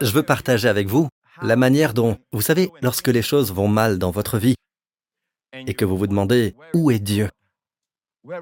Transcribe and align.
Je 0.00 0.12
veux 0.12 0.22
partager 0.22 0.68
avec 0.68 0.88
vous 0.88 1.08
la 1.42 1.56
manière 1.56 1.94
dont, 1.94 2.18
vous 2.32 2.40
savez, 2.40 2.70
lorsque 2.82 3.08
les 3.08 3.22
choses 3.22 3.52
vont 3.52 3.68
mal 3.68 3.98
dans 3.98 4.10
votre 4.10 4.38
vie 4.38 4.54
et 5.54 5.74
que 5.74 5.84
vous 5.84 5.96
vous 5.96 6.06
demandez 6.06 6.54
où 6.74 6.90
est 6.90 6.98
Dieu 6.98 7.28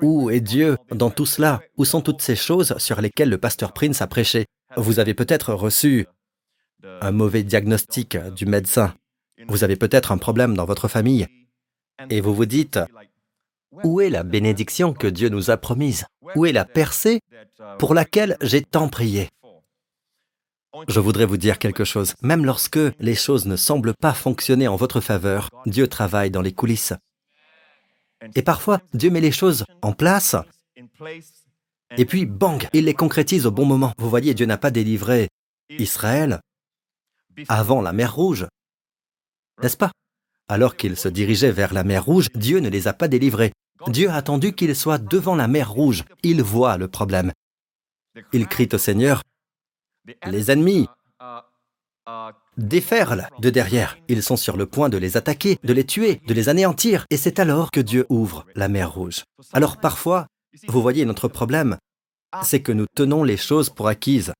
Où 0.02 0.30
est 0.30 0.40
Dieu 0.40 0.76
dans 0.90 1.10
tout 1.10 1.26
cela? 1.26 1.60
Où 1.76 1.84
sont 1.84 2.00
toutes 2.00 2.22
ces 2.22 2.36
choses 2.36 2.76
sur 2.78 3.00
lesquelles 3.00 3.30
le 3.30 3.38
pasteur 3.38 3.72
Prince 3.72 4.02
a 4.02 4.06
prêché? 4.06 4.46
Vous 4.76 4.98
avez 4.98 5.14
peut-être 5.14 5.52
reçu 5.52 6.06
un 7.00 7.12
mauvais 7.12 7.42
diagnostic 7.42 8.16
du 8.34 8.46
médecin. 8.46 8.94
Vous 9.48 9.64
avez 9.64 9.76
peut-être 9.76 10.12
un 10.12 10.18
problème 10.18 10.56
dans 10.56 10.64
votre 10.64 10.88
famille. 10.88 11.26
Et 12.10 12.20
vous 12.20 12.34
vous 12.34 12.46
dites, 12.46 12.78
où 13.84 14.00
est 14.00 14.10
la 14.10 14.22
bénédiction 14.22 14.92
que 14.92 15.06
Dieu 15.06 15.28
nous 15.28 15.50
a 15.50 15.56
promise? 15.56 16.06
Où 16.36 16.46
est 16.46 16.52
la 16.52 16.64
percée 16.64 17.20
pour 17.78 17.94
laquelle 17.94 18.36
j'ai 18.40 18.62
tant 18.62 18.88
prié? 18.88 19.28
Je 20.88 21.00
voudrais 21.00 21.26
vous 21.26 21.36
dire 21.36 21.58
quelque 21.58 21.84
chose. 21.84 22.14
Même 22.22 22.44
lorsque 22.44 22.78
les 22.98 23.14
choses 23.14 23.46
ne 23.46 23.56
semblent 23.56 23.94
pas 23.94 24.12
fonctionner 24.12 24.68
en 24.68 24.76
votre 24.76 25.00
faveur, 25.00 25.50
Dieu 25.66 25.88
travaille 25.88 26.30
dans 26.30 26.42
les 26.42 26.52
coulisses. 26.52 26.92
Et 28.34 28.42
parfois, 28.42 28.80
Dieu 28.94 29.10
met 29.10 29.20
les 29.20 29.32
choses 29.32 29.64
en 29.82 29.92
place, 29.92 30.36
et 31.96 32.04
puis, 32.04 32.26
bang, 32.26 32.68
il 32.72 32.84
les 32.84 32.94
concrétise 32.94 33.46
au 33.46 33.50
bon 33.50 33.64
moment. 33.64 33.92
Vous 33.98 34.10
voyez, 34.10 34.34
Dieu 34.34 34.46
n'a 34.46 34.58
pas 34.58 34.70
délivré 34.70 35.28
Israël 35.70 36.40
avant 37.48 37.80
la 37.80 37.92
mer 37.92 38.14
Rouge, 38.14 38.46
n'est-ce 39.62 39.76
pas? 39.76 39.92
Alors 40.48 40.76
qu'ils 40.76 40.96
se 40.96 41.08
dirigeaient 41.08 41.52
vers 41.52 41.72
la 41.72 41.84
mer 41.84 42.04
Rouge, 42.04 42.28
Dieu 42.34 42.58
ne 42.58 42.68
les 42.68 42.88
a 42.88 42.92
pas 42.92 43.08
délivrés. 43.08 43.52
Dieu 43.86 44.10
a 44.10 44.14
attendu 44.14 44.52
qu'ils 44.52 44.74
soient 44.74 44.98
devant 44.98 45.36
la 45.36 45.46
mer 45.46 45.70
Rouge. 45.70 46.04
Il 46.22 46.42
voit 46.42 46.76
le 46.76 46.88
problème. 46.88 47.32
Il 48.32 48.48
crie 48.48 48.68
au 48.72 48.78
Seigneur, 48.78 49.22
les 50.26 50.50
ennemis 50.50 50.88
déferlent 52.56 53.28
de 53.38 53.50
derrière. 53.50 53.98
Ils 54.08 54.22
sont 54.22 54.36
sur 54.36 54.56
le 54.56 54.66
point 54.66 54.88
de 54.88 54.96
les 54.96 55.16
attaquer, 55.16 55.58
de 55.62 55.72
les 55.72 55.84
tuer, 55.84 56.20
de 56.26 56.34
les 56.34 56.48
anéantir. 56.48 57.04
Et 57.10 57.16
c'est 57.16 57.38
alors 57.38 57.70
que 57.70 57.80
Dieu 57.80 58.06
ouvre 58.08 58.46
la 58.54 58.68
mer 58.68 58.92
Rouge. 58.92 59.24
Alors 59.52 59.78
parfois, 59.78 60.26
vous 60.66 60.82
voyez, 60.82 61.04
notre 61.04 61.28
problème, 61.28 61.76
c'est 62.42 62.62
que 62.62 62.72
nous 62.72 62.86
tenons 62.94 63.24
les 63.24 63.36
choses 63.36 63.70
pour 63.70 63.88
acquises. 63.88 64.32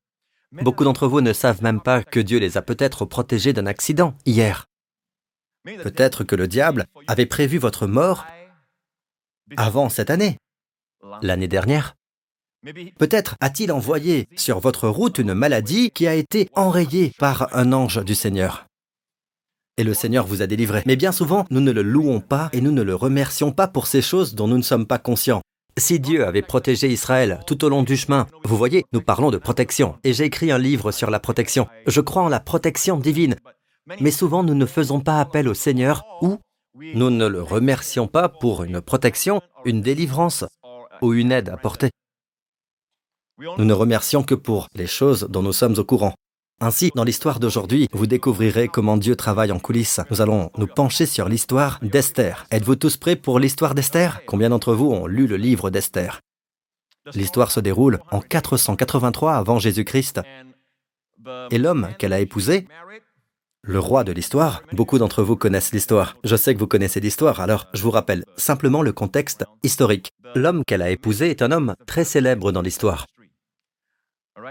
Beaucoup 0.52 0.84
d'entre 0.84 1.06
vous 1.06 1.20
ne 1.20 1.32
savent 1.32 1.62
même 1.62 1.80
pas 1.80 2.02
que 2.02 2.20
Dieu 2.20 2.38
les 2.38 2.56
a 2.56 2.62
peut-être 2.62 3.04
protégés 3.04 3.52
d'un 3.52 3.66
accident 3.66 4.14
hier. 4.24 4.64
Peut-être 5.64 6.24
que 6.24 6.36
le 6.36 6.48
diable 6.48 6.86
avait 7.06 7.26
prévu 7.26 7.58
votre 7.58 7.86
mort 7.86 8.26
avant 9.56 9.88
cette 9.88 10.10
année, 10.10 10.38
l'année 11.22 11.48
dernière. 11.48 11.94
Peut-être 12.98 13.36
a-t-il 13.40 13.70
envoyé 13.70 14.28
sur 14.36 14.58
votre 14.58 14.88
route 14.88 15.18
une 15.18 15.34
maladie 15.34 15.90
qui 15.90 16.06
a 16.08 16.14
été 16.14 16.48
enrayée 16.54 17.12
par 17.18 17.54
un 17.56 17.72
ange 17.72 18.04
du 18.04 18.14
Seigneur. 18.14 18.66
Et 19.76 19.84
le 19.84 19.94
Seigneur 19.94 20.26
vous 20.26 20.42
a 20.42 20.48
délivré. 20.48 20.82
Mais 20.84 20.96
bien 20.96 21.12
souvent, 21.12 21.44
nous 21.50 21.60
ne 21.60 21.70
le 21.70 21.82
louons 21.82 22.20
pas 22.20 22.50
et 22.52 22.60
nous 22.60 22.72
ne 22.72 22.82
le 22.82 22.96
remercions 22.96 23.52
pas 23.52 23.68
pour 23.68 23.86
ces 23.86 24.02
choses 24.02 24.34
dont 24.34 24.48
nous 24.48 24.56
ne 24.56 24.62
sommes 24.62 24.86
pas 24.86 24.98
conscients. 24.98 25.40
Si 25.78 26.00
Dieu 26.00 26.26
avait 26.26 26.42
protégé 26.42 26.88
Israël 26.88 27.38
tout 27.46 27.64
au 27.64 27.68
long 27.68 27.84
du 27.84 27.96
chemin, 27.96 28.26
vous 28.42 28.56
voyez, 28.56 28.84
nous 28.92 29.00
parlons 29.00 29.30
de 29.30 29.38
protection, 29.38 29.96
et 30.02 30.12
j'ai 30.12 30.24
écrit 30.24 30.50
un 30.50 30.58
livre 30.58 30.90
sur 30.90 31.08
la 31.08 31.20
protection. 31.20 31.68
Je 31.86 32.00
crois 32.00 32.22
en 32.22 32.28
la 32.28 32.40
protection 32.40 32.98
divine, 32.98 33.36
mais 34.00 34.10
souvent 34.10 34.42
nous 34.42 34.56
ne 34.56 34.66
faisons 34.66 34.98
pas 34.98 35.20
appel 35.20 35.46
au 35.46 35.54
Seigneur 35.54 36.04
ou 36.20 36.38
nous 36.94 37.10
ne 37.10 37.28
le 37.28 37.40
remercions 37.40 38.08
pas 38.08 38.28
pour 38.28 38.64
une 38.64 38.80
protection, 38.80 39.40
une 39.64 39.80
délivrance 39.80 40.44
ou 41.00 41.14
une 41.14 41.30
aide 41.30 41.48
apportée. 41.50 41.90
Nous 43.40 43.64
ne 43.64 43.72
remercions 43.72 44.22
que 44.22 44.34
pour 44.34 44.66
les 44.74 44.86
choses 44.86 45.28
dont 45.30 45.42
nous 45.42 45.52
sommes 45.52 45.78
au 45.78 45.84
courant. 45.84 46.14
Ainsi, 46.60 46.90
dans 46.96 47.04
l'histoire 47.04 47.38
d'aujourd'hui, 47.38 47.86
vous 47.92 48.08
découvrirez 48.08 48.66
comment 48.66 48.96
Dieu 48.96 49.14
travaille 49.14 49.52
en 49.52 49.60
coulisses. 49.60 50.00
Nous 50.10 50.20
allons 50.20 50.50
nous 50.58 50.66
pencher 50.66 51.06
sur 51.06 51.28
l'histoire 51.28 51.78
d'Esther. 51.82 52.46
Êtes-vous 52.50 52.74
tous 52.74 52.96
prêts 52.96 53.14
pour 53.14 53.38
l'histoire 53.38 53.76
d'Esther? 53.76 54.22
Combien 54.26 54.48
d'entre 54.48 54.74
vous 54.74 54.90
ont 54.90 55.06
lu 55.06 55.28
le 55.28 55.36
livre 55.36 55.70
d'Esther? 55.70 56.20
L'histoire 57.14 57.52
se 57.52 57.60
déroule 57.60 58.00
en 58.10 58.20
483 58.20 59.34
avant 59.34 59.60
Jésus-Christ. 59.60 60.20
Et 61.52 61.58
l'homme 61.58 61.90
qu'elle 61.98 62.12
a 62.12 62.20
épousé, 62.20 62.66
le 63.62 63.78
roi 63.78 64.02
de 64.02 64.12
l'histoire, 64.12 64.62
beaucoup 64.72 64.98
d'entre 64.98 65.22
vous 65.22 65.36
connaissent 65.36 65.72
l'histoire. 65.72 66.16
Je 66.24 66.34
sais 66.34 66.54
que 66.54 66.58
vous 66.58 66.66
connaissez 66.66 66.98
l'histoire, 66.98 67.40
alors 67.40 67.66
je 67.72 67.82
vous 67.82 67.90
rappelle 67.92 68.24
simplement 68.36 68.82
le 68.82 68.92
contexte 68.92 69.44
historique. 69.62 70.10
L'homme 70.34 70.64
qu'elle 70.66 70.82
a 70.82 70.90
épousé 70.90 71.30
est 71.30 71.42
un 71.42 71.52
homme 71.52 71.74
très 71.86 72.04
célèbre 72.04 72.50
dans 72.50 72.62
l'histoire. 72.62 73.06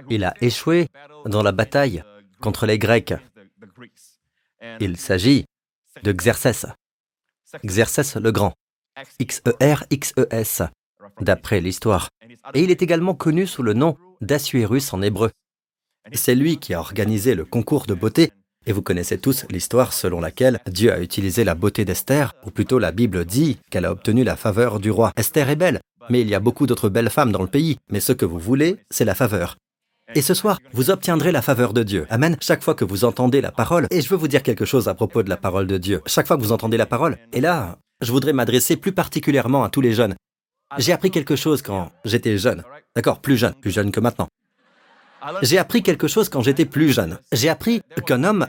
Il 0.09 0.23
a 0.23 0.33
échoué 0.41 0.87
dans 1.25 1.43
la 1.43 1.51
bataille 1.51 2.03
contre 2.41 2.65
les 2.65 2.79
Grecs. 2.79 3.13
Il 4.79 4.97
s'agit 4.97 5.45
de 6.03 6.11
Xerxès. 6.11 6.65
Xerxès 7.65 8.15
le 8.15 8.31
Grand. 8.31 8.53
X-E-R-X-E-S, 9.19 10.63
d'après 11.21 11.61
l'histoire. 11.61 12.09
Et 12.53 12.63
il 12.63 12.71
est 12.71 12.81
également 12.81 13.13
connu 13.13 13.45
sous 13.45 13.63
le 13.63 13.73
nom 13.73 13.97
d'Assuérus 14.21 14.93
en 14.93 15.01
hébreu. 15.01 15.31
C'est 16.13 16.35
lui 16.35 16.57
qui 16.57 16.73
a 16.73 16.79
organisé 16.79 17.35
le 17.35 17.45
concours 17.45 17.85
de 17.85 17.93
beauté, 17.93 18.31
et 18.65 18.71
vous 18.71 18.81
connaissez 18.81 19.17
tous 19.17 19.45
l'histoire 19.49 19.93
selon 19.93 20.19
laquelle 20.19 20.59
Dieu 20.67 20.91
a 20.91 20.99
utilisé 20.99 21.43
la 21.43 21.55
beauté 21.55 21.85
d'Esther, 21.85 22.33
ou 22.45 22.51
plutôt 22.51 22.79
la 22.79 22.91
Bible 22.91 23.25
dit 23.25 23.59
qu'elle 23.69 23.85
a 23.85 23.91
obtenu 23.91 24.23
la 24.23 24.35
faveur 24.35 24.79
du 24.79 24.89
roi. 24.89 25.11
Esther 25.15 25.49
est 25.49 25.55
belle, 25.55 25.79
mais 26.09 26.21
il 26.21 26.27
y 26.27 26.35
a 26.35 26.39
beaucoup 26.39 26.65
d'autres 26.65 26.89
belles 26.89 27.09
femmes 27.09 27.31
dans 27.31 27.41
le 27.41 27.47
pays, 27.47 27.77
mais 27.89 27.99
ce 27.99 28.13
que 28.13 28.25
vous 28.25 28.39
voulez, 28.39 28.77
c'est 28.89 29.05
la 29.05 29.15
faveur. 29.15 29.57
Et 30.15 30.21
ce 30.21 30.33
soir, 30.33 30.59
vous 30.71 30.89
obtiendrez 30.89 31.31
la 31.31 31.41
faveur 31.41 31.73
de 31.73 31.83
Dieu. 31.83 32.07
Amen. 32.09 32.37
Chaque 32.41 32.63
fois 32.63 32.75
que 32.75 32.85
vous 32.85 33.03
entendez 33.03 33.41
la 33.41 33.51
parole, 33.51 33.87
et 33.91 34.01
je 34.01 34.09
veux 34.09 34.15
vous 34.15 34.29
dire 34.29 34.41
quelque 34.41 34.65
chose 34.65 34.87
à 34.87 34.93
propos 34.93 35.21
de 35.21 35.29
la 35.29 35.37
parole 35.37 35.67
de 35.67 35.77
Dieu. 35.77 36.01
Chaque 36.05 36.27
fois 36.27 36.37
que 36.37 36.41
vous 36.41 36.53
entendez 36.53 36.77
la 36.77 36.85
parole, 36.85 37.17
et 37.33 37.41
là, 37.41 37.77
je 38.01 38.11
voudrais 38.11 38.33
m'adresser 38.33 38.77
plus 38.77 38.93
particulièrement 38.93 39.63
à 39.63 39.69
tous 39.69 39.81
les 39.81 39.93
jeunes. 39.93 40.15
J'ai 40.77 40.93
appris 40.93 41.11
quelque 41.11 41.35
chose 41.35 41.61
quand 41.61 41.91
j'étais 42.05 42.37
jeune. 42.37 42.63
D'accord, 42.95 43.19
plus 43.21 43.37
jeune, 43.37 43.53
plus 43.55 43.71
jeune 43.71 43.91
que 43.91 43.99
maintenant. 43.99 44.27
J'ai 45.41 45.57
appris 45.57 45.83
quelque 45.83 46.07
chose 46.07 46.29
quand 46.29 46.41
j'étais 46.41 46.65
plus 46.65 46.91
jeune. 46.93 47.19
J'ai 47.33 47.49
appris 47.49 47.81
qu'un 48.05 48.23
homme 48.23 48.47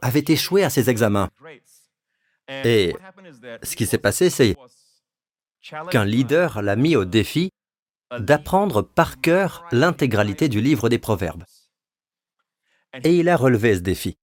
avait 0.00 0.24
échoué 0.26 0.64
à 0.64 0.70
ses 0.70 0.88
examens. 0.88 1.28
Et 2.64 2.94
ce 3.62 3.76
qui 3.76 3.84
s'est 3.86 3.98
passé, 3.98 4.30
c'est 4.30 4.56
qu'un 5.90 6.04
leader 6.04 6.62
l'a 6.62 6.76
mis 6.76 6.96
au 6.96 7.04
défi 7.04 7.50
d'apprendre 8.18 8.82
par 8.82 9.20
cœur 9.20 9.64
l'intégralité 9.72 10.48
du 10.48 10.60
livre 10.60 10.88
des 10.88 10.98
Proverbes. 10.98 11.44
Et 13.04 13.18
il 13.18 13.28
a 13.28 13.36
relevé 13.36 13.74
ce 13.74 13.80
défi. 13.80 14.16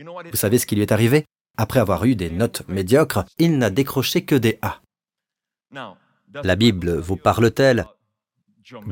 Vous 0.00 0.36
savez 0.36 0.58
ce 0.58 0.66
qui 0.66 0.76
lui 0.76 0.82
est 0.82 0.92
arrivé? 0.92 1.24
Après 1.56 1.80
avoir 1.80 2.04
eu 2.04 2.14
des 2.14 2.30
notes 2.30 2.66
médiocres, 2.68 3.24
il 3.38 3.58
n'a 3.58 3.70
décroché 3.70 4.24
que 4.24 4.34
des 4.34 4.58
A. 4.62 4.80
La 6.44 6.56
Bible 6.56 6.96
vous 6.98 7.16
parle-t-elle 7.16 7.86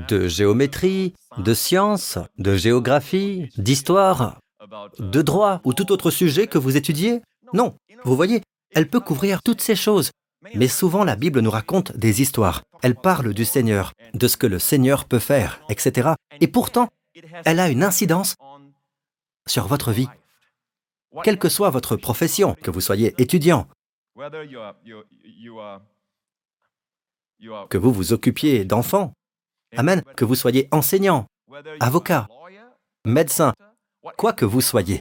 de 0.09 0.28
géométrie, 0.28 1.15
de 1.38 1.54
science, 1.54 2.19
de 2.38 2.56
géographie, 2.56 3.49
d'histoire, 3.56 4.38
de 4.99 5.22
droit 5.22 5.60
ou 5.65 5.72
tout 5.72 5.91
autre 5.93 6.10
sujet 6.10 6.49
que 6.49 6.59
vous 6.59 6.76
étudiez? 6.76 7.22
Non, 7.54 7.76
vous 8.04 8.16
voyez, 8.16 8.43
elle 8.75 8.88
peut 8.88 9.00
couvrir 9.00 9.43
toutes 9.43 9.62
ces 9.62 9.76
choses. 9.76 10.10
Mais 10.54 10.69
souvent 10.69 11.04
la 11.04 11.16
Bible 11.16 11.41
nous 11.41 11.50
raconte 11.50 11.97
des 11.97 12.20
histoires. 12.20 12.62
Elle 12.83 12.95
parle 12.95 13.35
du 13.35 13.45
Seigneur, 13.45 13.93
de 14.15 14.29
ce 14.29 14.37
que 14.37 14.47
le 14.47 14.59
Seigneur 14.59 15.05
peut 15.05 15.19
faire, 15.19 15.61
etc. 15.69 16.11
Et 16.41 16.49
pourtant, 16.49 16.89
elle 17.45 17.61
a 17.61 17.69
une 17.69 17.83
incidence 17.83 18.37
sur 19.47 19.67
votre 19.67 19.93
vie. 19.93 20.09
Quelle 21.25 21.39
que 21.39 21.49
soit 21.49 21.71
votre 21.71 21.97
profession, 21.97 22.55
que 22.55 22.71
vous 22.71 22.81
soyez 22.81 23.15
étudiant, 23.19 23.67
que 27.69 27.79
vous 27.79 27.93
vous 27.93 28.13
occupiez 28.13 28.65
d'enfants, 28.65 29.12
Amen, 29.77 30.03
que 30.17 30.25
vous 30.25 30.35
soyez 30.35 30.69
enseignant, 30.73 31.27
avocat, 31.79 32.29
médecin, 33.05 33.55
quoi 34.17 34.33
que 34.33 34.45
vous 34.45 34.61
soyez. 34.61 35.00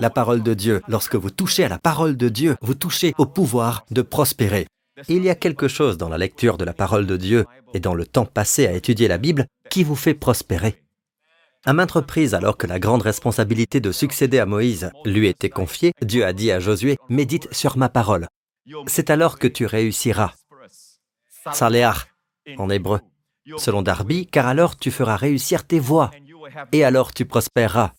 La 0.00 0.10
parole 0.10 0.42
de 0.42 0.54
Dieu, 0.54 0.82
lorsque 0.86 1.16
vous 1.16 1.30
touchez 1.30 1.64
à 1.64 1.68
la 1.68 1.78
parole 1.78 2.16
de 2.16 2.28
Dieu, 2.28 2.56
vous 2.60 2.74
touchez 2.74 3.14
au 3.18 3.26
pouvoir 3.26 3.84
de 3.90 4.02
prospérer. 4.02 4.66
Il 5.06 5.22
y 5.22 5.30
a 5.30 5.34
quelque 5.34 5.68
chose 5.68 5.96
dans 5.96 6.08
la 6.08 6.18
lecture 6.18 6.58
de 6.58 6.64
la 6.64 6.72
parole 6.72 7.06
de 7.06 7.16
Dieu 7.16 7.46
et 7.74 7.80
dans 7.80 7.94
le 7.94 8.06
temps 8.06 8.26
passé 8.26 8.66
à 8.66 8.72
étudier 8.72 9.06
la 9.06 9.18
Bible 9.18 9.46
qui 9.70 9.84
vous 9.84 9.94
fait 9.94 10.14
prospérer. 10.14 10.82
À 11.64 11.72
maintes 11.72 11.92
reprises, 11.92 12.34
alors 12.34 12.56
que 12.56 12.66
la 12.66 12.78
grande 12.78 13.02
responsabilité 13.02 13.80
de 13.80 13.92
succéder 13.92 14.38
à 14.38 14.46
Moïse 14.46 14.90
lui 15.04 15.26
était 15.26 15.50
confiée, 15.50 15.92
Dieu 16.02 16.24
a 16.24 16.32
dit 16.32 16.50
à 16.50 16.60
Josué, 16.60 16.96
médite 17.08 17.52
sur 17.52 17.76
ma 17.76 17.88
parole. 17.88 18.28
C'est 18.86 19.10
alors 19.10 19.38
que 19.38 19.48
tu 19.48 19.66
réussiras. 19.66 20.32
Saléar, 21.52 22.08
en 22.58 22.70
hébreu, 22.70 23.00
selon 23.56 23.82
Darby, 23.82 24.26
car 24.26 24.46
alors 24.46 24.76
tu 24.76 24.90
feras 24.90 25.16
réussir 25.16 25.66
tes 25.66 25.80
voies, 25.80 26.10
et 26.72 26.84
alors 26.84 27.12
tu 27.12 27.24
prospéreras. 27.24 27.92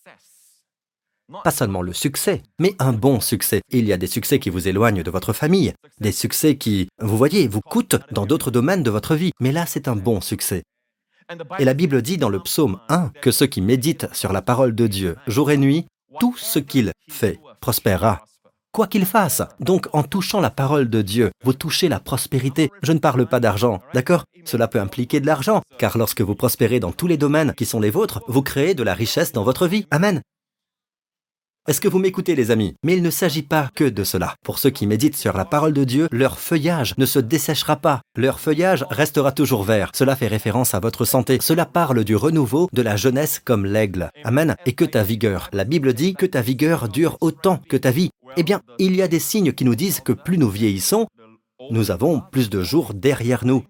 Pas 1.43 1.51
seulement 1.51 1.81
le 1.81 1.93
succès, 1.93 2.41
mais 2.59 2.75
un 2.79 2.91
bon 2.91 3.21
succès. 3.21 3.61
Il 3.69 3.85
y 3.85 3.93
a 3.93 3.97
des 3.97 4.07
succès 4.07 4.39
qui 4.39 4.49
vous 4.49 4.67
éloignent 4.67 5.03
de 5.03 5.11
votre 5.11 5.31
famille, 5.33 5.73
des 5.99 6.11
succès 6.11 6.57
qui, 6.57 6.87
vous 6.99 7.17
voyez, 7.17 7.47
vous 7.47 7.61
coûtent 7.61 7.97
dans 8.11 8.25
d'autres 8.25 8.51
domaines 8.51 8.83
de 8.83 8.89
votre 8.89 9.15
vie, 9.15 9.31
mais 9.39 9.51
là 9.51 9.65
c'est 9.67 9.87
un 9.87 9.95
bon 9.95 10.21
succès. 10.21 10.63
Et 11.59 11.65
la 11.65 11.75
Bible 11.75 12.01
dit 12.01 12.17
dans 12.17 12.29
le 12.29 12.39
psaume 12.39 12.79
1 12.89 13.11
que 13.21 13.29
ceux 13.29 13.45
qui 13.45 13.61
méditent 13.61 14.07
sur 14.13 14.33
la 14.33 14.41
parole 14.41 14.73
de 14.73 14.87
Dieu 14.87 15.15
jour 15.27 15.51
et 15.51 15.57
nuit, 15.57 15.85
tout 16.19 16.35
ce 16.35 16.57
qu'il 16.57 16.91
fait 17.09 17.39
prospérera. 17.61 18.25
Quoi 18.71 18.87
qu'il 18.87 19.05
fasse. 19.05 19.43
Donc 19.59 19.87
en 19.93 20.03
touchant 20.03 20.39
la 20.39 20.49
parole 20.49 20.89
de 20.89 21.01
Dieu, 21.01 21.31
vous 21.43 21.53
touchez 21.53 21.89
la 21.89 21.99
prospérité. 21.99 22.71
Je 22.81 22.91
ne 22.91 22.99
parle 22.99 23.27
pas 23.27 23.39
d'argent, 23.39 23.81
d'accord? 23.93 24.25
Cela 24.45 24.67
peut 24.67 24.79
impliquer 24.79 25.19
de 25.19 25.27
l'argent, 25.27 25.61
car 25.77 25.97
lorsque 25.97 26.21
vous 26.21 26.35
prospérez 26.35 26.79
dans 26.79 26.91
tous 26.91 27.07
les 27.07 27.17
domaines 27.17 27.53
qui 27.55 27.65
sont 27.65 27.79
les 27.79 27.89
vôtres, 27.89 28.21
vous 28.27 28.41
créez 28.41 28.73
de 28.73 28.83
la 28.83 28.93
richesse 28.93 29.31
dans 29.31 29.43
votre 29.43 29.67
vie. 29.67 29.85
Amen. 29.91 30.21
Est-ce 31.69 31.81
que 31.81 31.87
vous 31.87 31.99
m'écoutez 31.99 32.33
les 32.33 32.49
amis? 32.49 32.73
Mais 32.83 32.97
il 32.97 33.03
ne 33.03 33.11
s'agit 33.11 33.43
pas 33.43 33.69
que 33.75 33.83
de 33.83 34.03
cela. 34.03 34.33
Pour 34.43 34.57
ceux 34.57 34.71
qui 34.71 34.87
méditent 34.87 35.15
sur 35.15 35.37
la 35.37 35.45
parole 35.45 35.71
de 35.71 35.83
Dieu, 35.83 36.07
leur 36.11 36.39
feuillage 36.39 36.95
ne 36.97 37.05
se 37.05 37.19
desséchera 37.19 37.75
pas. 37.75 38.01
Leur 38.15 38.39
feuillage 38.39 38.87
restera 38.89 39.31
toujours 39.31 39.61
vert. 39.61 39.91
Cela 39.93 40.15
fait 40.15 40.25
référence 40.25 40.73
à 40.73 40.79
votre 40.79 41.05
santé. 41.05 41.37
Cela 41.39 41.67
parle 41.67 42.03
du 42.03 42.15
renouveau 42.15 42.69
de 42.73 42.81
la 42.81 42.95
jeunesse 42.95 43.37
comme 43.37 43.67
l'aigle. 43.67 44.09
Amen. 44.23 44.55
Et 44.65 44.73
que 44.73 44.83
ta 44.83 45.03
vigueur. 45.03 45.47
La 45.53 45.63
Bible 45.63 45.93
dit 45.93 46.15
que 46.15 46.25
ta 46.25 46.41
vigueur 46.41 46.89
dure 46.89 47.19
autant 47.21 47.59
que 47.69 47.77
ta 47.77 47.91
vie. 47.91 48.09
Eh 48.35 48.41
bien, 48.41 48.61
il 48.79 48.95
y 48.95 49.03
a 49.03 49.07
des 49.07 49.19
signes 49.19 49.53
qui 49.53 49.63
nous 49.63 49.75
disent 49.75 49.99
que 49.99 50.13
plus 50.13 50.39
nous 50.39 50.49
vieillissons, 50.49 51.05
nous 51.69 51.91
avons 51.91 52.19
plus 52.31 52.49
de 52.49 52.63
jours 52.63 52.95
derrière 52.95 53.45
nous 53.45 53.63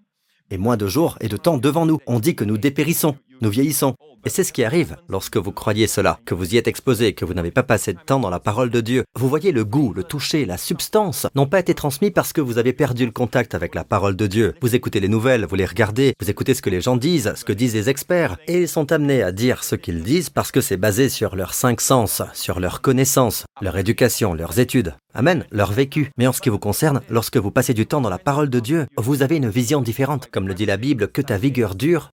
et 0.51 0.57
moins 0.57 0.77
de 0.77 0.87
jours 0.87 1.17
et 1.19 1.27
de 1.27 1.35
temps 1.35 1.57
devant 1.57 1.85
nous. 1.85 1.99
On 2.07 2.21
dit 2.21 2.35
que 2.35 2.45
nous 2.45 2.57
dépérissons, 2.57 3.17
nous 3.41 3.49
vieillissons. 3.49 3.95
Et 4.25 4.30
c'est 4.30 4.44
ce 4.44 4.51
qui 4.51 4.63
arrive 4.63 4.98
lorsque 5.07 5.38
vous 5.38 5.51
croyez 5.51 5.88
cela, 5.88 6.19
que 6.25 6.36
vous 6.36 6.54
y 6.54 6.57
êtes 6.57 6.68
exposé, 6.68 7.13
que 7.13 7.24
vous 7.24 7.33
n'avez 7.33 7.51
pas 7.51 7.63
passé 7.63 7.94
de 7.94 8.00
temps 8.06 8.19
dans 8.19 8.30
la 8.30 8.39
parole 8.39 8.69
de 8.69 8.81
Dieu. 8.81 9.04
Vous 9.18 9.30
voyez 9.30 9.51
le 9.51 9.63
goût, 9.63 9.94
le 9.94 10.04
toucher, 10.04 10.45
la 10.45 10.57
substance 10.57 11.27
n'ont 11.36 11.48
pas 11.48 11.60
été 11.60 11.74
transmis 11.74 12.12
parce 12.12 12.33
que 12.33 12.42
vous 12.42 12.57
avez 12.57 12.74
perdu 12.74 13.06
le 13.06 13.12
contact 13.12 13.56
avec 13.56 13.75
la 13.75 13.86
parole 13.86 14.16
de 14.18 14.27
Dieu. 14.27 14.56
Vous 14.62 14.75
écoutez 14.75 15.00
les 15.00 15.07
nouvelles, 15.07 15.45
vous 15.45 15.56
les 15.56 15.66
regardez, 15.66 16.13
vous 16.19 16.30
écoutez 16.30 16.54
ce 16.54 16.62
que 16.62 16.69
les 16.69 16.81
gens 16.81 16.98
disent, 16.98 17.33
ce 17.36 17.45
que 17.45 17.54
disent 17.54 17.75
les 17.75 17.89
experts, 17.89 18.38
et 18.48 18.62
ils 18.62 18.68
sont 18.68 18.92
amenés 18.92 19.24
à 19.24 19.31
dire 19.31 19.63
ce 19.63 19.75
qu'ils 19.75 20.04
disent 20.04 20.30
parce 20.30 20.51
que 20.51 20.62
c'est 20.62 20.77
basé 20.77 21.07
sur 21.07 21.36
leurs 21.36 21.54
cinq 21.54 21.80
sens, 21.80 22.21
sur 22.33 22.60
leur 22.60 22.81
connaissance, 22.81 23.45
leur 23.62 23.77
éducation, 23.77 24.33
leurs 24.33 24.60
études. 24.60 24.95
Amen, 25.13 25.45
leur 25.51 25.71
vécu. 25.71 26.12
Mais 26.18 26.27
en 26.27 26.33
ce 26.33 26.42
qui 26.42 26.50
vous 26.50 26.60
concerne, 26.60 27.01
lorsque 27.10 27.38
vous 27.38 27.51
passez 27.51 27.74
du 27.74 27.88
temps 27.88 28.01
dans 28.01 28.10
la 28.10 28.19
parole 28.19 28.50
de 28.50 28.60
Dieu, 28.60 28.86
vous 28.98 29.24
avez 29.24 29.38
une 29.38 29.50
vision 29.50 29.81
différente. 29.81 30.30
Comme 30.31 30.48
le 30.48 30.54
dit 30.54 30.66
la 30.66 30.77
Bible, 30.77 31.07
que 31.07 31.21
ta 31.21 31.38
vigueur 31.38 31.75
dure 31.75 32.12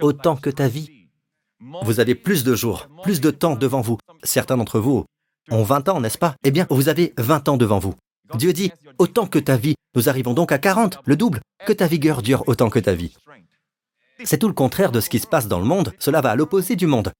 autant 0.00 0.36
que 0.36 0.50
ta 0.50 0.68
vie. 0.68 1.08
Vous 1.82 2.00
avez 2.00 2.14
plus 2.14 2.44
de 2.44 2.54
jours, 2.54 2.88
plus 3.02 3.20
de 3.20 3.30
temps 3.30 3.56
devant 3.56 3.80
vous. 3.80 3.98
Certains 4.22 4.56
d'entre 4.56 4.78
vous 4.78 5.04
ont 5.50 5.62
20 5.62 5.88
ans, 5.88 6.00
n'est-ce 6.00 6.18
pas? 6.18 6.36
Eh 6.44 6.50
bien, 6.50 6.66
vous 6.70 6.88
avez 6.88 7.14
20 7.18 7.48
ans 7.48 7.56
devant 7.56 7.78
vous. 7.78 7.94
Dieu 8.34 8.52
dit, 8.52 8.70
autant 8.98 9.26
que 9.26 9.38
ta 9.38 9.56
vie, 9.56 9.74
nous 9.94 10.08
arrivons 10.08 10.34
donc 10.34 10.52
à 10.52 10.58
40, 10.58 10.98
le 11.04 11.16
double, 11.16 11.40
que 11.66 11.72
ta 11.72 11.86
vigueur 11.86 12.22
dure 12.22 12.44
autant 12.46 12.70
que 12.70 12.78
ta 12.78 12.94
vie. 12.94 13.16
C'est 14.24 14.38
tout 14.38 14.48
le 14.48 14.54
contraire 14.54 14.92
de 14.92 15.00
ce 15.00 15.08
qui 15.08 15.18
se 15.18 15.26
passe 15.26 15.48
dans 15.48 15.58
le 15.58 15.64
monde, 15.64 15.94
cela 15.98 16.20
va 16.20 16.30
à 16.30 16.36
l'opposé 16.36 16.76
du 16.76 16.86
monde. 16.86 17.12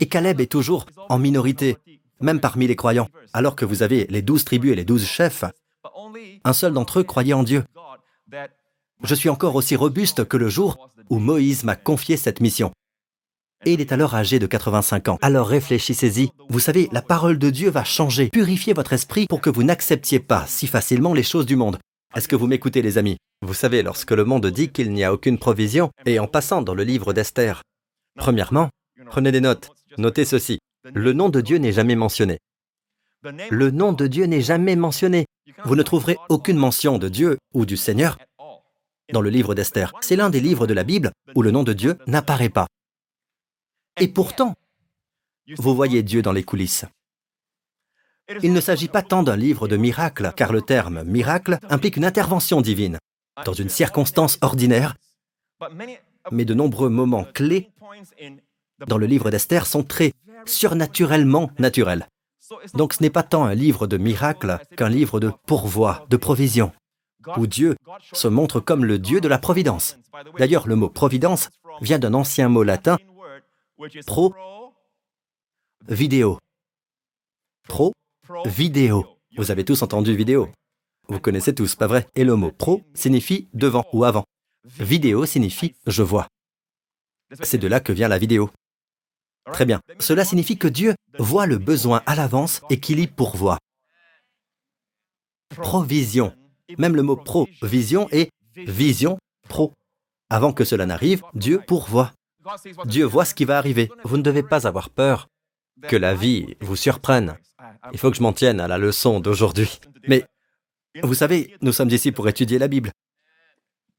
Et 0.00 0.06
Caleb 0.06 0.40
est 0.40 0.50
toujours 0.50 0.86
en 1.08 1.18
minorité, 1.18 1.78
même 2.20 2.40
parmi 2.40 2.66
les 2.66 2.76
croyants, 2.76 3.08
alors 3.32 3.56
que 3.56 3.64
vous 3.64 3.82
avez 3.82 4.06
les 4.10 4.22
douze 4.22 4.44
tribus 4.44 4.72
et 4.72 4.76
les 4.76 4.84
douze 4.84 5.04
chefs. 5.04 5.44
Un 6.44 6.52
seul 6.52 6.72
d'entre 6.72 7.00
eux 7.00 7.04
croyait 7.04 7.32
en 7.32 7.42
Dieu. 7.42 7.64
Je 9.02 9.14
suis 9.14 9.30
encore 9.30 9.54
aussi 9.54 9.76
robuste 9.76 10.26
que 10.26 10.36
le 10.36 10.48
jour 10.48 10.90
où 11.10 11.18
Moïse 11.18 11.64
m'a 11.64 11.76
confié 11.76 12.16
cette 12.16 12.40
mission. 12.40 12.72
Et 13.66 13.74
il 13.74 13.80
est 13.82 13.92
alors 13.92 14.14
âgé 14.14 14.38
de 14.38 14.46
85 14.46 15.08
ans. 15.08 15.18
Alors 15.20 15.48
réfléchissez-y. 15.48 16.30
Vous 16.48 16.60
savez, 16.60 16.88
la 16.92 17.02
parole 17.02 17.38
de 17.38 17.50
Dieu 17.50 17.68
va 17.68 17.84
changer, 17.84 18.30
purifier 18.30 18.72
votre 18.72 18.94
esprit 18.94 19.26
pour 19.28 19.42
que 19.42 19.50
vous 19.50 19.64
n'acceptiez 19.64 20.18
pas 20.18 20.46
si 20.46 20.66
facilement 20.66 21.12
les 21.12 21.22
choses 21.22 21.44
du 21.44 21.56
monde. 21.56 21.78
Est-ce 22.14 22.26
que 22.26 22.36
vous 22.36 22.46
m'écoutez 22.46 22.80
les 22.80 22.96
amis? 22.96 23.18
Vous 23.42 23.54
savez, 23.54 23.82
lorsque 23.82 24.12
le 24.12 24.24
monde 24.24 24.46
dit 24.46 24.70
qu'il 24.70 24.92
n'y 24.92 25.04
a 25.04 25.12
aucune 25.12 25.38
provision, 25.38 25.90
et 26.06 26.18
en 26.18 26.26
passant 26.26 26.62
dans 26.62 26.74
le 26.74 26.84
livre 26.84 27.12
d'Esther, 27.12 27.62
premièrement, 28.16 28.70
prenez 29.06 29.30
des 29.30 29.40
notes, 29.40 29.70
notez 29.98 30.24
ceci. 30.24 30.58
Le 30.94 31.12
nom 31.12 31.28
de 31.28 31.40
Dieu 31.40 31.58
n'est 31.58 31.72
jamais 31.72 31.96
mentionné. 31.96 32.38
Le 33.50 33.70
nom 33.70 33.92
de 33.92 34.06
Dieu 34.06 34.24
n'est 34.24 34.40
jamais 34.40 34.76
mentionné. 34.76 35.26
Vous 35.64 35.76
ne 35.76 35.82
trouverez 35.82 36.16
aucune 36.30 36.56
mention 36.56 36.98
de 36.98 37.08
Dieu 37.08 37.36
ou 37.52 37.66
du 37.66 37.76
Seigneur 37.76 38.16
dans 39.12 39.20
le 39.20 39.30
livre 39.30 39.54
d'Esther. 39.54 39.92
C'est 40.00 40.16
l'un 40.16 40.30
des 40.30 40.40
livres 40.40 40.66
de 40.66 40.74
la 40.74 40.84
Bible 40.84 41.12
où 41.34 41.42
le 41.42 41.50
nom 41.50 41.62
de 41.62 41.72
Dieu 41.72 41.96
n'apparaît 42.06 42.48
pas. 42.48 42.66
Et 44.00 44.08
pourtant, 44.08 44.54
vous 45.58 45.74
voyez 45.74 46.02
Dieu 46.02 46.22
dans 46.22 46.32
les 46.32 46.44
coulisses. 46.44 46.84
Il 48.42 48.52
ne 48.52 48.60
s'agit 48.60 48.88
pas 48.88 49.02
tant 49.02 49.22
d'un 49.22 49.36
livre 49.36 49.66
de 49.66 49.76
miracles, 49.76 50.32
car 50.36 50.52
le 50.52 50.62
terme 50.62 51.02
miracle 51.02 51.58
implique 51.68 51.96
une 51.96 52.04
intervention 52.04 52.60
divine, 52.60 52.98
dans 53.44 53.52
une 53.52 53.68
circonstance 53.68 54.38
ordinaire, 54.40 54.94
mais 56.30 56.44
de 56.44 56.54
nombreux 56.54 56.88
moments 56.88 57.24
clés 57.24 57.70
dans 58.86 58.98
le 58.98 59.06
livre 59.06 59.30
d'Esther 59.30 59.66
sont 59.66 59.82
très 59.82 60.12
surnaturellement 60.46 61.50
naturels. 61.58 62.06
Donc 62.74 62.94
ce 62.94 63.02
n'est 63.02 63.10
pas 63.10 63.22
tant 63.22 63.44
un 63.44 63.54
livre 63.54 63.86
de 63.86 63.96
miracles 63.96 64.58
qu'un 64.76 64.88
livre 64.88 65.20
de 65.20 65.30
pourvoi, 65.46 66.06
de 66.08 66.16
provision 66.16 66.72
où 67.36 67.46
Dieu 67.46 67.76
se 68.12 68.28
montre 68.28 68.60
comme 68.60 68.84
le 68.84 68.98
Dieu 68.98 69.20
de 69.20 69.28
la 69.28 69.38
providence. 69.38 69.98
D'ailleurs, 70.38 70.66
le 70.66 70.76
mot 70.76 70.88
providence 70.88 71.48
vient 71.80 71.98
d'un 71.98 72.14
ancien 72.14 72.48
mot 72.48 72.62
latin, 72.62 72.98
pro, 74.06 74.34
vidéo. 75.88 76.38
Pro, 77.68 77.92
vidéo. 78.46 79.06
Vous 79.36 79.50
avez 79.50 79.64
tous 79.64 79.82
entendu 79.82 80.14
vidéo. 80.14 80.48
Vous 81.08 81.20
connaissez 81.20 81.54
tous, 81.54 81.74
pas 81.74 81.86
vrai? 81.86 82.08
Et 82.14 82.24
le 82.24 82.36
mot 82.36 82.52
pro 82.52 82.82
signifie 82.94 83.48
devant 83.54 83.84
ou 83.92 84.04
avant. 84.04 84.24
Vidéo 84.64 85.26
signifie 85.26 85.74
je 85.86 86.02
vois. 86.02 86.26
C'est 87.42 87.58
de 87.58 87.68
là 87.68 87.80
que 87.80 87.92
vient 87.92 88.08
la 88.08 88.18
vidéo. 88.18 88.50
Très 89.52 89.64
bien. 89.64 89.80
Cela 89.98 90.24
signifie 90.24 90.58
que 90.58 90.68
Dieu 90.68 90.94
voit 91.18 91.46
le 91.46 91.58
besoin 91.58 92.02
à 92.06 92.14
l'avance 92.14 92.60
et 92.70 92.78
qu'il 92.78 93.00
y 93.00 93.06
pourvoit. 93.06 93.58
Provision. 95.56 96.32
Même 96.78 96.96
le 96.96 97.02
mot 97.02 97.16
pro-vision 97.16 98.08
est 98.10 98.30
vision 98.56 99.18
pro. 99.48 99.72
Avant 100.28 100.52
que 100.52 100.64
cela 100.64 100.86
n'arrive, 100.86 101.22
Dieu 101.34 101.60
pourvoit. 101.66 102.12
Dieu 102.86 103.04
voit 103.04 103.24
ce 103.24 103.34
qui 103.34 103.44
va 103.44 103.58
arriver. 103.58 103.90
Vous 104.04 104.16
ne 104.16 104.22
devez 104.22 104.42
pas 104.42 104.66
avoir 104.66 104.90
peur 104.90 105.28
que 105.88 105.96
la 105.96 106.14
vie 106.14 106.56
vous 106.60 106.76
surprenne. 106.76 107.36
Il 107.92 107.98
faut 107.98 108.10
que 108.10 108.16
je 108.16 108.22
m'en 108.22 108.32
tienne 108.32 108.60
à 108.60 108.68
la 108.68 108.78
leçon 108.78 109.20
d'aujourd'hui. 109.20 109.80
Mais 110.08 110.24
vous 111.02 111.14
savez, 111.14 111.56
nous 111.62 111.72
sommes 111.72 111.90
ici 111.90 112.12
pour 112.12 112.28
étudier 112.28 112.58
la 112.58 112.68
Bible. 112.68 112.90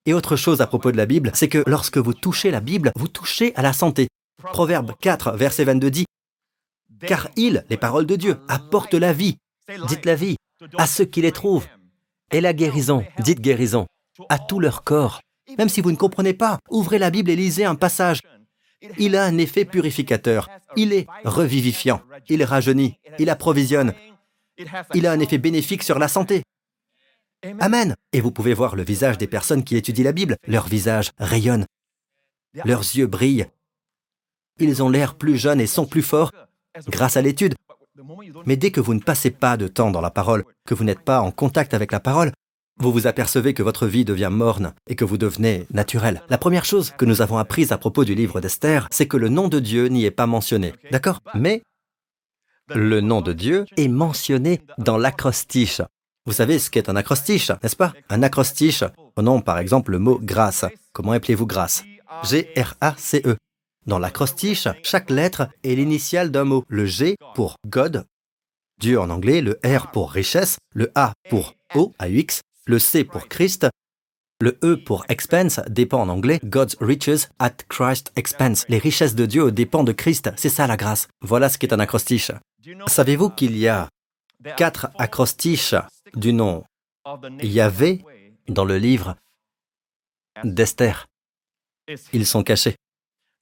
Et 0.05 0.13
autre 0.13 0.35
chose 0.35 0.61
à 0.61 0.67
propos 0.67 0.91
de 0.91 0.97
la 0.97 1.05
Bible, 1.05 1.31
c'est 1.33 1.47
que 1.47 1.63
lorsque 1.67 1.97
vous 1.97 2.13
touchez 2.13 2.49
la 2.49 2.59
Bible, 2.59 2.91
vous 2.95 3.07
touchez 3.07 3.55
à 3.55 3.61
la 3.61 3.73
santé. 3.73 4.07
Proverbe 4.37 4.93
4, 4.99 5.37
verset 5.37 5.63
22 5.65 5.91
dit, 5.91 6.05
Car 7.01 7.29
il, 7.35 7.63
les 7.69 7.77
paroles 7.77 8.07
de 8.07 8.15
Dieu, 8.15 8.37
apportent 8.47 8.95
la 8.95 9.13
vie, 9.13 9.37
dites 9.87 10.05
la 10.05 10.15
vie, 10.15 10.37
à 10.77 10.87
ceux 10.87 11.05
qui 11.05 11.21
les 11.21 11.31
trouvent. 11.31 11.67
Et 12.31 12.41
la 12.41 12.53
guérison, 12.53 13.03
dites 13.19 13.41
guérison, 13.41 13.87
à 14.29 14.39
tout 14.39 14.59
leur 14.59 14.83
corps. 14.83 15.21
Même 15.57 15.69
si 15.69 15.81
vous 15.81 15.91
ne 15.91 15.97
comprenez 15.97 16.33
pas, 16.33 16.59
ouvrez 16.69 16.97
la 16.97 17.09
Bible 17.09 17.29
et 17.29 17.35
lisez 17.35 17.65
un 17.65 17.75
passage. 17.75 18.21
Il 18.97 19.15
a 19.15 19.25
un 19.25 19.37
effet 19.37 19.65
purificateur. 19.65 20.49
Il 20.75 20.93
est 20.93 21.07
revivifiant. 21.23 22.01
Il 22.29 22.43
rajeunit. 22.43 22.95
Il 23.19 23.29
approvisionne. 23.29 23.93
Il 24.93 25.07
a 25.07 25.11
un 25.11 25.19
effet 25.19 25.37
bénéfique 25.37 25.83
sur 25.83 25.99
la 25.99 26.07
santé. 26.07 26.43
Amen. 27.59 27.95
Et 28.13 28.21
vous 28.21 28.31
pouvez 28.31 28.53
voir 28.53 28.75
le 28.75 28.83
visage 28.83 29.17
des 29.17 29.27
personnes 29.27 29.63
qui 29.63 29.75
étudient 29.75 30.05
la 30.05 30.11
Bible. 30.11 30.37
Leur 30.47 30.67
visage 30.67 31.11
rayonne. 31.17 31.65
Leurs 32.65 32.81
yeux 32.81 33.07
brillent. 33.07 33.47
Ils 34.59 34.83
ont 34.83 34.89
l'air 34.89 35.15
plus 35.15 35.37
jeunes 35.37 35.61
et 35.61 35.67
sont 35.67 35.85
plus 35.85 36.03
forts 36.03 36.31
grâce 36.87 37.17
à 37.17 37.21
l'étude. 37.21 37.55
Mais 38.45 38.57
dès 38.57 38.71
que 38.71 38.81
vous 38.81 38.93
ne 38.93 38.99
passez 38.99 39.31
pas 39.31 39.57
de 39.57 39.67
temps 39.67 39.91
dans 39.91 40.01
la 40.01 40.11
parole, 40.11 40.43
que 40.67 40.73
vous 40.73 40.83
n'êtes 40.83 41.01
pas 41.01 41.21
en 41.21 41.31
contact 41.31 41.73
avec 41.73 41.91
la 41.91 41.99
parole, 41.99 42.31
vous 42.79 42.91
vous 42.91 43.07
apercevez 43.07 43.53
que 43.53 43.63
votre 43.63 43.85
vie 43.85 44.05
devient 44.05 44.29
morne 44.31 44.73
et 44.87 44.95
que 44.95 45.05
vous 45.05 45.17
devenez 45.17 45.67
naturel. 45.71 46.23
La 46.29 46.37
première 46.37 46.65
chose 46.65 46.91
que 46.97 47.05
nous 47.05 47.21
avons 47.21 47.37
apprise 47.37 47.71
à 47.71 47.77
propos 47.77 48.05
du 48.05 48.15
livre 48.15 48.41
d'Esther, 48.41 48.87
c'est 48.91 49.07
que 49.07 49.17
le 49.17 49.29
nom 49.29 49.47
de 49.47 49.59
Dieu 49.59 49.87
n'y 49.87 50.05
est 50.05 50.11
pas 50.11 50.25
mentionné. 50.25 50.73
D'accord? 50.91 51.19
Mais 51.35 51.61
le 52.73 53.01
nom 53.01 53.21
de 53.21 53.33
Dieu 53.33 53.65
est 53.77 53.87
mentionné 53.87 54.61
dans 54.77 54.97
l'acrostiche. 54.97 55.81
Vous 56.25 56.33
savez 56.33 56.59
ce 56.59 56.69
qu'est 56.69 56.89
un 56.89 56.95
acrostiche, 56.95 57.51
n'est-ce 57.61 57.75
pas? 57.75 57.93
Un 58.09 58.23
acrostiche, 58.23 58.83
prenons 59.15 59.41
par 59.41 59.57
exemple 59.59 59.91
le 59.91 59.99
mot 59.99 60.19
grâce. 60.21 60.65
Comment 60.93 61.11
appelez-vous 61.11 61.47
grâce? 61.47 61.83
G-R-A-C-E. 62.23 63.37
Dans 63.85 63.99
l'acrostiche, 63.99 64.67
chaque 64.83 65.09
lettre 65.09 65.49
est 65.63 65.75
l'initiale 65.75 66.31
d'un 66.31 66.43
mot. 66.43 66.63
Le 66.67 66.85
G 66.85 67.15
pour 67.33 67.55
God, 67.65 68.05
Dieu 68.79 68.99
en 68.99 69.09
anglais, 69.09 69.41
le 69.41 69.59
R 69.65 69.91
pour 69.91 70.11
richesse, 70.11 70.57
le 70.73 70.91
A 70.95 71.13
pour 71.29 71.55
O, 71.75 71.91
AUX, 71.99 72.41
le 72.65 72.79
C 72.79 73.03
pour 73.03 73.27
Christ, 73.27 73.67
le 74.41 74.57
E 74.63 74.75
pour 74.75 75.05
expense 75.07 75.59
dépend 75.67 76.01
en 76.01 76.09
anglais 76.09 76.39
God's 76.43 76.75
riches 76.81 77.27
at 77.37 77.53
Christ's 77.69 78.11
expense. 78.15 78.65
Les 78.69 78.79
richesses 78.79 79.13
de 79.13 79.27
Dieu 79.27 79.51
dépendent 79.51 79.87
de 79.87 79.91
Christ. 79.91 80.31
C'est 80.35 80.49
ça 80.49 80.65
la 80.65 80.77
grâce. 80.77 81.07
Voilà 81.21 81.47
ce 81.47 81.59
qu'est 81.59 81.73
un 81.73 81.79
acrostiche. 81.79 82.31
Savez-vous 82.87 83.29
qu'il 83.29 83.55
y 83.55 83.67
a 83.67 83.87
quatre 84.57 84.89
acrostiches 84.97 85.75
du 86.15 86.33
nom 86.33 86.63
Yahvé 87.43 88.03
dans 88.47 88.65
le 88.65 88.79
livre 88.79 89.15
d'Esther? 90.43 91.05
Ils 92.11 92.25
sont 92.25 92.43
cachés. 92.43 92.75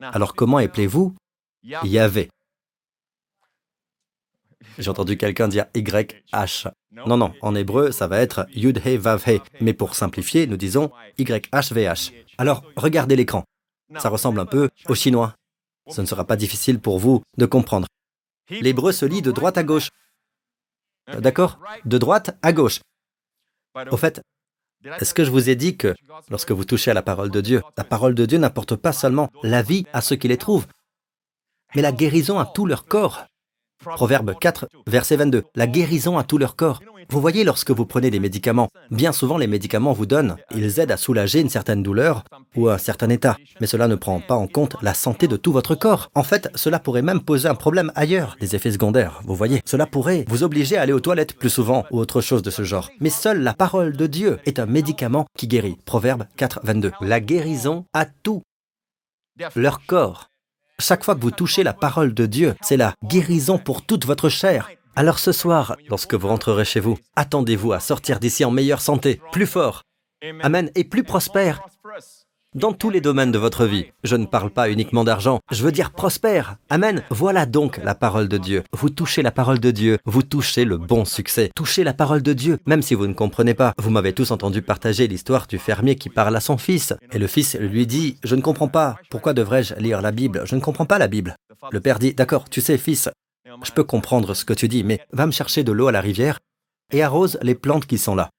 Alors 0.02 0.34
comment 0.34 0.58
appelez-vous 0.58 1.16
Yahvé 1.64 2.30
J'ai 4.78 4.90
entendu 4.90 5.18
quelqu'un 5.18 5.48
dire 5.48 5.66
YH. 5.76 6.70
Non, 6.92 7.18
non, 7.18 7.34
en 7.42 7.54
hébreu, 7.54 7.92
ça 7.92 8.08
va 8.08 8.20
être 8.20 8.48
Yud 8.54 8.82
He 8.86 8.98
Vav 8.98 9.24
He. 9.28 9.42
Mais 9.62 9.74
pour 9.74 9.96
simplifier, 9.96 10.48
nous 10.48 10.58
disons 10.58 10.92
YHVH. 11.18 12.12
Alors, 12.38 12.64
regardez 12.76 13.16
l'écran. 13.16 13.44
Ça 13.98 14.10
ressemble 14.10 14.40
un 14.40 14.46
peu 14.46 14.70
au 14.88 14.96
chinois. 14.96 15.36
Ce 15.90 16.02
ne 16.02 16.06
sera 16.06 16.26
pas 16.26 16.36
difficile 16.36 16.80
pour 16.80 17.00
vous 17.00 17.22
de 17.38 17.46
comprendre. 17.46 17.88
L'hébreu 18.50 18.92
se 18.92 19.06
lit 19.06 19.22
de 19.22 19.32
droite 19.32 19.58
à 19.58 19.64
gauche. 19.64 19.90
D'accord? 21.08 21.60
De 21.86 21.98
droite 21.98 22.38
à 22.42 22.54
gauche. 22.54 22.80
Au 23.92 23.98
fait, 23.98 24.22
est-ce 25.00 25.14
que 25.14 25.24
je 25.24 25.32
vous 25.32 25.50
ai 25.50 25.56
dit 25.56 25.76
que 25.78 25.96
lorsque 26.30 26.52
vous 26.52 26.66
touchez 26.66 26.92
à 26.92 26.94
la 26.94 27.02
parole 27.02 27.32
de 27.32 27.42
Dieu, 27.42 27.62
la 27.78 27.84
parole 27.84 28.16
de 28.16 28.26
Dieu 28.26 28.38
n'apporte 28.38 28.76
pas 28.76 28.94
seulement 28.94 29.30
la 29.44 29.62
vie 29.62 29.86
à 29.94 30.02
ceux 30.02 30.16
qui 30.16 30.28
les 30.28 30.38
trouvent, 30.38 30.68
mais 31.76 31.82
la 31.82 31.92
guérison 31.92 32.40
à 32.40 32.46
tout 32.46 32.66
leur 32.66 32.86
corps? 32.86 33.26
Proverbe 33.84 34.38
4, 34.38 34.68
verset 34.88 35.16
22. 35.16 35.44
La 35.56 35.68
guérison 35.68 36.18
à 36.18 36.24
tout 36.24 36.38
leur 36.38 36.56
corps. 36.56 36.82
Vous 37.12 37.22
voyez, 37.22 37.44
lorsque 37.44 37.72
vous 37.72 37.88
prenez 37.88 38.12
des 38.12 38.20
médicaments, 38.20 38.70
bien 38.92 39.12
souvent 39.12 39.40
les 39.40 39.48
médicaments 39.48 39.94
vous 39.94 40.06
donnent, 40.06 40.36
ils 40.56 40.80
aident 40.80 40.92
à 40.92 40.98
soulager 40.98 41.42
une 41.42 41.50
certaine 41.50 41.82
douleur 41.82 42.24
ou 42.56 42.70
un 42.70 42.78
certain 42.78 43.10
état, 43.10 43.36
mais 43.60 43.66
cela 43.66 43.88
ne 43.88 43.96
prend 43.96 44.20
pas 44.20 44.36
en 44.36 44.46
compte 44.46 44.76
la 44.84 44.94
santé 44.94 45.28
de 45.28 45.36
tout 45.36 45.52
votre 45.52 45.74
corps. 45.74 46.12
En 46.14 46.22
fait, 46.22 46.52
cela 46.54 46.78
pourrait 46.80 47.02
même 47.02 47.22
poser 47.22 47.50
un 47.50 47.56
problème 47.56 47.92
ailleurs, 47.96 48.38
des 48.40 48.56
effets 48.56 48.72
secondaires, 48.72 49.22
vous 49.26 49.34
voyez. 49.34 49.62
Cela 49.66 49.88
pourrait 49.88 50.24
vous 50.28 50.44
obliger 50.44 50.78
à 50.78 50.84
aller 50.84 50.94
aux 50.94 51.00
toilettes 51.00 51.34
plus 51.34 51.50
souvent 51.50 51.84
ou 51.90 51.98
autre 51.98 52.22
chose 52.22 52.44
de 52.44 52.52
ce 52.52 52.64
genre. 52.64 52.92
Mais 53.00 53.10
seule 53.10 53.42
la 53.42 53.56
parole 53.56 53.98
de 53.98 54.06
Dieu 54.06 54.38
est 54.46 54.60
un 54.60 54.68
médicament 54.68 55.26
qui 55.36 55.48
guérit. 55.48 55.78
Proverbe 55.86 56.26
4, 56.38 56.60
22. 56.64 56.92
La 57.02 57.20
guérison 57.20 57.86
à 57.92 58.06
tout 58.06 58.44
leur 59.56 59.86
corps. 59.86 60.28
Chaque 60.80 61.04
fois 61.04 61.16
que 61.16 61.22
vous 61.22 61.32
touchez 61.32 61.64
la 61.64 61.74
parole 61.74 62.14
de 62.14 62.26
Dieu, 62.26 62.56
c'est 62.62 62.78
la 62.78 62.94
guérison 63.04 63.58
pour 63.58 63.82
toute 63.82 64.06
votre 64.06 64.30
chair. 64.30 64.70
Alors 65.00 65.18
ce 65.18 65.32
soir, 65.32 65.78
lorsque 65.88 66.14
vous 66.14 66.28
rentrerez 66.28 66.66
chez 66.66 66.82
vous, 66.82 66.98
attendez-vous 67.16 67.72
à 67.72 67.80
sortir 67.80 68.20
d'ici 68.20 68.44
en 68.44 68.52
meilleure 68.52 68.82
santé, 68.82 69.22
plus 69.32 69.46
fort. 69.46 69.84
Amen, 70.42 70.72
et 70.76 70.84
plus 70.84 71.06
prospère 71.06 71.62
dans 72.54 72.74
tous 72.74 72.90
les 72.90 73.00
domaines 73.00 73.32
de 73.32 73.38
votre 73.38 73.66
vie. 73.66 73.86
Je 74.04 74.18
ne 74.18 74.26
parle 74.26 74.50
pas 74.50 74.70
uniquement 74.70 75.06
d'argent, 75.06 75.40
je 75.52 75.64
veux 75.64 75.72
dire 75.72 75.92
prospère. 75.92 76.58
Amen. 76.70 77.02
Voilà 77.12 77.46
donc 77.46 77.80
la 77.82 77.96
parole 77.96 78.28
de 78.28 78.38
Dieu. 78.38 78.64
Vous 78.74 78.90
touchez 78.90 79.22
la 79.22 79.32
parole 79.32 79.60
de 79.60 79.72
Dieu, 79.72 80.00
vous 80.04 80.22
touchez 80.22 80.66
le 80.66 80.78
bon 80.78 81.06
succès. 81.06 81.50
Touchez 81.56 81.86
la 81.86 81.94
parole 81.94 82.22
de 82.22 82.34
Dieu, 82.34 82.58
même 82.66 82.82
si 82.82 82.94
vous 82.94 83.08
ne 83.08 83.14
comprenez 83.14 83.54
pas. 83.54 83.72
Vous 83.78 83.92
m'avez 83.92 84.12
tous 84.12 84.32
entendu 84.32 84.62
partager 84.62 85.08
l'histoire 85.08 85.48
du 85.48 85.60
fermier 85.60 85.96
qui 85.96 86.10
parle 86.10 86.36
à 86.36 86.42
son 86.42 86.58
fils. 86.58 86.94
Et 87.14 87.20
le 87.20 87.28
fils 87.28 87.56
lui 87.58 87.88
dit, 87.88 88.18
je 88.26 88.36
ne 88.36 88.42
comprends 88.42 88.68
pas, 88.68 88.98
pourquoi 89.10 89.32
devrais-je 89.32 89.76
lire 89.76 90.02
la 90.02 90.12
Bible? 90.12 90.42
Je 90.44 90.56
ne 90.58 90.62
comprends 90.62 90.86
pas 90.86 91.00
la 91.00 91.08
Bible. 91.08 91.38
Le 91.72 91.80
père 91.80 92.00
dit, 92.00 92.14
d'accord, 92.14 92.50
tu 92.50 92.60
sais 92.60 92.78
fils, 92.78 93.10
je 93.64 93.72
peux 93.72 93.84
comprendre 93.84 94.34
ce 94.34 94.46
que 94.46 94.54
tu 94.54 94.68
dis, 94.68 94.84
mais 94.84 95.00
va 95.12 95.26
me 95.26 95.32
chercher 95.32 95.64
de 95.64 95.72
l'eau 95.72 95.88
à 95.88 95.92
la 95.92 96.02
rivière 96.02 96.40
et 96.92 97.04
arrose 97.04 97.38
les 97.42 97.56
plantes 97.56 97.86
qui 97.86 97.98
sont 97.98 98.16
là. 98.16 98.30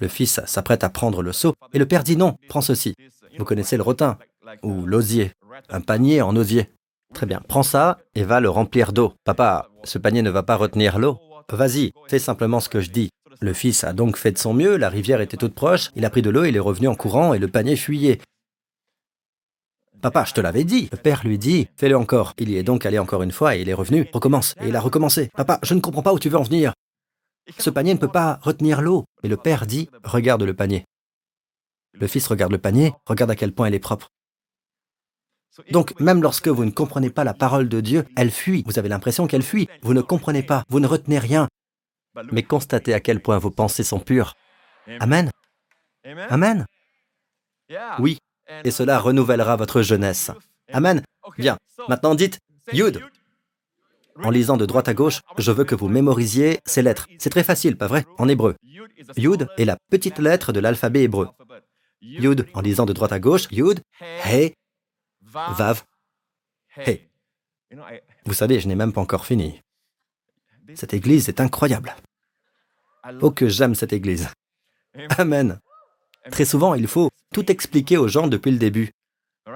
Le 0.00 0.08
fils 0.08 0.40
s'apprête 0.46 0.84
à 0.84 0.90
prendre 0.90 1.22
le 1.22 1.32
seau 1.32 1.54
et 1.72 1.78
le 1.78 1.86
père 1.86 2.04
dit 2.04 2.16
non, 2.16 2.36
prends 2.48 2.60
ceci. 2.60 2.94
Vous 3.38 3.44
connaissez 3.44 3.76
le 3.76 3.82
rotin 3.82 4.18
ou 4.62 4.86
l'osier, 4.86 5.32
un 5.68 5.80
panier 5.80 6.22
en 6.22 6.36
osier. 6.36 6.70
Très 7.14 7.26
bien, 7.26 7.40
prends 7.46 7.62
ça 7.62 7.98
et 8.14 8.22
va 8.22 8.40
le 8.40 8.50
remplir 8.50 8.92
d'eau. 8.92 9.14
Papa, 9.24 9.68
ce 9.84 9.98
panier 9.98 10.22
ne 10.22 10.30
va 10.30 10.42
pas 10.42 10.56
retenir 10.56 10.98
l'eau. 10.98 11.18
Vas-y, 11.50 11.92
fais 12.06 12.18
simplement 12.18 12.60
ce 12.60 12.68
que 12.68 12.80
je 12.80 12.90
dis. 12.90 13.10
Le 13.40 13.52
fils 13.52 13.84
a 13.84 13.92
donc 13.92 14.16
fait 14.16 14.32
de 14.32 14.38
son 14.38 14.52
mieux, 14.52 14.76
la 14.76 14.88
rivière 14.88 15.20
était 15.20 15.36
toute 15.36 15.54
proche, 15.54 15.90
il 15.96 16.04
a 16.04 16.10
pris 16.10 16.22
de 16.22 16.30
l'eau, 16.30 16.44
il 16.44 16.56
est 16.56 16.60
revenu 16.60 16.88
en 16.88 16.94
courant 16.94 17.32
et 17.32 17.38
le 17.38 17.48
panier 17.48 17.76
fuyait. 17.76 18.20
Papa, 20.00 20.24
je 20.24 20.32
te 20.32 20.40
l'avais 20.40 20.64
dit. 20.64 20.88
Le 20.90 20.96
père 20.96 21.22
lui 21.24 21.38
dit, 21.38 21.68
fais-le 21.76 21.96
encore. 21.96 22.34
Il 22.38 22.50
y 22.50 22.56
est 22.56 22.62
donc 22.62 22.86
allé 22.86 22.98
encore 22.98 23.22
une 23.22 23.32
fois 23.32 23.56
et 23.56 23.60
il 23.60 23.68
est 23.68 23.74
revenu. 23.74 24.08
Recommence. 24.12 24.54
Et 24.60 24.68
il 24.68 24.76
a 24.76 24.80
recommencé. 24.80 25.30
Papa, 25.36 25.58
je 25.62 25.74
ne 25.74 25.80
comprends 25.80 26.02
pas 26.02 26.12
où 26.12 26.18
tu 26.18 26.28
veux 26.28 26.38
en 26.38 26.42
venir. 26.42 26.72
Ce 27.58 27.70
panier 27.70 27.94
ne 27.94 27.98
peut 27.98 28.08
pas 28.08 28.38
retenir 28.42 28.80
l'eau. 28.80 29.04
Et 29.22 29.28
le 29.28 29.36
père 29.36 29.66
dit, 29.66 29.90
regarde 30.04 30.42
le 30.42 30.54
panier. 30.54 30.84
Le 31.92 32.06
fils 32.06 32.26
regarde 32.28 32.52
le 32.52 32.58
panier, 32.58 32.92
regarde 33.06 33.30
à 33.30 33.36
quel 33.36 33.52
point 33.52 33.66
elle 33.66 33.74
est 33.74 33.80
propre. 33.80 34.08
Donc, 35.70 35.98
même 36.00 36.22
lorsque 36.22 36.48
vous 36.48 36.64
ne 36.64 36.70
comprenez 36.70 37.10
pas 37.10 37.24
la 37.24 37.34
parole 37.34 37.68
de 37.68 37.80
Dieu, 37.80 38.06
elle 38.16 38.30
fuit. 38.30 38.62
Vous 38.66 38.78
avez 38.78 38.88
l'impression 38.88 39.26
qu'elle 39.26 39.42
fuit. 39.42 39.68
Vous 39.82 39.92
ne 39.92 40.00
comprenez 40.00 40.42
pas, 40.42 40.64
vous 40.68 40.80
ne 40.80 40.86
retenez 40.86 41.18
rien. 41.18 41.48
Mais 42.32 42.42
constatez 42.42 42.94
à 42.94 43.00
quel 43.00 43.20
point 43.20 43.38
vos 43.38 43.50
pensées 43.50 43.84
sont 43.84 43.98
pures. 43.98 44.34
Amen. 45.00 45.30
Amen. 46.04 46.66
Oui, 47.98 48.18
et 48.64 48.70
cela 48.70 48.98
renouvellera 48.98 49.56
votre 49.56 49.82
jeunesse. 49.82 50.30
Amen. 50.72 51.02
Bien, 51.38 51.56
maintenant 51.88 52.14
dites 52.14 52.38
Yud. 52.72 53.00
En 54.22 54.30
lisant 54.30 54.56
de 54.56 54.66
droite 54.66 54.88
à 54.88 54.94
gauche, 54.94 55.20
je 55.38 55.50
veux 55.50 55.64
que 55.64 55.74
vous 55.74 55.88
mémorisiez 55.88 56.60
ces 56.66 56.82
lettres. 56.82 57.06
C'est 57.18 57.30
très 57.30 57.44
facile, 57.44 57.76
pas 57.76 57.86
vrai? 57.86 58.04
En 58.18 58.28
hébreu. 58.28 58.54
Yud 59.16 59.48
est 59.56 59.64
la 59.64 59.76
petite 59.90 60.18
lettre 60.18 60.52
de 60.52 60.60
l'alphabet 60.60 61.02
hébreu. 61.02 61.28
Yud, 62.02 62.46
en 62.54 62.60
lisant 62.60 62.86
de 62.86 62.92
droite 62.92 63.12
à 63.12 63.20
gauche, 63.20 63.46
Yud, 63.50 63.80
He, 64.24 64.52
Vav, 65.22 65.84
He. 66.76 67.08
Vous 68.24 68.34
savez, 68.34 68.60
je 68.60 68.68
n'ai 68.68 68.74
même 68.74 68.92
pas 68.92 69.00
encore 69.00 69.26
fini. 69.26 69.60
Cette 70.74 70.94
église 70.94 71.28
est 71.28 71.40
incroyable. 71.40 71.94
Oh 73.20 73.30
que 73.30 73.48
j'aime 73.48 73.74
cette 73.74 73.92
église. 73.92 74.28
Amen. 75.18 75.60
Très 76.30 76.44
souvent, 76.44 76.74
il 76.74 76.86
faut 76.86 77.10
tout 77.32 77.50
expliquer 77.50 77.96
aux 77.96 78.08
gens 78.08 78.26
depuis 78.26 78.50
le 78.50 78.58
début. 78.58 78.90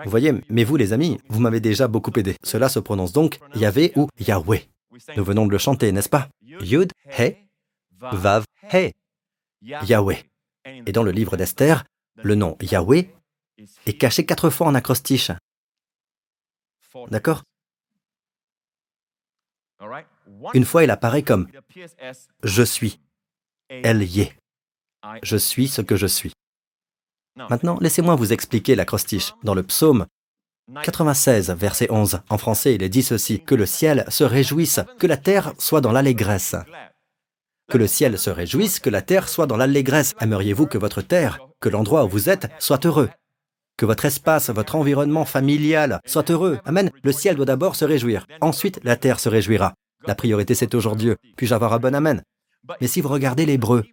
Vous 0.04 0.11
voyez, 0.11 0.33
mais 0.49 0.64
vous 0.64 0.76
les 0.76 0.92
amis, 0.92 1.18
vous 1.28 1.40
m'avez 1.40 1.61
déjà 1.61 1.88
beaucoup 1.88 2.12
aidé. 2.16 2.37
Cela 2.42 2.68
se 2.68 2.78
prononce 2.78 3.12
donc 3.12 3.38
Yahvé 3.54 3.92
ou 3.97 4.09
Yahweh. 4.18 4.68
Nous 5.16 5.25
venons 5.25 5.47
de 5.47 5.52
le 5.52 5.59
chanter, 5.59 5.92
n'est-ce 5.92 6.09
pas? 6.09 6.28
Yud, 6.42 6.92
He, 7.18 7.37
Vav, 7.90 8.44
He. 8.73 8.92
Yahweh. 9.62 10.25
Et 10.64 10.92
dans 10.92 11.02
le 11.02 11.11
livre 11.11 11.37
d'Esther, 11.37 11.85
le 12.16 12.35
nom 12.35 12.56
Yahweh 12.61 13.11
est 13.87 13.99
caché 13.99 14.25
quatre 14.25 14.50
fois 14.50 14.66
en 14.66 14.75
acrostiche. 14.75 15.30
D'accord? 17.09 17.42
Une 20.54 20.64
fois, 20.64 20.85
il 20.85 20.90
apparaît 20.90 21.23
comme 21.23 21.49
Je 22.42 22.62
suis. 22.62 23.00
Elle 23.68 24.02
y 24.02 24.21
est. 24.23 24.37
Je 25.23 25.37
suis 25.37 25.68
ce 25.68 25.83
que 25.83 25.97
je 25.97 26.06
suis. 26.06 26.33
Maintenant, 27.37 27.79
laissez-moi 27.81 28.14
vous 28.14 28.33
expliquer 28.33 28.75
l'acrostiche. 28.76 29.35
Dans 29.43 29.55
le 29.55 29.62
psaume 29.62 30.07
96, 30.83 31.50
verset 31.50 31.91
11, 31.91 32.21
en 32.31 32.38
français, 32.38 32.75
il 32.75 32.83
est 32.83 32.88
dit 32.88 33.03
ceci, 33.03 33.41
que 33.41 33.55
le 33.55 33.67
ciel 33.67 34.05
se 34.09 34.25
réjouisse, 34.25 34.81
que 34.99 35.07
la 35.07 35.17
terre 35.17 35.53
soit 35.59 35.81
dans 35.81 35.93
l'allégresse. 35.93 36.57
Que 37.69 37.76
le 37.76 37.87
ciel 37.87 38.19
se 38.19 38.31
réjouisse, 38.31 38.79
que 38.79 38.88
la 38.91 39.03
terre 39.03 39.29
soit 39.29 39.47
dans 39.47 39.57
l'allégresse. 39.57 40.14
Aimeriez-vous 40.21 40.67
que 40.67 40.79
votre 40.79 41.03
terre, 41.03 41.41
que 41.61 41.69
l'endroit 41.69 42.05
où 42.05 42.09
vous 42.09 42.31
êtes, 42.31 42.50
soit 42.59 42.87
heureux? 42.87 43.11
Que 43.76 43.85
votre 43.85 44.05
espace, 44.05 44.50
votre 44.50 44.76
environnement 44.76 45.25
familial 45.25 46.00
soit 46.07 46.31
heureux? 46.31 46.61
Amen. 46.64 46.91
Le 47.03 47.12
ciel 47.12 47.37
doit 47.37 47.45
d'abord 47.45 47.75
se 47.75 47.85
réjouir. 47.85 48.26
Ensuite, 48.41 48.81
la 48.85 48.97
terre 48.97 49.19
se 49.19 49.29
réjouira. 49.29 49.75
La 50.07 50.14
priorité, 50.14 50.55
c'est 50.55 50.75
aujourd'hui. 50.75 51.14
Puis-je 51.37 51.55
avoir 51.55 51.73
un 51.73 51.79
bon 51.79 51.95
Amen? 51.95 52.23
Mais 52.81 52.87
si 52.87 53.00
vous 53.00 53.09
regardez 53.09 53.45
l'hébreu, 53.45 53.85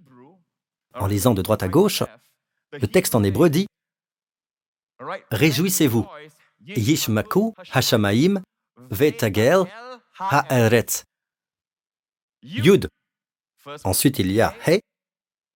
en 0.93 1.07
lisant 1.07 1.33
de 1.33 1.41
droite 1.41 1.63
à 1.63 1.67
gauche, 1.67 2.03
le 2.73 2.87
texte 2.87 3.15
en 3.15 3.23
hébreu 3.23 3.49
dit 3.49 3.67
Réjouissez-vous. 5.31 6.07
Yishmaku 6.59 7.53
Hashamaim 7.71 8.41
Vetagel 8.89 9.65
Haaretz. 10.19 11.03
Yud. 12.43 12.87
Ensuite, 13.83 14.19
il 14.19 14.31
y 14.31 14.41
a 14.41 14.55
He, 14.65 14.81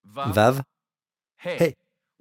Vav, 0.04 0.62
He. 1.44 1.74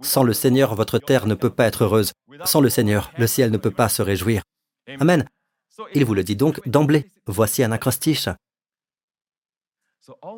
Sans 0.02 0.22
le 0.22 0.32
Seigneur, 0.32 0.74
votre 0.74 0.98
terre 0.98 1.26
ne 1.26 1.34
peut 1.34 1.50
pas 1.50 1.66
être 1.66 1.84
heureuse. 1.84 2.12
Sans 2.44 2.60
le 2.60 2.68
Seigneur, 2.70 3.12
le 3.16 3.26
ciel 3.26 3.50
ne 3.50 3.58
peut 3.58 3.70
pas 3.70 3.88
se 3.88 4.02
réjouir. 4.02 4.42
Amen. 5.00 5.26
Il 5.94 6.04
vous 6.04 6.14
le 6.14 6.24
dit 6.24 6.36
donc 6.36 6.66
d'emblée. 6.68 7.10
Voici 7.26 7.62
un 7.62 7.72
acrostiche. 7.72 8.28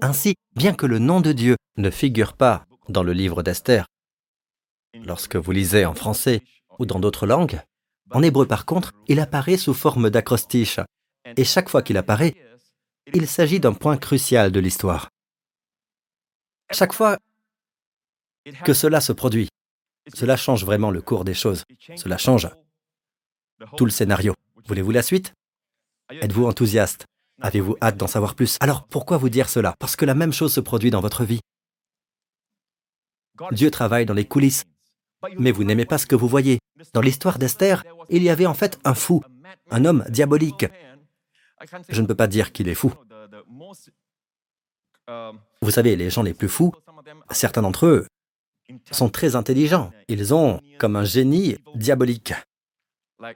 Ainsi, 0.03 0.35
bien 0.55 0.75
que 0.75 0.87
le 0.87 0.99
nom 0.99 1.21
de 1.21 1.33
Dieu 1.33 1.57
ne 1.77 1.91
figure 1.91 2.35
pas 2.35 2.67
dans 2.89 3.03
le 3.03 3.13
livre 3.13 3.43
d'Esther, 3.43 3.87
lorsque 5.05 5.37
vous 5.37 5.53
lisez 5.53 5.85
en 5.85 5.95
français 5.95 6.43
ou 6.79 6.87
dans 6.87 7.01
d'autres 7.01 7.27
langues, 7.27 7.61
en 8.11 8.23
hébreu 8.23 8.47
par 8.47 8.67
contre, 8.67 8.93
il 9.09 9.21
apparaît 9.21 9.57
sous 9.57 9.75
forme 9.75 10.11
d'acrostiche. 10.11 10.81
Et 11.37 11.45
chaque 11.45 11.69
fois 11.69 11.83
qu'il 11.83 11.97
apparaît, 11.97 12.35
il 13.13 13.27
s'agit 13.27 13.61
d'un 13.61 13.73
point 13.73 13.97
crucial 13.97 14.53
de 14.53 14.61
l'histoire. 14.61 15.11
Chaque 16.73 16.93
fois 16.93 17.19
que 18.65 18.75
cela 18.75 19.01
se 19.01 19.13
produit, 19.13 19.49
cela 20.15 20.37
change 20.37 20.65
vraiment 20.65 20.91
le 20.91 21.03
cours 21.03 21.25
des 21.25 21.35
choses. 21.35 21.65
Cela 21.97 22.17
change 22.17 22.49
tout 23.77 23.85
le 23.85 23.91
scénario. 23.91 24.35
Voulez-vous 24.67 24.93
la 24.93 25.03
suite? 25.03 25.33
Êtes-vous 26.11 26.47
enthousiaste? 26.47 27.07
Avez-vous 27.41 27.77
hâte 27.83 27.97
d'en 27.97 28.07
savoir 28.07 28.35
plus? 28.35 28.57
Alors 28.61 28.87
pourquoi 28.87 29.17
vous 29.17 29.29
dire 29.29 29.49
cela? 29.49 29.75
Parce 29.79 29.97
que 29.97 30.05
la 30.05 30.15
même 30.15 30.33
chose 30.33 30.53
se 30.53 30.61
produit 30.61 30.91
dans 30.91 31.01
votre 31.01 31.25
vie. 31.25 31.41
Dieu 33.51 33.71
travaille 33.71 34.07
dans 34.07 34.15
les 34.15 34.27
coulisses 34.27 34.65
mais 35.39 35.53
vous 35.53 35.65
n'aimez 35.65 35.85
pas 35.85 35.99
ce 35.99 36.07
que 36.07 36.17
vous 36.17 36.29
voyez. 36.29 36.59
Dans 36.93 37.01
l'histoire 37.01 37.39
d'Esther, 37.39 37.85
il 38.09 38.23
y 38.23 38.31
avait 38.31 38.47
en 38.47 38.55
fait 38.55 38.79
un 38.85 38.95
fou, 38.95 39.23
un 39.71 39.85
homme 39.85 40.05
diabolique. 40.09 40.67
Je 41.89 42.03
ne 42.03 42.07
peux 42.07 42.15
pas 42.15 42.27
dire 42.27 42.53
qu'il 42.53 42.69
est 42.69 42.75
fou. 42.75 42.93
Vous 45.63 45.71
savez, 45.71 45.97
les 45.97 46.11
gens 46.11 46.23
les 46.23 46.35
plus 46.35 46.49
fous, 46.49 46.73
certains 47.31 47.63
d'entre 47.63 47.87
eux 47.87 48.07
sont 48.91 49.09
très 49.09 49.37
intelligents. 49.37 49.93
Ils 50.09 50.35
ont 50.35 50.61
comme 50.79 50.97
un 50.97 51.05
génie 51.05 51.59
diabolique, 51.75 52.35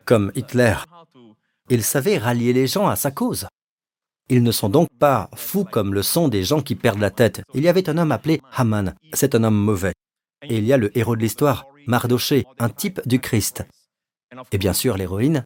comme 0.05 0.33
Hitler. 0.35 0.75
Ils 1.69 1.85
savaient 1.85 2.19
rallier 2.19 2.53
les 2.53 2.67
gens 2.67 2.89
à 2.89 2.97
sa 2.97 3.11
cause. 3.11 3.47
Ils 4.29 4.43
ne 4.43 4.53
sont 4.53 4.69
donc 4.69 4.89
pas 4.99 5.29
fous 5.35 5.65
comme 5.65 5.95
le 5.95 6.03
sont 6.03 6.29
des 6.29 6.45
gens 6.45 6.63
qui 6.63 6.75
perdent 6.75 7.01
la 7.01 7.11
tête. 7.11 7.43
Il 7.55 7.65
y 7.65 7.69
avait 7.69 7.89
un 7.89 7.99
homme 7.99 8.13
appelé 8.13 8.41
Haman. 8.53 8.95
C'est 9.13 9.35
un 9.35 9.45
homme 9.45 9.57
mauvais. 9.57 9.93
Et 10.43 10.59
il 10.59 10.65
y 10.65 10.73
a 10.73 10.77
le 10.77 10.97
héros 10.97 11.17
de 11.17 11.21
l'histoire, 11.21 11.67
Mardoché, 11.87 12.47
un 12.59 12.69
type 12.69 13.01
du 13.07 13.21
Christ. 13.21 13.65
Et 14.53 14.59
bien 14.59 14.73
sûr, 14.73 14.97
l'héroïne, 14.97 15.45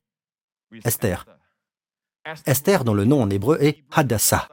Esther. 0.85 1.27
Esther, 2.47 2.85
dont 2.85 2.95
le 2.95 3.05
nom 3.05 3.23
en 3.23 3.31
hébreu 3.31 3.59
est 3.61 3.85
Hadassah. 3.93 4.49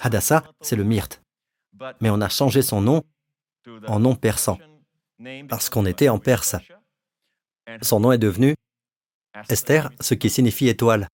Hadassah, 0.00 0.44
c'est 0.60 0.76
le 0.76 0.84
myrte. 0.84 1.22
Mais 2.00 2.10
on 2.10 2.20
a 2.20 2.28
changé 2.28 2.62
son 2.62 2.80
nom 2.80 3.02
en 3.86 4.00
nom 4.00 4.14
persan, 4.14 4.58
parce 5.48 5.68
qu'on 5.70 5.86
était 5.86 6.08
en 6.08 6.18
Perse. 6.18 6.56
Son 7.82 8.00
nom 8.00 8.12
est 8.12 8.18
devenu 8.18 8.54
Esther, 9.48 9.90
ce 10.00 10.14
qui 10.14 10.30
signifie 10.30 10.68
étoile. 10.68 11.08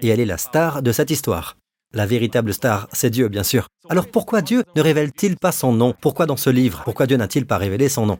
Et 0.00 0.08
elle 0.08 0.20
est 0.20 0.26
la 0.26 0.38
star 0.38 0.82
de 0.82 0.92
cette 0.92 1.10
histoire. 1.10 1.56
La 1.92 2.06
véritable 2.06 2.54
star, 2.54 2.88
c'est 2.92 3.10
Dieu, 3.10 3.28
bien 3.28 3.42
sûr. 3.42 3.68
Alors 3.88 4.08
pourquoi 4.08 4.42
Dieu 4.42 4.64
ne 4.76 4.80
révèle-t-il 4.80 5.36
pas 5.36 5.52
son 5.52 5.72
nom? 5.72 5.94
Pourquoi 6.00 6.26
dans 6.26 6.36
ce 6.36 6.48
livre 6.48 6.82
Pourquoi 6.84 7.06
Dieu 7.06 7.16
n'a-t-il 7.16 7.46
pas 7.46 7.58
révélé 7.58 7.88
son 7.88 8.06
nom? 8.06 8.18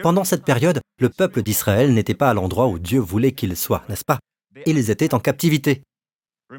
Pendant 0.00 0.24
cette 0.24 0.44
période, 0.44 0.80
le 0.98 1.08
peuple 1.08 1.42
d'Israël 1.42 1.92
n'était 1.92 2.14
pas 2.14 2.30
à 2.30 2.34
l'endroit 2.34 2.68
où 2.68 2.78
Dieu 2.78 3.00
voulait 3.00 3.32
qu'il 3.32 3.56
soit, 3.56 3.84
n'est-ce 3.88 4.04
pas? 4.04 4.18
Ils 4.66 4.90
étaient 4.90 5.14
en 5.14 5.20
captivité. 5.20 5.82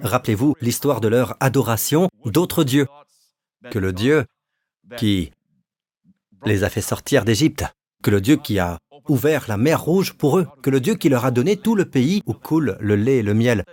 Rappelez-vous 0.01 0.55
l'histoire 0.61 1.01
de 1.01 1.07
leur 1.07 1.37
adoration 1.39 2.09
d'autres 2.25 2.63
dieux, 2.63 2.87
que 3.71 3.79
le 3.79 3.93
Dieu 3.93 4.25
qui 4.97 5.31
les 6.45 6.63
a 6.63 6.69
fait 6.69 6.81
sortir 6.81 7.25
d'Égypte, 7.25 7.65
que 8.03 8.11
le 8.11 8.21
Dieu 8.21 8.37
qui 8.37 8.59
a 8.59 8.77
ouvert 9.07 9.45
la 9.47 9.57
mer 9.57 9.81
rouge 9.81 10.13
pour 10.13 10.39
eux, 10.39 10.47
que 10.61 10.69
le 10.69 10.79
Dieu 10.79 10.95
qui 10.95 11.09
leur 11.09 11.25
a 11.25 11.31
donné 11.31 11.57
tout 11.57 11.75
le 11.75 11.85
pays 11.85 12.21
où 12.25 12.33
coule 12.33 12.77
le 12.79 12.95
lait 12.95 13.17
et 13.17 13.23
le 13.23 13.33
miel. 13.33 13.63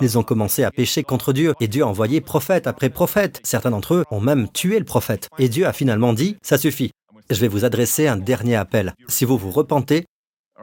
Ils 0.00 0.18
ont 0.18 0.22
commencé 0.22 0.62
à 0.62 0.70
pécher 0.70 1.02
contre 1.02 1.32
Dieu 1.32 1.54
et 1.60 1.66
Dieu 1.68 1.82
a 1.82 1.86
envoyé 1.86 2.20
prophète 2.20 2.66
après 2.66 2.90
prophète. 2.90 3.40
Certains 3.42 3.70
d'entre 3.70 3.94
eux 3.94 4.04
ont 4.10 4.20
même 4.20 4.48
tué 4.50 4.78
le 4.78 4.84
prophète. 4.84 5.28
Et 5.38 5.48
Dieu 5.48 5.66
a 5.66 5.72
finalement 5.72 6.12
dit, 6.12 6.36
ça 6.42 6.58
suffit, 6.58 6.92
je 7.30 7.40
vais 7.40 7.48
vous 7.48 7.64
adresser 7.64 8.06
un 8.06 8.16
dernier 8.16 8.56
appel. 8.56 8.94
Si 9.08 9.24
vous 9.24 9.38
vous 9.38 9.50
repentez, 9.50 10.06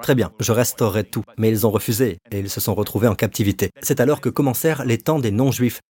Très 0.02 0.14
bien, 0.14 0.32
je 0.40 0.52
restaurerai 0.52 1.04
tout. 1.04 1.24
Mais 1.38 1.50
ils 1.50 1.66
ont 1.66 1.72
refusé 1.72 2.20
et 2.30 2.40
ils 2.40 2.52
se 2.52 2.60
sont 2.60 2.76
retrouvés 2.76 3.08
en 3.08 3.16
captivité. 3.16 3.72
C'est 3.82 4.00
alors 4.00 4.22
que 4.22 4.30
commencèrent 4.30 4.86
les 4.86 5.00
temps 5.00 5.18
des 5.18 5.32
non-juifs. 5.32 5.82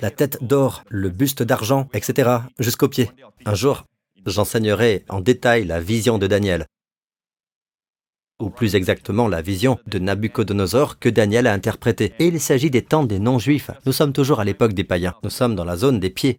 La 0.00 0.10
tête 0.10 0.42
d'or, 0.42 0.82
le 0.88 1.10
buste 1.10 1.44
d'argent, 1.44 1.88
etc., 1.94 2.38
jusqu'aux 2.58 2.88
pieds. 2.88 3.10
Un 3.44 3.54
jour, 3.54 3.84
j'enseignerai 4.26 5.04
en 5.08 5.20
détail 5.20 5.64
la 5.64 5.80
vision 5.80 6.18
de 6.18 6.26
Daniel 6.26 6.66
ou 8.38 8.50
plus 8.50 8.74
exactement 8.74 9.28
la 9.28 9.40
vision 9.40 9.78
de 9.86 9.98
Nabucodonosor 9.98 10.98
que 10.98 11.08
Daniel 11.08 11.46
a 11.46 11.54
interprétée. 11.54 12.12
Et 12.18 12.26
il 12.26 12.40
s'agit 12.40 12.70
des 12.70 12.82
temps 12.82 13.04
des 13.04 13.18
non-juifs. 13.18 13.70
Nous 13.86 13.92
sommes 13.92 14.12
toujours 14.12 14.40
à 14.40 14.44
l'époque 14.44 14.74
des 14.74 14.84
païens. 14.84 15.14
Nous 15.22 15.30
sommes 15.30 15.54
dans 15.54 15.64
la 15.64 15.76
zone 15.76 16.00
des 16.00 16.10
pieds. 16.10 16.38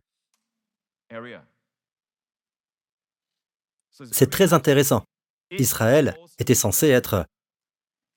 C'est 4.11 4.29
très 4.29 4.53
intéressant. 4.53 5.03
Israël 5.51 6.15
était 6.39 6.55
censé 6.55 6.87
être 6.89 7.25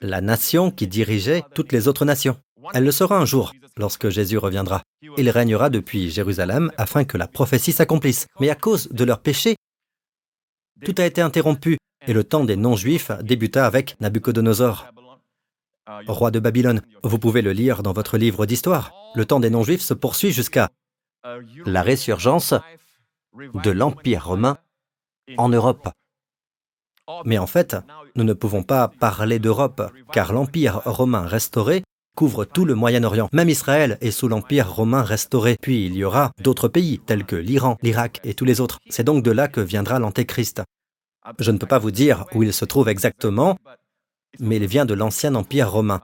la 0.00 0.20
nation 0.20 0.70
qui 0.70 0.86
dirigeait 0.86 1.44
toutes 1.54 1.72
les 1.72 1.88
autres 1.88 2.04
nations. 2.04 2.38
Elle 2.74 2.84
le 2.84 2.92
sera 2.92 3.18
un 3.18 3.24
jour, 3.24 3.52
lorsque 3.76 4.08
Jésus 4.08 4.38
reviendra. 4.38 4.82
Il 5.16 5.30
régnera 5.30 5.70
depuis 5.70 6.10
Jérusalem 6.10 6.72
afin 6.76 7.04
que 7.04 7.16
la 7.16 7.26
prophétie 7.26 7.72
s'accomplisse. 7.72 8.26
Mais 8.40 8.50
à 8.50 8.54
cause 8.54 8.88
de 8.88 9.04
leur 9.04 9.20
péché, 9.20 9.56
tout 10.84 10.94
a 10.98 11.06
été 11.06 11.20
interrompu 11.20 11.78
et 12.06 12.12
le 12.12 12.24
temps 12.24 12.44
des 12.44 12.56
non-juifs 12.56 13.10
débuta 13.22 13.66
avec 13.66 14.00
Nabucodonosor, 14.00 14.86
roi 16.06 16.30
de 16.30 16.38
Babylone. 16.38 16.82
Vous 17.02 17.18
pouvez 17.18 17.42
le 17.42 17.52
lire 17.52 17.82
dans 17.82 17.92
votre 17.92 18.16
livre 18.16 18.46
d'histoire. 18.46 18.92
Le 19.14 19.24
temps 19.24 19.40
des 19.40 19.50
non-juifs 19.50 19.82
se 19.82 19.94
poursuit 19.94 20.32
jusqu'à 20.32 20.70
la 21.66 21.82
résurgence 21.82 22.54
de 23.34 23.70
l'Empire 23.70 24.26
romain 24.26 24.58
en 25.36 25.48
Europe. 25.48 25.88
Mais 27.24 27.38
en 27.38 27.46
fait, 27.46 27.76
nous 28.16 28.24
ne 28.24 28.32
pouvons 28.32 28.62
pas 28.62 28.88
parler 28.88 29.38
d'Europe, 29.38 29.82
car 30.12 30.32
l'Empire 30.32 30.82
romain 30.84 31.26
restauré 31.26 31.82
couvre 32.16 32.44
tout 32.44 32.64
le 32.64 32.74
Moyen-Orient. 32.74 33.28
Même 33.32 33.48
Israël 33.48 33.96
est 34.00 34.10
sous 34.10 34.28
l'Empire 34.28 34.72
romain 34.72 35.02
restauré. 35.02 35.56
Puis 35.60 35.86
il 35.86 35.94
y 35.94 36.04
aura 36.04 36.32
d'autres 36.42 36.68
pays, 36.68 36.98
tels 36.98 37.24
que 37.24 37.36
l'Iran, 37.36 37.78
l'Irak 37.82 38.20
et 38.24 38.34
tous 38.34 38.44
les 38.44 38.60
autres. 38.60 38.78
C'est 38.88 39.04
donc 39.04 39.24
de 39.24 39.30
là 39.30 39.48
que 39.48 39.60
viendra 39.60 39.98
l'Antéchrist. 39.98 40.62
Je 41.38 41.50
ne 41.50 41.58
peux 41.58 41.66
pas 41.66 41.78
vous 41.78 41.90
dire 41.90 42.26
où 42.34 42.42
il 42.42 42.52
se 42.52 42.64
trouve 42.64 42.88
exactement, 42.88 43.56
mais 44.38 44.56
il 44.56 44.66
vient 44.66 44.86
de 44.86 44.94
l'ancien 44.94 45.34
empire 45.34 45.70
romain. 45.70 46.00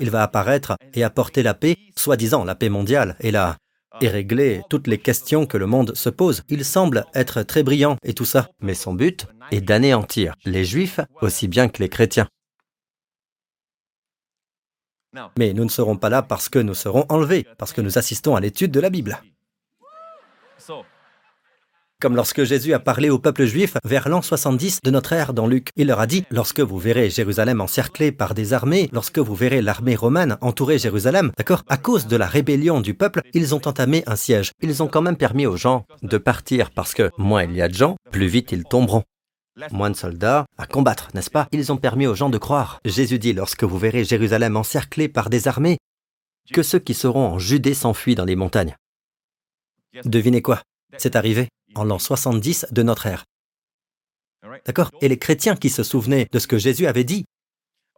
Il 0.00 0.10
va 0.10 0.22
apparaître 0.22 0.76
et 0.94 1.04
apporter 1.04 1.42
la 1.42 1.54
paix, 1.54 1.76
soi-disant 1.96 2.44
la 2.44 2.54
paix 2.54 2.70
mondiale, 2.70 3.16
et 3.20 3.30
là, 3.30 3.56
et 4.00 4.08
régler 4.08 4.62
toutes 4.68 4.86
les 4.86 4.98
questions 4.98 5.46
que 5.46 5.56
le 5.56 5.66
monde 5.66 5.94
se 5.94 6.08
pose. 6.08 6.42
Il 6.48 6.64
semble 6.64 7.04
être 7.14 7.42
très 7.42 7.62
brillant 7.62 7.96
et 8.02 8.14
tout 8.14 8.24
ça, 8.24 8.48
mais 8.60 8.74
son 8.74 8.94
but 8.94 9.26
est 9.50 9.60
d'anéantir 9.60 10.34
les 10.44 10.64
juifs 10.64 11.00
aussi 11.20 11.48
bien 11.48 11.68
que 11.68 11.82
les 11.82 11.88
chrétiens. 11.88 12.28
Mais 15.38 15.52
nous 15.52 15.64
ne 15.64 15.70
serons 15.70 15.96
pas 15.96 16.08
là 16.08 16.22
parce 16.22 16.48
que 16.48 16.58
nous 16.58 16.74
serons 16.74 17.06
enlevés, 17.08 17.46
parce 17.58 17.72
que 17.72 17.80
nous 17.80 17.98
assistons 17.98 18.34
à 18.34 18.40
l'étude 18.40 18.72
de 18.72 18.80
la 18.80 18.90
Bible. 18.90 19.20
Comme 22.04 22.16
lorsque 22.16 22.44
Jésus 22.44 22.74
a 22.74 22.80
parlé 22.80 23.08
au 23.08 23.18
peuple 23.18 23.46
juif 23.46 23.78
vers 23.82 24.10
l'an 24.10 24.20
70 24.20 24.80
de 24.84 24.90
notre 24.90 25.14
ère 25.14 25.32
dans 25.32 25.46
Luc. 25.46 25.70
Il 25.74 25.86
leur 25.86 26.00
a 26.00 26.06
dit, 26.06 26.26
lorsque 26.28 26.60
vous 26.60 26.78
verrez 26.78 27.08
Jérusalem 27.08 27.62
encerclée 27.62 28.12
par 28.12 28.34
des 28.34 28.52
armées, 28.52 28.90
lorsque 28.92 29.18
vous 29.18 29.34
verrez 29.34 29.62
l'armée 29.62 29.96
romaine 29.96 30.36
entourer 30.42 30.78
Jérusalem, 30.78 31.32
d'accord, 31.38 31.62
à 31.66 31.78
cause 31.78 32.06
de 32.06 32.16
la 32.16 32.26
rébellion 32.26 32.82
du 32.82 32.92
peuple, 32.92 33.22
ils 33.32 33.54
ont 33.54 33.66
entamé 33.66 34.02
un 34.06 34.16
siège. 34.16 34.52
Ils 34.60 34.82
ont 34.82 34.86
quand 34.86 35.00
même 35.00 35.16
permis 35.16 35.46
aux 35.46 35.56
gens 35.56 35.86
de 36.02 36.18
partir 36.18 36.72
parce 36.72 36.92
que 36.92 37.10
moins 37.16 37.44
il 37.44 37.56
y 37.56 37.62
a 37.62 37.68
de 37.68 37.74
gens, 37.74 37.96
plus 38.10 38.26
vite 38.26 38.52
ils 38.52 38.64
tomberont. 38.64 39.04
Moins 39.72 39.88
de 39.88 39.96
soldats 39.96 40.44
à 40.58 40.66
combattre, 40.66 41.08
n'est-ce 41.14 41.30
pas? 41.30 41.48
Ils 41.52 41.72
ont 41.72 41.78
permis 41.78 42.06
aux 42.06 42.14
gens 42.14 42.28
de 42.28 42.36
croire. 42.36 42.80
Jésus 42.84 43.18
dit, 43.18 43.32
lorsque 43.32 43.64
vous 43.64 43.78
verrez 43.78 44.04
Jérusalem 44.04 44.58
encerclée 44.58 45.08
par 45.08 45.30
des 45.30 45.48
armées, 45.48 45.78
que 46.52 46.62
ceux 46.62 46.80
qui 46.80 46.92
seront 46.92 47.28
en 47.28 47.38
Judée 47.38 47.72
s'enfuient 47.72 48.14
dans 48.14 48.26
les 48.26 48.36
montagnes. 48.36 48.76
Devinez 50.04 50.42
quoi? 50.42 50.60
C'est 50.98 51.16
arrivé 51.16 51.48
en 51.74 51.84
l'an 51.84 51.98
70 51.98 52.66
de 52.70 52.82
notre 52.82 53.06
ère. 53.06 53.24
D'accord? 54.66 54.90
Et 55.00 55.08
les 55.08 55.18
chrétiens 55.18 55.56
qui 55.56 55.70
se 55.70 55.82
souvenaient 55.82 56.28
de 56.30 56.38
ce 56.38 56.46
que 56.46 56.58
Jésus 56.58 56.86
avait 56.86 57.04
dit, 57.04 57.24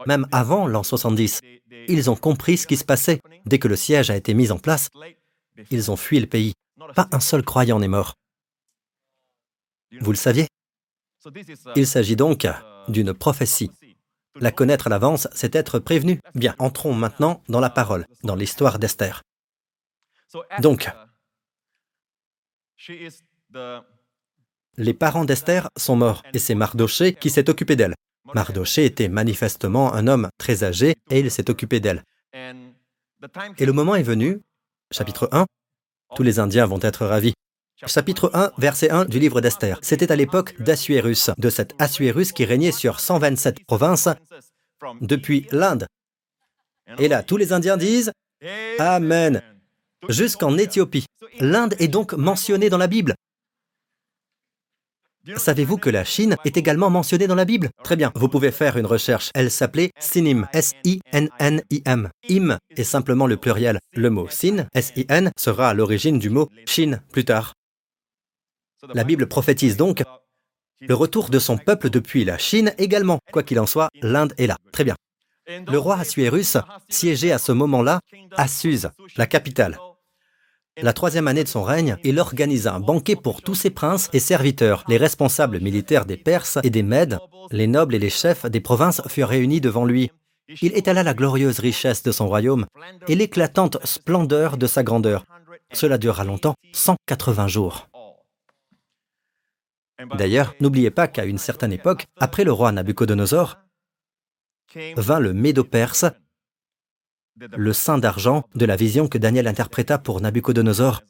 même 0.06 0.26
avant 0.32 0.66
l'an 0.66 0.82
70, 0.82 1.40
ils 1.88 2.10
ont 2.10 2.16
compris 2.16 2.58
ce 2.58 2.66
qui 2.66 2.76
se 2.76 2.84
passait. 2.84 3.20
Dès 3.46 3.58
que 3.58 3.68
le 3.68 3.76
siège 3.76 4.10
a 4.10 4.16
été 4.16 4.34
mis 4.34 4.50
en 4.50 4.58
place, 4.58 4.88
ils 5.70 5.90
ont 5.90 5.96
fui 5.96 6.20
le 6.20 6.26
pays. 6.26 6.52
Pas 6.94 7.08
un 7.12 7.20
seul 7.20 7.42
croyant 7.42 7.78
n'est 7.78 7.88
mort. 7.88 8.14
Vous 10.00 10.12
le 10.12 10.16
saviez? 10.16 10.46
Il 11.74 11.86
s'agit 11.86 12.16
donc 12.16 12.46
d'une 12.88 13.14
prophétie. 13.14 13.70
La 14.38 14.52
connaître 14.52 14.88
à 14.88 14.90
l'avance, 14.90 15.28
c'est 15.32 15.54
être 15.54 15.78
prévenu. 15.78 16.20
Bien, 16.34 16.54
entrons 16.58 16.92
maintenant 16.92 17.42
dans 17.48 17.60
la 17.60 17.70
parole, 17.70 18.06
dans 18.22 18.34
l'histoire 18.34 18.78
d'Esther. 18.78 19.22
Donc, 20.60 20.90
les 24.78 24.94
parents 24.94 25.24
d'Esther 25.24 25.70
sont 25.76 25.96
morts 25.96 26.22
et 26.34 26.38
c'est 26.38 26.54
Mardoché 26.54 27.14
qui 27.14 27.30
s'est 27.30 27.48
occupé 27.48 27.76
d'elle. 27.76 27.94
Mardoché 28.34 28.84
était 28.84 29.08
manifestement 29.08 29.94
un 29.94 30.06
homme 30.06 30.28
très 30.38 30.64
âgé 30.64 30.96
et 31.10 31.20
il 31.20 31.30
s'est 31.30 31.50
occupé 31.50 31.80
d'elle. 31.80 32.02
Et 33.58 33.66
le 33.66 33.72
moment 33.72 33.94
est 33.94 34.02
venu, 34.02 34.40
chapitre 34.92 35.28
1, 35.32 35.46
tous 36.14 36.22
les 36.22 36.38
Indiens 36.38 36.66
vont 36.66 36.80
être 36.82 37.06
ravis. 37.06 37.32
Chapitre 37.86 38.30
1, 38.34 38.52
verset 38.58 38.90
1 38.90 39.04
du 39.04 39.18
livre 39.18 39.40
d'Esther. 39.40 39.78
C'était 39.82 40.12
à 40.12 40.16
l'époque 40.16 40.60
d'Assuérus, 40.60 41.30
de 41.36 41.50
cet 41.50 41.74
Assuérus 41.78 42.32
qui 42.32 42.44
régnait 42.44 42.72
sur 42.72 43.00
127 43.00 43.64
provinces 43.66 44.08
depuis 45.00 45.46
l'Inde. 45.52 45.86
Et 46.98 47.08
là, 47.08 47.22
tous 47.22 47.36
les 47.36 47.52
Indiens 47.52 47.76
disent 47.76 48.12
Amen, 48.78 49.42
jusqu'en 50.08 50.56
Éthiopie. 50.56 51.06
L'Inde 51.38 51.74
est 51.78 51.88
donc 51.88 52.12
mentionnée 52.14 52.70
dans 52.70 52.78
la 52.78 52.86
Bible. 52.86 53.14
Savez-vous 55.34 55.76
que 55.76 55.90
la 55.90 56.04
Chine 56.04 56.36
est 56.44 56.56
également 56.56 56.90
mentionnée 56.90 57.26
dans 57.26 57.34
la 57.34 57.44
Bible? 57.44 57.70
Très 57.82 57.96
bien, 57.96 58.12
vous 58.14 58.28
pouvez 58.28 58.52
faire 58.52 58.76
une 58.76 58.86
recherche. 58.86 59.30
Elle 59.34 59.50
s'appelait 59.50 59.90
Sinim, 59.98 60.46
S-I-N-N-I-M. 60.52 62.10
Im 62.30 62.58
est 62.76 62.84
simplement 62.84 63.26
le 63.26 63.36
pluriel. 63.36 63.80
Le 63.92 64.10
mot 64.10 64.28
Sin, 64.30 64.66
S-I-N, 64.74 65.32
sera 65.36 65.70
à 65.70 65.74
l'origine 65.74 66.18
du 66.18 66.30
mot 66.30 66.48
Chine 66.66 67.02
plus 67.12 67.24
tard. 67.24 67.54
La 68.94 69.04
Bible 69.04 69.26
prophétise 69.26 69.76
donc 69.76 70.04
Le 70.80 70.94
retour 70.94 71.28
de 71.30 71.38
son 71.38 71.58
peuple 71.58 71.90
depuis 71.90 72.24
la 72.24 72.38
Chine 72.38 72.72
également. 72.78 73.18
Quoi 73.32 73.42
qu'il 73.42 73.58
en 73.58 73.66
soit, 73.66 73.88
l'Inde 74.02 74.34
est 74.38 74.46
là. 74.46 74.56
Très 74.72 74.84
bien. 74.84 74.94
Le 75.48 75.78
roi 75.78 75.98
Assuérus 75.98 76.56
siégeait 76.88 77.32
à 77.32 77.38
ce 77.38 77.52
moment-là 77.52 78.00
à 78.36 78.48
Suse, 78.48 78.90
la 79.16 79.26
capitale. 79.26 79.78
La 80.82 80.92
troisième 80.92 81.26
année 81.26 81.42
de 81.42 81.48
son 81.48 81.62
règne, 81.62 81.96
il 82.04 82.18
organisa 82.18 82.74
un 82.74 82.80
banquet 82.80 83.16
pour 83.16 83.40
tous 83.40 83.54
ses 83.54 83.70
princes 83.70 84.10
et 84.12 84.20
serviteurs. 84.20 84.84
Les 84.88 84.98
responsables 84.98 85.60
militaires 85.60 86.04
des 86.04 86.18
Perses 86.18 86.58
et 86.62 86.70
des 86.70 86.82
Mèdes, 86.82 87.18
les 87.50 87.66
nobles 87.66 87.94
et 87.94 87.98
les 87.98 88.10
chefs 88.10 88.44
des 88.44 88.60
provinces 88.60 89.00
furent 89.08 89.28
réunis 89.28 89.62
devant 89.62 89.86
lui. 89.86 90.10
Il 90.60 90.76
étala 90.76 91.02
la 91.02 91.14
glorieuse 91.14 91.60
richesse 91.60 92.02
de 92.02 92.12
son 92.12 92.28
royaume 92.28 92.66
et 93.08 93.14
l'éclatante 93.14 93.78
splendeur 93.86 94.58
de 94.58 94.66
sa 94.66 94.82
grandeur. 94.82 95.24
Cela 95.72 95.96
dura 95.96 96.24
longtemps, 96.24 96.54
180 96.72 97.48
jours. 97.48 97.88
D'ailleurs, 100.18 100.54
n'oubliez 100.60 100.90
pas 100.90 101.08
qu'à 101.08 101.24
une 101.24 101.38
certaine 101.38 101.72
époque, 101.72 102.04
après 102.18 102.44
le 102.44 102.52
roi 102.52 102.70
Nabucodonosor, 102.70 103.56
vint 104.96 105.20
le 105.20 105.32
Médo-Perse, 105.32 106.04
le 107.56 107.72
saint 107.72 107.98
d'argent 107.98 108.44
de 108.54 108.66
la 108.66 108.76
vision 108.76 109.08
que 109.08 109.18
Daniel 109.18 109.46
interpréta 109.46 109.98
pour 109.98 110.20
Nabucodonosor, 110.20 111.02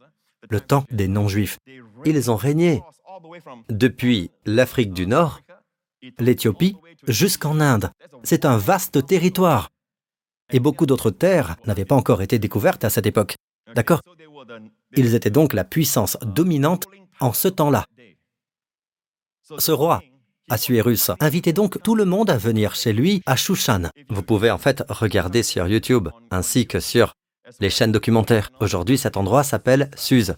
le 0.50 0.60
temps 0.60 0.84
des 0.90 1.08
non-juifs. 1.08 1.58
Ils 2.04 2.30
ont 2.30 2.36
régné 2.36 2.82
depuis 3.68 4.30
l'Afrique 4.44 4.92
du 4.92 5.06
Nord, 5.06 5.40
l'Éthiopie, 6.18 6.76
jusqu'en 7.08 7.60
Inde. 7.60 7.90
C'est 8.22 8.44
un 8.44 8.56
vaste 8.56 9.06
territoire. 9.06 9.70
Et 10.52 10.60
beaucoup 10.60 10.86
d'autres 10.86 11.10
terres 11.10 11.56
n'avaient 11.66 11.84
pas 11.84 11.96
encore 11.96 12.22
été 12.22 12.38
découvertes 12.38 12.84
à 12.84 12.90
cette 12.90 13.06
époque. 13.06 13.36
D'accord? 13.74 14.00
Ils 14.96 15.14
étaient 15.14 15.30
donc 15.30 15.52
la 15.52 15.64
puissance 15.64 16.16
dominante 16.22 16.86
en 17.20 17.32
ce 17.32 17.48
temps-là. 17.48 17.84
Ce 19.58 19.72
roi, 19.72 20.02
Assuérus, 20.48 21.10
invitait 21.20 21.52
donc 21.52 21.82
tout 21.82 21.94
le 21.94 22.04
monde 22.04 22.30
à 22.30 22.36
venir 22.36 22.74
chez 22.74 22.92
lui 22.92 23.22
à 23.26 23.36
Shushan. 23.36 23.90
Vous 24.08 24.22
pouvez 24.22 24.50
en 24.50 24.58
fait 24.58 24.84
regarder 24.88 25.42
sur 25.42 25.66
YouTube 25.66 26.08
ainsi 26.30 26.66
que 26.66 26.80
sur 26.80 27.14
les 27.60 27.70
chaînes 27.70 27.92
documentaires. 27.92 28.50
Aujourd'hui, 28.60 28.98
cet 28.98 29.16
endroit 29.16 29.44
s'appelle 29.44 29.90
Suse. 29.96 30.34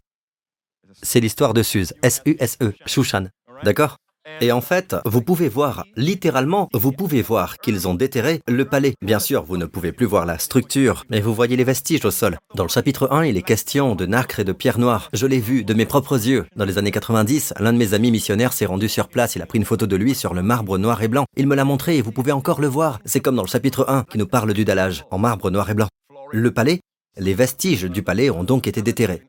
C'est 1.02 1.20
l'histoire 1.20 1.54
de 1.54 1.62
Suse, 1.62 1.94
S-U-S-E, 2.02 2.72
Shushan. 2.86 3.28
D'accord? 3.62 3.98
Et 4.40 4.52
en 4.52 4.60
fait, 4.60 4.96
vous 5.04 5.22
pouvez 5.22 5.48
voir, 5.48 5.84
littéralement, 5.96 6.68
vous 6.72 6.92
pouvez 6.92 7.22
voir 7.22 7.58
qu'ils 7.58 7.88
ont 7.88 7.94
déterré 7.94 8.40
le 8.46 8.64
palais. 8.64 8.94
Bien 9.02 9.18
sûr, 9.18 9.42
vous 9.44 9.56
ne 9.56 9.66
pouvez 9.66 9.92
plus 9.92 10.06
voir 10.06 10.26
la 10.26 10.38
structure, 10.38 11.04
mais 11.10 11.20
vous 11.20 11.34
voyez 11.34 11.56
les 11.56 11.64
vestiges 11.64 12.04
au 12.04 12.10
sol. 12.10 12.38
Dans 12.54 12.62
le 12.62 12.68
chapitre 12.68 13.08
1, 13.10 13.24
il 13.26 13.36
est 13.36 13.42
question 13.42 13.94
de 13.94 14.06
nacre 14.06 14.40
et 14.40 14.44
de 14.44 14.52
pierre 14.52 14.78
noire. 14.78 15.08
Je 15.12 15.26
l'ai 15.26 15.40
vu 15.40 15.64
de 15.64 15.74
mes 15.74 15.86
propres 15.86 16.26
yeux. 16.26 16.46
Dans 16.56 16.64
les 16.64 16.78
années 16.78 16.90
90, 16.90 17.54
l'un 17.58 17.72
de 17.72 17.78
mes 17.78 17.94
amis 17.94 18.10
missionnaires 18.10 18.52
s'est 18.52 18.66
rendu 18.66 18.88
sur 18.88 19.08
place, 19.08 19.36
il 19.36 19.42
a 19.42 19.46
pris 19.46 19.58
une 19.58 19.64
photo 19.64 19.86
de 19.86 19.96
lui 19.96 20.14
sur 20.14 20.34
le 20.34 20.42
marbre 20.42 20.78
noir 20.78 21.02
et 21.02 21.08
blanc. 21.08 21.24
Il 21.36 21.46
me 21.46 21.56
l'a 21.56 21.64
montré 21.64 21.96
et 21.96 22.02
vous 22.02 22.12
pouvez 22.12 22.32
encore 22.32 22.60
le 22.60 22.68
voir. 22.68 23.00
C'est 23.04 23.20
comme 23.20 23.36
dans 23.36 23.42
le 23.42 23.48
chapitre 23.48 23.86
1 23.88 24.04
qui 24.04 24.18
nous 24.18 24.26
parle 24.26 24.52
du 24.52 24.64
dallage, 24.64 25.04
en 25.10 25.18
marbre 25.18 25.50
noir 25.50 25.68
et 25.70 25.74
blanc. 25.74 25.88
Le 26.30 26.50
palais, 26.52 26.80
les 27.16 27.34
vestiges 27.34 27.84
du 27.84 28.02
palais 28.02 28.30
ont 28.30 28.44
donc 28.44 28.66
été 28.66 28.82
déterrés. 28.82 29.22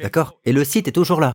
D'accord 0.00 0.38
Et 0.44 0.52
le 0.52 0.64
site 0.64 0.88
est 0.88 0.92
toujours 0.92 1.20
là. 1.20 1.32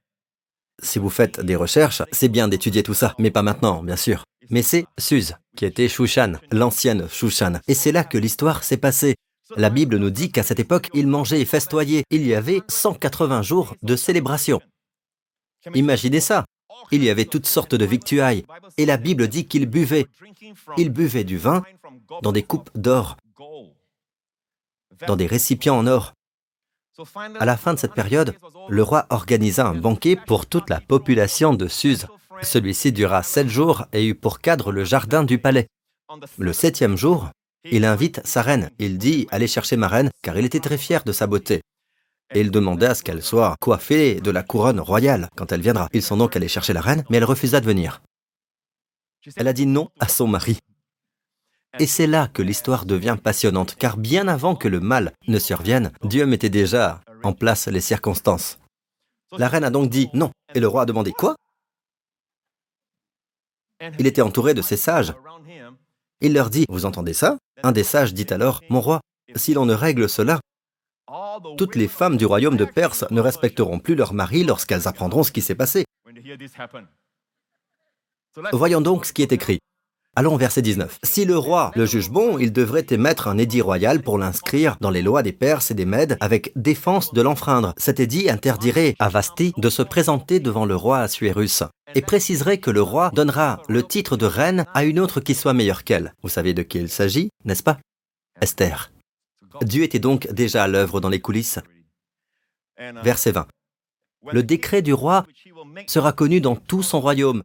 Si 0.83 0.99
vous 0.99 1.09
faites 1.09 1.39
des 1.39 1.55
recherches, 1.55 2.01
c'est 2.11 2.27
bien 2.27 2.47
d'étudier 2.47 2.83
tout 2.83 2.93
ça, 2.93 3.15
mais 3.19 3.31
pas 3.31 3.43
maintenant, 3.43 3.83
bien 3.83 3.95
sûr. 3.95 4.23
Mais 4.49 4.63
c'est 4.63 4.85
Suse, 4.97 5.35
qui 5.55 5.65
était 5.65 5.87
Shushan, 5.87 6.33
l'ancienne 6.51 7.07
Shushan. 7.07 7.59
Et 7.67 7.75
c'est 7.75 7.91
là 7.91 8.03
que 8.03 8.17
l'histoire 8.17 8.63
s'est 8.63 8.77
passée. 8.77 9.15
La 9.57 9.69
Bible 9.69 9.97
nous 9.97 10.09
dit 10.09 10.31
qu'à 10.31 10.43
cette 10.43 10.59
époque, 10.59 10.89
ils 10.93 11.07
mangeaient 11.07 11.41
et 11.41 11.45
festoyaient. 11.45 12.03
Il 12.09 12.25
y 12.25 12.33
avait 12.33 12.61
180 12.67 13.41
jours 13.41 13.75
de 13.83 13.95
célébration. 13.95 14.59
Imaginez 15.73 16.19
ça. 16.21 16.45
Il 16.91 17.03
y 17.03 17.09
avait 17.09 17.25
toutes 17.25 17.45
sortes 17.45 17.75
de 17.75 17.85
victuailles. 17.85 18.43
Et 18.77 18.85
la 18.85 18.97
Bible 18.97 19.27
dit 19.27 19.47
qu'ils 19.47 19.67
buvaient. 19.67 20.07
Ils 20.77 20.89
buvaient 20.89 21.23
du 21.23 21.37
vin 21.37 21.63
dans 22.21 22.31
des 22.31 22.43
coupes 22.43 22.71
d'or, 22.75 23.17
dans 25.07 25.15
des 25.15 25.27
récipients 25.27 25.77
en 25.77 25.87
or. 25.87 26.13
À 27.39 27.45
la 27.45 27.57
fin 27.57 27.73
de 27.73 27.79
cette 27.79 27.93
période, 27.93 28.35
le 28.69 28.83
roi 28.83 29.05
organisa 29.09 29.67
un 29.67 29.75
banquet 29.75 30.17
pour 30.27 30.45
toute 30.45 30.69
la 30.69 30.79
population 30.81 31.53
de 31.53 31.67
Suse. 31.67 32.07
Celui-ci 32.41 32.91
dura 32.91 33.23
sept 33.23 33.47
jours 33.47 33.85
et 33.93 34.05
eut 34.05 34.15
pour 34.15 34.39
cadre 34.39 34.71
le 34.71 34.83
jardin 34.83 35.23
du 35.23 35.37
palais. 35.37 35.67
Le 36.37 36.53
septième 36.53 36.97
jour, 36.97 37.29
il 37.69 37.85
invite 37.85 38.25
sa 38.25 38.41
reine. 38.41 38.71
Il 38.79 38.97
dit 38.97 39.27
Allez 39.31 39.47
chercher 39.47 39.77
ma 39.77 39.87
reine, 39.87 40.09
car 40.21 40.37
il 40.37 40.45
était 40.45 40.59
très 40.59 40.77
fier 40.77 41.03
de 41.03 41.11
sa 41.11 41.27
beauté. 41.27 41.61
Et 42.33 42.41
il 42.41 42.51
demandait 42.51 42.87
à 42.87 42.95
ce 42.95 43.03
qu'elle 43.03 43.21
soit 43.21 43.55
coiffée 43.59 44.21
de 44.21 44.31
la 44.31 44.43
couronne 44.43 44.79
royale 44.79 45.29
quand 45.35 45.51
elle 45.51 45.61
viendra. 45.61 45.89
Ils 45.93 46.01
sont 46.01 46.17
donc 46.17 46.35
allés 46.35 46.47
chercher 46.47 46.73
la 46.73 46.81
reine, 46.81 47.03
mais 47.09 47.17
elle 47.17 47.25
refusa 47.25 47.59
de 47.59 47.65
venir. 47.65 48.01
Elle 49.35 49.47
a 49.47 49.53
dit 49.53 49.65
non 49.65 49.89
à 49.99 50.07
son 50.07 50.27
mari. 50.27 50.57
Et 51.79 51.87
c'est 51.87 52.07
là 52.07 52.27
que 52.27 52.41
l'histoire 52.41 52.85
devient 52.85 53.17
passionnante, 53.21 53.75
car 53.75 53.97
bien 53.97 54.27
avant 54.27 54.55
que 54.55 54.67
le 54.67 54.79
mal 54.79 55.13
ne 55.27 55.39
survienne, 55.39 55.91
Dieu 56.03 56.25
mettait 56.25 56.49
déjà 56.49 57.01
en 57.23 57.33
place 57.33 57.67
les 57.67 57.81
circonstances. 57.81 58.59
La 59.37 59.47
reine 59.47 59.63
a 59.63 59.69
donc 59.69 59.89
dit 59.89 60.09
non, 60.13 60.31
et 60.53 60.59
le 60.59 60.67
roi 60.67 60.81
a 60.81 60.85
demandé 60.85 61.11
quoi? 61.11 61.35
Il 63.97 64.05
était 64.05 64.21
entouré 64.21 64.53
de 64.53 64.61
ses 64.61 64.77
sages. 64.77 65.13
Il 66.19 66.33
leur 66.33 66.49
dit, 66.49 66.65
vous 66.69 66.85
entendez 66.85 67.13
ça? 67.13 67.37
Un 67.63 67.71
des 67.71 67.83
sages 67.83 68.13
dit 68.13 68.27
alors, 68.31 68.61
mon 68.69 68.81
roi, 68.81 68.99
si 69.35 69.53
l'on 69.53 69.65
ne 69.65 69.73
règle 69.73 70.09
cela, 70.09 70.39
toutes 71.57 71.75
les 71.75 71.87
femmes 71.87 72.17
du 72.17 72.25
royaume 72.25 72.57
de 72.57 72.65
Perse 72.65 73.05
ne 73.09 73.21
respecteront 73.21 73.79
plus 73.79 73.95
leur 73.95 74.13
mari 74.13 74.43
lorsqu'elles 74.43 74.87
apprendront 74.87 75.23
ce 75.23 75.31
qui 75.31 75.41
s'est 75.41 75.55
passé. 75.55 75.85
Voyons 78.53 78.81
donc 78.81 79.05
ce 79.05 79.13
qui 79.13 79.21
est 79.21 79.31
écrit. 79.31 79.59
Allons, 80.13 80.35
verset 80.35 80.61
19. 80.61 80.99
Si 81.03 81.23
le 81.23 81.37
roi 81.37 81.71
le 81.73 81.85
juge 81.85 82.09
bon, 82.09 82.37
il 82.37 82.51
devrait 82.51 82.85
émettre 82.89 83.29
un 83.29 83.37
édit 83.37 83.61
royal 83.61 84.01
pour 84.01 84.17
l'inscrire 84.17 84.75
dans 84.81 84.89
les 84.89 85.01
lois 85.01 85.23
des 85.23 85.31
Perses 85.31 85.71
et 85.71 85.73
des 85.73 85.85
Mèdes 85.85 86.17
avec 86.19 86.51
défense 86.57 87.13
de 87.13 87.21
l'enfreindre. 87.21 87.73
Cet 87.77 88.01
édit 88.01 88.29
interdirait 88.29 88.97
à 88.99 89.07
Vasti 89.07 89.53
de 89.55 89.69
se 89.69 89.81
présenter 89.81 90.41
devant 90.41 90.65
le 90.65 90.75
roi 90.75 90.99
Assuérus 90.99 91.63
et 91.95 92.01
préciserait 92.01 92.57
que 92.57 92.71
le 92.71 92.81
roi 92.81 93.09
donnera 93.13 93.61
le 93.69 93.83
titre 93.83 94.17
de 94.17 94.25
reine 94.25 94.65
à 94.73 94.83
une 94.83 94.99
autre 94.99 95.21
qui 95.21 95.33
soit 95.33 95.53
meilleure 95.53 95.85
qu'elle. 95.85 96.13
Vous 96.23 96.29
savez 96.29 96.53
de 96.53 96.61
qui 96.61 96.79
il 96.79 96.89
s'agit, 96.89 97.29
n'est-ce 97.45 97.63
pas? 97.63 97.79
Esther. 98.41 98.91
Dieu 99.61 99.83
était 99.83 99.99
donc 99.99 100.29
déjà 100.29 100.65
à 100.65 100.67
l'œuvre 100.67 100.99
dans 100.99 101.09
les 101.09 101.21
coulisses. 101.21 101.59
Verset 103.01 103.31
20. 103.31 103.47
Le 104.33 104.43
décret 104.43 104.81
du 104.81 104.93
roi 104.93 105.25
sera 105.87 106.11
connu 106.11 106.41
dans 106.41 106.57
tout 106.57 106.83
son 106.83 106.99
royaume 106.99 107.43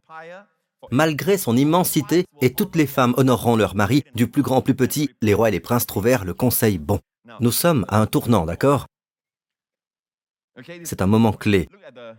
Malgré 0.91 1.37
son 1.37 1.57
immensité, 1.57 2.25
et 2.41 2.53
toutes 2.53 2.75
les 2.75 2.87
femmes 2.87 3.13
honoreront 3.17 3.55
leur 3.55 3.75
mari, 3.75 4.03
du 4.15 4.27
plus 4.27 4.41
grand 4.41 4.57
au 4.57 4.61
plus 4.61 4.75
petit, 4.75 5.09
les 5.21 5.33
rois 5.33 5.49
et 5.49 5.51
les 5.51 5.59
princes 5.59 5.85
trouvèrent 5.85 6.25
le 6.25 6.33
conseil 6.33 6.77
bon. 6.77 6.99
Nous 7.39 7.51
sommes 7.51 7.85
à 7.87 7.99
un 7.99 8.05
tournant, 8.05 8.45
d'accord? 8.45 8.85
C'est 10.83 11.01
un 11.01 11.07
moment 11.07 11.33
clé. 11.33 11.69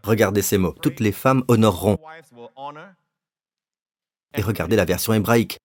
Regardez 0.05 0.43
ces 0.43 0.59
mots. 0.59 0.75
Toutes 0.81 1.01
les 1.01 1.13
femmes 1.13 1.43
honoreront. 1.49 1.99
Et 4.35 4.43
regardez 4.43 4.77
la 4.77 4.85
version 4.85 5.13
hébraïque. 5.13 5.59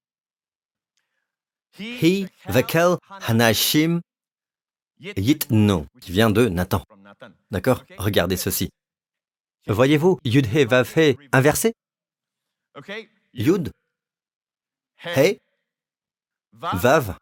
He, 1.79 2.27
Vakel, 2.45 2.97
Hanashim, 3.27 4.01
Yitno, 4.99 5.85
qui 6.01 6.11
vient 6.11 6.29
de 6.29 6.47
Nathan. 6.47 6.83
D'accord? 7.51 7.83
Regardez 7.97 8.37
ceci. 8.37 8.69
Voyez-vous, 9.67 10.19
Yud-He, 10.23 10.65
Vav-He, 10.65 11.17
inversé 11.31 11.73
Yud, 13.33 13.71
He, 15.03 15.39
Vav, 16.53 17.17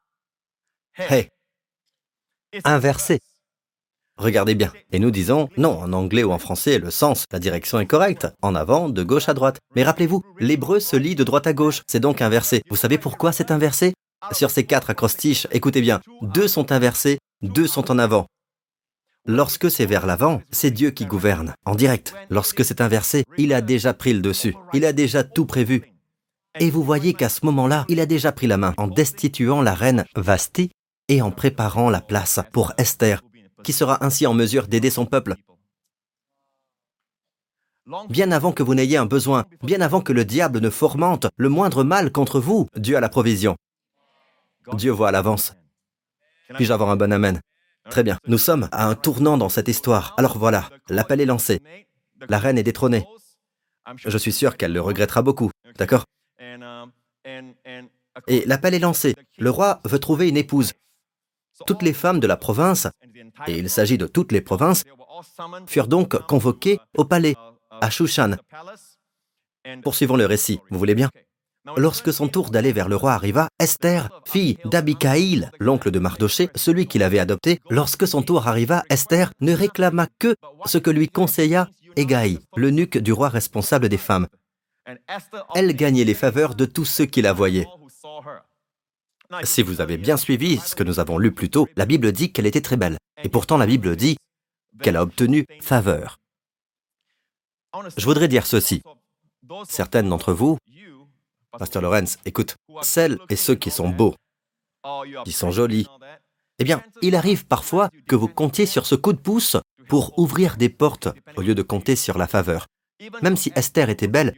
He. 0.98 1.30
Inversé. 2.64 3.20
Regardez 4.18 4.56
bien. 4.56 4.72
Et 4.92 5.00
nous 5.00 5.10
disons, 5.12 5.50
non, 5.58 5.80
en 5.80 5.94
anglais 5.94 6.24
ou 6.24 6.32
en 6.32 6.38
français, 6.38 6.78
le 6.80 6.92
sens, 6.92 7.26
la 7.32 7.40
direction 7.40 7.80
est 7.80 7.88
correcte. 7.88 8.28
En 8.42 8.56
avant, 8.56 8.90
de 8.90 9.04
gauche 9.04 9.30
à 9.30 9.34
droite. 9.34 9.60
Mais 9.76 9.84
rappelez-vous, 9.84 10.22
l'hébreu 10.40 10.80
se 10.80 10.96
lit 10.96 11.16
de 11.16 11.24
droite 11.24 11.48
à 11.48 11.54
gauche. 11.54 11.82
C'est 11.88 12.00
donc 12.00 12.22
inversé. 12.22 12.62
Vous 12.70 12.76
savez 12.76 12.98
pourquoi 12.98 13.32
c'est 13.32 13.52
inversé? 13.52 13.94
Sur 14.32 14.52
ces 14.52 14.66
quatre 14.66 14.92
acrostiches, 14.92 15.48
écoutez 15.52 15.82
bien, 15.82 16.00
deux 16.22 16.48
sont 16.48 16.72
inversés, 16.72 17.18
deux 17.42 17.68
sont 17.68 17.90
en 17.90 17.98
avant. 17.98 18.28
Lorsque 19.28 19.70
c'est 19.70 19.86
vers 19.86 20.08
l'avant, 20.08 20.42
c'est 20.50 20.72
Dieu 20.72 20.90
qui 20.90 21.06
gouverne, 21.06 21.54
en 21.66 21.76
direct. 21.76 22.16
Lorsque 22.32 22.66
c'est 22.66 22.82
inversé, 22.82 23.24
il 23.38 23.54
a 23.54 23.62
déjà 23.62 23.94
pris 23.94 24.14
le 24.14 24.20
dessus, 24.20 24.56
il 24.74 24.84
a 24.84 24.94
déjà 24.94 25.24
tout 25.24 25.46
prévu. 25.46 25.94
Et 26.60 26.72
vous 26.72 26.84
voyez 26.84 27.14
qu'à 27.14 27.30
ce 27.30 27.46
moment-là, 27.46 27.86
il 27.88 28.00
a 28.00 28.08
déjà 28.08 28.32
pris 28.32 28.48
la 28.48 28.58
main 28.58 28.74
en 28.78 28.88
destituant 28.88 29.62
la 29.62 29.76
reine 29.76 30.06
Vasti 30.16 30.72
et 31.08 31.22
en 31.22 31.30
préparant 31.30 31.92
la 31.92 32.02
place 32.02 32.40
pour 32.52 32.74
Esther, 32.80 33.22
qui 33.64 33.74
sera 33.74 34.04
ainsi 34.04 34.26
en 34.26 34.34
mesure 34.34 34.68
d'aider 34.68 34.90
son 34.90 35.06
peuple. 35.06 35.36
Bien 38.10 38.32
avant 38.32 38.54
que 38.54 38.64
vous 38.64 38.76
n'ayez 38.76 38.98
un 38.98 39.06
besoin, 39.06 39.46
bien 39.62 39.82
avant 39.82 40.02
que 40.02 40.14
le 40.14 40.26
diable 40.26 40.62
ne 40.62 40.70
fourmente 40.70 41.28
le 41.38 41.50
moindre 41.50 41.84
mal 41.84 42.12
contre 42.12 42.40
vous, 42.40 42.68
Dieu 42.76 42.98
a 42.98 43.00
la 43.00 43.10
provision. 43.10 43.56
Dieu 44.74 44.92
voit 44.92 45.10
à 45.10 45.12
l'avance. 45.12 45.54
Puis-je 46.56 46.74
avoir 46.74 46.90
un 46.90 46.96
bon 46.96 47.12
amen? 47.12 47.40
Très 47.92 48.04
bien. 48.04 48.18
Nous 48.26 48.38
sommes 48.38 48.70
à 48.72 48.88
un 48.88 48.96
tournant 48.96 49.38
dans 49.38 49.50
cette 49.50 49.68
histoire. 49.68 50.16
Alors 50.18 50.38
voilà, 50.38 50.70
l'appel 50.88 51.20
est 51.20 51.26
lancé. 51.26 51.60
la 52.30 52.40
reine 52.40 52.58
est 52.58 52.64
détrônée. 52.64 53.06
Je 53.98 54.18
suis 54.18 54.32
sûr 54.32 54.56
qu'elle 54.56 54.72
le 54.72 54.80
regrettera 54.80 55.22
beaucoup, 55.22 55.52
d'accord 55.78 56.06
Et 58.28 58.46
l'appel 58.46 58.74
est 58.74 58.80
lancé. 58.80 59.14
Le 59.38 59.50
roi 59.50 59.82
veut 59.84 60.00
trouver 60.00 60.30
une 60.30 60.38
épouse. 60.38 60.72
Toutes 61.68 61.82
les 61.82 61.92
femmes 61.94 62.22
de 62.22 62.28
la 62.28 62.38
province, 62.38 62.88
et 63.48 63.58
il 63.58 63.70
s'agit 63.70 63.98
de 63.98 64.08
toutes 64.08 64.32
les 64.32 64.42
provinces, 64.42 64.86
furent 65.68 65.88
donc 65.88 66.18
convoquées 66.28 66.80
au 66.96 67.04
palais, 67.04 67.36
à 67.82 67.90
Shushan. 67.90 68.38
Poursuivons 69.84 70.16
le 70.16 70.26
récit, 70.26 70.62
vous 70.70 70.80
voulez 70.80 70.96
bien 70.96 71.10
Lorsque 71.78 72.12
son 72.12 72.28
tour 72.28 72.50
d'aller 72.50 72.72
vers 72.72 72.90
le 72.90 72.96
roi 72.96 73.14
arriva, 73.14 73.48
Esther, 73.60 74.10
fille 74.26 74.58
d'Abikaïl, 74.66 75.52
l'oncle 75.60 75.92
de 75.92 76.00
Mardoché, 76.00 76.50
celui 76.56 76.88
qui 76.88 76.98
l'avait 76.98 77.20
adopté, 77.20 77.60
lorsque 77.70 78.08
son 78.08 78.24
tour 78.24 78.48
arriva, 78.48 78.84
Esther 78.90 79.32
ne 79.42 79.54
réclama 79.54 80.08
que 80.18 80.36
ce 80.66 80.80
que 80.80 80.90
lui 80.90 81.08
conseilla 81.08 81.70
Egaï, 81.96 82.40
l'eunuque 82.56 82.98
du 82.98 83.14
roi 83.14 83.30
responsable 83.30 83.90
des 83.90 83.98
femmes. 83.98 84.28
Elle 85.54 85.76
gagnait 85.76 86.04
les 86.04 86.16
faveurs 86.16 86.56
de 86.56 86.66
tous 86.66 86.86
ceux 86.86 87.06
qui 87.06 87.22
la 87.22 87.34
voyaient. 87.34 87.68
Si 89.44 89.62
vous 89.62 89.82
avez 89.82 89.98
bien 89.98 90.18
suivi 90.18 90.58
ce 90.58 90.76
que 90.76 90.84
nous 90.84 91.00
avons 91.00 91.18
lu 91.18 91.32
plus 91.32 91.50
tôt, 91.50 91.68
la 91.76 91.86
Bible 91.86 92.12
dit 92.12 92.32
qu'elle 92.32 92.48
était 92.48 92.62
très 92.62 92.78
belle. 92.78 92.98
Et 93.24 93.30
pourtant 93.30 93.58
la 93.58 93.68
Bible 93.68 93.96
dit 93.96 94.18
qu'elle 94.82 94.98
a 94.98 95.04
obtenu 95.04 95.46
faveur. 95.62 96.20
Je 97.96 98.06
voudrais 98.06 98.28
dire 98.28 98.48
ceci. 98.48 98.82
Certaines 99.68 100.10
d'entre 100.10 100.34
vous, 100.34 100.58
Pasteur 101.58 101.82
Lorenz, 101.82 102.18
écoute, 102.26 102.56
celles 102.82 103.20
et 103.30 103.36
ceux 103.36 103.56
qui 103.56 103.72
sont 103.72 103.90
beaux, 103.90 104.16
qui 105.26 105.32
sont 105.32 105.52
jolis, 105.52 105.88
eh 106.60 106.64
bien, 106.64 106.84
il 107.02 107.16
arrive 107.16 107.46
parfois 107.46 107.90
que 108.08 108.16
vous 108.16 108.28
comptiez 108.28 108.66
sur 108.66 108.86
ce 108.86 108.96
coup 108.96 109.14
de 109.14 109.20
pouce 109.20 109.58
pour 109.90 110.18
ouvrir 110.18 110.58
des 110.58 110.70
portes 110.70 111.10
au 111.36 111.42
lieu 111.42 111.56
de 111.56 111.62
compter 111.62 111.96
sur 111.96 112.18
la 112.18 112.28
faveur. 112.28 112.68
Même 113.22 113.36
si 113.36 113.52
Esther 113.56 113.90
était 113.90 114.08
belle, 114.08 114.36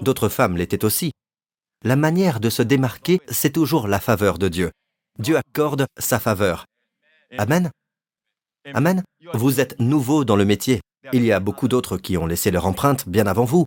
d'autres 0.00 0.28
femmes 0.28 0.56
l'étaient 0.56 0.84
aussi. 0.84 1.12
La 1.82 1.96
manière 1.96 2.40
de 2.40 2.48
se 2.48 2.62
démarquer, 2.62 3.20
c'est 3.28 3.52
toujours 3.52 3.88
la 3.88 4.00
faveur 4.00 4.38
de 4.38 4.48
Dieu. 4.48 4.70
Dieu 5.18 5.36
accorde 5.36 5.86
sa 5.98 6.18
faveur. 6.18 6.64
Amen. 7.36 7.70
Amen. 8.72 9.02
Vous 9.34 9.60
êtes 9.60 9.78
nouveau 9.78 10.24
dans 10.24 10.36
le 10.36 10.46
métier. 10.46 10.80
Il 11.12 11.24
y 11.24 11.32
a 11.32 11.40
beaucoup 11.40 11.68
d'autres 11.68 11.98
qui 11.98 12.16
ont 12.16 12.26
laissé 12.26 12.50
leur 12.50 12.64
empreinte 12.64 13.06
bien 13.08 13.26
avant 13.26 13.44
vous. 13.44 13.66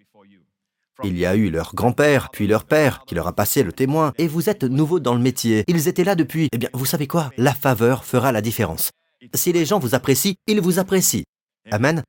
Il 1.03 1.17
y 1.17 1.25
a 1.25 1.35
eu 1.35 1.49
leur 1.49 1.75
grand-père, 1.75 2.29
puis 2.31 2.47
leur 2.47 2.65
père, 2.65 3.03
qui 3.05 3.15
leur 3.15 3.27
a 3.27 3.33
passé 3.33 3.63
le 3.63 3.71
témoin, 3.71 4.13
et 4.17 4.27
vous 4.27 4.49
êtes 4.49 4.63
nouveau 4.63 4.99
dans 4.99 5.13
le 5.13 5.21
métier. 5.21 5.63
Ils 5.67 5.87
étaient 5.87 6.03
là 6.03 6.15
depuis. 6.15 6.49
Eh 6.51 6.57
bien, 6.57 6.69
vous 6.73 6.85
savez 6.85 7.07
quoi? 7.07 7.31
La 7.37 7.53
faveur 7.53 8.03
fera 8.03 8.31
la 8.31 8.41
différence. 8.41 8.91
Si 9.33 9.51
les 9.51 9.65
gens 9.65 9.79
vous 9.79 9.95
apprécient, 9.95 10.35
ils 10.47 10.61
vous 10.61 10.79
apprécient. 10.79 11.23
Amen. 11.71 12.03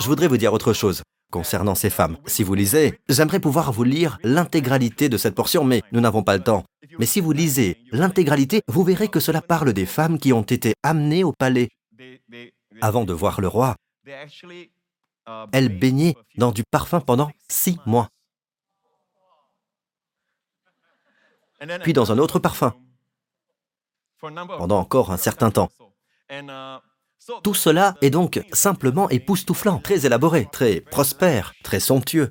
Je 0.00 0.06
voudrais 0.06 0.28
vous 0.28 0.36
dire 0.36 0.52
autre 0.52 0.72
chose 0.72 1.02
concernant 1.30 1.74
ces 1.74 1.90
femmes. 1.90 2.16
Si 2.26 2.42
vous 2.42 2.54
lisez, 2.54 2.98
j'aimerais 3.08 3.40
pouvoir 3.40 3.72
vous 3.72 3.84
lire 3.84 4.18
l'intégralité 4.22 5.08
de 5.08 5.16
cette 5.16 5.34
portion, 5.34 5.64
mais 5.64 5.82
nous 5.92 6.00
n'avons 6.00 6.22
pas 6.22 6.36
le 6.36 6.42
temps. 6.42 6.64
Mais 6.98 7.06
si 7.06 7.20
vous 7.20 7.32
lisez 7.32 7.78
l'intégralité, 7.92 8.62
vous 8.68 8.84
verrez 8.84 9.08
que 9.08 9.20
cela 9.20 9.42
parle 9.42 9.72
des 9.72 9.86
femmes 9.86 10.18
qui 10.18 10.32
ont 10.32 10.42
été 10.42 10.74
amenées 10.82 11.24
au 11.24 11.32
palais 11.32 11.68
avant 12.80 13.04
de 13.04 13.12
voir 13.12 13.40
le 13.40 13.48
roi. 13.48 13.74
Elles 15.52 15.78
baignaient 15.78 16.16
dans 16.36 16.52
du 16.52 16.62
parfum 16.64 17.00
pendant 17.00 17.30
six 17.48 17.78
mois. 17.86 18.08
Puis 21.82 21.92
dans 21.92 22.12
un 22.12 22.18
autre 22.18 22.38
parfum, 22.38 22.74
pendant 24.20 24.78
encore 24.78 25.10
un 25.10 25.16
certain 25.16 25.50
temps. 25.50 25.70
Tout 27.42 27.54
cela 27.54 27.96
est 28.02 28.10
donc 28.10 28.44
simplement 28.52 29.08
époustouflant, 29.08 29.78
très 29.78 30.06
élaboré, 30.06 30.48
très 30.52 30.80
prospère, 30.80 31.54
très 31.64 31.80
somptueux. 31.80 32.30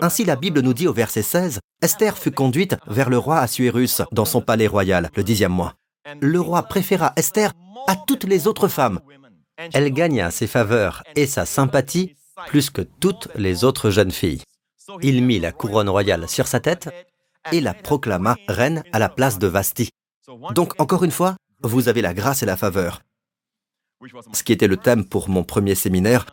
Ainsi 0.00 0.24
la 0.24 0.36
Bible 0.36 0.60
nous 0.60 0.72
dit 0.72 0.88
au 0.88 0.92
verset 0.92 1.22
16, 1.22 1.60
Esther 1.82 2.16
fut 2.16 2.30
conduite 2.30 2.76
vers 2.86 3.10
le 3.10 3.18
roi 3.18 3.38
Assuérus 3.38 4.02
dans 4.12 4.24
son 4.24 4.40
palais 4.40 4.66
royal 4.66 5.10
le 5.14 5.22
dixième 5.22 5.52
mois. 5.52 5.74
Le 6.20 6.40
roi 6.40 6.62
préféra 6.62 7.12
Esther 7.16 7.52
à 7.86 7.96
toutes 7.96 8.24
les 8.24 8.46
autres 8.46 8.68
femmes. 8.68 9.00
Elle 9.72 9.92
gagna 9.92 10.30
ses 10.30 10.46
faveurs 10.46 11.02
et 11.16 11.26
sa 11.26 11.44
sympathie 11.44 12.16
plus 12.46 12.70
que 12.70 12.82
toutes 12.82 13.28
les 13.34 13.64
autres 13.64 13.90
jeunes 13.90 14.10
filles. 14.10 14.42
Il 15.02 15.22
mit 15.22 15.38
la 15.38 15.52
couronne 15.52 15.88
royale 15.88 16.28
sur 16.28 16.46
sa 16.46 16.60
tête 16.60 16.88
et 17.52 17.60
la 17.60 17.74
proclama 17.74 18.36
reine 18.48 18.82
à 18.92 18.98
la 18.98 19.08
place 19.08 19.38
de 19.38 19.46
Vasti. 19.46 19.90
Donc, 20.52 20.80
encore 20.80 21.04
une 21.04 21.10
fois, 21.10 21.36
vous 21.62 21.88
avez 21.88 22.02
la 22.02 22.14
grâce 22.14 22.42
et 22.42 22.46
la 22.46 22.56
faveur. 22.56 23.02
Ce 24.32 24.42
qui 24.42 24.52
était 24.52 24.66
le 24.66 24.76
thème 24.76 25.04
pour 25.04 25.28
mon 25.28 25.44
premier 25.44 25.74
séminaire 25.74 26.26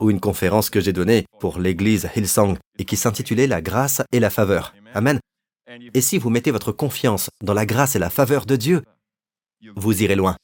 ou 0.00 0.10
une 0.10 0.20
conférence 0.20 0.70
que 0.70 0.80
j'ai 0.80 0.92
donnée 0.92 1.26
pour 1.40 1.58
l'église 1.58 2.08
Hillsong 2.14 2.56
et 2.78 2.84
qui 2.84 2.96
s'intitulait 2.96 3.46
La 3.46 3.60
grâce 3.62 4.02
et 4.12 4.20
la 4.20 4.30
faveur. 4.30 4.74
Amen. 4.94 5.18
Et 5.94 6.00
si 6.00 6.18
vous 6.18 6.30
mettez 6.30 6.50
votre 6.50 6.72
confiance 6.72 7.30
dans 7.42 7.54
la 7.54 7.66
grâce 7.66 7.94
et 7.94 7.98
la 7.98 8.10
faveur 8.10 8.46
de 8.46 8.56
Dieu, 8.56 8.82
vous 9.76 10.02
irez 10.02 10.16
loin. 10.16 10.36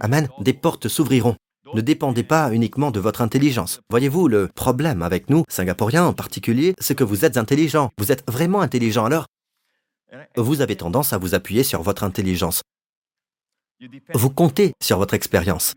Amen. 0.00 0.28
Des 0.40 0.52
portes 0.52 0.88
s'ouvriront. 0.88 1.36
Ne 1.74 1.80
dépendez 1.80 2.22
pas 2.22 2.52
uniquement 2.52 2.90
de 2.90 3.00
votre 3.00 3.22
intelligence. 3.22 3.80
Voyez-vous, 3.90 4.28
le 4.28 4.48
problème 4.48 5.02
avec 5.02 5.30
nous, 5.30 5.44
Singapouriens 5.48 6.04
en 6.04 6.12
particulier, 6.12 6.74
c'est 6.78 6.94
que 6.94 7.04
vous 7.04 7.24
êtes 7.24 7.36
intelligents. 7.36 7.90
Vous 7.98 8.12
êtes 8.12 8.24
vraiment 8.30 8.60
intelligents. 8.60 9.04
Alors, 9.04 9.26
vous 10.36 10.60
avez 10.60 10.76
tendance 10.76 11.12
à 11.12 11.18
vous 11.18 11.34
appuyer 11.34 11.64
sur 11.64 11.82
votre 11.82 12.04
intelligence. 12.04 12.62
Vous 14.14 14.30
comptez 14.30 14.72
sur 14.82 14.98
votre 14.98 15.14
expérience. 15.14 15.74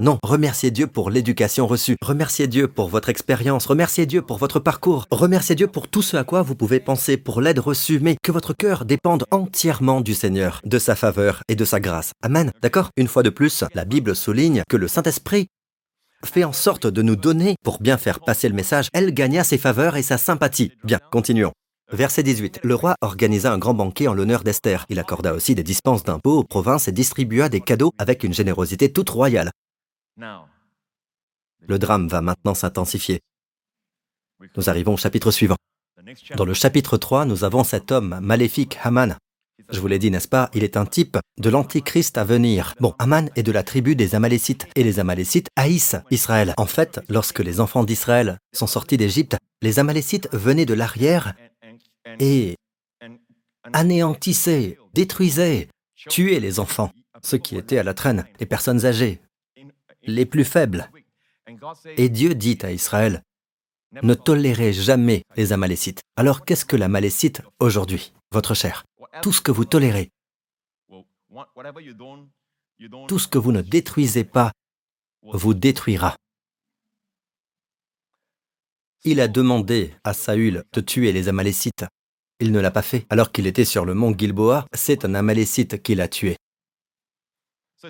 Non, 0.00 0.18
remerciez 0.22 0.70
Dieu 0.70 0.86
pour 0.86 1.10
l'éducation 1.10 1.66
reçue. 1.66 1.96
Remerciez 2.00 2.46
Dieu 2.46 2.68
pour 2.68 2.88
votre 2.88 3.10
expérience. 3.10 3.66
Remerciez 3.66 4.06
Dieu 4.06 4.22
pour 4.22 4.38
votre 4.38 4.58
parcours. 4.58 5.04
Remerciez 5.10 5.54
Dieu 5.54 5.66
pour 5.66 5.88
tout 5.88 6.00
ce 6.00 6.16
à 6.16 6.24
quoi 6.24 6.40
vous 6.40 6.54
pouvez 6.54 6.80
penser, 6.80 7.18
pour 7.18 7.42
l'aide 7.42 7.58
reçue, 7.58 8.00
mais 8.00 8.16
que 8.22 8.32
votre 8.32 8.54
cœur 8.54 8.86
dépende 8.86 9.24
entièrement 9.30 10.00
du 10.00 10.14
Seigneur, 10.14 10.62
de 10.64 10.78
sa 10.78 10.96
faveur 10.96 11.42
et 11.48 11.54
de 11.54 11.66
sa 11.66 11.80
grâce. 11.80 12.12
Amen. 12.22 12.50
D'accord? 12.62 12.88
Une 12.96 13.08
fois 13.08 13.22
de 13.22 13.28
plus, 13.28 13.62
la 13.74 13.84
Bible 13.84 14.16
souligne 14.16 14.62
que 14.70 14.78
le 14.78 14.88
Saint-Esprit 14.88 15.48
fait 16.24 16.44
en 16.44 16.54
sorte 16.54 16.86
de 16.86 17.02
nous 17.02 17.16
donner, 17.16 17.56
pour 17.62 17.80
bien 17.80 17.98
faire 17.98 18.20
passer 18.20 18.48
le 18.48 18.54
message, 18.54 18.88
elle 18.94 19.12
gagna 19.12 19.44
ses 19.44 19.58
faveurs 19.58 19.96
et 19.96 20.02
sa 20.02 20.16
sympathie. 20.16 20.72
Bien, 20.82 20.98
continuons. 21.10 21.52
Verset 21.92 22.22
18. 22.22 22.60
Le 22.62 22.74
roi 22.74 22.94
organisa 23.02 23.52
un 23.52 23.58
grand 23.58 23.74
banquet 23.74 24.06
en 24.06 24.14
l'honneur 24.14 24.44
d'Esther. 24.44 24.86
Il 24.88 24.98
accorda 24.98 25.34
aussi 25.34 25.54
des 25.54 25.62
dispenses 25.62 26.04
d'impôts 26.04 26.38
aux 26.38 26.44
provinces 26.44 26.88
et 26.88 26.92
distribua 26.92 27.50
des 27.50 27.60
cadeaux 27.60 27.92
avec 27.98 28.24
une 28.24 28.32
générosité 28.32 28.92
toute 28.92 29.10
royale. 29.10 29.50
Le 30.16 31.78
drame 31.78 32.08
va 32.08 32.20
maintenant 32.20 32.54
s'intensifier. 32.54 33.20
Nous 34.56 34.70
arrivons 34.70 34.94
au 34.94 34.96
chapitre 34.96 35.30
suivant. 35.30 35.56
Dans 36.36 36.44
le 36.44 36.54
chapitre 36.54 36.96
3, 36.96 37.26
nous 37.26 37.44
avons 37.44 37.64
cet 37.64 37.92
homme 37.92 38.18
maléfique, 38.20 38.78
Haman. 38.82 39.16
Je 39.68 39.78
vous 39.78 39.86
l'ai 39.86 39.98
dit, 39.98 40.10
n'est-ce 40.10 40.28
pas? 40.28 40.50
Il 40.54 40.64
est 40.64 40.76
un 40.76 40.86
type 40.86 41.18
de 41.38 41.50
l'antichrist 41.50 42.18
à 42.18 42.24
venir. 42.24 42.74
Bon, 42.80 42.94
Haman 42.98 43.30
est 43.36 43.42
de 43.42 43.52
la 43.52 43.62
tribu 43.62 43.94
des 43.94 44.14
Amalécites, 44.14 44.66
et 44.74 44.82
les 44.82 44.98
Amalécites 44.98 45.48
haïssent 45.56 45.96
Israël. 46.10 46.54
En 46.56 46.66
fait, 46.66 47.00
lorsque 47.08 47.40
les 47.40 47.60
enfants 47.60 47.84
d'Israël 47.84 48.38
sont 48.54 48.66
sortis 48.66 48.96
d'Égypte, 48.96 49.36
les 49.62 49.78
Amalécites 49.78 50.28
venaient 50.32 50.66
de 50.66 50.74
l'arrière 50.74 51.34
et 52.18 52.56
anéantissaient, 53.72 54.78
détruisaient, 54.94 55.68
tuaient 56.08 56.40
les 56.40 56.58
enfants, 56.58 56.90
ceux 57.22 57.38
qui 57.38 57.56
étaient 57.56 57.78
à 57.78 57.82
la 57.82 57.94
traîne, 57.94 58.26
les 58.40 58.46
personnes 58.46 58.86
âgées, 58.86 59.20
les 60.02 60.26
plus 60.26 60.44
faibles. 60.44 60.90
Et 61.96 62.08
Dieu 62.08 62.34
dit 62.34 62.58
à 62.62 62.72
Israël, 62.72 63.22
ne 64.02 64.14
tolérez 64.14 64.72
jamais 64.72 65.22
les 65.36 65.52
Amalécites. 65.52 66.00
Alors 66.16 66.44
qu'est-ce 66.44 66.64
que 66.64 66.76
la 66.76 66.88
Malécite 66.88 67.42
aujourd'hui, 67.58 68.12
votre 68.30 68.54
cher 68.54 68.84
Tout 69.22 69.32
ce 69.32 69.40
que 69.40 69.50
vous 69.50 69.64
tolérez, 69.64 70.10
tout 73.08 73.18
ce 73.18 73.28
que 73.28 73.38
vous 73.38 73.52
ne 73.52 73.62
détruisez 73.62 74.24
pas, 74.24 74.52
vous 75.22 75.54
détruira. 75.54 76.16
Il 79.04 79.20
a 79.20 79.28
demandé 79.28 79.94
à 80.04 80.12
Saül 80.12 80.64
de 80.72 80.80
tuer 80.80 81.12
les 81.12 81.28
Amalécites. 81.28 81.86
Il 82.38 82.52
ne 82.52 82.60
l'a 82.60 82.70
pas 82.70 82.82
fait. 82.82 83.06
Alors 83.10 83.32
qu'il 83.32 83.46
était 83.46 83.64
sur 83.64 83.84
le 83.84 83.94
mont 83.94 84.16
Gilboa, 84.16 84.66
c'est 84.74 85.04
un 85.04 85.14
Amalécite 85.14 85.82
qui 85.82 85.94
l'a 85.94 86.08
tué. 86.08 86.36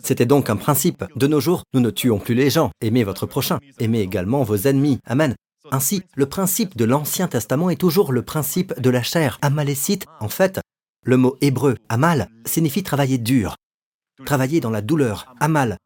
C'était 0.02 0.26
donc 0.26 0.50
un 0.50 0.56
principe. 0.56 1.04
De 1.16 1.26
nos 1.26 1.40
jours, 1.40 1.64
nous 1.74 1.80
ne 1.80 1.90
tuons 1.90 2.18
plus 2.18 2.34
les 2.34 2.50
gens. 2.50 2.70
Aimez 2.80 3.02
votre 3.02 3.26
prochain. 3.26 3.58
Aimez 3.80 4.00
également 4.00 4.44
vos 4.44 4.56
ennemis. 4.56 4.98
Amen. 5.04 5.34
Ainsi, 5.72 6.02
le 6.14 6.26
principe 6.26 6.76
de 6.76 6.84
l'Ancien 6.84 7.28
Testament 7.28 7.70
est 7.70 7.80
toujours 7.80 8.12
le 8.12 8.22
principe 8.22 8.78
de 8.80 8.90
la 8.90 9.02
chair. 9.02 9.38
Amalécite, 9.42 10.06
en 10.20 10.28
fait, 10.28 10.60
le 11.04 11.16
mot 11.16 11.36
hébreu, 11.40 11.76
amal, 11.88 12.28
signifie 12.44 12.82
travailler 12.82 13.18
dur. 13.18 13.56
Travailler 14.24 14.60
dans 14.60 14.70
la 14.70 14.82
douleur. 14.82 15.34
Amal. 15.40 15.76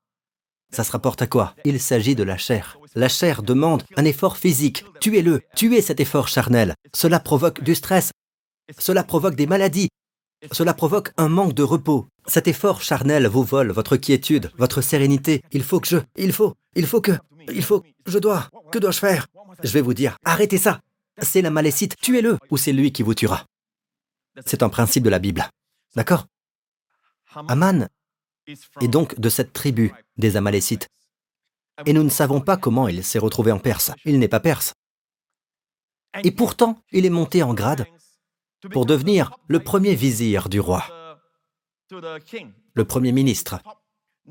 Ça 0.73 0.85
se 0.85 0.93
rapporte 0.93 1.23
à 1.23 1.27
quoi? 1.27 1.55
Il 1.65 1.81
s'agit 1.81 2.15
de 2.15 2.25
la 2.25 2.37
chair. 2.37 2.79
La 2.95 3.09
chair 3.09 3.43
demande 3.43 3.85
un 3.97 4.05
effort 4.05 4.37
physique. 4.37 4.85
Tuez-le. 5.01 5.43
Tuez 5.55 5.83
cet 5.83 6.01
effort 6.01 6.29
charnel. 6.29 6.75
Cela 6.95 7.21
provoque 7.21 7.63
du 7.63 7.75
stress. 7.75 8.11
Cela 8.79 9.05
provoque 9.05 9.37
des 9.37 9.47
maladies. 9.47 9.89
Cela 10.53 10.75
provoque 10.75 11.13
un 11.17 11.29
manque 11.29 11.55
de 11.55 11.63
repos. 11.63 12.07
Cet 12.27 12.49
effort 12.49 12.83
charnel 12.83 13.27
vous 13.27 13.43
vole 13.43 13.73
votre 13.73 13.97
quiétude, 13.97 14.51
votre 14.57 14.81
sérénité. 14.81 15.43
Il 15.53 15.63
faut 15.63 15.81
que 15.81 15.89
je... 15.89 15.99
Il 16.17 16.33
faut... 16.33 16.55
Il 16.75 16.87
faut 16.87 17.01
que... 17.01 17.13
Il 17.49 17.63
faut... 17.63 17.83
Je 18.07 18.19
dois... 18.19 18.49
Que 18.71 18.79
dois-je 18.79 18.99
faire? 18.99 19.27
Je 19.63 19.73
vais 19.73 19.81
vous 19.81 19.95
dire, 19.95 20.17
arrêtez 20.25 20.59
ça 20.59 20.81
C'est 21.19 21.43
la 21.43 21.51
malécite, 21.51 21.97
tuez-le, 22.01 22.39
ou 22.51 22.57
c'est 22.57 22.73
lui 22.73 22.93
qui 22.93 23.03
vous 23.03 23.15
tuera. 23.15 23.47
C'est 24.45 24.63
un 24.63 24.69
principe 24.69 25.05
de 25.05 25.11
la 25.11 25.19
Bible. 25.19 25.49
D'accord? 25.95 26.27
Aman 27.49 27.89
est 28.47 28.89
donc 28.89 29.19
de 29.19 29.29
cette 29.29 29.53
tribu 29.53 29.93
des 30.17 30.37
Amalécites. 30.37 30.89
Et 31.87 31.93
nous 31.93 32.05
ne 32.05 32.11
savons 32.11 32.41
pas 32.41 32.57
comment 32.57 32.89
il 32.89 33.03
s'est 33.03 33.19
retrouvé 33.19 33.53
en 33.53 33.59
Perse. 33.59 33.91
Il 34.05 34.19
n'est 34.19 34.29
pas 34.29 34.41
perse. 34.41 34.75
Et 36.23 36.31
pourtant, 36.31 36.79
il 36.93 37.07
est 37.07 37.11
monté 37.11 37.43
en 37.43 37.55
grade 37.55 37.87
pour 38.71 38.87
devenir 38.87 39.37
le 39.49 39.61
premier 39.61 39.95
vizir 39.95 40.49
du 40.49 40.61
roi, 40.61 40.85
le 41.91 42.85
premier 42.85 43.13
ministre. 43.13 43.61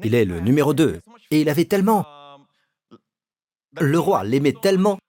Il 0.04 0.15
est 0.15 0.26
le 0.26 0.39
numéro 0.39 0.74
2. 0.74 1.02
Et 1.32 1.41
il 1.41 1.50
avait 1.50 1.65
tellement... 1.65 2.06
Le 3.80 4.00
roi 4.00 4.24
l'aimait 4.24 4.54
tellement, 4.54 5.00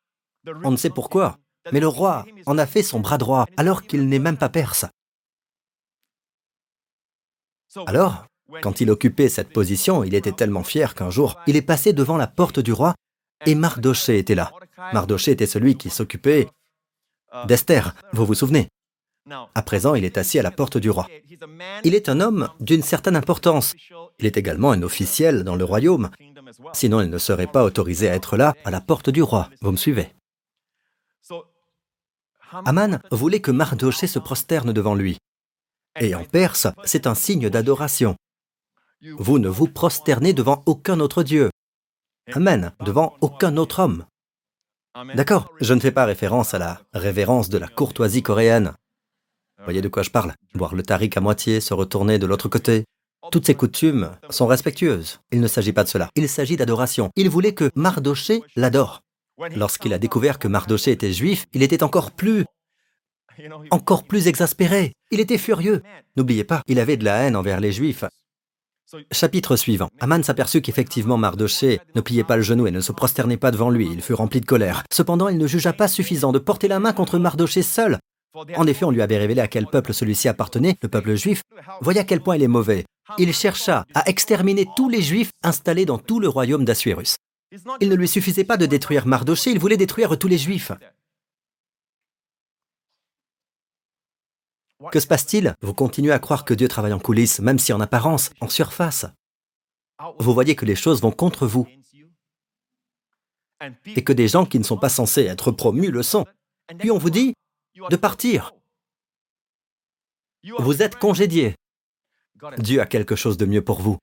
on 0.63 0.71
ne 0.71 0.77
sait 0.77 0.91
pourquoi, 0.91 1.39
mais 1.73 1.81
le 1.81 1.89
roi 1.89 2.25
en 2.47 2.57
a 2.57 2.67
fait 2.67 2.83
son 2.83 3.01
bras 3.01 3.19
droit 3.19 3.47
alors 3.57 3.83
qu'il 3.83 4.09
n'est 4.09 4.19
même 4.19 4.39
pas 4.39 4.49
perse. 4.49 4.87
Alors, 7.87 8.27
quand 8.63 8.81
il 8.81 8.91
occupait 8.91 9.29
cette 9.29 9.53
position, 9.53 10.05
il 10.05 10.15
était 10.15 10.33
tellement 10.33 10.65
fier 10.65 10.95
qu'un 10.95 11.11
jour, 11.11 11.41
il 11.47 11.57
est 11.57 11.63
passé 11.63 11.93
devant 11.93 12.17
la 12.17 12.27
porte 12.27 12.61
du 12.61 12.73
roi 12.73 12.95
et 13.47 13.55
Mardoché 13.55 14.19
était 14.19 14.35
là. 14.35 14.53
Mardoché 14.93 15.33
était 15.33 15.47
celui 15.47 15.77
qui 15.77 15.91
s'occupait 15.91 16.49
d'Esther, 17.47 17.95
vous 18.13 18.25
vous 18.25 18.35
souvenez? 18.35 18.69
À 19.55 19.63
présent, 19.63 19.95
il 19.95 20.05
est 20.05 20.19
assis 20.19 20.39
à 20.39 20.43
la 20.43 20.51
porte 20.51 20.77
du 20.77 20.91
roi. 20.91 21.07
Il 21.85 21.95
est 21.95 22.09
un 22.09 22.21
homme 22.21 22.51
d'une 22.61 22.83
certaine 22.83 23.17
importance. 23.17 23.75
Il 24.19 24.27
est 24.27 24.37
également 24.37 24.73
un 24.73 24.83
officiel 24.83 25.45
dans 25.45 25.57
le 25.57 25.65
royaume. 25.65 26.11
Sinon, 26.73 27.01
il 27.01 27.09
ne 27.09 27.19
serait 27.19 27.47
pas 27.47 27.65
autorisé 27.65 28.09
à 28.09 28.15
être 28.15 28.37
là, 28.37 28.55
à 28.65 28.71
la 28.71 28.81
porte 28.81 29.11
du 29.11 29.23
roi. 29.23 29.49
Vous 29.63 29.73
me 29.73 29.77
suivez? 29.77 30.13
Aman 32.67 33.01
voulait 33.11 33.41
que 33.41 33.51
Mardoché 33.51 34.07
se 34.07 34.19
prosterne 34.19 34.73
devant 34.73 34.95
lui. 34.95 35.19
Et 35.99 36.15
en 36.15 36.25
perse, 36.25 36.67
c'est 36.85 37.07
un 37.07 37.15
signe 37.15 37.49
d'adoration. 37.49 38.17
Vous 39.19 39.39
ne 39.39 39.49
vous 39.49 39.69
prosternez 39.69 40.33
devant 40.33 40.63
aucun 40.67 41.01
autre 41.01 41.23
Dieu. 41.23 41.51
Amen, 42.33 42.73
devant 42.81 43.17
aucun 43.21 43.57
autre 43.57 43.81
homme. 43.81 44.05
D'accord, 45.15 45.51
je 45.61 45.75
ne 45.75 45.81
fais 45.81 45.91
pas 45.91 46.05
référence 46.05 46.55
à 46.55 46.59
la 46.59 46.81
révérence 46.93 47.49
de 47.49 47.59
la 47.59 47.69
courtoisie 47.69 48.23
coréenne. 48.23 48.75
Voyez 49.65 49.81
de 49.81 49.89
quoi 49.89 50.03
je 50.03 50.11
parle 50.11 50.35
Boire 50.55 50.75
le 50.75 50.83
tarik 50.83 51.17
à 51.17 51.21
moitié, 51.21 51.61
se 51.61 51.75
retourner 51.75 52.19
de 52.19 52.27
l'autre 52.27 52.49
côté. 52.49 52.85
Toutes 53.31 53.47
ces 53.47 53.55
coutumes 53.55 54.11
sont 54.31 54.47
respectueuses. 54.47 55.21
Il 55.33 55.41
ne 55.41 55.49
s'agit 55.49 55.73
pas 55.73 55.85
de 55.85 55.89
cela. 55.89 56.11
Il 56.15 56.29
s'agit 56.29 56.57
d'adoration. 56.57 57.11
Il 57.17 57.31
voulait 57.31 57.55
que 57.55 57.71
Mardoché 57.75 58.43
l'adore. 58.57 59.01
Lorsqu'il 59.57 59.95
a 59.95 59.99
découvert 59.99 60.39
que 60.39 60.49
Mardoché 60.49 60.93
était 60.93 61.13
juif, 61.13 61.47
il 61.53 61.63
était 61.63 61.83
encore 61.83 62.13
plus 62.13 62.45
encore 63.71 64.05
plus 64.05 64.29
exaspéré. 64.29 64.93
Il 65.11 65.19
était 65.19 65.39
furieux. 65.39 65.83
N'oubliez 66.17 66.45
pas, 66.45 66.63
il 66.69 66.79
avait 66.79 66.97
de 66.97 67.05
la 67.05 67.17
haine 67.17 67.35
envers 67.35 67.59
les 67.59 67.73
Juifs. 67.73 68.05
Chapitre 69.11 69.57
suivant. 69.57 69.89
Aman 69.99 70.23
s'aperçut 70.23 70.61
qu'effectivement 70.61 71.17
Mardoché 71.17 71.81
ne 71.97 72.01
pliait 72.01 72.23
pas 72.23 72.37
le 72.37 72.43
genou 72.43 72.69
et 72.69 72.71
ne 72.71 72.81
se 72.81 72.93
prosternait 72.93 73.39
pas 73.39 73.51
devant 73.51 73.71
lui. 73.71 73.89
Il 73.91 74.03
fut 74.03 74.15
rempli 74.15 74.41
de 74.41 74.47
colère. 74.47 74.85
Cependant, 74.93 75.29
il 75.29 75.39
ne 75.39 75.47
jugea 75.49 75.73
pas 75.73 75.89
suffisant 75.89 76.31
de 76.31 76.39
porter 76.39 76.69
la 76.69 76.79
main 76.79 76.93
contre 76.93 77.19
Mardoché 77.19 77.63
seul. 77.63 77.99
En 78.57 78.67
effet, 78.67 78.85
on 78.85 78.91
lui 78.91 79.03
avait 79.03 79.19
révélé 79.19 79.41
à 79.41 79.49
quel 79.49 79.67
peuple 79.67 79.95
celui-ci 79.95 80.29
appartenait, 80.29 80.77
le 80.83 80.89
peuple 80.89 81.15
juif. 81.15 81.43
Voyez 81.81 82.01
à 82.01 82.05
quel 82.05 82.21
point 82.21 82.37
il 82.37 82.43
est 82.43 82.49
mauvais. 82.49 82.85
Il 83.19 83.33
chercha 83.33 83.85
à 83.95 84.09
exterminer 84.09 84.67
tous 84.77 84.89
les 84.89 85.03
juifs 85.03 85.31
installés 85.43 85.85
dans 85.85 85.99
tout 85.99 86.21
le 86.21 86.29
royaume 86.29 86.65
d'Assuérus. 86.65 87.17
Il 87.81 87.89
ne 87.89 87.95
lui 87.95 88.09
suffisait 88.09 88.45
pas 88.45 88.57
de 88.57 88.67
détruire 88.67 89.07
Mardoché, 89.07 89.51
il 89.51 89.59
voulait 89.59 89.77
détruire 89.77 90.19
tous 90.19 90.29
les 90.29 90.39
juifs. 90.39 90.73
Que 94.91 95.01
se 95.01 95.07
passe-t-il? 95.07 95.55
Vous 95.63 95.75
continuez 95.75 96.13
à 96.13 96.19
croire 96.19 96.45
que 96.45 96.55
Dieu 96.55 96.69
travaille 96.69 96.93
en 96.93 96.99
coulisses, 96.99 97.41
même 97.41 97.59
si 97.59 97.73
en 97.73 97.81
apparence, 97.81 98.31
en 98.41 98.49
surface. 98.49 99.07
Vous 100.19 100.35
voyez 100.35 100.57
que 100.57 100.65
les 100.65 100.75
choses 100.75 101.01
vont 101.01 101.13
contre 101.13 101.47
vous. 101.47 101.69
Et 103.87 104.03
que 104.03 104.13
des 104.13 104.29
gens 104.29 104.45
qui 104.45 104.59
ne 104.59 104.65
sont 104.65 104.77
pas 104.77 104.89
censés 104.89 105.23
être 105.23 105.53
promus 105.53 105.91
le 105.91 106.03
sont. 106.03 106.27
Puis 106.79 106.91
on 106.91 106.99
vous 106.99 107.11
dit 107.11 107.35
de 107.91 107.97
partir. 107.97 108.53
Vous 110.59 110.83
êtes 110.83 110.97
congédié. 110.97 111.55
Dieu 112.59 112.81
a 112.81 112.87
quelque 112.87 113.17
chose 113.17 113.37
de 113.37 113.47
mieux 113.47 113.63
pour 113.63 113.81
vous. 113.81 113.99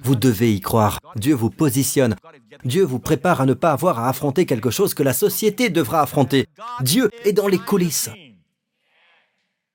Vous 0.00 0.16
devez 0.16 0.54
y 0.54 0.60
croire. 0.60 0.98
Dieu 1.16 1.34
vous 1.34 1.50
positionne. 1.50 2.16
Dieu 2.64 2.84
vous 2.84 2.98
prépare 2.98 3.40
à 3.40 3.46
ne 3.46 3.54
pas 3.54 3.72
avoir 3.72 3.98
à 3.98 4.08
affronter 4.08 4.46
quelque 4.46 4.70
chose 4.70 4.94
que 4.94 5.02
la 5.02 5.12
société 5.12 5.68
devra 5.68 6.00
affronter. 6.00 6.46
Dieu 6.80 7.10
est 7.24 7.32
dans 7.32 7.48
les 7.48 7.58
coulisses 7.58 8.10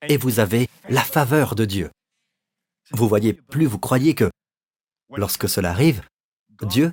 et 0.07 0.17
vous 0.17 0.39
avez 0.39 0.69
la 0.89 1.01
faveur 1.01 1.55
de 1.55 1.65
Dieu. 1.65 1.91
Vous 2.91 3.07
voyez, 3.07 3.33
plus 3.33 3.65
vous 3.65 3.79
croyez 3.79 4.15
que 4.15 4.29
lorsque 5.15 5.49
cela 5.49 5.71
arrive, 5.71 6.01
Dieu 6.61 6.91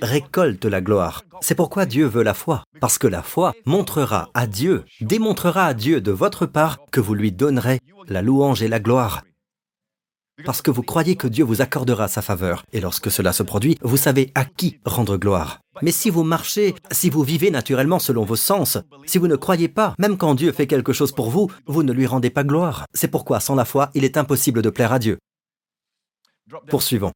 récolte 0.00 0.64
la 0.64 0.80
gloire. 0.80 1.24
C'est 1.40 1.54
pourquoi 1.54 1.86
Dieu 1.86 2.06
veut 2.06 2.22
la 2.22 2.34
foi, 2.34 2.64
parce 2.80 2.98
que 2.98 3.06
la 3.06 3.22
foi 3.22 3.52
montrera 3.66 4.30
à 4.34 4.46
Dieu, 4.46 4.84
démontrera 5.00 5.66
à 5.66 5.74
Dieu 5.74 6.00
de 6.00 6.12
votre 6.12 6.46
part 6.46 6.78
que 6.90 7.00
vous 7.00 7.14
lui 7.14 7.32
donnerez 7.32 7.80
la 8.08 8.22
louange 8.22 8.62
et 8.62 8.68
la 8.68 8.80
gloire 8.80 9.22
parce 10.44 10.62
que 10.62 10.70
vous 10.70 10.82
croyez 10.82 11.16
que 11.16 11.26
Dieu 11.26 11.44
vous 11.44 11.62
accordera 11.62 12.08
sa 12.08 12.22
faveur. 12.22 12.64
Et 12.72 12.80
lorsque 12.80 13.10
cela 13.10 13.32
se 13.32 13.42
produit, 13.42 13.78
vous 13.82 13.96
savez 13.96 14.30
à 14.34 14.44
qui 14.44 14.80
rendre 14.84 15.16
gloire. 15.16 15.60
Mais 15.82 15.92
si 15.92 16.10
vous 16.10 16.22
marchez, 16.22 16.74
si 16.90 17.10
vous 17.10 17.22
vivez 17.22 17.50
naturellement 17.50 17.98
selon 17.98 18.24
vos 18.24 18.36
sens, 18.36 18.78
si 19.06 19.18
vous 19.18 19.28
ne 19.28 19.36
croyez 19.36 19.68
pas, 19.68 19.94
même 19.98 20.16
quand 20.16 20.34
Dieu 20.34 20.52
fait 20.52 20.66
quelque 20.66 20.92
chose 20.92 21.12
pour 21.12 21.30
vous, 21.30 21.50
vous 21.66 21.82
ne 21.82 21.92
lui 21.92 22.06
rendez 22.06 22.30
pas 22.30 22.44
gloire. 22.44 22.86
C'est 22.94 23.08
pourquoi, 23.08 23.40
sans 23.40 23.54
la 23.54 23.64
foi, 23.64 23.90
il 23.94 24.04
est 24.04 24.16
impossible 24.16 24.62
de 24.62 24.70
plaire 24.70 24.92
à 24.92 24.98
Dieu. 24.98 25.18
Poursuivons. 26.68 27.12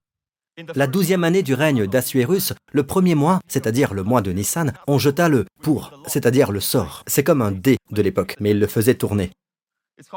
La 0.74 0.86
douzième 0.86 1.24
année 1.24 1.42
du 1.42 1.52
règne 1.52 1.86
d'Assuérus, 1.86 2.54
le 2.72 2.82
premier 2.82 3.14
mois, 3.14 3.40
c'est-à-dire 3.46 3.92
le 3.92 4.02
mois 4.02 4.22
de 4.22 4.32
Nissan, 4.32 4.72
on 4.86 4.98
jeta 4.98 5.28
le 5.28 5.44
pour, 5.62 5.92
c'est-à-dire 6.06 6.50
le 6.50 6.60
sort. 6.60 7.02
C'est 7.06 7.24
comme 7.24 7.42
un 7.42 7.52
dé 7.52 7.76
de 7.90 8.00
l'époque, 8.00 8.36
mais 8.40 8.52
il 8.52 8.58
le 8.58 8.66
faisait 8.66 8.94
tourner. 8.94 9.30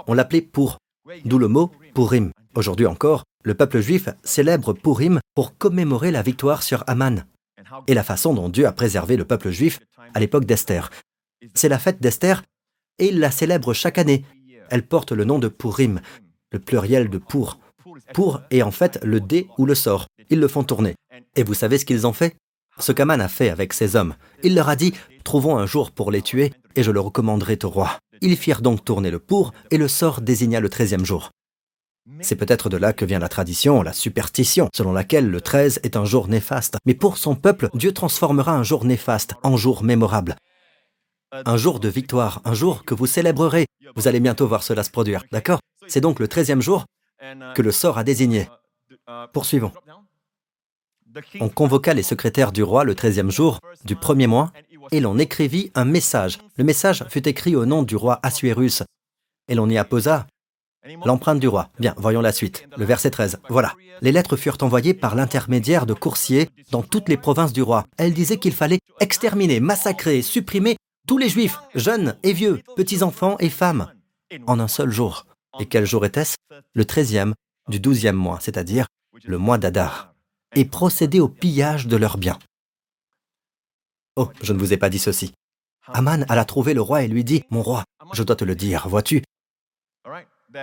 On 0.08 0.14
l'appelait 0.14 0.42
pour, 0.42 0.78
d'où 1.26 1.40
le 1.40 1.50
mot 1.50 1.72
Purim. 1.94 2.32
Aujourd'hui 2.56 2.86
encore, 2.86 3.26
le 3.44 3.54
peuple 3.54 3.82
juif 3.82 4.08
célèbre 4.24 4.72
Purim 4.74 5.20
pour 5.36 5.58
commémorer 5.58 6.12
la 6.12 6.22
victoire 6.22 6.64
sur 6.64 6.86
Aman 6.88 7.26
et 7.88 7.94
la 7.94 8.04
façon 8.04 8.34
dont 8.34 8.48
Dieu 8.48 8.66
a 8.66 8.72
préservé 8.72 9.18
le 9.18 9.26
peuple 9.26 9.52
juif 9.52 9.80
à 10.14 10.20
l'époque 10.22 10.46
d'Esther. 10.46 10.90
C'est 11.54 11.70
la 11.70 11.80
fête 11.80 12.02
d'Esther 12.02 12.44
et 12.98 13.10
il 13.10 13.20
la 13.20 13.32
célèbre 13.32 13.74
chaque 13.74 13.98
année. 13.98 14.24
Elle 14.70 14.88
porte 14.88 15.12
le 15.12 15.26
nom 15.26 15.40
de 15.40 15.50
Purim, 15.50 16.00
le 16.52 16.60
pluriel 16.60 17.10
de 17.10 17.18
pour. 17.18 17.60
Pour 18.14 18.42
est 18.52 18.62
en 18.62 18.72
fait 18.72 19.00
le 19.04 19.20
dé 19.20 19.48
ou 19.58 19.66
le 19.66 19.76
sort. 19.76 20.08
Ils 20.30 20.40
le 20.40 20.48
font 20.48 20.64
tourner. 20.64 20.96
Et 21.36 21.44
vous 21.44 21.54
savez 21.54 21.78
ce 21.78 21.86
qu'ils 21.86 22.06
ont 22.08 22.14
fait? 22.14 22.36
Ce 22.78 22.92
qu'Aman 22.92 23.20
a 23.20 23.28
fait 23.28 23.50
avec 23.50 23.74
ses 23.74 23.96
hommes. 23.96 24.16
Il 24.44 24.56
leur 24.56 24.70
a 24.70 24.76
dit 24.76 24.94
Trouvons 25.24 25.58
un 25.58 25.66
jour 25.66 25.92
pour 25.92 26.12
les 26.12 26.22
tuer 26.22 26.54
et 26.76 26.84
je 26.84 26.92
le 26.92 27.00
recommanderai 27.00 27.60
au 27.64 27.70
roi. 27.70 27.98
Ils 28.22 28.38
firent 28.38 28.62
donc 28.62 28.86
tourner 28.86 29.12
le 29.12 29.20
pour 29.20 29.54
et 29.72 29.78
le 29.78 29.88
sort 29.88 30.22
désigna 30.22 30.60
le 30.60 30.70
treizième 30.70 31.06
jour. 31.06 31.32
C'est 32.22 32.36
peut-être 32.36 32.70
de 32.70 32.78
là 32.78 32.94
que 32.94 33.06
vient 33.06 33.20
la 33.20 33.30
tradition, 33.30 33.82
la 33.82 33.94
superstition, 33.94 34.70
selon 34.76 34.92
laquelle 34.92 35.30
le 35.30 35.42
13 35.42 35.82
est 35.84 35.96
un 35.96 36.06
jour 36.06 36.28
néfaste. 36.28 36.78
Mais 36.86 36.96
pour 36.96 37.18
son 37.18 37.36
peuple, 37.36 37.70
Dieu 37.74 37.94
transformera 37.94 38.54
un 38.54 38.64
jour 38.64 38.86
néfaste 38.86 39.36
en 39.44 39.58
jour 39.58 39.84
mémorable. 39.84 40.36
Un 41.32 41.58
jour 41.58 41.80
de 41.80 41.88
victoire, 41.88 42.42
un 42.46 42.54
jour 42.54 42.84
que 42.84 42.96
vous 42.96 43.06
célébrerez. 43.06 43.68
Vous 43.96 44.08
allez 44.08 44.20
bientôt 44.20 44.48
voir 44.48 44.64
cela 44.64 44.84
se 44.84 44.90
produire, 44.90 45.24
d'accord? 45.32 45.60
C'est 45.88 46.02
donc 46.02 46.20
le 46.20 46.28
treizième 46.28 46.62
jour 46.62 46.86
que 47.56 47.62
le 47.62 47.72
sort 47.72 47.98
a 47.98 48.04
désigné. 48.04 48.50
Poursuivons. 49.34 49.72
On 51.40 51.50
convoqua 51.50 51.94
les 51.94 52.04
secrétaires 52.04 52.52
du 52.52 52.64
roi 52.64 52.84
le 52.84 52.96
treizième 52.96 53.32
jour 53.32 53.60
du 53.86 53.96
premier 53.96 54.28
mois 54.28 54.52
et 54.92 55.00
l'on 55.00 55.18
écrivit 55.18 55.72
un 55.76 55.86
message. 55.86 56.40
Le 56.58 56.64
message 56.64 57.06
fut 57.10 57.28
écrit 57.28 57.56
au 57.56 57.66
nom 57.66 57.84
du 57.84 57.96
roi 57.96 58.20
Assuérus 58.24 58.84
et 59.48 59.56
l'on 59.56 59.70
y 59.70 59.78
apposa 59.78 60.28
L'empreinte 61.06 61.40
du 61.40 61.48
roi. 61.48 61.70
Bien, 61.80 61.94
voyons 61.98 62.22
la 62.22 62.32
suite. 62.32 62.68
Le 62.78 62.86
verset 62.86 63.12
13. 63.12 63.40
Voilà. 63.50 63.74
Les 64.02 64.12
lettres 64.12 64.38
furent 64.38 64.58
envoyées 64.62 64.94
par 64.94 65.14
l'intermédiaire 65.16 65.86
de 65.86 65.94
coursiers 65.94 66.50
dans 66.72 66.84
toutes 66.84 67.10
les 67.10 67.18
provinces 67.18 67.54
du 67.54 67.62
roi. 67.62 67.84
Elles 67.98 68.14
disaient 68.14 68.38
qu'il 68.38 68.54
fallait 68.54 68.80
exterminer, 69.02 69.60
massacrer, 69.60 70.22
supprimer 70.22 70.78
tous 71.06 71.18
les 71.18 71.28
juifs, 71.28 71.60
jeunes 71.76 72.16
et 72.24 72.34
vieux, 72.34 72.62
petits-enfants 72.76 73.36
et 73.40 73.50
femmes, 73.50 73.92
en 74.48 74.60
un 74.60 74.68
seul 74.68 74.90
jour. 74.90 75.26
Et 75.60 75.66
quel 75.66 75.86
jour 75.86 76.06
était-ce? 76.06 76.38
Le 76.74 76.86
treizième 76.86 77.34
du 77.68 77.80
douzième 77.80 78.16
mois, 78.16 78.40
c'est-à-dire 78.42 78.88
le 79.26 79.38
mois 79.38 79.58
d'Adar, 79.58 80.14
et 80.56 80.66
procéder 80.66 81.20
au 81.20 81.28
pillage 81.28 81.88
de 81.88 81.98
leurs 81.98 82.18
biens. 82.18 82.40
Oh, 84.16 84.30
je 84.42 84.54
ne 84.54 84.60
vous 84.60 84.74
ai 84.74 84.78
pas 84.78 84.90
dit 84.90 85.00
ceci. 85.00 85.34
Aman 85.88 86.26
alla 86.30 86.46
trouver 86.46 86.74
le 86.74 86.82
roi 86.82 87.04
et 87.04 87.08
lui 87.08 87.24
dit, 87.24 87.44
Mon 87.50 87.62
roi, 87.62 87.84
je 88.14 88.24
dois 88.24 88.36
te 88.36 88.44
le 88.46 88.56
dire, 88.56 88.88
vois-tu, 88.88 89.24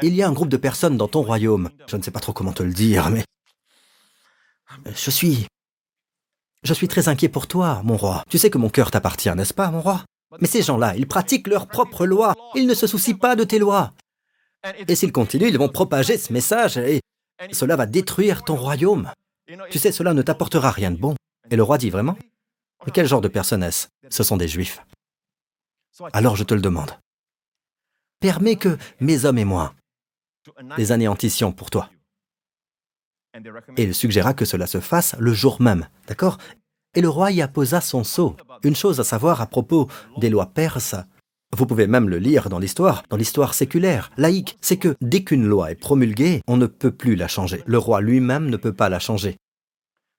il 0.03 0.15
y 0.15 0.23
a 0.23 0.29
un 0.29 0.33
groupe 0.33 0.49
de 0.49 0.57
personnes 0.57 0.97
dans 0.97 1.09
ton 1.09 1.23
royaume, 1.23 1.71
je 1.87 1.97
ne 1.97 2.03
sais 2.03 2.11
pas 2.11 2.21
trop 2.21 2.33
comment 2.33 2.53
te 2.53 2.63
le 2.63 2.73
dire, 2.73 3.11
mais 3.11 3.25
je 4.95 5.11
suis... 5.11 5.47
Je 6.63 6.75
suis 6.75 6.89
très 6.89 7.09
inquiet 7.09 7.29
pour 7.29 7.47
toi, 7.47 7.81
mon 7.85 7.97
roi. 7.97 8.25
Tu 8.29 8.39
sais 8.39 8.51
que 8.51 8.59
mon 8.59 8.71
cœur 8.71 8.91
t'appartient, 8.91 9.31
n'est-ce 9.31 9.55
pas, 9.55 9.71
mon 9.71 9.81
roi? 9.81 10.05
Mais 10.41 10.49
ces 10.49 10.63
gens-là, 10.63 10.97
ils 10.97 11.07
pratiquent 11.07 11.47
leurs 11.47 11.69
propres 11.69 12.07
lois. 12.07 12.35
Ils 12.57 12.67
ne 12.67 12.75
se 12.75 12.89
soucient 12.89 13.17
pas 13.17 13.37
de 13.37 13.45
tes 13.45 13.61
lois. 13.61 13.93
Et 14.89 14.97
s'ils 14.97 15.13
continuent, 15.13 15.49
ils 15.49 15.59
vont 15.59 15.69
propager 15.69 16.19
ce 16.19 16.33
message 16.33 16.77
et 16.79 17.01
cela 17.53 17.77
va 17.77 17.87
détruire 17.87 18.43
ton 18.43 18.57
royaume. 18.57 19.13
Tu 19.71 19.79
sais, 19.79 19.93
cela 19.93 20.15
ne 20.15 20.23
t'apportera 20.23 20.71
rien 20.71 20.91
de 20.91 20.97
bon. 20.97 21.15
Et 21.51 21.57
le 21.57 21.63
roi 21.63 21.79
dit 21.79 21.91
vraiment? 21.91 22.17
Mais 22.85 22.93
quel 22.93 23.07
genre 23.07 23.21
de 23.21 23.29
personne 23.29 23.63
est-ce? 23.63 23.89
Ce 24.11 24.23
sont 24.23 24.37
des 24.37 24.49
juifs. 24.49 24.81
Alors 26.13 26.37
je 26.37 26.45
te 26.45 26.55
le 26.55 26.61
demande. 26.61 26.93
Permets 28.21 28.57
que 28.57 28.77
mes 29.01 29.25
hommes 29.25 29.39
et 29.39 29.45
moi 29.45 29.75
les 30.77 30.93
anéantissions 30.93 31.53
pour 31.53 31.71
toi. 31.71 31.91
Et 33.77 33.83
il 33.83 33.95
suggéra 33.95 34.33
que 34.33 34.45
cela 34.45 34.67
se 34.67 34.81
fasse 34.81 35.17
le 35.19 35.33
jour 35.35 35.61
même, 35.61 35.89
d'accord? 36.07 36.39
Et 36.95 37.01
le 37.01 37.09
roi 37.09 37.33
y 37.33 37.43
apposa 37.43 37.81
son 37.81 38.05
sceau. 38.05 38.37
Une 38.63 38.77
chose 38.77 39.01
à 39.01 39.05
savoir 39.05 39.41
à 39.41 39.47
propos 39.47 39.89
des 40.19 40.31
lois 40.31 40.47
perses, 40.47 40.95
vous 41.57 41.67
pouvez 41.67 41.87
même 41.87 42.11
le 42.11 42.19
lire 42.19 42.51
dans 42.51 42.59
l'histoire, 42.59 43.03
dans 43.09 43.17
l'histoire 43.17 43.55
séculaire, 43.55 44.11
laïque, 44.19 44.59
c'est 44.61 44.77
que 44.77 44.95
dès 45.01 45.25
qu'une 45.25 45.47
loi 45.47 45.71
est 45.71 45.75
promulguée, 45.75 46.43
on 46.47 46.59
ne 46.59 46.67
peut 46.67 46.91
plus 46.91 47.17
la 47.17 47.29
changer. 47.29 47.63
Le 47.65 47.79
roi 47.79 48.03
lui-même 48.03 48.51
ne 48.51 48.59
peut 48.59 48.75
pas 48.75 48.91
la 48.91 48.99
changer. 48.99 49.39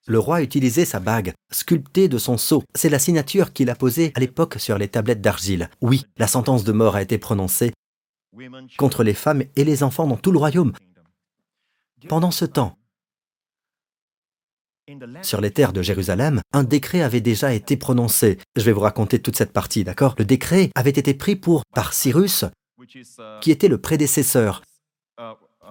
Le 0.07 0.17
roi 0.17 0.41
utilisait 0.41 0.85
sa 0.85 0.99
bague, 0.99 1.33
sculptée 1.51 2.07
de 2.07 2.17
son 2.17 2.37
sceau. 2.37 2.63
C'est 2.73 2.89
la 2.89 2.97
signature 2.97 3.53
qu'il 3.53 3.69
a 3.69 3.75
posée 3.75 4.13
à 4.15 4.19
l'époque 4.19 4.55
sur 4.57 4.79
les 4.79 4.87
tablettes 4.87 5.21
d'argile. 5.21 5.69
Oui, 5.79 6.05
la 6.17 6.25
sentence 6.27 6.63
de 6.63 6.71
mort 6.71 6.95
a 6.95 7.03
été 7.03 7.19
prononcée 7.19 7.71
contre 8.77 9.03
les 9.03 9.13
femmes 9.13 9.43
et 9.55 9.63
les 9.63 9.83
enfants 9.83 10.07
dans 10.07 10.17
tout 10.17 10.31
le 10.31 10.39
royaume. 10.39 10.73
Pendant 12.07 12.31
ce 12.31 12.45
temps, 12.45 12.79
sur 15.21 15.41
les 15.41 15.51
terres 15.51 15.73
de 15.73 15.81
Jérusalem, 15.81 16.41
un 16.53 16.63
décret 16.63 17.01
avait 17.01 17.21
déjà 17.21 17.53
été 17.53 17.77
prononcé. 17.77 18.37
Je 18.55 18.63
vais 18.63 18.71
vous 18.71 18.79
raconter 18.79 19.19
toute 19.19 19.35
cette 19.35 19.51
partie, 19.51 19.83
d'accord? 19.83 20.15
Le 20.17 20.25
décret 20.25 20.71
avait 20.75 20.89
été 20.91 21.13
pris 21.13 21.35
pour 21.35 21.63
par 21.73 21.93
Cyrus, 21.93 22.45
qui 23.41 23.51
était 23.51 23.67
le 23.67 23.79
prédécesseur, 23.79 24.63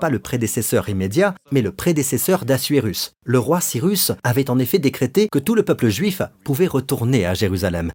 pas 0.01 0.11
le 0.11 0.19
prédécesseur 0.19 0.89
immédiat, 0.89 1.35
mais 1.51 1.63
le 1.63 1.73
prédécesseur 1.73 2.45
d'Assuérus. 2.45 3.13
Le 3.25 3.39
roi 3.39 3.61
Cyrus 3.61 4.13
avait 4.23 4.51
en 4.51 4.59
effet 4.59 4.79
décrété 4.79 5.29
que 5.31 5.39
tout 5.39 5.55
le 5.55 5.63
peuple 5.63 5.89
juif 5.89 6.21
pouvait 6.45 6.67
retourner 6.67 7.25
à 7.25 7.35
Jérusalem. 7.35 7.93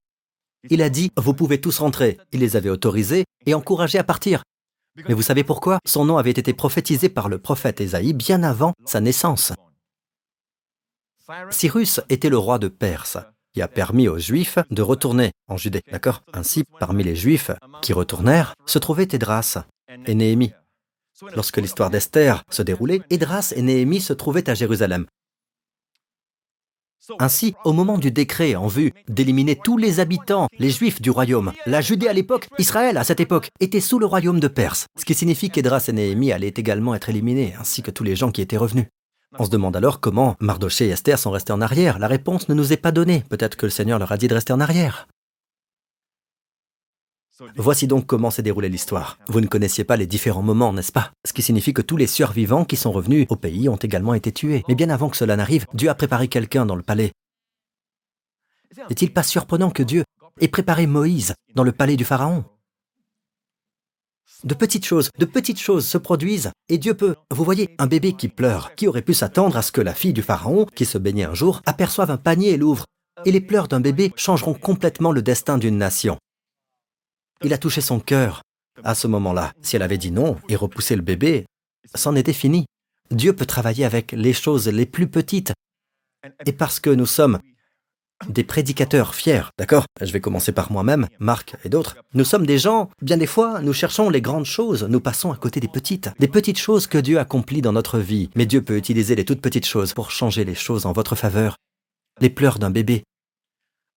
Il 0.70 0.82
a 0.82 0.90
dit, 0.90 1.12
vous 1.18 1.34
pouvez 1.34 1.62
tous 1.62 1.80
rentrer. 1.80 2.18
Il 2.32 2.40
les 2.40 2.56
avait 2.56 2.70
autorisés 2.70 3.26
et 3.46 3.54
encouragés 3.54 4.00
à 4.00 4.04
partir. 4.04 4.44
Mais 5.08 5.14
vous 5.14 5.22
savez 5.22 5.44
pourquoi? 5.44 5.80
Son 5.88 6.06
nom 6.06 6.18
avait 6.18 6.32
été 6.32 6.54
prophétisé 6.54 7.10
par 7.10 7.30
le 7.30 7.38
prophète 7.38 7.82
Ésaïe 7.82 8.14
bien 8.14 8.44
avant 8.44 8.74
sa 8.86 9.00
naissance. 9.02 9.54
Cyrus 11.50 12.02
était 12.10 12.30
le 12.30 12.38
roi 12.38 12.60
de 12.60 12.68
Perse, 12.68 13.18
qui 13.54 13.62
a 13.62 13.68
permis 13.68 14.08
aux 14.08 14.18
Juifs 14.18 14.60
de 14.70 14.82
retourner 14.82 15.32
en 15.48 15.58
Judée. 15.58 15.82
D'accord? 15.92 16.24
Ainsi, 16.34 16.64
parmi 16.80 17.04
les 17.04 17.16
Juifs 17.16 17.52
qui 17.82 17.94
retournèrent, 17.94 18.54
se 18.66 18.80
trouvaient 18.80 19.08
Édras 19.12 19.58
et 20.06 20.16
Néhémie. 20.16 20.54
Lorsque 21.36 21.58
l'histoire 21.58 21.90
d'Esther 21.90 22.44
se 22.50 22.64
déroulait, 22.64 23.02
Édras 23.10 23.54
et 23.56 23.62
Néhémie 23.62 24.02
se 24.02 24.14
trouvaient 24.14 24.50
à 24.50 24.54
Jérusalem. 24.54 25.06
Ainsi, 27.20 27.56
au 27.66 27.74
moment 27.74 27.98
du 27.98 28.12
décret 28.12 28.56
en 28.56 28.68
vue 28.68 28.94
d'éliminer 29.08 29.56
tous 29.56 29.78
les 29.78 30.00
habitants, 30.00 30.48
les 30.60 30.70
juifs 30.70 31.02
du 31.02 31.10
royaume, 31.10 31.52
la 31.66 31.82
Judée 31.82 32.08
à 32.08 32.14
l'époque, 32.14 32.48
Israël 32.60 32.98
à 32.98 33.04
cette 33.04 33.20
époque, 33.20 33.50
était 33.60 33.80
sous 33.80 34.00
le 34.00 34.06
royaume 34.06 34.40
de 34.40 34.48
Perse, 34.48 34.86
ce 34.98 35.06
qui 35.06 35.16
signifie 35.16 35.50
qu'Edras 35.50 35.86
et 35.88 35.94
Néhémie 35.94 36.32
allaient 36.32 36.54
également 36.56 36.96
être 36.96 37.10
éliminés, 37.10 37.56
ainsi 37.60 37.82
que 37.82 37.92
tous 37.92 38.04
les 38.04 38.16
gens 38.16 38.32
qui 38.32 38.42
étaient 38.42 38.58
revenus. 38.58 38.86
On 39.40 39.46
se 39.46 39.50
demande 39.50 39.78
alors 39.78 40.02
comment 40.02 40.36
Mardoché 40.40 40.88
et 40.88 40.90
Esther 40.90 41.18
sont 41.18 41.32
restés 41.32 41.54
en 41.54 41.62
arrière. 41.62 42.00
La 42.00 42.08
réponse 42.08 42.50
ne 42.50 42.54
nous 42.54 42.74
est 42.74 42.78
pas 42.78 42.92
donnée. 42.92 43.24
Peut-être 43.30 43.56
que 43.56 43.66
le 43.66 43.70
Seigneur 43.70 43.98
leur 43.98 44.12
a 44.12 44.18
dit 44.18 44.28
de 44.28 44.34
rester 44.34 44.52
en 44.52 44.60
arrière. 44.60 45.08
Voici 47.56 47.88
donc 47.88 48.06
comment 48.06 48.30
s'est 48.30 48.44
déroulée 48.44 48.70
l'histoire. 48.70 49.18
Vous 49.28 49.42
ne 49.42 49.48
connaissiez 49.48 49.84
pas 49.84 49.98
les 49.98 50.06
différents 50.06 50.44
moments, 50.44 50.74
n'est-ce 50.74 50.92
pas? 50.92 51.12
Ce 51.26 51.34
qui 51.34 51.42
signifie 51.42 51.74
que 51.74 51.82
tous 51.82 51.98
les 51.98 52.08
survivants 52.08 52.66
qui 52.66 52.76
sont 52.76 52.92
revenus 52.92 53.26
au 53.30 53.36
pays 53.36 53.68
ont 53.68 53.78
également 53.78 54.14
été 54.14 54.32
tués. 54.32 54.64
Mais 54.68 54.76
bien 54.76 54.90
avant 54.90 55.10
que 55.10 55.18
cela 55.18 55.38
n'arrive, 55.38 55.66
Dieu 55.74 55.90
a 55.90 55.96
préparé 55.96 56.28
quelqu'un 56.28 56.66
dans 56.66 56.76
le 56.76 56.84
palais. 56.84 57.14
N'est-il 58.90 59.12
pas 59.12 59.24
surprenant 59.24 59.72
que 59.72 59.82
Dieu 59.82 60.04
ait 60.40 60.48
préparé 60.50 60.86
Moïse 60.88 61.34
dans 61.56 61.64
le 61.64 61.72
palais 61.72 61.96
du 61.96 62.06
Pharaon? 62.06 62.46
De 64.44 64.54
petites 64.54 64.86
choses, 64.86 65.10
de 65.18 65.26
petites 65.26 65.60
choses 65.60 65.88
se 65.88 65.98
produisent 65.98 66.52
et 66.70 66.78
Dieu 66.78 66.94
peut. 66.94 67.16
Vous 67.32 67.44
voyez, 67.44 67.76
un 67.78 67.88
bébé 67.88 68.14
qui 68.14 68.28
pleure, 68.28 68.76
qui 68.76 68.88
aurait 68.88 69.02
pu 69.02 69.14
s'attendre 69.14 69.58
à 69.58 69.62
ce 69.62 69.72
que 69.72 69.82
la 69.82 69.94
fille 69.94 70.14
du 70.14 70.22
Pharaon, 70.22 70.66
qui 70.76 70.86
se 70.86 70.98
baignait 70.98 71.26
un 71.26 71.34
jour, 71.34 71.62
aperçoive 71.66 72.12
un 72.12 72.18
panier 72.18 72.52
et 72.52 72.58
l'ouvre. 72.58 72.86
Et 73.26 73.32
les 73.32 73.42
pleurs 73.42 73.68
d'un 73.68 73.82
bébé 73.82 74.14
changeront 74.16 74.54
complètement 74.54 75.12
le 75.12 75.22
destin 75.22 75.58
d'une 75.58 75.78
nation. 75.78 76.18
Il 77.44 77.54
a 77.54 77.58
touché 77.58 77.82
son 77.82 78.00
cœur. 78.00 78.42
À 78.84 78.96
ce 78.96 79.08
moment-là, 79.08 79.54
si 79.62 79.76
elle 79.76 79.82
avait 79.82 79.98
dit 79.98 80.12
non 80.12 80.38
et 80.50 80.56
repoussé 80.56 80.96
le 80.96 81.02
bébé, 81.02 81.46
c'en 81.94 82.16
était 82.16 82.34
fini. 82.34 82.66
Dieu 83.12 83.34
peut 83.34 83.46
travailler 83.46 83.86
avec 83.86 84.14
les 84.14 84.34
choses 84.34 84.68
les 84.68 84.86
plus 84.86 85.08
petites. 85.08 85.54
Et 86.46 86.54
parce 86.54 86.80
que 86.80 86.90
nous 86.90 87.06
sommes 87.06 87.40
des 88.30 88.44
prédicateurs 88.44 89.16
fiers, 89.16 89.50
d'accord? 89.58 89.86
Je 90.02 90.12
vais 90.12 90.22
commencer 90.22 90.52
par 90.52 90.72
moi-même, 90.72 91.08
Marc 91.20 91.56
et 91.64 91.70
d'autres. 91.70 91.98
Nous 92.14 92.26
sommes 92.26 92.46
des 92.46 92.58
gens, 92.58 92.90
bien 93.02 93.18
des 93.18 93.28
fois, 93.28 93.62
nous 93.62 93.74
cherchons 93.74 94.10
les 94.10 94.22
grandes 94.22 94.46
choses, 94.46 94.84
nous 94.84 95.00
passons 95.00 95.32
à 95.32 95.38
côté 95.38 95.60
des 95.60 95.68
petites. 95.68 96.10
Des 96.20 96.28
petites 96.28 96.60
choses 96.60 96.88
que 96.88 96.98
Dieu 96.98 97.20
accomplit 97.20 97.62
dans 97.62 97.74
notre 97.74 98.00
vie. 98.00 98.30
Mais 98.36 98.46
Dieu 98.46 98.62
peut 98.62 98.78
utiliser 98.78 99.16
les 99.16 99.26
toutes 99.26 99.42
petites 99.42 99.66
choses 99.66 99.94
pour 99.94 100.12
changer 100.12 100.44
les 100.44 100.56
choses 100.56 100.86
en 100.86 100.94
votre 100.94 101.16
faveur. 101.16 101.56
Les 102.20 102.30
pleurs 102.30 102.60
d'un 102.60 102.70
bébé, 102.70 103.04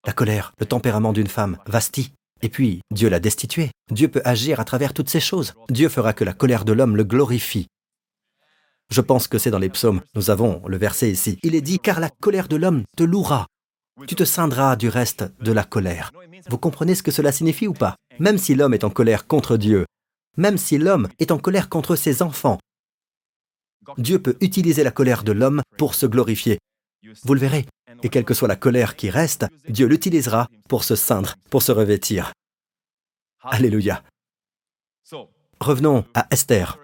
la 0.07 0.13
colère, 0.13 0.53
le 0.59 0.67
tempérament 0.67 1.13
d'une 1.13 1.29
femme, 1.29 1.59
Vasti. 1.67 2.13
Et 2.43 2.51
puis, 2.51 2.83
Dieu 2.93 3.09
l'a 3.09 3.21
destitué. 3.21 3.71
Dieu 3.91 4.09
peut 4.09 4.21
agir 4.25 4.61
à 4.61 4.65
travers 4.65 4.93
toutes 4.93 5.09
ces 5.09 5.21
choses. 5.21 5.55
Dieu 5.71 5.89
fera 5.89 6.13
que 6.13 6.25
la 6.25 6.35
colère 6.35 6.67
de 6.67 6.73
l'homme 6.73 6.97
le 6.97 7.05
glorifie. 7.05 7.69
Je 8.91 9.01
pense 9.01 9.29
que 9.29 9.39
c'est 9.39 9.51
dans 9.51 9.59
les 9.59 9.71
psaumes. 9.71 10.03
Nous 10.15 10.29
avons 10.29 10.61
le 10.67 10.77
verset 10.77 11.11
ici. 11.11 11.39
Il 11.43 11.55
est 11.55 11.63
dit, 11.63 11.79
car 11.79 12.01
la 12.01 12.11
colère 12.11 12.49
de 12.49 12.57
l'homme 12.57 12.83
te 12.97 13.03
louera. 13.03 13.47
Tu 14.07 14.17
te 14.17 14.25
ceindras 14.25 14.77
du 14.77 14.89
reste 14.89 15.25
de 15.41 15.53
la 15.53 15.65
colère. 15.65 16.13
Vous 16.49 16.59
comprenez 16.59 16.95
ce 16.95 17.03
que 17.03 17.13
cela 17.13 17.31
signifie 17.31 17.69
ou 17.69 17.73
pas? 17.73 17.97
Même 18.19 18.39
si 18.39 18.55
l'homme 18.55 18.75
est 18.75 18.85
en 18.85 18.91
colère 18.91 19.27
contre 19.27 19.57
Dieu, 19.57 19.87
même 20.37 20.59
si 20.59 20.79
l'homme 20.79 21.09
est 21.21 21.31
en 21.31 21.39
colère 21.39 21.69
contre 21.69 21.95
ses 21.95 22.23
enfants, 22.23 22.59
Dieu 23.99 24.21
peut 24.21 24.37
utiliser 24.41 24.83
la 24.83 24.91
colère 24.91 25.23
de 25.23 25.33
l'homme 25.33 25.63
pour 25.79 25.95
se 25.95 26.07
glorifier. 26.07 26.59
Vous 27.23 27.35
le 27.35 27.41
verrez. 27.41 27.67
Et 28.03 28.09
quelle 28.09 28.25
que 28.25 28.35
soit 28.35 28.49
la 28.49 28.57
colère 28.57 28.97
qui 28.97 29.11
reste, 29.11 29.47
Dieu 29.69 29.87
l'utilisera 29.87 30.49
pour 30.69 30.85
se 30.85 30.97
ceindre, 30.97 31.37
pour 31.51 31.63
se 31.63 31.71
revêtir. 31.71 32.33
Alléluia. 33.43 34.03
Revenons 35.61 36.05
à 36.15 36.27
Esther. 36.31 36.79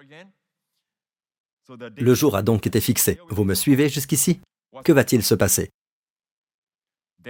Le 1.97 2.13
jour 2.13 2.35
a 2.35 2.41
donc 2.41 2.67
été 2.67 2.79
fixé. 2.79 3.19
Vous 3.29 3.43
me 3.43 3.55
suivez 3.55 3.89
jusqu'ici? 3.89 4.39
Que 4.85 4.91
va-t-il 4.91 5.23
se 5.23 5.35
passer? 5.35 5.69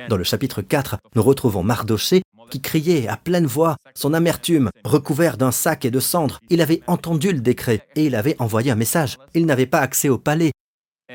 Dans 0.10 0.18
le 0.18 0.24
chapitre 0.24 0.62
4, 0.62 0.98
nous 1.16 1.24
retrouvons 1.24 1.64
Mardoché 1.64 2.22
qui 2.50 2.62
criait 2.62 3.08
à 3.08 3.18
pleine 3.18 3.46
voix 3.46 3.78
son 3.96 4.14
amertume, 4.14 4.70
recouvert 4.84 5.38
d'un 5.38 5.52
sac 5.52 5.86
et 5.86 5.92
de 5.92 6.00
cendres. 6.00 6.40
Il 6.50 6.62
avait 6.62 6.82
entendu 6.88 7.32
le 7.32 7.40
décret 7.40 7.88
et 7.96 8.06
il 8.06 8.16
avait 8.16 8.36
envoyé 8.40 8.72
un 8.72 8.76
message. 8.76 9.18
Il 9.34 9.46
n'avait 9.46 9.66
pas 9.66 9.80
accès 9.80 10.10
au 10.10 10.18
palais. 10.18 10.52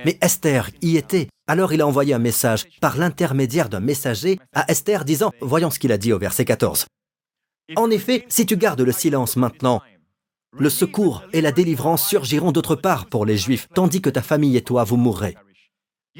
Mais 0.04 0.18
Esther 0.20 0.70
y 0.82 0.96
était. 0.96 1.28
Alors 1.46 1.72
il 1.72 1.80
a 1.80 1.86
envoyé 1.86 2.14
un 2.14 2.18
message 2.18 2.66
par 2.80 2.96
l'intermédiaire 2.96 3.68
d'un 3.68 3.80
messager 3.80 4.38
à 4.54 4.70
Esther 4.70 5.04
disant, 5.04 5.32
voyons 5.40 5.70
ce 5.70 5.78
qu'il 5.78 5.92
a 5.92 5.98
dit 5.98 6.12
au 6.12 6.18
verset 6.18 6.44
14. 6.44 6.86
En 7.76 7.90
effet, 7.90 8.24
si 8.28 8.46
tu 8.46 8.56
gardes 8.56 8.80
le 8.80 8.92
silence 8.92 9.36
maintenant, 9.36 9.82
le 10.58 10.70
secours 10.70 11.22
et 11.32 11.40
la 11.40 11.52
délivrance 11.52 12.06
surgiront 12.06 12.52
d'autre 12.52 12.76
part 12.76 13.06
pour 13.06 13.26
les 13.26 13.36
Juifs, 13.36 13.68
tandis 13.74 14.00
que 14.00 14.10
ta 14.10 14.22
famille 14.22 14.56
et 14.56 14.62
toi, 14.62 14.84
vous 14.84 14.96
mourrez. 14.96 15.36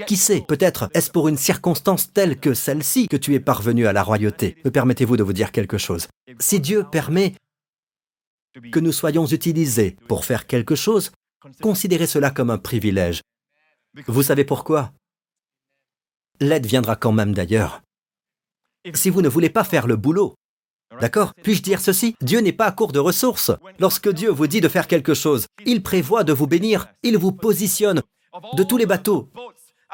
Qui 0.04 0.16
sait, 0.16 0.42
peut-être 0.46 0.90
est-ce 0.92 1.10
pour 1.10 1.28
une 1.28 1.38
circonstance 1.38 2.12
telle 2.12 2.38
que 2.38 2.52
celle-ci 2.52 3.08
que 3.08 3.16
tu 3.16 3.34
es 3.34 3.40
parvenu 3.40 3.86
à 3.86 3.92
la 3.92 4.02
royauté. 4.02 4.56
Me 4.64 4.70
permettez-vous 4.70 5.16
de 5.16 5.22
vous 5.22 5.32
dire 5.32 5.52
quelque 5.52 5.78
chose 5.78 6.08
Si 6.38 6.60
Dieu 6.60 6.84
permet 6.90 7.34
que 8.72 8.80
nous 8.80 8.92
soyons 8.92 9.26
utilisés 9.26 9.96
pour 10.08 10.24
faire 10.24 10.46
quelque 10.46 10.74
chose, 10.74 11.12
considérez 11.62 12.06
cela 12.06 12.30
comme 12.30 12.50
un 12.50 12.58
privilège. 12.58 13.22
Vous 14.06 14.22
savez 14.22 14.44
pourquoi? 14.44 14.92
L'aide 16.40 16.66
viendra 16.66 16.96
quand 16.96 17.12
même 17.12 17.34
d'ailleurs. 17.34 17.82
Si 18.94 19.08
vous 19.08 19.22
ne 19.22 19.28
voulez 19.28 19.50
pas 19.50 19.64
faire 19.64 19.86
le 19.86 19.96
boulot, 19.96 20.34
D'accord 21.00 21.32
Puis-je 21.42 21.62
dire 21.62 21.80
ceci? 21.80 22.14
Dieu 22.22 22.40
n'est 22.40 22.52
pas 22.52 22.66
à 22.66 22.72
court 22.72 22.92
de 22.92 22.98
ressources. 22.98 23.50
Lorsque 23.80 24.08
Dieu 24.08 24.30
vous 24.30 24.46
dit 24.46 24.60
de 24.60 24.68
faire 24.68 24.86
quelque 24.86 25.14
chose, 25.14 25.46
il 25.66 25.82
prévoit 25.82 26.24
de 26.24 26.32
vous 26.32 26.46
bénir, 26.46 26.86
il 27.02 27.18
vous 27.18 27.32
positionne 27.32 28.02
de 28.54 28.62
tous 28.62 28.76
les 28.76 28.86
bateaux, 28.86 29.28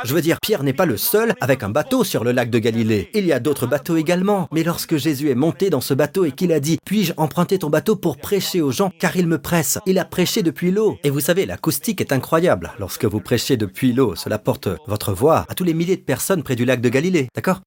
Je 0.05 0.15
veux 0.15 0.21
dire, 0.21 0.39
Pierre 0.41 0.65
n'est 0.65 0.73
pas 0.73 0.87
le 0.87 0.97
seul 0.97 1.35
avec 1.41 1.63
un 1.63 1.69
bateau 1.69 2.03
sur 2.03 2.25
le 2.25 2.33
lac 2.33 2.51
de 2.51 2.59
Galilée. 2.59 3.11
Il 3.15 3.25
y 3.25 3.33
a 3.33 3.39
d'autres 3.39 3.67
bateaux 3.67 3.97
également. 3.97 4.49
Mais 4.51 4.65
lorsque 4.65 4.97
Jésus 4.97 5.31
est 5.31 5.37
monté 5.37 5.71
dans 5.71 5.81
ce 5.81 5.95
bateau 5.95 6.25
et 6.25 6.33
qu'il 6.33 6.53
a 6.53 6.61
dit, 6.61 6.79
puis-je 6.85 7.13
emprunter 7.17 7.59
ton 7.59 7.71
bateau 7.71 7.95
pour 7.95 8.17
prêcher 8.17 8.61
aux 8.61 8.73
gens 8.73 8.91
car 8.99 9.17
il 9.17 9.29
me 9.29 9.39
presse 9.39 9.79
Il 9.87 9.99
a 9.99 10.05
prêché 10.05 10.43
depuis 10.43 10.71
l'eau. 10.73 10.99
Et 11.05 11.11
vous 11.11 11.21
savez, 11.21 11.47
l'acoustique 11.47 12.01
est 12.01 12.13
incroyable. 12.13 12.73
Lorsque 12.81 13.05
vous 13.05 13.21
prêchez 13.21 13.57
depuis 13.57 13.93
l'eau, 13.93 14.17
cela 14.17 14.39
porte 14.39 14.69
votre 14.87 15.13
voix 15.13 15.45
à 15.49 15.55
tous 15.55 15.65
les 15.65 15.75
milliers 15.75 15.97
de 15.97 16.03
personnes 16.03 16.43
près 16.43 16.57
du 16.57 16.65
lac 16.65 16.81
de 16.81 16.89
Galilée. 16.89 17.29
D'accord? 17.35 17.61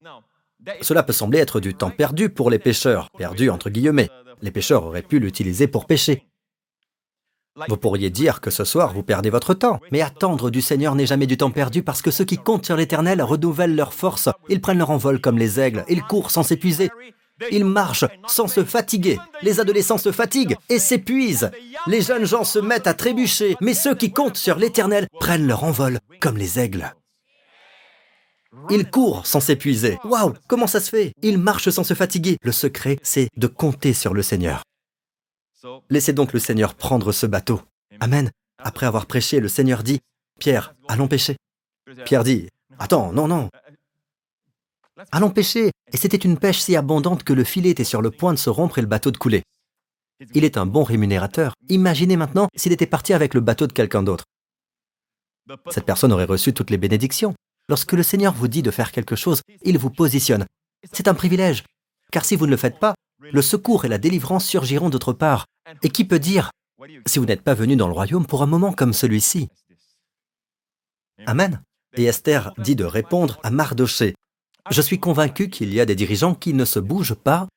Cela 0.81 1.03
peut 1.03 1.13
sembler 1.13 1.39
être 1.39 1.59
du 1.59 1.73
temps 1.73 1.91
perdu 1.91 2.29
pour 2.29 2.49
les 2.49 2.59
pêcheurs. 2.59 3.09
Perdu 3.17 3.49
entre 3.49 3.69
guillemets. 3.69 4.09
Les 4.41 4.51
pêcheurs 4.51 4.83
auraient 4.83 5.03
pu 5.03 5.19
l'utiliser 5.19 5.67
pour 5.67 5.85
pêcher. 5.85 6.23
Vous 7.69 7.77
pourriez 7.77 8.09
dire 8.09 8.41
que 8.41 8.51
ce 8.51 8.65
soir 8.65 8.93
vous 8.93 9.03
perdez 9.03 9.29
votre 9.29 9.53
temps, 9.53 9.79
mais 9.91 10.01
attendre 10.01 10.49
du 10.49 10.61
Seigneur 10.61 10.93
n'est 10.93 11.05
jamais 11.05 11.25
du 11.25 11.37
temps 11.37 11.51
perdu 11.51 11.83
parce 11.83 12.01
que 12.01 12.11
ceux 12.11 12.25
qui 12.25 12.37
comptent 12.37 12.65
sur 12.65 12.75
l'Éternel 12.75 13.21
renouvellent 13.21 13.75
leur 13.75 13.93
force, 13.93 14.27
ils 14.49 14.59
prennent 14.59 14.77
leur 14.77 14.89
envol 14.89 15.21
comme 15.21 15.37
les 15.37 15.59
aigles, 15.59 15.85
ils 15.87 16.03
courent 16.03 16.31
sans 16.31 16.43
s'épuiser, 16.43 16.89
ils 17.51 17.63
marchent 17.63 18.05
sans 18.27 18.47
se 18.47 18.65
fatiguer, 18.65 19.19
les 19.41 19.61
adolescents 19.61 19.97
se 19.97 20.11
fatiguent 20.11 20.57
et 20.67 20.79
s'épuisent, 20.79 21.49
les 21.87 22.01
jeunes 22.01 22.25
gens 22.25 22.43
se 22.43 22.59
mettent 22.59 22.87
à 22.87 22.93
trébucher, 22.93 23.55
mais 23.61 23.73
ceux 23.73 23.95
qui 23.95 24.11
comptent 24.11 24.37
sur 24.37 24.57
l'Éternel 24.57 25.07
prennent 25.21 25.47
leur 25.47 25.63
envol 25.63 25.99
comme 26.19 26.37
les 26.37 26.59
aigles. 26.59 26.93
Ils 28.69 28.89
courent 28.89 29.27
sans 29.27 29.39
s'épuiser. 29.39 29.97
Waouh, 30.03 30.33
comment 30.47 30.67
ça 30.67 30.81
se 30.81 30.89
fait? 30.89 31.13
Ils 31.21 31.37
marchent 31.37 31.69
sans 31.69 31.83
se 31.83 31.93
fatiguer. 31.93 32.37
Le 32.41 32.51
secret, 32.51 32.97
c'est 33.03 33.29
de 33.37 33.47
compter 33.47 33.93
sur 33.93 34.13
le 34.13 34.23
Seigneur. 34.23 34.63
Laissez 35.89 36.13
donc 36.13 36.33
le 36.33 36.39
Seigneur 36.39 36.75
prendre 36.75 37.11
ce 37.11 37.25
bateau. 37.25 37.61
Amen. 37.99 38.31
Après 38.59 38.85
avoir 38.85 39.05
prêché, 39.05 39.39
le 39.39 39.47
Seigneur 39.47 39.83
dit, 39.83 39.99
Pierre, 40.39 40.75
allons 40.87 41.07
pêcher. 41.07 41.37
Pierre 42.05 42.23
dit, 42.23 42.49
Attends, 42.79 43.13
non, 43.13 43.27
non. 43.27 43.49
Allons 45.11 45.29
pêcher. 45.29 45.71
Et 45.91 45.97
c'était 45.97 46.17
une 46.17 46.37
pêche 46.37 46.59
si 46.59 46.75
abondante 46.75 47.23
que 47.23 47.33
le 47.33 47.43
filet 47.43 47.69
était 47.69 47.83
sur 47.83 48.01
le 48.01 48.11
point 48.11 48.33
de 48.33 48.39
se 48.39 48.49
rompre 48.49 48.77
et 48.77 48.81
le 48.81 48.87
bateau 48.87 49.11
de 49.11 49.17
couler. 49.17 49.43
Il 50.33 50.43
est 50.43 50.57
un 50.57 50.65
bon 50.65 50.83
rémunérateur. 50.83 51.53
Imaginez 51.69 52.17
maintenant 52.17 52.47
s'il 52.55 52.71
était 52.71 52.85
parti 52.85 53.13
avec 53.13 53.33
le 53.33 53.41
bateau 53.41 53.67
de 53.67 53.73
quelqu'un 53.73 54.03
d'autre. 54.03 54.25
Cette 55.69 55.85
personne 55.85 56.11
aurait 56.11 56.25
reçu 56.25 56.53
toutes 56.53 56.69
les 56.69 56.77
bénédictions. 56.77 57.35
Lorsque 57.69 57.93
le 57.93 58.03
Seigneur 58.03 58.33
vous 58.33 58.47
dit 58.47 58.61
de 58.61 58.71
faire 58.71 58.91
quelque 58.91 59.15
chose, 59.15 59.41
il 59.63 59.77
vous 59.77 59.89
positionne. 59.89 60.45
C'est 60.91 61.07
un 61.07 61.13
privilège. 61.13 61.63
Car 62.11 62.23
si 62.25 62.35
vous 62.35 62.45
ne 62.45 62.51
le 62.51 62.57
faites 62.57 62.79
pas, 62.79 62.95
le 63.31 63.41
secours 63.41 63.85
et 63.85 63.89
la 63.89 63.97
délivrance 63.97 64.45
surgiront 64.45 64.89
d'autre 64.89 65.13
part. 65.13 65.45
Et 65.83 65.89
qui 65.89 66.05
peut 66.05 66.19
dire, 66.19 66.51
si 67.05 67.19
vous 67.19 67.25
n'êtes 67.25 67.41
pas 67.41 67.53
venu 67.53 67.75
dans 67.75 67.87
le 67.87 67.93
royaume 67.93 68.25
pour 68.25 68.43
un 68.43 68.47
moment 68.47 68.73
comme 68.73 68.93
celui-ci? 68.93 69.49
Amen. 71.25 71.61
Et 71.97 72.05
Esther 72.05 72.53
dit 72.57 72.75
de 72.75 72.83
répondre 72.83 73.39
à 73.43 73.51
Mardoché. 73.51 74.15
Je 74.69 74.81
suis 74.81 74.99
convaincu 74.99 75.49
qu'il 75.49 75.73
y 75.73 75.79
a 75.79 75.85
des 75.85 75.95
dirigeants 75.95 76.35
qui 76.35 76.53
ne 76.53 76.65
se 76.65 76.79
bougent 76.79 77.15
pas 77.15 77.47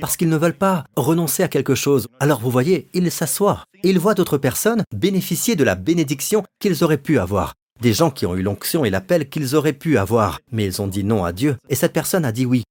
parce 0.00 0.16
qu'ils 0.16 0.28
ne 0.28 0.36
veulent 0.36 0.58
pas 0.58 0.84
renoncer 0.96 1.42
à 1.42 1.48
quelque 1.48 1.74
chose. 1.74 2.08
Alors 2.18 2.40
vous 2.40 2.50
voyez, 2.50 2.88
ils 2.94 3.10
s'assoient. 3.10 3.64
Ils 3.82 3.98
voient 3.98 4.14
d'autres 4.14 4.38
personnes 4.38 4.82
bénéficier 4.92 5.56
de 5.56 5.64
la 5.64 5.76
bénédiction 5.76 6.44
qu'ils 6.58 6.82
auraient 6.82 6.98
pu 6.98 7.18
avoir. 7.18 7.54
Des 7.80 7.92
gens 7.92 8.10
qui 8.10 8.26
ont 8.26 8.34
eu 8.34 8.42
l'onction 8.42 8.84
et 8.84 8.90
l'appel 8.90 9.28
qu'ils 9.28 9.54
auraient 9.54 9.72
pu 9.72 9.96
avoir. 9.98 10.40
Mais 10.50 10.64
ils 10.64 10.82
ont 10.82 10.88
dit 10.88 11.04
non 11.04 11.24
à 11.24 11.32
Dieu. 11.32 11.56
Et 11.68 11.74
cette 11.74 11.92
personne 11.92 12.24
a 12.24 12.32
dit 12.32 12.46
oui 12.46 12.64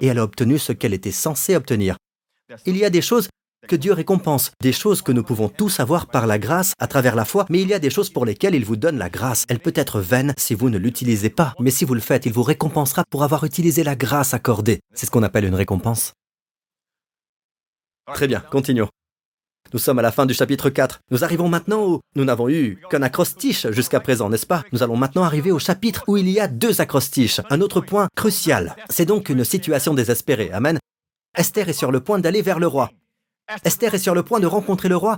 et 0.00 0.06
elle 0.06 0.18
a 0.18 0.24
obtenu 0.24 0.58
ce 0.58 0.72
qu'elle 0.72 0.94
était 0.94 1.10
censée 1.10 1.56
obtenir. 1.56 1.96
Il 2.66 2.76
y 2.76 2.84
a 2.84 2.90
des 2.90 3.02
choses 3.02 3.28
que 3.68 3.76
Dieu 3.76 3.92
récompense, 3.92 4.50
des 4.60 4.72
choses 4.72 5.02
que 5.02 5.12
nous 5.12 5.22
pouvons 5.22 5.48
tous 5.48 5.78
avoir 5.78 6.06
par 6.06 6.26
la 6.26 6.38
grâce 6.38 6.74
à 6.78 6.88
travers 6.88 7.14
la 7.14 7.24
foi, 7.24 7.46
mais 7.48 7.62
il 7.62 7.68
y 7.68 7.74
a 7.74 7.78
des 7.78 7.90
choses 7.90 8.10
pour 8.10 8.26
lesquelles 8.26 8.54
il 8.54 8.64
vous 8.64 8.76
donne 8.76 8.98
la 8.98 9.08
grâce. 9.08 9.44
Elle 9.48 9.60
peut 9.60 9.72
être 9.76 10.00
vaine 10.00 10.34
si 10.36 10.54
vous 10.54 10.68
ne 10.68 10.78
l'utilisez 10.78 11.30
pas, 11.30 11.54
mais 11.60 11.70
si 11.70 11.84
vous 11.84 11.94
le 11.94 12.00
faites, 12.00 12.26
il 12.26 12.32
vous 12.32 12.42
récompensera 12.42 13.04
pour 13.08 13.22
avoir 13.22 13.44
utilisé 13.44 13.84
la 13.84 13.94
grâce 13.94 14.34
accordée. 14.34 14.80
C'est 14.94 15.06
ce 15.06 15.10
qu'on 15.10 15.22
appelle 15.22 15.44
une 15.44 15.54
récompense. 15.54 16.12
Très 18.12 18.26
bien, 18.26 18.40
continuons. 18.40 18.88
Nous 19.72 19.78
sommes 19.78 19.98
à 19.98 20.02
la 20.02 20.12
fin 20.12 20.26
du 20.26 20.34
chapitre 20.34 20.68
4. 20.68 21.00
Nous 21.10 21.24
arrivons 21.24 21.48
maintenant 21.48 21.86
où 21.86 22.00
nous 22.14 22.24
n'avons 22.24 22.48
eu 22.50 22.78
qu'un 22.90 23.02
acrostiche 23.02 23.70
jusqu'à 23.70 24.00
présent, 24.00 24.28
n'est-ce 24.28 24.46
pas? 24.46 24.64
Nous 24.72 24.82
allons 24.82 24.96
maintenant 24.96 25.22
arriver 25.22 25.50
au 25.50 25.58
chapitre 25.58 26.04
où 26.08 26.18
il 26.18 26.28
y 26.28 26.40
a 26.40 26.46
deux 26.46 26.82
acrostiches. 26.82 27.40
Un 27.48 27.62
autre 27.62 27.80
point 27.80 28.08
crucial. 28.14 28.76
C'est 28.90 29.06
donc 29.06 29.30
une 29.30 29.44
situation 29.44 29.94
désespérée. 29.94 30.50
Amen. 30.52 30.78
Esther 31.36 31.70
est 31.70 31.72
sur 31.72 31.90
le 31.90 32.00
point 32.00 32.18
d'aller 32.18 32.42
vers 32.42 32.58
le 32.58 32.66
roi. 32.66 32.90
Esther 33.64 33.94
est 33.94 33.98
sur 33.98 34.14
le 34.14 34.22
point 34.22 34.40
de 34.40 34.46
rencontrer 34.46 34.90
le 34.90 34.96
roi. 34.96 35.16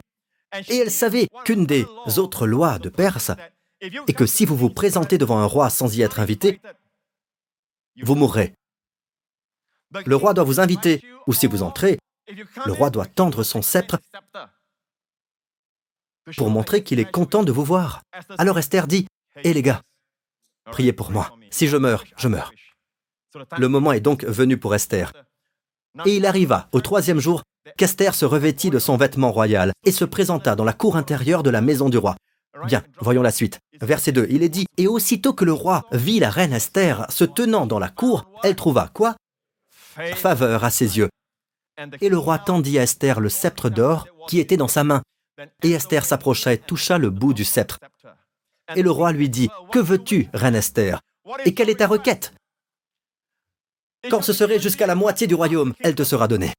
Et 0.69 0.77
elle 0.77 0.91
savait 0.91 1.27
qu'une 1.45 1.67
des 1.67 1.85
autres 2.17 2.47
lois 2.47 2.79
de 2.79 2.89
Perse 2.89 3.33
est 3.81 4.13
que 4.13 4.27
si 4.27 4.45
vous 4.45 4.57
vous 4.57 4.71
présentez 4.71 5.19
devant 5.19 5.39
un 5.39 5.47
roi 5.47 5.69
sans 5.69 5.97
y 5.97 6.03
être 6.03 6.21
invité, 6.21 6.61
vous 8.03 8.15
mourrez. 8.15 8.55
Le 10.07 10.17
roi 10.17 10.33
doit 10.33 10.45
vous 10.45 10.61
inviter, 10.61 11.03
ou 11.27 11.33
si 11.33 11.47
vous 11.47 11.63
entrez, 11.63 11.99
le 12.29 12.73
roi 12.73 12.91
doit 12.91 13.07
tendre 13.07 13.43
son 13.43 13.63
sceptre 13.63 13.99
pour 16.37 16.51
montrer 16.51 16.83
qu'il 16.83 17.01
est 17.01 17.11
content 17.11 17.43
de 17.43 17.53
vous 17.53 17.65
voir. 17.65 18.03
Alors 18.39 18.59
Esther 18.59 18.87
dit, 18.87 19.07
Hé 19.43 19.53
les 19.53 19.63
gars, 19.63 19.83
priez 20.71 20.93
pour 20.93 21.11
moi. 21.11 21.37
Si 21.51 21.69
je 21.69 21.77
meurs, 21.77 22.05
je 22.17 22.29
meurs. 22.29 22.53
Le 23.59 23.69
moment 23.69 23.93
est 23.93 24.01
donc 24.01 24.25
venu 24.25 24.57
pour 24.57 24.75
Esther. 24.75 25.13
Et 26.05 26.17
il 26.17 26.27
arriva, 26.27 26.69
au 26.73 26.81
troisième 26.81 27.21
jour, 27.21 27.43
qu'Esther 27.77 28.15
se 28.15 28.25
revêtit 28.25 28.71
de 28.71 28.79
son 28.79 28.97
vêtement 28.97 29.33
royal 29.33 29.73
et 29.85 29.93
se 29.93 30.05
présenta 30.05 30.57
dans 30.57 30.65
la 30.65 30.73
cour 30.73 30.97
intérieure 30.97 31.43
de 31.43 31.51
la 31.51 31.61
maison 31.61 31.89
du 31.89 31.99
roi. 31.99 32.17
Bien, 32.67 32.85
voyons 33.01 33.23
la 33.23 33.33
suite. 33.33 33.59
Verset 33.81 34.13
2, 34.13 34.29
il 34.31 34.43
est 34.43 34.49
dit, 34.49 34.67
Et 34.77 34.87
aussitôt 34.87 35.33
que 35.33 35.45
le 35.45 35.53
roi 35.53 35.85
vit 35.93 36.21
la 36.21 36.31
reine 36.31 36.53
Esther 36.53 37.07
se 37.11 37.25
tenant 37.25 37.67
dans 37.67 37.79
la 37.81 37.89
cour, 37.89 38.31
elle 38.45 38.57
trouva 38.57 38.91
quoi? 38.95 39.17
Faveur 40.15 40.65
à 40.65 40.71
ses 40.71 40.99
yeux. 40.99 41.09
Et 42.01 42.09
le 42.09 42.19
roi 42.19 42.39
tendit 42.39 42.79
à 42.79 42.83
Esther 42.83 43.21
le 43.21 43.29
sceptre 43.29 43.71
d'or 43.71 44.07
qui 44.29 44.39
était 44.39 44.57
dans 44.57 44.69
sa 44.69 44.85
main. 44.85 45.03
Et 45.63 45.73
Esther 45.73 46.05
s'approcha 46.05 46.53
et 46.53 46.59
toucha 46.59 46.99
le 46.99 47.11
bout 47.11 47.35
du 47.35 47.45
sceptre. 47.45 47.81
Et 48.77 48.83
le 48.83 48.91
roi 48.91 49.13
lui 49.13 49.29
dit, 49.29 49.51
Que 49.73 49.79
veux-tu, 49.79 50.29
reine 50.33 50.55
Esther? 50.55 51.01
Et 51.45 51.55
quelle 51.55 51.71
est 51.71 51.77
ta 51.77 51.87
requête? 51.87 52.33
Quand 54.11 54.23
ce 54.23 54.33
serait 54.33 54.61
jusqu'à 54.61 54.87
la 54.87 54.95
moitié 54.95 55.27
du 55.27 55.35
royaume, 55.35 55.75
elle 55.81 55.95
te 55.95 56.05
sera 56.05 56.29
donnée. 56.29 56.53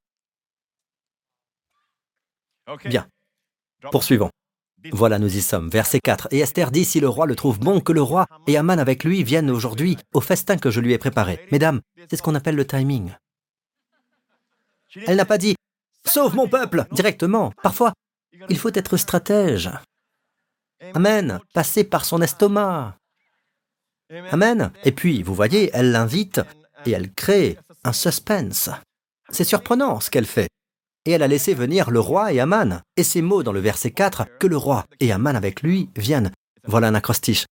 Bien. 2.85 3.07
Poursuivons. 3.91 4.31
Voilà, 4.91 5.19
nous 5.19 5.35
y 5.35 5.41
sommes. 5.41 5.69
Verset 5.69 5.99
4. 5.99 6.27
Et 6.31 6.39
Esther 6.39 6.71
dit, 6.71 6.85
si 6.85 6.99
le 6.99 7.09
roi 7.09 7.25
le 7.25 7.35
trouve 7.35 7.59
bon, 7.59 7.79
que 7.79 7.91
le 7.91 8.01
roi 8.01 8.27
et 8.47 8.57
Aman 8.57 8.79
avec 8.79 9.03
lui 9.03 9.23
viennent 9.23 9.49
aujourd'hui 9.49 9.97
au 10.13 10.21
festin 10.21 10.57
que 10.57 10.69
je 10.69 10.79
lui 10.79 10.93
ai 10.93 10.97
préparé. 10.97 11.45
Mesdames, 11.51 11.81
c'est 12.09 12.17
ce 12.17 12.21
qu'on 12.21 12.35
appelle 12.35 12.55
le 12.55 12.67
timing. 12.67 13.11
Elle 15.07 15.17
n'a 15.17 15.25
pas 15.25 15.37
dit 15.37 15.55
Sauve 16.05 16.35
mon 16.35 16.47
peuple 16.47 16.85
directement. 16.91 17.51
Parfois, 17.63 17.93
il 18.49 18.57
faut 18.57 18.73
être 18.73 18.97
stratège. 18.97 19.71
Amen. 20.93 21.39
Passer 21.53 21.83
par 21.83 22.05
son 22.05 22.21
estomac. 22.21 22.97
Amen. 24.31 24.71
Et 24.83 24.91
puis, 24.91 25.23
vous 25.23 25.33
voyez, 25.33 25.71
elle 25.73 25.91
l'invite 25.91 26.41
et 26.85 26.91
elle 26.91 27.11
crée 27.11 27.57
un 27.83 27.93
suspense. 27.93 28.69
C'est 29.29 29.43
surprenant 29.43 29.99
ce 29.99 30.09
qu'elle 30.09 30.27
fait. 30.27 30.49
Et 31.05 31.11
elle 31.11 31.23
a 31.23 31.27
laissé 31.27 31.53
venir 31.53 31.91
le 31.91 31.99
roi 31.99 32.33
et 32.33 32.39
Aman. 32.39 32.81
Et 32.97 33.03
ces 33.03 33.21
mots 33.21 33.43
dans 33.43 33.51
le 33.51 33.59
verset 33.59 33.91
4, 33.91 34.37
que 34.39 34.47
le 34.47 34.57
roi 34.57 34.85
et 34.99 35.11
Aman 35.11 35.35
avec 35.35 35.61
lui 35.61 35.89
viennent. 35.95 36.31
Voilà 36.65 36.87
un 36.87 36.95
acrostiche. 36.95 37.45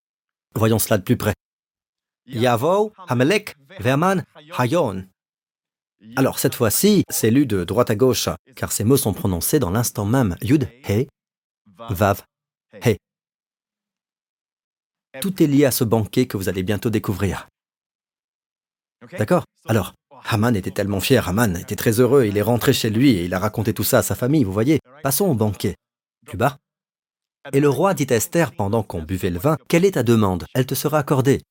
Voyons 0.55 0.79
cela 0.79 0.97
de 0.97 1.03
plus 1.03 1.17
près. 1.17 1.33
Yavo, 2.25 2.93
Hamelek, 3.07 3.55
Verman, 3.79 4.23
Hayon. 4.57 5.07
Alors 6.15 6.39
cette 6.39 6.55
fois-ci, 6.55 7.03
c'est 7.09 7.31
lu 7.31 7.45
de 7.45 7.63
droite 7.63 7.89
à 7.89 7.95
gauche, 7.95 8.29
car 8.55 8.71
ces 8.71 8.83
mots 8.83 8.97
sont 8.97 9.13
prononcés 9.13 9.59
dans 9.59 9.71
l'instant 9.71 10.05
même. 10.05 10.35
Yud, 10.41 10.69
He, 10.87 11.07
Vav, 11.89 12.23
He. 12.85 12.97
Tout 15.21 15.41
est 15.41 15.47
lié 15.47 15.65
à 15.65 15.71
ce 15.71 15.83
banquet 15.83 16.25
que 16.27 16.37
vous 16.37 16.49
allez 16.49 16.63
bientôt 16.63 16.89
découvrir. 16.89 17.47
D'accord 19.17 19.43
Alors, 19.67 19.93
Haman 20.25 20.55
était 20.55 20.71
tellement 20.71 20.99
fier, 20.99 21.27
Haman 21.27 21.57
était 21.57 21.75
très 21.75 21.99
heureux, 21.99 22.25
il 22.25 22.37
est 22.37 22.41
rentré 22.41 22.73
chez 22.73 22.89
lui 22.89 23.11
et 23.11 23.25
il 23.25 23.33
a 23.33 23.39
raconté 23.39 23.73
tout 23.73 23.83
ça 23.83 23.99
à 23.99 24.03
sa 24.03 24.15
famille, 24.15 24.43
vous 24.43 24.53
voyez. 24.53 24.79
Passons 25.03 25.25
au 25.25 25.35
banquet. 25.35 25.75
Plus 26.25 26.37
bas. 26.37 26.57
Et 27.51 27.59
le 27.59 27.69
roi 27.69 27.93
dit 27.93 28.07
à 28.09 28.15
Esther 28.15 28.53
pendant 28.53 28.83
qu'on 28.83 29.03
buvait 29.03 29.29
le 29.29 29.39
vin, 29.39 29.57
Quelle 29.67 29.83
est 29.83 29.91
ta 29.91 30.03
demande? 30.03 30.45
Elle 30.53 30.65
te 30.65 30.75
sera 30.75 30.99
accordée. 30.99 31.41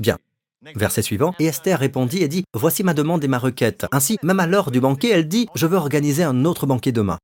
Bien. 0.00 0.18
Verset 0.62 1.02
suivant, 1.02 1.34
et 1.38 1.46
Esther 1.46 1.78
répondit 1.78 2.22
et 2.22 2.28
dit, 2.28 2.44
Voici 2.52 2.82
ma 2.82 2.94
demande 2.94 3.22
et 3.22 3.28
ma 3.28 3.38
requête. 3.38 3.86
Ainsi, 3.92 4.18
même 4.22 4.40
à 4.40 4.46
l'heure 4.46 4.70
du 4.70 4.80
banquet, 4.80 5.08
elle 5.08 5.28
dit, 5.28 5.48
Je 5.54 5.66
veux 5.66 5.76
organiser 5.76 6.24
un 6.24 6.44
autre 6.44 6.66
banquet 6.66 6.92
demain. 6.92 7.18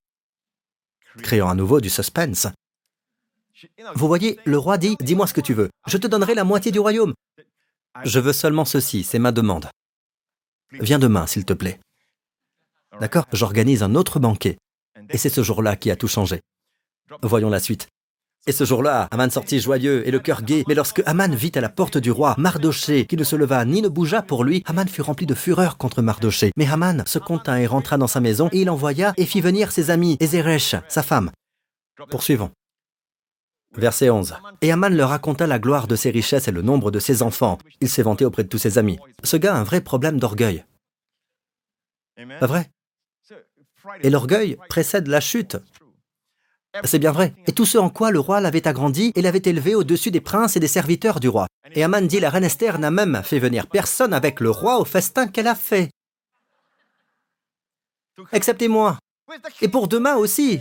Créant 1.18 1.48
à 1.48 1.54
nouveau 1.54 1.80
du 1.80 1.90
suspense. 1.90 2.46
Vous 3.94 4.06
voyez, 4.06 4.38
le 4.44 4.58
roi 4.58 4.78
dit, 4.78 4.96
Dis-moi 5.00 5.26
ce 5.26 5.34
que 5.34 5.40
tu 5.40 5.54
veux. 5.54 5.70
Je 5.86 5.98
te 5.98 6.06
donnerai 6.06 6.34
la 6.34 6.44
moitié 6.44 6.70
du 6.70 6.78
royaume. 6.78 7.14
Je 8.04 8.20
veux 8.20 8.32
seulement 8.32 8.64
ceci, 8.64 9.04
c'est 9.04 9.18
ma 9.18 9.32
demande. 9.32 9.68
Viens 10.72 10.98
demain, 10.98 11.26
s'il 11.26 11.44
te 11.44 11.52
plaît. 11.52 11.80
D'accord? 13.00 13.26
J'organise 13.32 13.82
un 13.82 13.94
autre 13.94 14.20
banquet. 14.20 14.58
Et 15.10 15.18
c'est 15.18 15.28
ce 15.28 15.42
jour-là 15.42 15.76
qui 15.76 15.90
a 15.90 15.96
tout 15.96 16.08
changé. 16.08 16.40
Voyons 17.22 17.50
la 17.50 17.60
suite. 17.60 17.88
Et 18.46 18.52
ce 18.52 18.64
jour-là, 18.64 19.08
Aman 19.10 19.30
sortit 19.30 19.58
joyeux 19.58 20.06
et 20.06 20.10
le 20.10 20.18
cœur 20.18 20.42
gai. 20.42 20.64
Mais 20.68 20.74
lorsque 20.74 21.02
Aman 21.06 21.34
vit 21.34 21.52
à 21.54 21.62
la 21.62 21.70
porte 21.70 21.96
du 21.96 22.10
roi 22.10 22.34
Mardoché, 22.36 23.06
qui 23.06 23.16
ne 23.16 23.24
se 23.24 23.36
leva 23.36 23.64
ni 23.64 23.80
ne 23.80 23.88
bougea 23.88 24.20
pour 24.20 24.44
lui, 24.44 24.62
Aman 24.66 24.86
fut 24.86 25.00
rempli 25.00 25.24
de 25.24 25.34
fureur 25.34 25.78
contre 25.78 26.02
Mardoché. 26.02 26.52
Mais 26.56 26.66
Aman 26.66 27.04
se 27.06 27.18
contint 27.18 27.56
et 27.56 27.66
rentra 27.66 27.96
dans 27.96 28.06
sa 28.06 28.20
maison, 28.20 28.50
et 28.52 28.60
il 28.60 28.68
envoya 28.68 29.14
et 29.16 29.24
fit 29.24 29.40
venir 29.40 29.72
ses 29.72 29.90
amis, 29.90 30.18
et 30.20 30.26
sa 30.88 31.02
femme. 31.02 31.30
Poursuivons. 32.10 32.50
Verset 33.76 34.10
11. 34.10 34.36
Et 34.60 34.70
Aman 34.70 34.94
leur 34.94 35.08
raconta 35.08 35.46
la 35.46 35.58
gloire 35.58 35.86
de 35.86 35.96
ses 35.96 36.10
richesses 36.10 36.46
et 36.46 36.52
le 36.52 36.62
nombre 36.62 36.90
de 36.90 36.98
ses 36.98 37.22
enfants. 37.22 37.58
Il 37.80 37.88
s'est 37.88 38.02
vanté 38.02 38.26
auprès 38.26 38.44
de 38.44 38.48
tous 38.48 38.58
ses 38.58 38.76
amis. 38.76 38.98
Ce 39.22 39.38
gars 39.38 39.54
a 39.54 39.58
un 39.58 39.64
vrai 39.64 39.80
problème 39.80 40.20
d'orgueil. 40.20 40.64
Pas 42.40 42.46
vrai? 42.46 42.70
Et 44.02 44.10
l'orgueil 44.10 44.58
précède 44.68 45.08
la 45.08 45.20
chute. 45.20 45.56
C'est 46.82 46.98
bien 46.98 47.12
vrai. 47.12 47.32
Et 47.46 47.52
tout 47.52 47.66
ce 47.66 47.78
en 47.78 47.88
quoi 47.88 48.10
le 48.10 48.18
roi 48.18 48.40
l'avait 48.40 48.66
agrandi 48.66 49.12
et 49.14 49.22
l'avait 49.22 49.42
élevé 49.44 49.74
au-dessus 49.74 50.10
des 50.10 50.20
princes 50.20 50.56
et 50.56 50.60
des 50.60 50.68
serviteurs 50.68 51.20
du 51.20 51.28
roi. 51.28 51.46
Et 51.72 51.84
Aman 51.84 52.06
dit, 52.06 52.18
la 52.18 52.30
reine 52.30 52.44
Esther 52.44 52.78
n'a 52.78 52.90
même 52.90 53.22
fait 53.22 53.38
venir 53.38 53.68
personne 53.68 54.12
avec 54.12 54.40
le 54.40 54.50
roi 54.50 54.78
au 54.78 54.84
festin 54.84 55.28
qu'elle 55.28 55.46
a 55.46 55.54
fait. 55.54 55.90
Excepté 58.32 58.68
moi. 58.68 58.98
Et 59.60 59.68
pour 59.68 59.88
demain 59.88 60.16
aussi. 60.16 60.60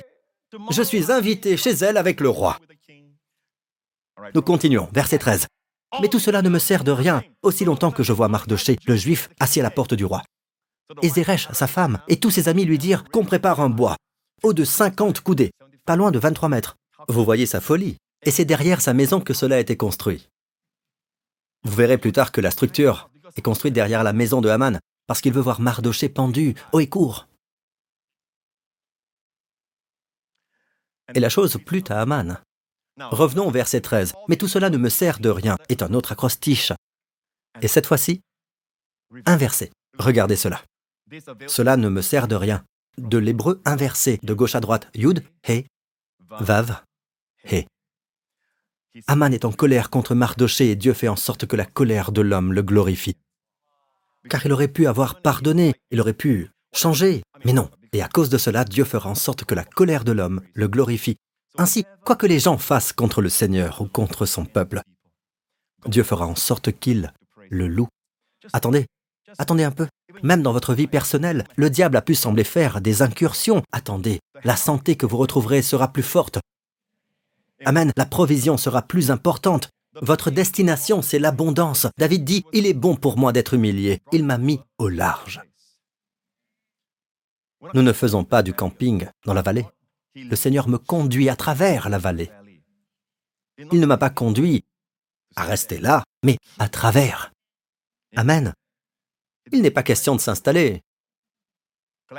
Je 0.69 0.83
suis 0.83 1.11
invité 1.11 1.57
chez 1.57 1.71
elle 1.71 1.97
avec 1.97 2.19
le 2.19 2.29
roi. 2.29 2.59
Nous 4.35 4.41
continuons, 4.43 4.87
verset 4.93 5.17
13. 5.17 5.47
Mais 6.01 6.09
tout 6.09 6.19
cela 6.19 6.41
ne 6.41 6.49
me 6.49 6.59
sert 6.59 6.83
de 6.83 6.91
rien, 6.91 7.23
aussi 7.41 7.65
longtemps 7.65 7.91
que 7.91 8.03
je 8.03 8.13
vois 8.13 8.27
Mardoché, 8.27 8.77
le 8.85 8.95
juif, 8.95 9.29
assis 9.39 9.59
à 9.59 9.63
la 9.63 9.71
porte 9.71 9.93
du 9.93 10.05
roi. 10.05 10.23
Et 11.01 11.09
Zeresh, 11.09 11.47
sa 11.53 11.67
femme, 11.67 11.99
et 12.07 12.19
tous 12.19 12.29
ses 12.29 12.49
amis 12.49 12.65
lui 12.65 12.77
dirent 12.77 13.03
qu'on 13.05 13.25
prépare 13.25 13.61
un 13.61 13.69
bois, 13.69 13.95
haut 14.43 14.53
de 14.53 14.63
50 14.63 15.21
coudées, 15.21 15.51
pas 15.85 15.95
loin 15.95 16.11
de 16.11 16.19
23 16.19 16.49
mètres. 16.49 16.77
Vous 17.07 17.25
voyez 17.25 17.45
sa 17.45 17.61
folie. 17.61 17.97
Et 18.25 18.31
c'est 18.31 18.45
derrière 18.45 18.81
sa 18.81 18.93
maison 18.93 19.19
que 19.19 19.33
cela 19.33 19.57
a 19.57 19.59
été 19.59 19.75
construit. 19.75 20.29
Vous 21.63 21.75
verrez 21.75 21.97
plus 21.97 22.11
tard 22.11 22.31
que 22.31 22.41
la 22.41 22.51
structure 22.51 23.09
est 23.35 23.41
construite 23.41 23.73
derrière 23.73 24.03
la 24.03 24.13
maison 24.13 24.41
de 24.41 24.49
Haman, 24.49 24.79
parce 25.07 25.21
qu'il 25.21 25.33
veut 25.33 25.41
voir 25.41 25.59
Mardoché 25.59 26.09
pendu, 26.09 26.55
haut 26.71 26.79
et 26.79 26.87
court. 26.87 27.27
Et 31.13 31.19
la 31.19 31.29
chose 31.29 31.57
plut 31.65 31.89
à 31.91 32.01
Haman. 32.01 32.39
Revenons 32.97 33.47
au 33.47 33.51
verset 33.51 33.81
13. 33.81 34.13
Mais 34.29 34.35
tout 34.35 34.47
cela 34.47 34.69
ne 34.69 34.77
me 34.77 34.89
sert 34.89 35.19
de 35.19 35.29
rien, 35.29 35.57
est 35.69 35.81
un 35.81 35.93
autre 35.93 36.11
acrostiche. 36.11 36.71
Et 37.61 37.67
cette 37.67 37.85
fois-ci, 37.85 38.21
inversé. 39.25 39.71
Regardez 39.97 40.35
cela. 40.35 40.61
Cela 41.47 41.77
ne 41.77 41.89
me 41.89 42.01
sert 42.01 42.27
de 42.27 42.35
rien. 42.35 42.63
De 42.97 43.17
l'hébreu 43.17 43.61
inversé, 43.65 44.19
de 44.23 44.33
gauche 44.33 44.55
à 44.55 44.59
droite, 44.59 44.89
Yud, 44.95 45.23
He, 45.47 45.65
Vav, 46.39 46.83
He. 47.45 47.65
Aman 49.07 49.33
est 49.33 49.45
en 49.45 49.51
colère 49.51 49.89
contre 49.89 50.15
Mardoché 50.15 50.71
et 50.71 50.75
Dieu 50.75 50.93
fait 50.93 51.07
en 51.07 51.15
sorte 51.15 51.45
que 51.45 51.55
la 51.55 51.65
colère 51.65 52.11
de 52.11 52.21
l'homme 52.21 52.53
le 52.53 52.61
glorifie. 52.61 53.17
Car 54.29 54.45
il 54.45 54.53
aurait 54.53 54.67
pu 54.67 54.87
avoir 54.87 55.21
pardonné, 55.21 55.73
il 55.91 55.99
aurait 55.99 56.13
pu 56.13 56.49
changer, 56.73 57.23
mais 57.43 57.53
non. 57.53 57.69
Et 57.91 58.01
à 58.01 58.07
cause 58.07 58.29
de 58.29 58.37
cela, 58.37 58.63
Dieu 58.65 58.85
fera 58.85 59.09
en 59.09 59.15
sorte 59.15 59.45
que 59.45 59.55
la 59.55 59.65
colère 59.65 60.03
de 60.03 60.11
l'homme 60.11 60.41
le 60.53 60.67
glorifie. 60.67 61.17
Ainsi, 61.57 61.85
quoi 62.05 62.15
que 62.15 62.25
les 62.25 62.39
gens 62.39 62.57
fassent 62.57 62.93
contre 62.93 63.21
le 63.21 63.29
Seigneur 63.29 63.81
ou 63.81 63.87
contre 63.87 64.25
son 64.25 64.45
peuple, 64.45 64.81
Dieu 65.85 66.03
fera 66.03 66.25
en 66.25 66.35
sorte 66.35 66.71
qu'il 66.71 67.11
le 67.49 67.67
loue. 67.67 67.87
Attendez, 68.53 68.85
attendez 69.37 69.63
un 69.63 69.71
peu. 69.71 69.87
Même 70.21 70.43
dans 70.43 70.53
votre 70.53 70.73
vie 70.73 70.87
personnelle, 70.87 71.45
le 71.55 71.69
diable 71.69 71.97
a 71.97 72.01
pu 72.01 72.13
sembler 72.13 72.43
faire 72.43 72.81
des 72.81 73.01
incursions. 73.01 73.63
Attendez, 73.71 74.19
la 74.43 74.55
santé 74.55 74.95
que 74.95 75.05
vous 75.05 75.17
retrouverez 75.17 75.61
sera 75.61 75.91
plus 75.91 76.03
forte. 76.03 76.39
Amen, 77.65 77.91
la 77.97 78.05
provision 78.05 78.57
sera 78.57 78.81
plus 78.81 79.09
importante. 79.09 79.69
Votre 80.01 80.31
destination, 80.31 81.01
c'est 81.01 81.19
l'abondance. 81.19 81.87
David 81.97 82.23
dit, 82.23 82.43
Il 82.51 82.65
est 82.65 82.73
bon 82.73 82.95
pour 82.95 83.17
moi 83.17 83.31
d'être 83.31 83.53
humilié. 83.53 84.01
Il 84.11 84.25
m'a 84.25 84.37
mis 84.37 84.59
au 84.77 84.89
large. 84.89 85.41
Nous 87.73 87.81
ne 87.81 87.93
faisons 87.93 88.23
pas 88.23 88.43
du 88.43 88.53
camping 88.53 89.07
dans 89.25 89.33
la 89.33 89.41
vallée. 89.41 89.65
Le 90.15 90.35
Seigneur 90.35 90.67
me 90.67 90.77
conduit 90.77 91.29
à 91.29 91.35
travers 91.35 91.89
la 91.89 91.97
vallée. 91.97 92.29
Il 93.57 93.79
ne 93.79 93.85
m'a 93.85 93.97
pas 93.97 94.09
conduit 94.09 94.65
à 95.35 95.43
rester 95.43 95.79
là, 95.79 96.03
mais 96.23 96.37
à 96.59 96.69
travers. 96.69 97.31
Amen. 98.15 98.53
Il 99.51 99.61
n'est 99.61 99.71
pas 99.71 99.83
question 99.83 100.15
de 100.15 100.21
s'installer, 100.21 100.81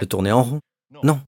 de 0.00 0.04
tourner 0.04 0.32
en 0.32 0.42
rond. 0.42 0.60
Non, 1.02 1.20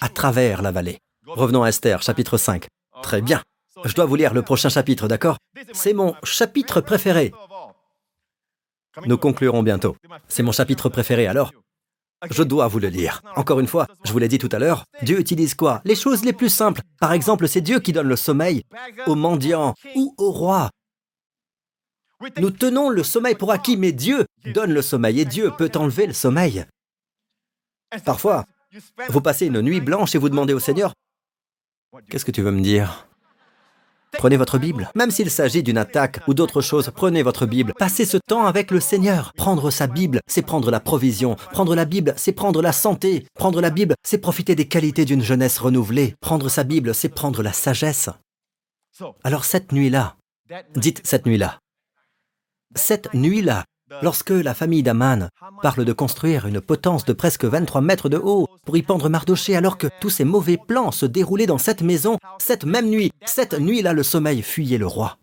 à 0.00 0.08
travers 0.08 0.62
la 0.62 0.70
vallée. 0.70 0.98
Revenons 1.26 1.62
à 1.62 1.68
Esther, 1.68 2.02
chapitre 2.02 2.36
5. 2.36 2.66
Très 3.02 3.20
bien. 3.20 3.42
Je 3.84 3.94
dois 3.94 4.06
vous 4.06 4.16
lire 4.16 4.34
le 4.34 4.42
prochain 4.42 4.68
chapitre, 4.68 5.08
d'accord? 5.08 5.36
C'est 5.72 5.92
mon 5.92 6.14
chapitre 6.24 6.80
préféré. 6.80 7.32
Nous 9.06 9.18
conclurons 9.18 9.62
bientôt. 9.62 9.96
C'est 10.28 10.42
mon 10.42 10.52
chapitre 10.52 10.88
préféré, 10.88 11.26
alors 11.26 11.52
je 12.30 12.42
dois 12.42 12.68
vous 12.68 12.78
le 12.78 12.88
lire. 12.88 13.20
Encore 13.34 13.58
une 13.58 13.66
fois, 13.66 13.86
je 14.04 14.12
vous 14.12 14.18
l'ai 14.18 14.28
dit 14.28 14.38
tout 14.38 14.48
à 14.52 14.58
l'heure, 14.58 14.84
Dieu 15.02 15.18
utilise 15.18 15.54
quoi? 15.54 15.80
Les 15.84 15.96
choses 15.96 16.24
les 16.24 16.32
plus 16.32 16.50
simples. 16.50 16.82
Par 17.00 17.12
exemple, 17.12 17.48
c'est 17.48 17.60
Dieu 17.60 17.80
qui 17.80 17.92
donne 17.92 18.06
le 18.06 18.16
sommeil 18.16 18.62
aux 19.06 19.16
mendiants 19.16 19.74
ou 19.96 20.14
aux 20.18 20.30
rois. 20.30 20.70
Nous 22.38 22.50
tenons 22.50 22.88
le 22.88 23.02
sommeil 23.02 23.34
pour 23.34 23.52
acquis, 23.52 23.76
mais 23.76 23.92
Dieu 23.92 24.26
donne 24.54 24.72
le 24.72 24.82
sommeil 24.82 25.20
et 25.20 25.24
Dieu 25.24 25.50
peut 25.56 25.70
enlever 25.74 26.06
le 26.06 26.12
sommeil. 26.12 26.64
Parfois, 28.04 28.44
vous 29.08 29.20
passez 29.20 29.46
une 29.46 29.60
nuit 29.60 29.80
blanche 29.80 30.14
et 30.14 30.18
vous 30.18 30.28
demandez 30.28 30.54
au 30.54 30.60
Seigneur, 30.60 30.92
Qu'est-ce 32.08 32.24
que 32.24 32.30
tu 32.30 32.40
veux 32.40 32.50
me 32.50 32.62
dire? 32.62 33.06
Prenez 34.12 34.36
votre 34.36 34.58
Bible. 34.58 34.90
Même 34.94 35.10
s'il 35.10 35.30
s'agit 35.30 35.62
d'une 35.62 35.78
attaque 35.78 36.20
ou 36.26 36.34
d'autre 36.34 36.60
chose, 36.60 36.90
prenez 36.94 37.22
votre 37.22 37.46
Bible. 37.46 37.72
Passez 37.78 38.04
ce 38.04 38.16
temps 38.16 38.46
avec 38.46 38.70
le 38.70 38.80
Seigneur. 38.80 39.32
Prendre 39.34 39.70
sa 39.70 39.86
Bible, 39.86 40.20
c'est 40.26 40.42
prendre 40.42 40.70
la 40.70 40.80
provision. 40.80 41.34
Prendre 41.50 41.74
la 41.74 41.84
Bible, 41.84 42.14
c'est 42.16 42.32
prendre 42.32 42.62
la 42.62 42.72
santé. 42.72 43.26
Prendre 43.34 43.60
la 43.60 43.70
Bible, 43.70 43.94
c'est 44.02 44.18
profiter 44.18 44.54
des 44.54 44.68
qualités 44.68 45.04
d'une 45.04 45.22
jeunesse 45.22 45.58
renouvelée. 45.58 46.14
Prendre 46.20 46.48
sa 46.48 46.64
Bible, 46.64 46.94
c'est 46.94 47.08
prendre 47.10 47.42
la 47.42 47.52
sagesse. 47.52 48.08
Alors 49.24 49.44
cette 49.44 49.72
nuit-là, 49.72 50.16
dites 50.76 51.00
cette 51.04 51.26
nuit-là, 51.26 51.58
cette 52.74 53.12
nuit-là, 53.14 53.64
Lorsque 54.00 54.30
la 54.30 54.54
famille 54.54 54.82
d'Aman 54.82 55.28
parle 55.60 55.84
de 55.84 55.92
construire 55.92 56.46
une 56.46 56.60
potence 56.60 57.04
de 57.04 57.12
presque 57.12 57.44
23 57.44 57.82
mètres 57.82 58.08
de 58.08 58.16
haut 58.16 58.48
pour 58.64 58.76
y 58.76 58.82
pendre 58.82 59.10
Mardoché 59.10 59.54
alors 59.54 59.76
que 59.76 59.88
tous 60.00 60.08
ces 60.08 60.24
mauvais 60.24 60.56
plans 60.56 60.92
se 60.92 61.04
déroulaient 61.04 61.46
dans 61.46 61.58
cette 61.58 61.82
maison, 61.82 62.16
cette 62.38 62.64
même 62.64 62.88
nuit, 62.88 63.10
cette 63.26 63.58
nuit-là 63.58 63.92
le 63.92 64.02
sommeil 64.02 64.42
fuyait 64.42 64.78
le 64.78 64.86
roi. 64.86 65.18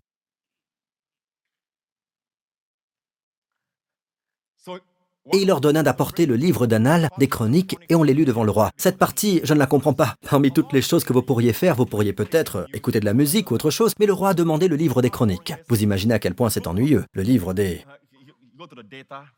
Et 5.32 5.38
il 5.42 5.50
ordonna 5.50 5.82
d'apporter 5.82 6.26
le 6.26 6.34
livre 6.34 6.66
d'Anal, 6.66 7.08
des 7.18 7.28
chroniques, 7.28 7.76
et 7.88 7.94
on 7.94 8.02
les 8.02 8.14
lut 8.14 8.24
devant 8.24 8.42
le 8.42 8.50
roi. 8.50 8.70
Cette 8.76 8.96
partie, 8.96 9.40
je 9.44 9.54
ne 9.54 9.58
la 9.58 9.66
comprends 9.66 9.92
pas. 9.92 10.16
Parmi 10.28 10.50
toutes 10.50 10.72
les 10.72 10.82
choses 10.82 11.04
que 11.04 11.12
vous 11.12 11.22
pourriez 11.22 11.52
faire, 11.52 11.76
vous 11.76 11.86
pourriez 11.86 12.12
peut-être 12.12 12.66
écouter 12.72 13.00
de 13.00 13.04
la 13.04 13.14
musique 13.14 13.50
ou 13.50 13.54
autre 13.54 13.70
chose, 13.70 13.92
mais 14.00 14.06
le 14.06 14.12
roi 14.12 14.30
a 14.30 14.34
demandé 14.34 14.66
le 14.66 14.76
livre 14.76 15.02
des 15.02 15.10
chroniques. 15.10 15.52
Vous 15.68 15.82
imaginez 15.82 16.14
à 16.14 16.18
quel 16.18 16.34
point 16.34 16.50
c'est 16.50 16.66
ennuyeux. 16.66 17.04
Le 17.12 17.22
livre 17.22 17.52
des 17.54 17.84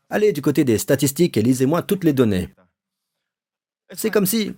Allez 0.09 0.33
du 0.33 0.41
côté 0.41 0.63
des 0.63 0.77
statistiques 0.77 1.37
et 1.37 1.41
lisez-moi 1.41 1.81
toutes 1.81 2.03
les 2.03 2.13
données. 2.13 2.49
C'est 3.93 4.11
comme 4.11 4.25
si... 4.25 4.53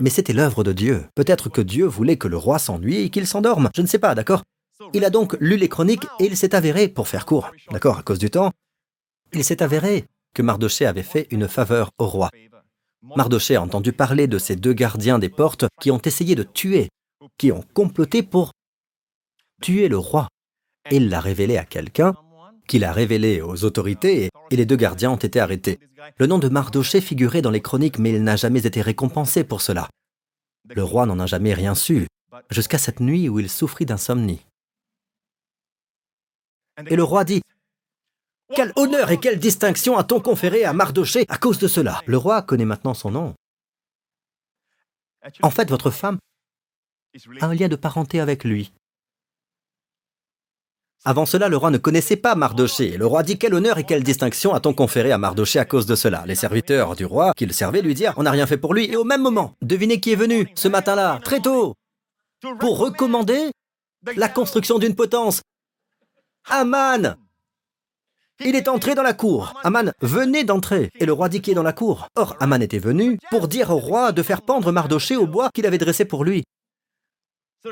Mais 0.00 0.10
c'était 0.10 0.32
l'œuvre 0.32 0.64
de 0.64 0.72
Dieu. 0.72 1.04
Peut-être 1.14 1.48
que 1.48 1.60
Dieu 1.60 1.86
voulait 1.86 2.18
que 2.18 2.28
le 2.28 2.36
roi 2.36 2.58
s'ennuie 2.58 3.02
et 3.02 3.10
qu'il 3.10 3.26
s'endorme. 3.26 3.70
Je 3.74 3.82
ne 3.82 3.86
sais 3.86 3.98
pas, 3.98 4.14
d'accord? 4.14 4.42
Il 4.92 5.04
a 5.04 5.10
donc 5.10 5.36
lu 5.40 5.56
les 5.56 5.68
chroniques 5.68 6.06
et 6.20 6.26
il 6.26 6.36
s'est 6.36 6.54
avéré, 6.54 6.88
pour 6.88 7.08
faire 7.08 7.26
court, 7.26 7.50
d'accord, 7.72 7.98
à 7.98 8.02
cause 8.02 8.18
du 8.18 8.30
temps, 8.30 8.52
il 9.32 9.44
s'est 9.44 9.62
avéré 9.62 10.06
que 10.34 10.42
Mardoché 10.42 10.86
avait 10.86 11.02
fait 11.02 11.26
une 11.30 11.48
faveur 11.48 11.90
au 11.98 12.06
roi. 12.06 12.30
Mardoché 13.02 13.56
a 13.56 13.62
entendu 13.62 13.92
parler 13.92 14.26
de 14.26 14.38
ces 14.38 14.56
deux 14.56 14.72
gardiens 14.72 15.18
des 15.18 15.28
portes 15.28 15.66
qui 15.80 15.90
ont 15.90 16.00
essayé 16.02 16.34
de 16.34 16.42
tuer, 16.42 16.88
qui 17.38 17.52
ont 17.52 17.64
comploté 17.74 18.22
pour 18.22 18.52
tuer 19.62 19.88
le 19.88 19.98
roi. 19.98 20.28
Il 20.90 21.08
l'a 21.08 21.20
révélé 21.20 21.56
à 21.56 21.64
quelqu'un 21.64 22.14
qu'il 22.66 22.84
a 22.84 22.92
révélé 22.92 23.40
aux 23.40 23.64
autorités 23.64 24.28
et 24.50 24.56
les 24.56 24.66
deux 24.66 24.76
gardiens 24.76 25.12
ont 25.12 25.16
été 25.16 25.40
arrêtés. 25.40 25.80
Le 26.18 26.26
nom 26.26 26.38
de 26.38 26.48
Mardoché 26.48 27.00
figurait 27.00 27.42
dans 27.42 27.50
les 27.50 27.62
chroniques, 27.62 27.98
mais 27.98 28.12
il 28.12 28.22
n'a 28.22 28.36
jamais 28.36 28.66
été 28.66 28.82
récompensé 28.82 29.42
pour 29.42 29.62
cela. 29.62 29.88
Le 30.68 30.84
roi 30.84 31.06
n'en 31.06 31.18
a 31.18 31.26
jamais 31.26 31.54
rien 31.54 31.74
su, 31.74 32.06
jusqu'à 32.50 32.78
cette 32.78 33.00
nuit 33.00 33.28
où 33.28 33.40
il 33.40 33.48
souffrit 33.48 33.86
d'insomnie. 33.86 34.44
Et 36.86 36.94
le 36.94 37.02
roi 37.02 37.24
dit 37.24 37.42
Quel 38.54 38.72
honneur 38.76 39.10
et 39.10 39.18
quelle 39.18 39.38
distinction 39.38 39.98
a-t-on 39.98 40.20
conféré 40.20 40.64
à 40.64 40.72
Mardoché 40.72 41.26
à 41.28 41.36
cause 41.36 41.58
de 41.58 41.68
cela? 41.68 42.00
Le 42.06 42.16
roi 42.16 42.42
connaît 42.42 42.64
maintenant 42.64 42.94
son 42.94 43.10
nom. 43.10 43.34
En 45.42 45.50
fait, 45.50 45.68
votre 45.68 45.90
femme 45.90 46.18
a 47.40 47.46
un 47.46 47.54
lien 47.54 47.68
de 47.68 47.76
parenté 47.76 48.20
avec 48.20 48.44
lui. 48.44 48.72
Avant 51.04 51.26
cela, 51.26 51.48
le 51.48 51.56
roi 51.56 51.70
ne 51.70 51.78
connaissait 51.78 52.16
pas 52.16 52.34
Mardoché. 52.34 52.96
Le 52.96 53.06
roi 53.06 53.22
dit 53.22 53.38
Quel 53.38 53.54
honneur 53.54 53.78
et 53.78 53.84
quelle 53.84 54.02
distinction 54.02 54.54
a-t-on 54.54 54.74
conféré 54.74 55.12
à 55.12 55.18
Mardoché 55.18 55.58
à 55.58 55.64
cause 55.64 55.86
de 55.86 55.94
cela? 55.94 56.24
Les 56.26 56.34
serviteurs 56.34 56.96
du 56.96 57.04
roi 57.04 57.32
qui 57.36 57.46
le 57.46 57.52
servaient 57.52 57.82
lui 57.82 57.94
dirent 57.94 58.14
On 58.16 58.24
n'a 58.24 58.30
rien 58.30 58.46
fait 58.46 58.58
pour 58.58 58.74
lui. 58.74 58.90
Et 58.90 58.96
au 58.96 59.04
même 59.04 59.22
moment, 59.22 59.54
devinez 59.62 60.00
qui 60.00 60.12
est 60.12 60.16
venu 60.16 60.50
ce 60.54 60.68
matin-là, 60.68 61.20
très 61.22 61.40
tôt 61.40 61.74
pour 62.58 62.78
recommander 62.78 63.50
la 64.16 64.28
construction 64.28 64.78
d'une 64.78 64.94
potence. 64.94 65.42
Aman 66.50 67.16
il 68.44 68.54
est 68.54 68.68
entré 68.68 68.94
dans 68.94 69.02
la 69.02 69.14
cour. 69.14 69.54
Aman 69.64 69.92
venait 70.00 70.44
d'entrer. 70.44 70.90
Et 70.98 71.06
le 71.06 71.12
roi 71.12 71.28
dit 71.28 71.40
qui 71.40 71.50
est 71.50 71.54
dans 71.54 71.62
la 71.62 71.72
cour. 71.72 72.08
Or, 72.16 72.36
Aman 72.40 72.62
était 72.62 72.78
venu 72.78 73.18
pour 73.30 73.48
dire 73.48 73.70
au 73.70 73.78
roi 73.78 74.12
de 74.12 74.22
faire 74.22 74.42
pendre 74.42 74.70
Mardoché 74.72 75.16
au 75.16 75.26
bois 75.26 75.50
qu'il 75.52 75.66
avait 75.66 75.78
dressé 75.78 76.04
pour 76.04 76.24
lui. 76.24 76.44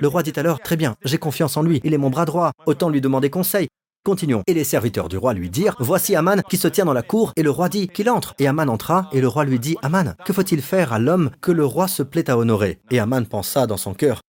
Le 0.00 0.08
roi 0.08 0.22
dit 0.22 0.32
alors, 0.36 0.60
Très 0.60 0.76
bien, 0.76 0.96
j'ai 1.04 1.18
confiance 1.18 1.56
en 1.56 1.62
lui, 1.62 1.80
il 1.84 1.94
est 1.94 1.98
mon 1.98 2.10
bras 2.10 2.24
droit, 2.24 2.52
autant 2.66 2.88
lui 2.88 3.00
demander 3.00 3.30
conseil. 3.30 3.68
Continuons. 4.04 4.42
Et 4.46 4.54
les 4.54 4.64
serviteurs 4.64 5.08
du 5.08 5.16
roi 5.16 5.34
lui 5.34 5.50
dirent, 5.50 5.76
Voici 5.78 6.14
Aman 6.16 6.42
qui 6.48 6.56
se 6.56 6.68
tient 6.68 6.84
dans 6.84 6.92
la 6.92 7.02
cour, 7.02 7.32
et 7.36 7.42
le 7.42 7.50
roi 7.50 7.68
dit 7.68 7.88
qu'il 7.88 8.10
entre. 8.10 8.34
Et 8.38 8.46
Aman 8.46 8.68
entra, 8.68 9.08
et 9.12 9.20
le 9.20 9.28
roi 9.28 9.44
lui 9.44 9.58
dit, 9.58 9.76
Aman, 9.82 10.14
que 10.24 10.32
faut-il 10.32 10.62
faire 10.62 10.92
à 10.92 10.98
l'homme 10.98 11.30
que 11.40 11.52
le 11.52 11.64
roi 11.64 11.88
se 11.88 12.02
plaît 12.02 12.28
à 12.28 12.36
honorer? 12.36 12.78
Et 12.90 12.98
Aman 12.98 13.26
pensa 13.26 13.66
dans 13.66 13.76
son 13.76 13.94
cœur, 13.94 14.20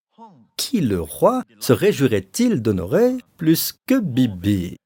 Qui 0.55 0.81
le 0.81 1.01
roi 1.01 1.43
se 1.59 1.73
réjouirait-il 1.73 2.61
d'honorer 2.61 3.17
plus 3.37 3.73
que 3.87 3.99
Bibi? 3.99 4.77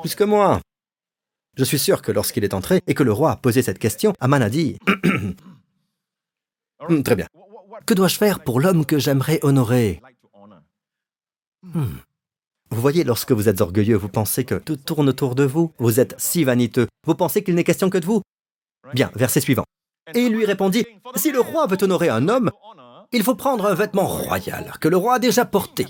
Plus 0.00 0.14
que 0.14 0.24
moi. 0.24 0.60
Je 1.56 1.64
suis 1.64 1.78
sûr 1.78 2.02
que 2.02 2.12
lorsqu'il 2.12 2.44
est 2.44 2.54
entré 2.54 2.80
et 2.86 2.94
que 2.94 3.02
le 3.02 3.12
roi 3.12 3.32
a 3.32 3.36
posé 3.36 3.62
cette 3.62 3.78
question, 3.78 4.12
Aman 4.20 4.42
a 4.42 4.50
dit 4.50 4.78
Très 7.04 7.16
bien. 7.16 7.26
Que 7.86 7.94
dois-je 7.94 8.18
faire 8.18 8.40
pour 8.40 8.60
l'homme 8.60 8.84
que 8.84 8.98
j'aimerais 8.98 9.40
honorer? 9.42 10.00
Hmm. 11.62 11.96
Vous 12.70 12.80
voyez, 12.80 13.04
lorsque 13.04 13.32
vous 13.32 13.48
êtes 13.48 13.60
orgueilleux, 13.60 13.96
vous 13.96 14.08
pensez 14.08 14.44
que 14.44 14.56
tout 14.56 14.76
tourne 14.76 15.08
autour 15.08 15.34
de 15.34 15.44
vous. 15.44 15.72
Vous 15.78 16.00
êtes 16.00 16.14
si 16.18 16.44
vaniteux. 16.44 16.88
Vous 17.06 17.14
pensez 17.14 17.42
qu'il 17.42 17.54
n'est 17.54 17.64
question 17.64 17.90
que 17.90 17.98
de 17.98 18.06
vous. 18.06 18.22
Bien, 18.92 19.10
verset 19.14 19.40
suivant. 19.40 19.64
Et 20.14 20.20
il 20.20 20.32
lui 20.32 20.44
répondit 20.44 20.84
Si 21.16 21.32
le 21.32 21.40
roi 21.40 21.66
veut 21.66 21.82
honorer 21.82 22.08
un 22.08 22.28
homme, 22.28 22.50
il 23.12 23.22
faut 23.22 23.34
prendre 23.34 23.66
un 23.66 23.74
vêtement 23.74 24.06
royal 24.06 24.72
que 24.80 24.88
le 24.88 24.96
roi 24.96 25.14
a 25.14 25.18
déjà 25.18 25.44
porté 25.44 25.86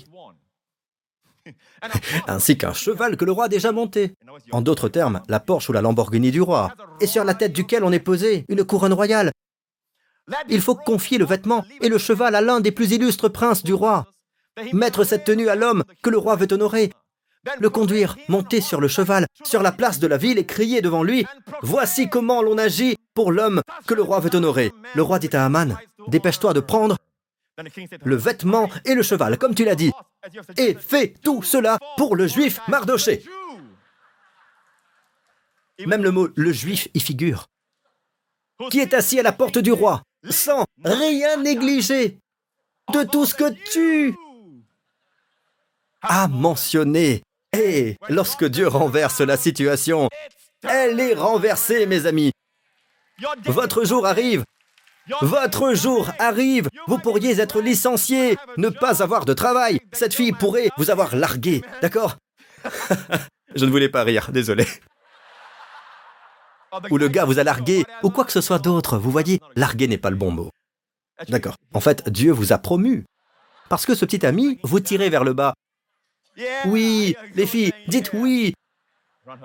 ainsi 2.27 2.57
qu'un 2.57 2.73
cheval 2.73 3.17
que 3.17 3.25
le 3.25 3.31
roi 3.31 3.45
a 3.45 3.49
déjà 3.49 3.71
monté. 3.71 4.13
En 4.51 4.61
d'autres 4.61 4.89
termes, 4.89 5.21
la 5.27 5.39
Porsche 5.39 5.69
ou 5.69 5.73
la 5.73 5.81
Lamborghini 5.81 6.31
du 6.31 6.41
roi, 6.41 6.73
et 7.01 7.07
sur 7.07 7.23
la 7.23 7.33
tête 7.33 7.53
duquel 7.53 7.83
on 7.83 7.91
est 7.91 7.99
posé 7.99 8.45
une 8.49 8.63
couronne 8.63 8.93
royale. 8.93 9.31
Il 10.49 10.61
faut 10.61 10.75
confier 10.75 11.17
le 11.17 11.25
vêtement 11.25 11.63
et 11.81 11.89
le 11.89 11.97
cheval 11.97 12.35
à 12.35 12.41
l'un 12.41 12.59
des 12.59 12.71
plus 12.71 12.91
illustres 12.91 13.31
princes 13.31 13.63
du 13.63 13.73
roi, 13.73 14.07
mettre 14.73 15.03
cette 15.03 15.23
tenue 15.23 15.49
à 15.49 15.55
l'homme 15.55 15.83
que 16.03 16.09
le 16.09 16.17
roi 16.17 16.35
veut 16.35 16.47
honorer, 16.51 16.91
le 17.59 17.69
conduire, 17.69 18.17
monter 18.27 18.61
sur 18.61 18.81
le 18.81 18.87
cheval, 18.87 19.25
sur 19.43 19.61
la 19.61 19.71
place 19.71 19.99
de 19.99 20.07
la 20.07 20.17
ville 20.17 20.37
et 20.37 20.45
crier 20.45 20.81
devant 20.81 21.03
lui 21.03 21.25
Voici 21.61 22.09
comment 22.09 22.41
l'on 22.41 22.57
agit 22.57 22.97
pour 23.13 23.31
l'homme 23.31 23.61
que 23.87 23.93
le 23.93 24.01
roi 24.01 24.19
veut 24.19 24.35
honorer. 24.35 24.71
Le 24.95 25.01
roi 25.01 25.19
dit 25.19 25.29
à 25.33 25.45
Aman 25.45 25.77
Dépêche-toi 26.07 26.53
de 26.53 26.59
prendre 26.59 26.97
le 28.03 28.15
vêtement 28.15 28.69
et 28.85 28.93
le 28.93 29.01
cheval, 29.01 29.37
comme 29.37 29.55
tu 29.55 29.65
l'as 29.65 29.75
dit. 29.75 29.91
Et 30.57 30.75
fais 30.75 31.13
tout 31.23 31.41
cela 31.43 31.77
pour 31.97 32.15
le 32.15 32.27
juif 32.27 32.59
Mardoché. 32.67 33.23
Même 35.85 36.03
le 36.03 36.11
mot 36.11 36.29
le 36.35 36.51
juif 36.51 36.87
y 36.93 36.99
figure. 36.99 37.47
Qui 38.71 38.79
est 38.79 38.93
assis 38.93 39.19
à 39.19 39.23
la 39.23 39.31
porte 39.31 39.59
du 39.59 39.71
roi, 39.71 40.01
sans 40.29 40.65
rien 40.83 41.37
négliger 41.37 42.17
de 42.91 43.03
tout 43.03 43.25
ce 43.25 43.35
que 43.35 43.53
tu 43.71 44.15
as 46.01 46.27
mentionné. 46.27 47.21
Et 47.53 47.95
lorsque 48.09 48.45
Dieu 48.45 48.67
renverse 48.67 49.21
la 49.21 49.37
situation, 49.37 50.09
elle 50.63 50.99
est 50.99 51.13
renversée, 51.13 51.85
mes 51.85 52.05
amis. 52.05 52.31
Votre 53.45 53.83
jour 53.83 54.05
arrive 54.05 54.43
votre 55.21 55.73
jour 55.73 56.11
arrive, 56.19 56.69
vous 56.87 56.97
pourriez 56.97 57.39
être 57.39 57.61
licencié, 57.61 58.37
ne 58.57 58.69
pas 58.69 59.01
avoir 59.01 59.25
de 59.25 59.33
travail. 59.33 59.79
Cette 59.91 60.13
fille 60.13 60.31
pourrait 60.31 60.69
vous 60.77 60.89
avoir 60.89 61.15
largué, 61.15 61.63
d'accord? 61.81 62.17
Je 63.55 63.65
ne 63.65 63.71
voulais 63.71 63.89
pas 63.89 64.03
rire, 64.03 64.31
désolé. 64.31 64.67
Ou 66.91 66.97
le 66.97 67.07
gars 67.07 67.25
vous 67.25 67.39
a 67.39 67.43
largué, 67.43 67.85
ou 68.03 68.09
quoi 68.09 68.25
que 68.25 68.31
ce 68.31 68.41
soit 68.41 68.59
d'autre, 68.59 68.97
vous 68.97 69.11
voyez, 69.11 69.39
larguer 69.55 69.87
n'est 69.87 69.97
pas 69.97 70.09
le 70.09 70.17
bon 70.17 70.31
mot. 70.31 70.51
D'accord. 71.29 71.55
En 71.73 71.79
fait, 71.79 72.07
Dieu 72.09 72.31
vous 72.31 72.53
a 72.53 72.57
promu. 72.57 73.05
Parce 73.69 73.85
que 73.85 73.95
ce 73.95 74.05
petit 74.05 74.25
ami 74.25 74.59
vous 74.63 74.79
tirait 74.79 75.09
vers 75.09 75.23
le 75.23 75.33
bas. 75.33 75.53
Oui, 76.65 77.15
les 77.35 77.47
filles, 77.47 77.73
dites 77.87 78.11
oui. 78.13 78.53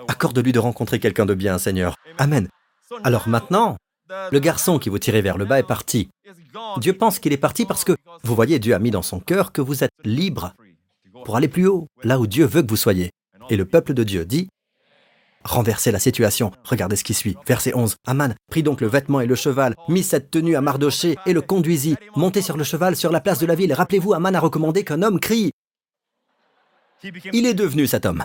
Accorde-lui 0.08 0.52
de 0.52 0.58
rencontrer 0.58 1.00
quelqu'un 1.00 1.26
de 1.26 1.34
bien, 1.34 1.58
Seigneur. 1.58 1.96
Amen. 2.18 2.48
Alors 3.04 3.28
maintenant, 3.28 3.76
le 4.30 4.38
garçon 4.38 4.78
qui 4.78 4.88
vous 4.88 4.98
tirait 4.98 5.22
vers 5.22 5.38
le 5.38 5.44
bas 5.44 5.58
est 5.58 5.66
parti. 5.66 6.08
Dieu 6.78 6.92
pense 6.92 7.18
qu'il 7.18 7.32
est 7.32 7.38
parti 7.38 7.64
parce 7.64 7.84
que, 7.84 7.96
vous 8.22 8.34
voyez, 8.34 8.58
Dieu 8.58 8.74
a 8.74 8.78
mis 8.78 8.90
dans 8.90 9.02
son 9.02 9.20
cœur 9.20 9.52
que 9.52 9.60
vous 9.60 9.84
êtes 9.84 9.92
libre 10.04 10.54
pour 11.24 11.36
aller 11.36 11.48
plus 11.48 11.66
haut, 11.66 11.86
là 12.02 12.18
où 12.18 12.26
Dieu 12.26 12.44
veut 12.44 12.62
que 12.62 12.70
vous 12.70 12.76
soyez. 12.76 13.10
Et 13.50 13.56
le 13.56 13.64
peuple 13.64 13.94
de 13.94 14.04
Dieu 14.04 14.24
dit, 14.24 14.48
renversez 15.44 15.90
la 15.92 15.98
situation. 15.98 16.52
Regardez 16.64 16.96
ce 16.96 17.04
qui 17.04 17.14
suit. 17.14 17.36
Verset 17.46 17.74
11. 17.74 17.96
Aman 18.06 18.34
prit 18.50 18.62
donc 18.62 18.80
le 18.80 18.86
vêtement 18.86 19.20
et 19.20 19.26
le 19.26 19.34
cheval, 19.34 19.74
mit 19.88 20.02
cette 20.02 20.30
tenue 20.30 20.56
à 20.56 20.60
Mardoché 20.60 21.16
et 21.26 21.32
le 21.32 21.40
conduisit. 21.40 21.96
Montez 22.16 22.42
sur 22.42 22.56
le 22.56 22.64
cheval 22.64 22.96
sur 22.96 23.12
la 23.12 23.20
place 23.20 23.38
de 23.38 23.46
la 23.46 23.54
ville. 23.54 23.72
Rappelez-vous, 23.72 24.14
Aman 24.14 24.34
a 24.34 24.40
recommandé 24.40 24.84
qu'un 24.84 25.02
homme 25.02 25.20
crie. 25.20 25.52
Il 27.32 27.46
est 27.46 27.54
devenu 27.54 27.86
cet 27.86 28.06
homme 28.06 28.24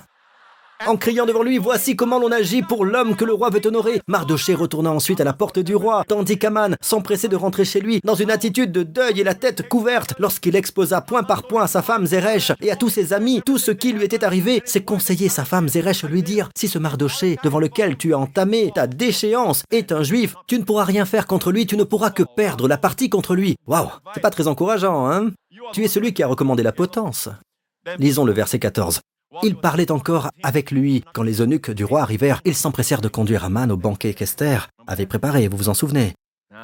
en 0.86 0.98
criant 0.98 1.26
devant 1.26 1.44
lui 1.44 1.58
Voici 1.58 1.96
comment 1.96 2.20
l'on 2.20 2.32
agit 2.32 2.62
pour 2.62 2.86
l'homme 2.86 3.16
que 3.16 3.26
le 3.26 3.34
roi 3.34 3.50
veut 3.50 3.66
honorer. 3.66 4.02
Mardoché 4.08 4.54
retourna 4.54 4.92
ensuite 4.92 5.22
à 5.22 5.24
la 5.24 5.34
porte 5.34 5.60
du 5.60 5.76
roi, 5.76 6.04
tandis 6.08 6.38
qu'Aman 6.38 6.76
s'empressait 6.82 7.28
de 7.28 7.36
rentrer 7.36 7.66
chez 7.66 7.80
lui 7.80 8.00
dans 8.04 8.16
une 8.16 8.32
attitude 8.32 8.72
de 8.72 8.84
deuil 8.84 9.20
et 9.20 9.24
la 9.24 9.34
tête 9.34 9.68
couverte 9.68 10.14
lorsqu'il 10.20 10.56
exposa 10.56 11.02
point 11.02 11.24
par 11.24 11.44
point 11.44 11.64
à 11.64 11.68
sa 11.68 11.82
femme 11.82 12.06
Zeresh 12.06 12.52
et 12.62 12.72
à 12.72 12.76
tous 12.76 12.90
ses 12.90 13.14
amis 13.14 13.42
tout 13.46 13.58
ce 13.58 13.72
qui 13.72 13.94
lui 13.94 14.04
était 14.04 14.24
arrivé. 14.24 14.62
Ses 14.66 14.84
conseillers, 14.84 15.30
sa 15.30 15.46
femme 15.46 15.68
Zeresh, 15.68 16.04
lui 16.04 16.24
dirent 16.24 16.50
Si 16.56 16.68
ce 16.68 16.80
Mardoché, 16.80 17.38
devant 17.44 17.60
lequel 17.60 17.98
tu 17.98 18.14
as 18.14 18.20
entamé 18.20 18.72
ta 18.74 18.88
déchéance, 18.88 19.64
est 19.72 19.92
un 19.92 20.04
juif, 20.04 20.36
tu 20.48 20.58
ne 20.60 20.64
pourras 20.64 20.84
rien 20.84 21.06
faire 21.06 21.28
contre 21.28 21.52
lui, 21.52 21.66
tu 21.66 21.78
ne 21.78 21.84
pourras 21.84 22.12
que 22.12 22.24
perdre 22.24 22.68
la 22.68 22.78
partie 22.78 23.10
contre 23.10 23.36
lui. 23.36 23.56
Waouh, 23.68 23.90
c'est 24.14 24.22
pas 24.22 24.30
très 24.30 24.48
encourageant, 24.48 25.10
hein? 25.10 25.32
Tu 25.74 25.84
es 25.84 25.88
celui 25.88 26.14
qui 26.14 26.24
a 26.24 26.28
recommandé 26.28 26.64
la 26.64 26.72
potence. 26.72 27.30
Lisons 27.98 28.26
le 28.26 28.34
verset 28.34 28.60
14. 28.60 29.02
Il 29.44 29.56
parlait 29.56 29.92
encore 29.92 30.32
avec 30.42 30.72
lui. 30.72 31.04
Quand 31.14 31.24
les 31.24 31.42
eunuques 31.42 31.72
du 31.72 31.84
roi 31.84 32.02
arrivèrent, 32.02 32.42
ils 32.46 32.56
s'empressèrent 32.56 33.02
de 33.02 33.08
conduire 33.08 33.44
Aman 33.44 33.70
au 33.72 33.78
banquet 33.78 34.14
qu'Esther 34.14 34.70
avait 34.88 35.06
préparé, 35.06 35.48
vous 35.48 35.58
vous 35.58 35.70
en 35.70 35.74
souvenez? 35.74 36.14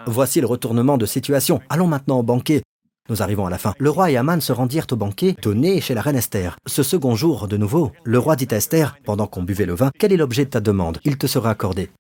Voici 0.07 0.41
le 0.41 0.47
retournement 0.47 0.97
de 0.97 1.05
situation. 1.05 1.61
Allons 1.70 1.88
maintenant 1.88 2.20
au 2.20 2.24
banquet. 2.24 2.64
Nous 3.09 3.22
arrivons 3.22 3.45
à 3.45 3.49
la 3.49 3.57
fin. 3.57 3.74
Le 3.80 3.89
roi 3.89 4.11
et 4.11 4.18
Aman 4.18 4.39
se 4.39 4.53
rendirent 4.53 4.88
au 4.91 4.95
banquet 4.95 5.36
donné 5.41 5.82
chez 5.82 5.93
la 5.93 6.01
reine 6.01 6.16
Esther. 6.16 6.55
Ce 6.66 6.84
second 6.84 7.16
jour, 7.16 7.49
de 7.49 7.57
nouveau, 7.57 7.91
le 8.05 8.18
roi 8.18 8.38
dit 8.38 8.47
à 8.51 8.55
Esther, 8.55 8.95
pendant 9.03 9.28
qu'on 9.28 9.43
buvait 9.43 9.66
le 9.66 9.76
vin, 9.76 9.91
quel 9.99 10.14
est 10.14 10.18
l'objet 10.18 10.45
de 10.45 10.51
ta 10.51 10.61
demande? 10.61 10.99
Il 11.03 11.18
te 11.18 11.28
sera 11.28 11.49
accordé. 11.49 11.91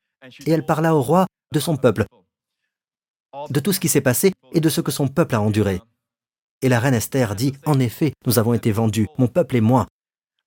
Et 0.45 0.51
elle 0.51 0.65
parla 0.65 0.95
au 0.95 1.01
roi 1.01 1.27
de 1.53 1.59
son 1.59 1.75
peuple, 1.75 2.05
de 3.49 3.59
tout 3.59 3.73
ce 3.73 3.81
qui 3.81 3.89
s'est 3.89 4.01
passé 4.01 4.31
et 4.53 4.61
de 4.61 4.69
ce 4.69 4.79
que 4.79 4.91
son 4.91 5.09
peuple 5.09 5.35
a 5.35 5.41
enduré. 5.41 5.81
Et 6.61 6.69
la 6.69 6.79
reine 6.79 6.93
Esther 6.93 7.35
dit, 7.35 7.53
En 7.65 7.79
effet, 7.81 8.13
nous 8.25 8.39
avons 8.39 8.53
été 8.53 8.71
vendus, 8.71 9.07
mon 9.17 9.27
peuple 9.27 9.57
et 9.57 9.61
moi, 9.61 9.87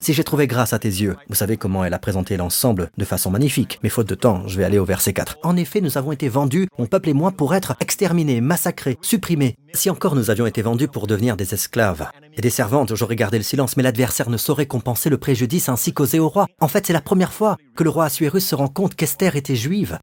si 0.07 0.12
j'ai 0.12 0.22
trouvé 0.22 0.47
grâce 0.47 0.72
à 0.72 0.78
tes 0.78 0.86
yeux, 0.86 1.16
vous 1.28 1.34
savez 1.34 1.57
comment 1.57 1.84
elle 1.84 1.92
a 1.92 1.99
présenté 1.99 2.36
l'ensemble 2.36 2.90
de 2.97 3.05
façon 3.05 3.28
magnifique, 3.28 3.80
mais 3.82 3.88
faute 3.88 4.09
de 4.09 4.14
temps, 4.14 4.47
je 4.47 4.57
vais 4.57 4.62
aller 4.62 4.78
au 4.78 4.84
verset 4.84 5.12
4. 5.12 5.38
En 5.42 5.57
effet, 5.57 5.80
nous 5.80 5.99
avons 5.99 6.12
été 6.12 6.28
vendus, 6.28 6.68
mon 6.78 6.86
peuple 6.86 7.09
et 7.09 7.12
moi, 7.12 7.32
pour 7.32 7.57
être 7.57 7.74
exterminés, 7.80 8.40
massacrés, 8.40 8.99
supprimés. 9.03 9.57
Si 9.74 9.90
encore 9.90 10.14
nous 10.14 10.30
avions 10.30 10.47
été 10.47 10.62
vendus 10.62 10.86
pour 10.86 11.09
devenir 11.09 11.36
des 11.36 11.55
esclaves 11.55 12.09
et 12.36 12.40
des 12.40 12.51
servantes, 12.51 12.94
j'aurais 12.94 13.16
gardé 13.16 13.36
le 13.36 13.42
silence, 13.42 13.76
mais 13.76 13.82
l'adversaire 13.82 14.30
ne 14.30 14.36
saurait 14.36 14.66
compenser 14.66 15.11
le 15.11 15.18
préjudice 15.18 15.68
ainsi 15.68 15.92
causé 15.92 16.20
au 16.20 16.28
roi. 16.28 16.47
En 16.61 16.68
fait, 16.68 16.86
c'est 16.86 16.92
la 16.92 17.01
première 17.01 17.32
fois 17.32 17.57
que 17.74 17.82
le 17.82 17.90
roi 17.90 18.05
Assuérus 18.05 18.47
se 18.47 18.55
rend 18.55 18.68
compte 18.68 18.94
qu'Esther 18.94 19.34
était 19.34 19.57
juive. 19.57 19.99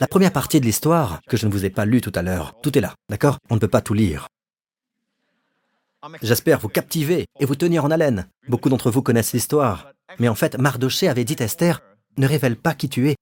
La 0.00 0.08
première 0.08 0.32
partie 0.32 0.58
de 0.58 0.64
l'histoire, 0.64 1.20
que 1.28 1.36
je 1.36 1.46
ne 1.46 1.52
vous 1.52 1.66
ai 1.66 1.70
pas 1.70 1.84
lue 1.84 2.00
tout 2.00 2.12
à 2.14 2.22
l'heure, 2.22 2.54
tout 2.62 2.78
est 2.78 2.80
là, 2.80 2.94
d'accord? 3.10 3.36
On 3.50 3.56
ne 3.56 3.60
peut 3.60 3.68
pas 3.68 3.82
tout 3.82 3.92
lire. 3.92 4.28
J'espère 6.22 6.58
vous 6.58 6.68
captiver 6.68 7.26
et 7.38 7.44
vous 7.44 7.54
tenir 7.54 7.84
en 7.84 7.90
haleine. 7.90 8.28
Beaucoup 8.48 8.68
d'entre 8.68 8.90
vous 8.90 9.02
connaissent 9.02 9.32
l'histoire. 9.32 9.92
Mais 10.18 10.28
en 10.28 10.34
fait, 10.34 10.58
Mardoché 10.58 11.08
avait 11.08 11.24
dit 11.24 11.36
à 11.38 11.44
Esther, 11.44 11.80
ne 12.16 12.26
révèle 12.26 12.56
pas 12.56 12.74
qui 12.74 12.88
tu 12.88 13.08
es 13.08 13.16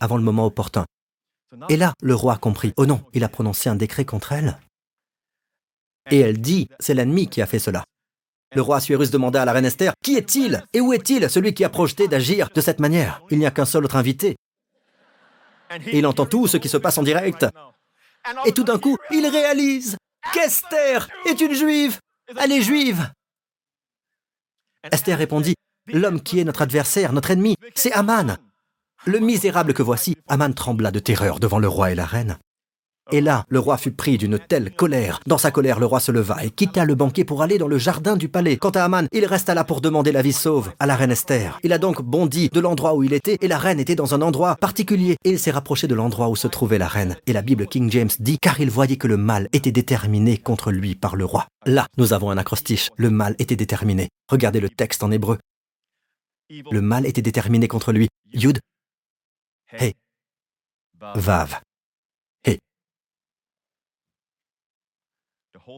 avant 0.00 0.16
le 0.16 0.22
moment 0.22 0.46
opportun. 0.46 0.86
Et 1.68 1.76
là, 1.76 1.92
le 2.02 2.14
roi 2.14 2.34
a 2.34 2.38
compris. 2.38 2.72
Oh 2.76 2.86
non, 2.86 3.04
il 3.12 3.22
a 3.24 3.28
prononcé 3.28 3.68
un 3.68 3.76
décret 3.76 4.04
contre 4.04 4.32
elle. 4.32 4.58
Et 6.10 6.20
elle 6.20 6.40
dit, 6.40 6.68
c'est 6.80 6.94
l'ennemi 6.94 7.28
qui 7.28 7.42
a 7.42 7.46
fait 7.46 7.58
cela. 7.58 7.84
Le 8.54 8.62
roi 8.62 8.76
Assuérus 8.76 9.10
demanda 9.10 9.42
à 9.42 9.44
la 9.44 9.52
reine 9.52 9.64
Esther, 9.64 9.92
Qui 10.02 10.16
est-il 10.16 10.64
Et 10.72 10.80
où 10.80 10.92
est-il 10.92 11.28
celui 11.28 11.54
qui 11.54 11.64
a 11.64 11.68
projeté 11.68 12.08
d'agir 12.08 12.48
de 12.54 12.60
cette 12.60 12.80
manière? 12.80 13.22
Il 13.30 13.38
n'y 13.38 13.46
a 13.46 13.50
qu'un 13.50 13.64
seul 13.64 13.84
autre 13.84 13.96
invité. 13.96 14.36
Et 15.86 15.98
il 15.98 16.06
entend 16.06 16.26
tout 16.26 16.46
ce 16.46 16.56
qui 16.56 16.68
se 16.68 16.76
passe 16.76 16.98
en 16.98 17.02
direct. 17.02 17.46
Et 18.46 18.52
tout 18.52 18.64
d'un 18.64 18.78
coup, 18.78 18.96
il 19.10 19.26
réalise 19.26 19.96
qu'Esther 20.32 21.08
est 21.26 21.40
une 21.40 21.54
juive. 21.54 21.98
Elle 22.38 22.52
est 22.52 22.62
juive. 22.62 23.10
Esther 24.90 25.18
répondit, 25.18 25.54
L'homme 25.92 26.22
qui 26.22 26.40
est 26.40 26.44
notre 26.44 26.62
adversaire, 26.62 27.12
notre 27.12 27.30
ennemi, 27.30 27.56
c'est 27.74 27.92
Aman. 27.92 28.38
Le 29.04 29.18
misérable 29.18 29.74
que 29.74 29.82
voici, 29.82 30.16
Aman 30.28 30.54
trembla 30.54 30.90
de 30.90 30.98
terreur 30.98 31.38
devant 31.38 31.58
le 31.58 31.68
roi 31.68 31.90
et 31.90 31.94
la 31.94 32.06
reine. 32.06 32.38
Et 33.12 33.20
là, 33.20 33.44
le 33.48 33.58
roi 33.58 33.76
fut 33.76 33.90
pris 33.90 34.16
d'une 34.16 34.38
telle 34.38 34.74
colère. 34.74 35.20
Dans 35.26 35.38
sa 35.38 35.50
colère, 35.50 35.78
le 35.78 35.86
roi 35.86 36.00
se 36.00 36.10
leva 36.10 36.42
et 36.42 36.50
quitta 36.50 36.84
le 36.84 36.94
banquet 36.94 37.24
pour 37.24 37.42
aller 37.42 37.58
dans 37.58 37.68
le 37.68 37.78
jardin 37.78 38.16
du 38.16 38.28
palais. 38.28 38.56
Quant 38.56 38.70
à 38.70 38.82
Aman, 38.82 39.06
il 39.12 39.26
resta 39.26 39.54
là 39.54 39.64
pour 39.64 39.80
demander 39.80 40.10
la 40.10 40.22
vie 40.22 40.32
sauve 40.32 40.72
à 40.78 40.86
la 40.86 40.96
reine 40.96 41.10
Esther. 41.10 41.58
Il 41.62 41.72
a 41.72 41.78
donc 41.78 42.02
bondi 42.02 42.48
de 42.48 42.60
l'endroit 42.60 42.94
où 42.94 43.02
il 43.02 43.12
était, 43.12 43.36
et 43.40 43.48
la 43.48 43.58
reine 43.58 43.80
était 43.80 43.94
dans 43.94 44.14
un 44.14 44.22
endroit 44.22 44.56
particulier. 44.56 45.16
Et 45.24 45.30
il 45.30 45.38
s'est 45.38 45.50
rapproché 45.50 45.86
de 45.86 45.94
l'endroit 45.94 46.28
où 46.28 46.36
se 46.36 46.48
trouvait 46.48 46.78
la 46.78 46.88
reine. 46.88 47.16
Et 47.26 47.32
la 47.32 47.42
Bible 47.42 47.66
King 47.66 47.90
James 47.90 48.10
dit, 48.18 48.38
car 48.38 48.60
il 48.60 48.70
voyait 48.70 48.96
que 48.96 49.08
le 49.08 49.16
mal 49.16 49.48
était 49.52 49.72
déterminé 49.72 50.38
contre 50.38 50.72
lui 50.72 50.94
par 50.94 51.16
le 51.16 51.24
roi. 51.24 51.46
Là, 51.66 51.86
nous 51.98 52.12
avons 52.12 52.30
un 52.30 52.38
acrostiche. 52.38 52.90
Le 52.96 53.10
mal 53.10 53.36
était 53.38 53.56
déterminé. 53.56 54.08
Regardez 54.30 54.60
le 54.60 54.70
texte 54.70 55.02
en 55.02 55.10
hébreu. 55.10 55.38
Le 56.70 56.80
mal 56.80 57.06
était 57.06 57.22
déterminé 57.22 57.68
contre 57.68 57.92
lui. 57.92 58.08
Yud, 58.32 58.60
He, 59.72 59.94
Vav. 61.00 61.63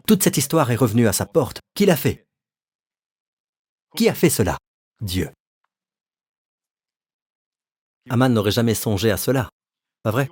Toute 0.04 0.22
cette 0.22 0.36
histoire 0.36 0.70
est 0.70 0.76
revenue 0.76 1.08
à 1.08 1.12
sa 1.12 1.26
porte. 1.26 1.60
Qui 1.74 1.86
l'a 1.86 1.96
fait? 1.96 2.26
Qui 3.96 4.08
a 4.08 4.14
fait 4.14 4.30
cela? 4.30 4.58
Dieu. 5.00 5.30
Aman 8.10 8.28
n'aurait 8.28 8.50
jamais 8.50 8.74
songé 8.74 9.10
à 9.10 9.16
cela. 9.16 9.48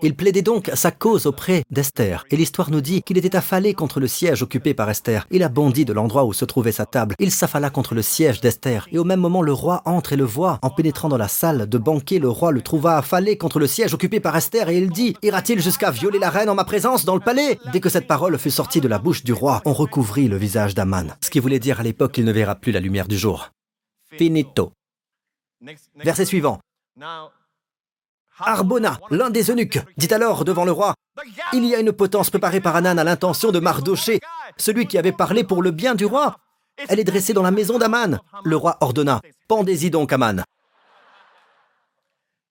Il 0.02 0.14
plaidait 0.14 0.42
donc 0.42 0.70
sa 0.74 0.90
cause 0.90 1.26
auprès 1.26 1.62
d'Esther, 1.70 2.24
et 2.30 2.36
l'histoire 2.36 2.70
nous 2.70 2.80
dit 2.80 3.02
qu'il 3.02 3.18
était 3.18 3.36
affalé 3.36 3.74
contre 3.74 4.00
le 4.00 4.06
siège 4.06 4.42
occupé 4.42 4.74
par 4.74 4.88
Esther. 4.88 5.26
Il 5.30 5.42
a 5.42 5.48
bondi 5.48 5.84
de 5.84 5.92
l'endroit 5.92 6.24
où 6.24 6.32
se 6.32 6.44
trouvait 6.44 6.72
sa 6.72 6.86
table. 6.86 7.14
Il 7.18 7.30
s'affala 7.30 7.70
contre 7.70 7.94
le 7.94 8.02
siège 8.02 8.40
d'Esther, 8.40 8.86
et 8.92 8.98
au 8.98 9.04
même 9.04 9.20
moment 9.20 9.42
le 9.42 9.52
roi 9.52 9.82
entre 9.84 10.12
et 10.12 10.16
le 10.16 10.24
voit. 10.24 10.58
En 10.62 10.70
pénétrant 10.70 11.08
dans 11.08 11.16
la 11.16 11.28
salle 11.28 11.68
de 11.68 11.78
banquet, 11.78 12.18
le 12.18 12.28
roi 12.28 12.52
le 12.52 12.62
trouva 12.62 12.98
affalé 12.98 13.36
contre 13.36 13.58
le 13.58 13.66
siège 13.66 13.94
occupé 13.94 14.20
par 14.20 14.36
Esther, 14.36 14.68
et 14.68 14.78
il 14.78 14.90
dit 14.90 15.16
Ira-t-il 15.22 15.60
jusqu'à 15.60 15.90
violer 15.90 16.18
la 16.18 16.30
reine 16.30 16.50
en 16.50 16.54
ma 16.54 16.64
présence 16.64 17.04
dans 17.04 17.14
le 17.14 17.20
palais? 17.20 17.58
Dès 17.72 17.80
que 17.80 17.88
cette 17.88 18.06
parole 18.06 18.38
fut 18.38 18.50
sortie 18.50 18.80
de 18.80 18.88
la 18.88 18.98
bouche 18.98 19.24
du 19.24 19.32
roi, 19.32 19.60
on 19.64 19.72
recouvrit 19.72 20.28
le 20.28 20.36
visage 20.36 20.74
d'Aman, 20.74 21.16
ce 21.20 21.30
qui 21.30 21.40
voulait 21.40 21.58
dire 21.58 21.80
à 21.80 21.82
l'époque 21.82 22.12
qu'il 22.12 22.24
ne 22.24 22.32
verra 22.32 22.54
plus 22.54 22.72
la 22.72 22.80
lumière 22.80 23.08
du 23.08 23.18
jour. 23.18 23.50
Finito. 24.16 24.72
Verset 25.96 26.26
suivant. 26.26 26.60
Arbona, 28.38 28.98
l'un 29.10 29.30
des 29.30 29.50
eunuques, 29.50 29.78
dit 29.96 30.12
alors 30.12 30.44
devant 30.44 30.64
le 30.64 30.72
roi, 30.72 30.94
Il 31.52 31.64
y 31.64 31.74
a 31.74 31.80
une 31.80 31.92
potence 31.92 32.30
préparée 32.30 32.60
par 32.60 32.74
Anan 32.74 32.98
à 32.98 33.04
l'intention 33.04 33.52
de 33.52 33.60
Mardoché, 33.60 34.20
celui 34.56 34.86
qui 34.86 34.98
avait 34.98 35.12
parlé 35.12 35.44
pour 35.44 35.62
le 35.62 35.70
bien 35.70 35.94
du 35.94 36.04
roi. 36.04 36.36
Elle 36.88 36.98
est 36.98 37.04
dressée 37.04 37.32
dans 37.32 37.42
la 37.42 37.52
maison 37.52 37.78
d'Aman. 37.78 38.18
Le 38.44 38.56
roi 38.56 38.76
ordonna, 38.80 39.20
Pendez-y 39.46 39.90
donc, 39.90 40.12
Aman. 40.12 40.42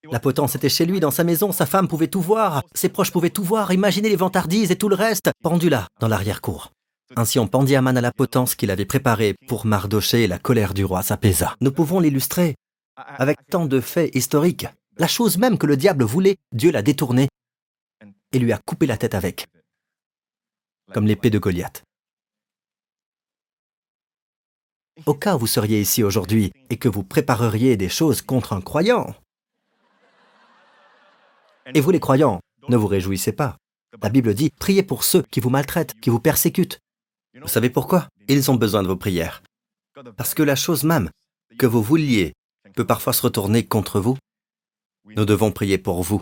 La 0.09 0.19
potence 0.19 0.55
était 0.55 0.69
chez 0.69 0.85
lui, 0.85 0.99
dans 0.99 1.11
sa 1.11 1.23
maison, 1.23 1.51
sa 1.51 1.65
femme 1.65 1.87
pouvait 1.87 2.07
tout 2.07 2.21
voir, 2.21 2.61
ses 2.73 2.89
proches 2.89 3.11
pouvaient 3.11 3.29
tout 3.29 3.43
voir, 3.43 3.71
imaginez 3.73 4.09
les 4.09 4.15
vantardises 4.15 4.71
et 4.71 4.77
tout 4.77 4.89
le 4.89 4.95
reste, 4.95 5.31
pendu 5.41 5.69
là, 5.69 5.87
dans 5.99 6.07
l'arrière-cour. 6.07 6.71
Ainsi 7.15 7.39
on 7.39 7.47
pendit 7.47 7.75
Aman 7.75 7.97
à 7.97 8.01
la 8.01 8.11
potence 8.11 8.55
qu'il 8.55 8.71
avait 8.71 8.85
préparée 8.85 9.35
pour 9.47 9.65
Mardoché 9.65 10.23
et 10.23 10.27
la 10.27 10.39
colère 10.39 10.73
du 10.73 10.83
roi 10.83 11.03
s'apaisa. 11.03 11.55
Nous 11.61 11.71
pouvons 11.71 11.99
l'illustrer 11.99 12.55
avec 12.95 13.37
tant 13.49 13.65
de 13.65 13.79
faits 13.79 14.13
historiques. 14.15 14.67
La 14.97 15.07
chose 15.07 15.37
même 15.37 15.57
que 15.57 15.65
le 15.65 15.77
diable 15.77 16.03
voulait, 16.03 16.37
Dieu 16.51 16.71
l'a 16.71 16.81
détournée 16.81 17.29
et 18.31 18.39
lui 18.39 18.51
a 18.51 18.59
coupé 18.59 18.85
la 18.85 18.97
tête 18.97 19.15
avec, 19.15 19.47
comme 20.93 21.07
l'épée 21.07 21.29
de 21.29 21.39
Goliath. 21.39 21.83
Au 25.05 25.13
cas 25.15 25.35
où 25.35 25.39
vous 25.39 25.47
seriez 25.47 25.81
ici 25.81 26.03
aujourd'hui 26.03 26.51
et 26.69 26.77
que 26.77 26.89
vous 26.89 27.03
prépareriez 27.03 27.77
des 27.77 27.89
choses 27.89 28.21
contre 28.21 28.53
un 28.53 28.61
croyant, 28.61 29.15
et 31.73 31.81
vous 31.81 31.91
les 31.91 31.99
croyants, 31.99 32.39
ne 32.69 32.77
vous 32.77 32.87
réjouissez 32.87 33.31
pas. 33.31 33.57
La 34.01 34.09
Bible 34.09 34.33
dit, 34.33 34.49
priez 34.49 34.83
pour 34.83 35.03
ceux 35.03 35.23
qui 35.23 35.39
vous 35.39 35.49
maltraitent, 35.49 35.99
qui 35.99 36.09
vous 36.09 36.19
persécutent. 36.19 36.79
Vous 37.41 37.47
savez 37.47 37.69
pourquoi? 37.69 38.09
Ils 38.27 38.51
ont 38.51 38.55
besoin 38.55 38.83
de 38.83 38.87
vos 38.87 38.97
prières. 38.97 39.41
Parce 40.17 40.33
que 40.33 40.43
la 40.43 40.55
chose 40.55 40.83
même 40.83 41.09
que 41.57 41.65
vous 41.65 41.81
vouliez 41.81 42.33
peut 42.75 42.85
parfois 42.85 43.13
se 43.13 43.21
retourner 43.21 43.65
contre 43.65 43.99
vous 43.99 44.17
nous 45.05 45.25
devons 45.25 45.51
prier 45.51 45.77
pour 45.77 46.03
vous. 46.03 46.21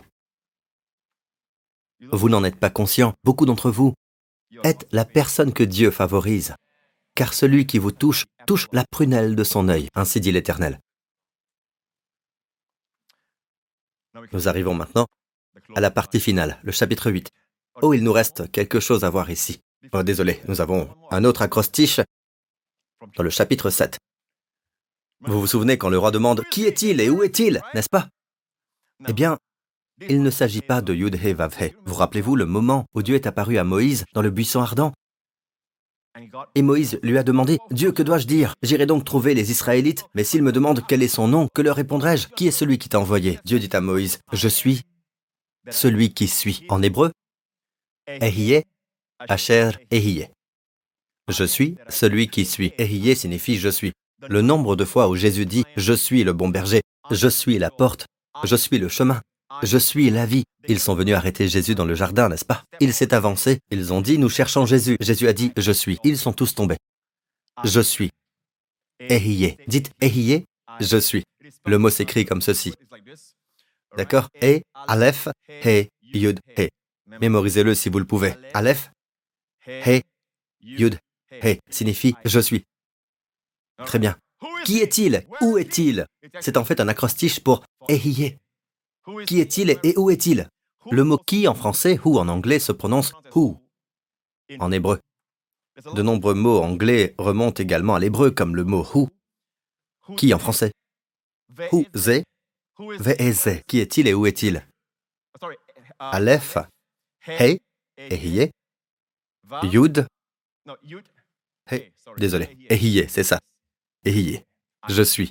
Vous 2.12 2.30
n'en 2.30 2.44
êtes 2.44 2.60
pas 2.60 2.70
conscient. 2.70 3.14
Beaucoup 3.24 3.46
d'entre 3.46 3.70
vous 3.70 3.94
êtes 4.64 4.88
la 4.92 5.06
personne 5.06 5.54
que 5.54 5.64
Dieu 5.64 5.92
favorise. 5.92 6.56
Car 7.16 7.34
celui 7.34 7.66
qui 7.68 7.78
vous 7.78 7.92
touche, 7.92 8.26
touche 8.48 8.68
la 8.72 8.86
prunelle 8.90 9.36
de 9.36 9.44
son 9.44 9.70
œil, 9.70 9.90
ainsi 9.96 10.20
dit 10.20 10.32
l'Éternel. 10.32 10.80
Nous 14.32 14.48
arrivons 14.48 14.74
maintenant 14.74 15.08
à 15.76 15.82
la 15.82 15.92
partie 15.92 16.20
finale, 16.20 16.60
le 16.64 16.72
chapitre 16.72 17.12
8. 17.12 17.30
Oh, 17.82 17.94
il 17.94 18.04
nous 18.04 18.14
reste 18.14 18.50
quelque 18.52 18.80
chose 18.80 19.04
à 19.04 19.10
voir 19.10 19.30
ici. 19.30 19.62
Oh, 19.94 20.04
désolé, 20.04 20.42
nous 20.48 20.62
avons 20.62 20.90
un 21.12 21.24
autre 21.24 21.42
acrostiche 21.42 22.00
dans 23.16 23.24
le 23.24 23.30
chapitre 23.30 23.70
7. 23.70 23.98
Vous 25.22 25.40
vous 25.40 25.48
souvenez 25.48 25.78
quand 25.78 25.90
le 25.90 25.98
roi 25.98 26.12
demande 26.12 26.44
Qui 26.52 26.66
est-il 26.66 27.00
et 27.00 27.10
où 27.10 27.24
est-il 27.24 27.62
N'est-ce 27.74 27.90
pas? 27.90 28.10
Eh 29.08 29.14
bien, 29.14 29.38
il 30.10 30.24
ne 30.24 30.30
s'agit 30.30 30.62
pas 30.62 30.82
de 30.82 30.94
Yud-He 30.94 31.34
Vav-He. 31.34 31.76
Vous 31.86 31.94
rappelez-vous 31.96 32.36
le 32.36 32.46
moment 32.46 32.86
où 32.94 33.02
Dieu 33.02 33.16
est 33.16 33.28
apparu 33.28 33.58
à 33.58 33.64
Moïse 33.64 34.06
dans 34.14 34.22
le 34.22 34.32
buisson 34.32 34.62
ardent? 34.62 34.94
Et 36.56 36.62
Moïse 36.62 37.00
lui 37.04 37.18
a 37.18 37.24
demandé, 37.24 37.58
Dieu, 37.70 37.92
que 37.92 38.04
dois-je 38.04 38.28
dire? 38.28 38.54
J'irai 38.64 38.86
donc 38.86 39.06
trouver 39.06 39.34
les 39.34 39.52
Israélites, 39.52 40.06
mais 40.14 40.24
s'ils 40.24 40.44
me 40.44 40.52
demandent 40.52 40.86
quel 40.88 41.04
est 41.04 41.08
son 41.08 41.28
nom, 41.28 41.48
que 41.54 41.62
leur 41.62 41.76
répondrai-je? 41.76 42.28
Qui 42.30 42.48
est 42.48 42.52
celui 42.52 42.78
qui 42.78 42.90
t'a 42.90 43.00
envoyé? 43.00 43.40
Dieu 43.46 43.60
dit 43.60 43.70
à 43.72 43.80
Moïse, 43.80 44.20
Je 44.34 44.48
suis 44.48 44.82
celui 45.70 46.14
qui 46.14 46.28
suis. 46.28 46.66
En 46.70 46.82
hébreu, 46.82 47.12
Ehiye, 48.08 48.64
Asher 49.20 49.72
Ehiye. 49.90 50.28
Je 51.30 51.44
suis 51.44 51.78
celui 51.88 52.28
qui 52.28 52.46
suis. 52.46 52.74
Ehiye 52.78 53.16
signifie 53.16 53.58
je 53.58 53.70
suis. 53.70 53.94
Le 54.28 54.42
nombre 54.42 54.76
de 54.76 54.86
fois 54.86 55.08
où 55.08 55.16
Jésus 55.16 55.46
dit 55.46 55.64
Je 55.78 55.94
suis 55.94 56.24
le 56.24 56.34
bon 56.34 56.50
berger, 56.50 56.82
je 57.10 57.28
suis 57.28 57.58
la 57.58 57.72
porte, 57.72 58.06
je 58.44 58.56
suis 58.56 58.78
le 58.78 58.90
chemin. 58.90 59.22
Je 59.64 59.78
suis 59.78 60.10
la 60.10 60.26
vie. 60.26 60.44
Ils 60.68 60.80
sont 60.80 60.96
venus 60.96 61.16
arrêter 61.16 61.48
Jésus 61.48 61.76
dans 61.76 61.86
le 61.86 61.96
jardin, 61.96 62.30
n'est-ce 62.30 62.46
pas? 62.46 62.64
Il 62.80 62.94
s'est 62.94 63.14
avancé. 63.14 63.60
Ils 63.70 63.92
ont 63.92 64.02
dit, 64.02 64.18
nous 64.18 64.30
cherchons 64.30 64.66
Jésus. 64.66 64.96
Jésus 65.02 65.28
a 65.28 65.34
dit, 65.34 65.52
je 65.58 65.72
suis. 65.72 66.00
Ils 66.04 66.18
sont 66.18 66.34
tous 66.34 66.56
tombés. 66.56 66.78
Je 67.64 67.82
suis. 67.82 68.12
Dites 69.68 69.92
je 70.80 70.98
suis. 70.98 71.24
Le 71.66 71.78
mot 71.78 71.90
s'écrit 71.90 72.26
comme 72.26 72.42
ceci. 72.42 72.74
D'accord? 73.98 74.30
E, 74.42 74.62
Aleph, 74.74 75.28
He, 75.50 75.90
Yud, 76.02 76.40
He. 76.58 76.70
Mémorisez-le 77.08 77.76
si 77.76 77.90
vous 77.90 78.00
le 78.00 78.06
pouvez. 78.06 78.36
Aleph, 78.54 78.90
He, 79.68 80.02
Yud, 80.62 80.98
He 81.32 81.60
signifie 81.70 82.16
je 82.24 82.40
suis. 82.40 82.64
Très 83.86 84.00
bien. 84.00 84.18
Qui 84.66 84.80
est-il 84.80 85.26
Où 85.42 85.58
est-il 85.58 86.06
C'est 86.40 86.58
en 86.58 86.66
fait 86.66 86.80
un 86.80 86.88
acrostiche 86.88 87.40
pour 87.40 87.64
Ehiye. 87.88 88.38
Qui 89.28 89.40
est-il 89.40 89.80
et 89.84 89.98
où 89.98 90.10
est-il 90.10 90.50
Le 90.90 91.04
mot 91.04 91.18
qui 91.18 91.48
en 91.48 91.54
français 91.54 92.00
ou 92.06 92.20
en 92.20 92.28
anglais 92.28 92.60
se 92.60 92.72
prononce 92.72 93.14
who 93.36 93.62
en 94.60 94.72
hébreu. 94.72 95.00
De 95.94 96.02
nombreux 96.02 96.34
mots 96.34 96.62
anglais 96.62 97.16
remontent 97.18 97.62
également 97.62 97.96
à 97.96 98.00
l'hébreu 98.00 98.32
comme 98.32 98.56
le 98.56 98.64
mot 98.64 98.86
who. 98.94 99.10
Qui 100.18 100.34
en 100.34 100.40
français 100.40 100.72
Who, 101.72 101.86
ze, 101.96 102.24
ve 102.78 103.62
Qui 103.68 103.80
est-il 103.80 104.08
et 104.08 104.14
où 104.14 104.26
est-il 104.26 104.68
Aleph, 106.00 106.58
He, 107.28 107.62
Ehiye, 107.98 108.52
Yud, 109.64 110.08
He, 111.70 111.92
désolé, 112.18 112.58
Ehiye, 112.70 113.08
c'est 113.08 113.24
ça. 113.24 113.40
Ehiye, 114.04 114.42
je 114.90 115.04
suis. 115.04 115.30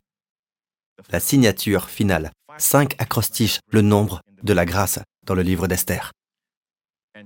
La 1.10 1.18
signature 1.18 1.90
finale. 1.90 2.30
Cinq 2.56 2.94
acrostiches, 2.98 3.58
le 3.72 3.82
nombre 3.82 4.20
de 4.44 4.52
la 4.52 4.64
grâce 4.64 5.00
dans 5.26 5.34
le 5.34 5.42
livre 5.42 5.66
d'Esther. 5.66 6.12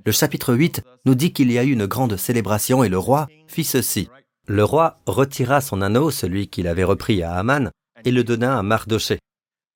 Le 0.07 0.11
chapitre 0.11 0.55
8 0.55 0.81
nous 1.05 1.15
dit 1.15 1.35
qu'il 1.35 1.53
y 1.53 1.59
a 1.59 1.65
eu 1.65 1.73
une 1.73 1.85
grande 1.85 2.17
célébration 2.17 2.83
et 2.83 2.89
le 2.89 2.99
roi 2.99 3.27
fit 3.47 3.65
ceci. 3.65 4.09
Le 4.47 4.65
roi 4.65 5.01
retira 5.05 5.61
son 5.61 5.83
anneau, 5.83 6.11
celui 6.11 6.49
qu'il 6.49 6.67
avait 6.67 6.83
repris 6.83 7.23
à 7.23 7.35
Aman, 7.35 7.71
et 8.07 8.11
le 8.11 8.25
donna 8.25 8.59
à 8.59 8.63
Mardoché. 8.63 9.19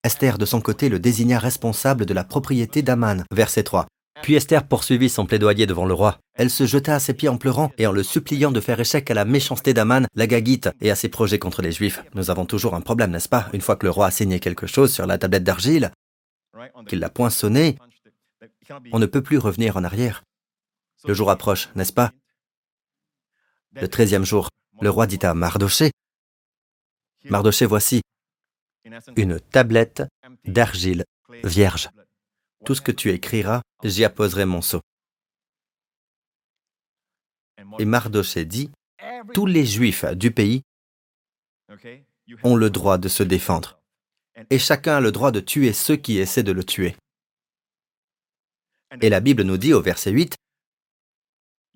Esther, 0.03 0.39
de 0.39 0.45
son 0.45 0.61
côté, 0.61 0.89
le 0.89 0.97
désigna 0.97 1.37
responsable 1.37 2.07
de 2.07 2.15
la 2.15 2.23
propriété 2.23 2.81
d'Aman. 2.81 3.25
Verset 3.31 3.63
3. 3.63 3.85
Puis 4.21 4.35
Esther 4.35 4.67
poursuivit 4.67 5.09
son 5.09 5.25
plaidoyer 5.25 5.65
devant 5.65 5.85
le 5.85 5.93
roi. 5.93 6.19
Elle 6.33 6.49
se 6.49 6.65
jeta 6.65 6.95
à 6.95 6.99
ses 6.99 7.13
pieds 7.13 7.29
en 7.29 7.37
pleurant 7.37 7.71
et 7.77 7.87
en 7.87 7.91
le 7.91 8.03
suppliant 8.03 8.51
de 8.51 8.59
faire 8.59 8.79
échec 8.79 9.09
à 9.09 9.13
la 9.13 9.25
méchanceté 9.25 9.73
d'Aman, 9.73 10.07
la 10.15 10.27
Gagite, 10.27 10.69
et 10.81 10.91
à 10.91 10.95
ses 10.95 11.09
projets 11.09 11.39
contre 11.39 11.61
les 11.61 11.71
Juifs. 11.71 12.03
Nous 12.13 12.29
avons 12.29 12.45
toujours 12.45 12.75
un 12.75 12.81
problème, 12.81 13.11
n'est-ce 13.11 13.29
pas? 13.29 13.49
Une 13.53 13.61
fois 13.61 13.75
que 13.75 13.85
le 13.85 13.91
roi 13.91 14.07
a 14.07 14.11
signé 14.11 14.39
quelque 14.39 14.67
chose 14.67 14.93
sur 14.93 15.05
la 15.05 15.17
tablette 15.17 15.43
d'argile, 15.43 15.91
qu'il 16.87 16.99
l'a 16.99 17.09
poinçonné, 17.09 17.77
on 18.91 18.99
ne 18.99 19.05
peut 19.05 19.23
plus 19.23 19.37
revenir 19.37 19.77
en 19.77 19.83
arrière. 19.83 20.23
Le 21.05 21.13
jour 21.13 21.29
approche, 21.29 21.69
n'est-ce 21.75 21.93
pas? 21.93 22.11
Le 23.71 23.87
treizième 23.87 24.25
jour, 24.25 24.49
le 24.81 24.89
roi 24.89 25.07
dit 25.07 25.19
à 25.23 25.33
Mardoché, 25.33 25.91
Mardoché, 27.25 27.65
voici 27.65 28.01
une 29.15 29.39
tablette 29.39 30.03
d'argile 30.45 31.03
vierge. 31.43 31.89
Tout 32.65 32.75
ce 32.75 32.81
que 32.81 32.91
tu 32.91 33.11
écriras, 33.11 33.61
j'y 33.83 34.03
apposerai 34.03 34.45
mon 34.45 34.61
sceau. 34.61 34.81
Et 37.77 37.85
Mardoché 37.85 38.45
dit, 38.45 38.71
tous 39.33 39.45
les 39.45 39.65
juifs 39.65 40.05
du 40.15 40.31
pays 40.31 40.61
ont 42.43 42.55
le 42.55 42.69
droit 42.69 42.97
de 42.97 43.07
se 43.07 43.23
défendre. 43.23 43.79
Et 44.49 44.59
chacun 44.59 44.97
a 44.97 45.01
le 45.01 45.11
droit 45.11 45.31
de 45.31 45.39
tuer 45.39 45.73
ceux 45.73 45.95
qui 45.95 46.17
essaient 46.17 46.43
de 46.43 46.51
le 46.51 46.63
tuer. 46.63 46.95
Et 49.01 49.09
la 49.09 49.19
Bible 49.19 49.43
nous 49.43 49.57
dit 49.57 49.73
au 49.73 49.81
verset 49.81 50.11
8, 50.11 50.35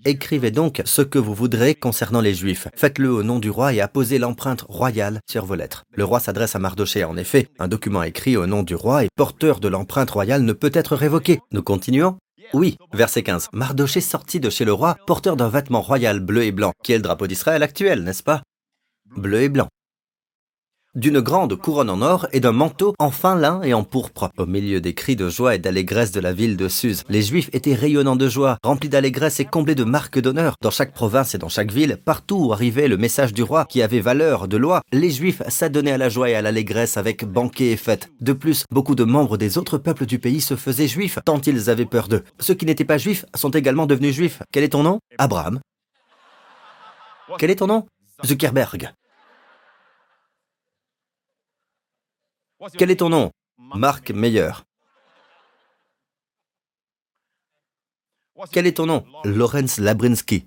Écrivez 0.05 0.51
donc 0.51 0.81
ce 0.85 1.01
que 1.01 1.17
vous 1.17 1.33
voudrez 1.33 1.75
concernant 1.75 2.19
les 2.19 2.33
Juifs. 2.33 2.67
Faites-le 2.75 3.09
au 3.09 3.23
nom 3.23 3.39
du 3.39 3.49
roi 3.49 3.73
et 3.73 3.79
apposez 3.79 4.19
l'empreinte 4.19 4.65
royale 4.67 5.19
sur 5.29 5.45
vos 5.45 5.55
lettres. 5.55 5.83
Le 5.95 6.03
roi 6.03 6.19
s'adresse 6.19 6.55
à 6.55 6.59
Mardoché. 6.59 7.03
En 7.05 7.15
effet, 7.15 7.47
un 7.59 7.69
document 7.69 8.03
écrit 8.03 8.35
au 8.35 8.45
nom 8.45 8.63
du 8.63 8.75
roi 8.75 9.05
et 9.05 9.09
porteur 9.15 9.59
de 9.59 9.69
l'empreinte 9.69 10.11
royale 10.11 10.43
ne 10.43 10.53
peut 10.53 10.71
être 10.73 10.95
révoqué. 10.95 11.39
Nous 11.51 11.63
continuons 11.63 12.17
oui, 12.53 12.77
verset 12.91 13.23
15. 13.23 13.49
Mardoché 13.53 14.01
sortit 14.01 14.39
de 14.39 14.49
chez 14.49 14.65
le 14.65 14.73
roi, 14.73 14.97
porteur 15.07 15.37
d'un 15.37 15.49
vêtement 15.49 15.81
royal 15.81 16.19
bleu 16.19 16.43
et 16.43 16.51
blanc, 16.51 16.73
qui 16.83 16.91
est 16.91 16.97
le 16.97 17.01
drapeau 17.01 17.25
d'Israël 17.25 17.63
actuel, 17.63 18.03
n'est-ce 18.03 18.21
pas? 18.21 18.43
Bleu 19.15 19.41
et 19.41 19.49
blanc 19.49 19.69
d'une 20.95 21.21
grande 21.21 21.55
couronne 21.55 21.89
en 21.89 22.01
or 22.01 22.27
et 22.33 22.39
d'un 22.39 22.51
manteau 22.51 22.93
en 22.99 23.09
fin 23.09 23.35
lin 23.35 23.61
et 23.63 23.73
en 23.73 23.83
pourpre. 23.83 24.29
Au 24.37 24.45
milieu 24.45 24.79
des 24.79 24.93
cris 24.93 25.15
de 25.15 25.27
joie 25.27 25.55
et 25.55 25.59
d'allégresse 25.59 26.11
de 26.11 26.19
la 26.19 26.33
ville 26.33 26.55
de 26.55 26.67
Suse, 26.67 27.03
les 27.09 27.23
Juifs 27.23 27.49
étaient 27.53 27.73
rayonnants 27.73 28.15
de 28.15 28.27
joie, 28.27 28.57
remplis 28.63 28.89
d'allégresse 28.89 29.39
et 29.39 29.45
comblés 29.45 29.75
de 29.75 29.83
marques 29.83 30.19
d'honneur. 30.19 30.55
Dans 30.61 30.71
chaque 30.71 30.93
province 30.93 31.33
et 31.33 31.37
dans 31.39 31.49
chaque 31.49 31.71
ville, 31.71 31.97
partout 31.97 32.47
où 32.47 32.53
arrivait 32.53 32.87
le 32.87 32.97
message 32.97 33.33
du 33.33 33.43
roi 33.43 33.65
qui 33.65 33.81
avait 33.81 33.99
valeur 33.99 34.47
de 34.47 34.57
loi, 34.57 34.81
les 34.91 35.09
Juifs 35.09 35.41
s'adonnaient 35.47 35.93
à 35.93 35.97
la 35.97 36.09
joie 36.09 36.29
et 36.29 36.35
à 36.35 36.41
l'allégresse 36.41 36.97
avec 36.97 37.25
banquets 37.25 37.71
et 37.71 37.77
fêtes. 37.77 38.11
De 38.21 38.33
plus, 38.33 38.65
beaucoup 38.71 38.95
de 38.95 39.03
membres 39.03 39.37
des 39.37 39.57
autres 39.57 39.77
peuples 39.77 40.05
du 40.05 40.19
pays 40.19 40.41
se 40.41 40.55
faisaient 40.55 40.87
juifs, 40.87 41.19
tant 41.25 41.41
ils 41.41 41.69
avaient 41.69 41.85
peur 41.85 42.07
d'eux. 42.07 42.23
Ceux 42.39 42.53
qui 42.53 42.65
n'étaient 42.65 42.85
pas 42.85 42.97
juifs 42.97 43.25
sont 43.35 43.49
également 43.49 43.87
devenus 43.87 44.13
juifs. 44.15 44.41
Quel 44.51 44.63
est 44.63 44.69
ton 44.69 44.83
nom? 44.83 44.99
Abraham. 45.17 45.59
Quel 47.39 47.49
est 47.49 47.55
ton 47.55 47.67
nom? 47.67 47.85
Zuckerberg. 48.23 48.93
Quel 52.77 52.91
est 52.91 52.97
ton 52.97 53.09
nom? 53.09 53.31
Marc 53.57 54.11
Meyer. 54.11 54.51
Quel 58.51 58.67
est 58.67 58.77
ton 58.77 58.85
nom? 58.85 59.05
Lorenz 59.25 59.79
Labrinsky. 59.79 60.45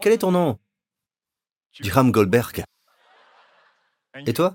Quel 0.00 0.12
est 0.12 0.18
ton 0.18 0.32
nom? 0.32 0.58
Graham 1.80 2.10
Goldberg. 2.10 2.64
Et 4.26 4.32
toi? 4.32 4.54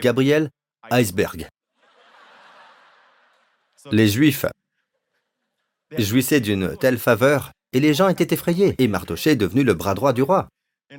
Gabriel 0.00 0.50
Iceberg. 0.90 1.48
Les 3.90 4.08
Juifs 4.08 4.46
jouissaient 5.98 6.40
d'une 6.40 6.76
telle 6.76 6.98
faveur 6.98 7.52
et 7.72 7.80
les 7.80 7.94
gens 7.94 8.08
étaient 8.08 8.34
effrayés. 8.34 8.74
Et 8.78 8.88
Mardoché 8.88 9.30
est 9.30 9.36
devenu 9.36 9.62
le 9.62 9.74
bras 9.74 9.94
droit 9.94 10.12
du 10.12 10.22
roi. 10.22 10.48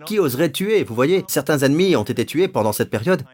Qui 0.06 0.20
oserait 0.20 0.52
tuer? 0.52 0.84
Vous 0.84 0.96
voyez, 0.96 1.24
certains 1.28 1.60
ennemis 1.60 1.96
ont 1.96 2.04
été 2.04 2.26
tués 2.26 2.48
pendant 2.48 2.74
cette 2.74 2.90
période 2.90 3.26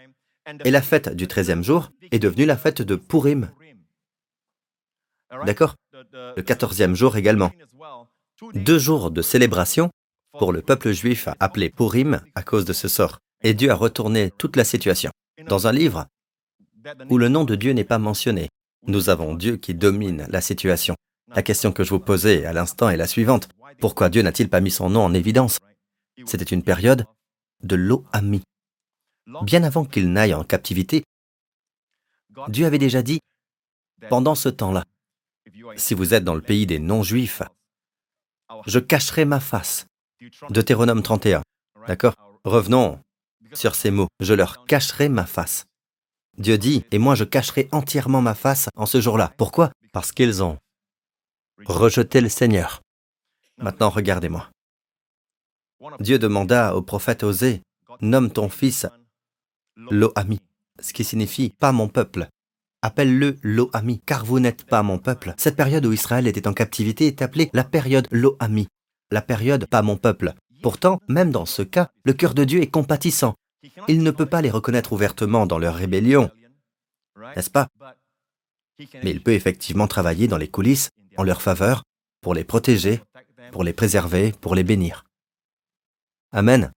et 0.64 0.72
la 0.72 0.82
fête 0.82 1.10
du 1.16 1.28
treizième 1.28 1.64
jour 1.64 1.92
est 2.12 2.20
devenue 2.20 2.46
la 2.46 2.58
fête 2.58 2.82
de 2.82 2.96
Purim. 2.96 3.52
D'accord? 5.46 5.76
Le 5.94 6.42
quatorzième 6.42 6.96
jour 6.96 7.18
également. 7.18 7.52
Deux 8.54 8.80
jours 8.80 9.12
de 9.12 9.22
célébration 9.22 9.90
pour 10.38 10.52
le 10.52 10.62
peuple 10.62 10.92
juif 10.92 11.30
appelé 11.40 11.70
Purim 11.70 12.22
à 12.36 12.44
cause 12.44 12.66
de 12.66 12.74
ce 12.74 12.88
sort. 12.88 13.20
Et 13.44 13.54
Dieu 13.54 13.72
a 13.72 13.76
retourné 13.76 14.32
toute 14.38 14.56
la 14.56 14.64
situation. 14.64 15.12
Dans 15.48 15.68
un 15.68 15.72
livre 15.72 16.08
où 17.10 17.18
le 17.18 17.30
nom 17.30 17.44
de 17.44 17.56
Dieu 17.56 17.72
n'est 17.74 17.84
pas 17.84 18.00
mentionné, 18.00 18.50
nous 18.86 19.10
avons 19.10 19.36
Dieu 19.36 19.58
qui 19.58 19.74
domine 19.74 20.26
la 20.30 20.42
situation. 20.42 20.96
La 21.36 21.42
question 21.42 21.72
que 21.72 21.84
je 21.84 21.90
vous 21.90 22.00
posais 22.00 22.46
à 22.46 22.54
l'instant 22.54 22.90
est 22.90 22.98
la 22.98 23.08
suivante. 23.08 23.50
Pourquoi 23.80 24.10
Dieu 24.10 24.22
n'a-t-il 24.22 24.50
pas 24.50 24.60
mis 24.60 24.72
son 24.72 24.90
nom 24.90 25.04
en 25.04 25.14
évidence? 25.14 25.60
C'était 26.26 26.44
une 26.44 26.64
période 26.64 27.06
de 27.64 27.76
l'O-Ami. 27.76 28.44
Bien 29.44 29.64
avant 29.64 29.86
qu'il 29.86 30.12
n'aille 30.12 30.34
en 30.34 30.44
captivité, 30.44 31.04
Dieu 32.48 32.66
avait 32.66 32.78
déjà 32.78 33.02
dit, 33.02 33.20
pendant 34.10 34.36
ce 34.36 34.50
temps-là, 34.50 34.84
si 35.78 35.94
vous 35.94 36.14
êtes 36.14 36.24
dans 36.24 36.36
le 36.36 36.42
pays 36.42 36.66
des 36.66 36.80
non-juifs, 36.80 37.42
je 38.66 38.80
cacherai 38.80 39.26
ma 39.26 39.40
face. 39.40 39.86
Deutéronome 40.50 41.04
31. 41.04 41.42
D'accord? 41.88 42.14
Revenons 42.44 43.00
sur 43.54 43.76
ces 43.76 43.92
mots. 43.92 44.08
Je 44.20 44.34
leur 44.34 44.66
cacherai 44.66 45.10
ma 45.10 45.26
face. 45.26 45.66
Dieu 46.38 46.58
dit, 46.58 46.84
et 46.92 46.98
moi 46.98 47.16
je 47.16 47.24
cacherai 47.24 47.70
entièrement 47.72 48.22
ma 48.22 48.36
face 48.36 48.68
en 48.76 48.86
ce 48.86 49.00
jour-là. 49.00 49.34
Pourquoi? 49.38 49.72
Parce 49.92 50.12
qu'ils 50.12 50.44
ont 50.44 50.58
rejeté 51.66 52.22
le 52.22 52.30
Seigneur. 52.30 52.82
Maintenant, 53.58 53.90
regardez-moi. 53.90 54.50
Dieu 56.00 56.18
demanda 56.18 56.76
au 56.76 56.82
prophète 56.82 57.24
Osée, 57.24 57.62
nomme 58.02 58.32
ton 58.32 58.50
fils 58.50 58.88
Lo-Ami, 59.78 60.40
ce 60.80 60.94
qui 60.94 61.04
signifie 61.04 61.50
pas 61.50 61.72
mon 61.72 61.88
peuple. 61.88 62.28
Appelle-le 62.82 63.38
Lo-Ami, 63.42 64.02
car 64.06 64.26
vous 64.26 64.40
n'êtes 64.40 64.66
pas 64.66 64.84
mon 64.84 65.00
peuple. 65.00 65.34
Cette 65.38 65.56
période 65.56 65.86
où 65.86 65.94
Israël 65.94 66.28
était 66.28 66.48
en 66.48 66.54
captivité 66.54 67.08
est 67.08 67.22
appelée 67.22 67.50
la 67.54 67.64
période 67.64 68.08
Lo-Ami, 68.12 68.68
la 69.12 69.22
période 69.22 69.66
pas 69.68 69.82
mon 69.82 69.98
peuple. 69.98 70.34
Pourtant, 70.62 71.00
même 71.08 71.32
dans 71.32 71.46
ce 71.46 71.62
cas, 71.62 71.90
le 72.04 72.14
cœur 72.14 72.34
de 72.34 72.44
Dieu 72.44 72.62
est 72.62 72.72
compatissant. 72.72 73.36
Il 73.88 74.04
ne 74.04 74.12
peut 74.12 74.26
pas 74.26 74.42
les 74.42 74.50
reconnaître 74.50 74.94
ouvertement 74.94 75.46
dans 75.46 75.60
leur 75.60 75.76
rébellion, 75.76 76.30
n'est-ce 77.36 77.50
pas? 77.50 77.68
Mais 78.80 79.12
il 79.12 79.24
peut 79.24 79.34
effectivement 79.34 79.88
travailler 79.88 80.28
dans 80.28 80.38
les 80.38 80.50
coulisses 80.50 80.90
en 81.18 81.24
leur 81.24 81.42
faveur, 81.42 81.84
pour 82.22 82.34
les 82.34 82.44
protéger, 82.44 83.02
pour 83.52 83.64
les 83.64 83.74
préserver, 83.74 84.34
pour 84.42 84.56
les 84.56 84.64
bénir. 84.64 85.06
Amen. 86.32 86.72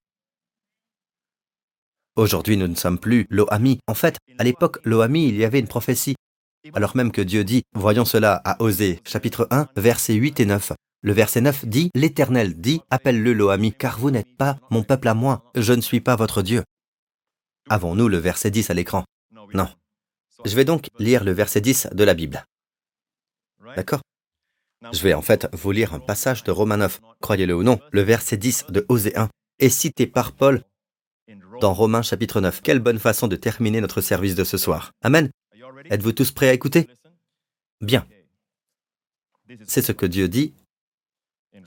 Aujourd'hui, 2.17 2.57
nous 2.57 2.67
ne 2.67 2.73
sommes 2.73 2.97
plus 2.97 3.27
l'Oami. 3.29 3.77
En 3.85 3.93
fait, 3.93 4.17
à 4.39 4.43
l'époque, 4.43 4.79
l'Oami, 4.83 5.27
il 5.27 5.37
y 5.37 5.45
avait 5.45 5.59
une 5.59 5.67
prophétie. 5.67 6.15
Alors 6.73 6.95
même 6.97 7.11
que 7.11 7.21
Dieu 7.21 7.43
dit, 7.43 7.61
voyons 7.75 8.05
cela 8.05 8.41
à 8.43 8.59
Osée, 8.59 9.01
chapitre 9.05 9.47
1, 9.51 9.67
versets 9.75 10.15
8 10.15 10.39
et 10.39 10.45
9. 10.45 10.71
Le 11.03 11.13
verset 11.13 11.41
9 11.41 11.67
dit, 11.67 11.91
L'Éternel 11.93 12.59
dit, 12.59 12.81
appelle-le 12.89 13.33
l'Oami, 13.33 13.71
car 13.71 13.99
vous 13.99 14.09
n'êtes 14.09 14.35
pas 14.35 14.57
mon 14.71 14.81
peuple 14.81 15.09
à 15.09 15.13
moi, 15.13 15.43
je 15.53 15.73
ne 15.73 15.81
suis 15.81 16.01
pas 16.01 16.15
votre 16.15 16.41
Dieu. 16.41 16.63
Avons-nous 17.69 18.07
le 18.07 18.17
verset 18.17 18.49
10 18.49 18.71
à 18.71 18.73
l'écran? 18.73 19.05
Non. 19.53 19.69
Je 20.43 20.55
vais 20.55 20.65
donc 20.65 20.89
lire 20.97 21.23
le 21.23 21.33
verset 21.33 21.61
10 21.61 21.89
de 21.91 22.03
la 22.03 22.15
Bible. 22.15 22.43
D'accord? 23.75 24.01
Je 24.91 25.03
vais 25.03 25.13
en 25.13 25.21
fait 25.21 25.47
vous 25.53 25.71
lire 25.71 25.93
un 25.93 25.99
passage 25.99 26.43
de 26.43 26.49
Romains 26.49 26.77
9, 26.77 26.99
croyez-le 27.21 27.55
ou 27.55 27.61
non, 27.61 27.79
le 27.91 28.01
verset 28.01 28.37
10 28.37 28.65
de 28.69 28.87
Osée 28.89 29.15
1, 29.15 29.29
est 29.59 29.69
cité 29.69 30.07
par 30.07 30.31
Paul 30.31 30.63
dans 31.61 31.73
Romains 31.73 32.01
chapitre 32.01 32.41
9. 32.41 32.61
Quelle 32.61 32.79
bonne 32.79 32.99
façon 32.99 33.27
de 33.27 33.35
terminer 33.35 33.81
notre 33.81 34.01
service 34.01 34.35
de 34.35 34.43
ce 34.43 34.57
soir. 34.57 34.91
Amen. 35.01 35.29
Êtes-vous 35.89 36.11
tous 36.11 36.31
prêts 36.31 36.49
à 36.49 36.53
écouter? 36.53 36.87
Bien. 37.81 38.05
C'est 39.65 39.81
ce 39.81 39.91
que 39.91 40.05
Dieu 40.05 40.27
dit 40.27 40.53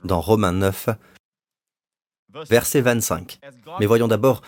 dans 0.03 0.21
Romains 0.21 0.53
9, 0.53 0.89
verset 2.49 2.81
25. 2.81 3.39
Mais 3.79 3.85
voyons 3.85 4.07
d'abord 4.07 4.41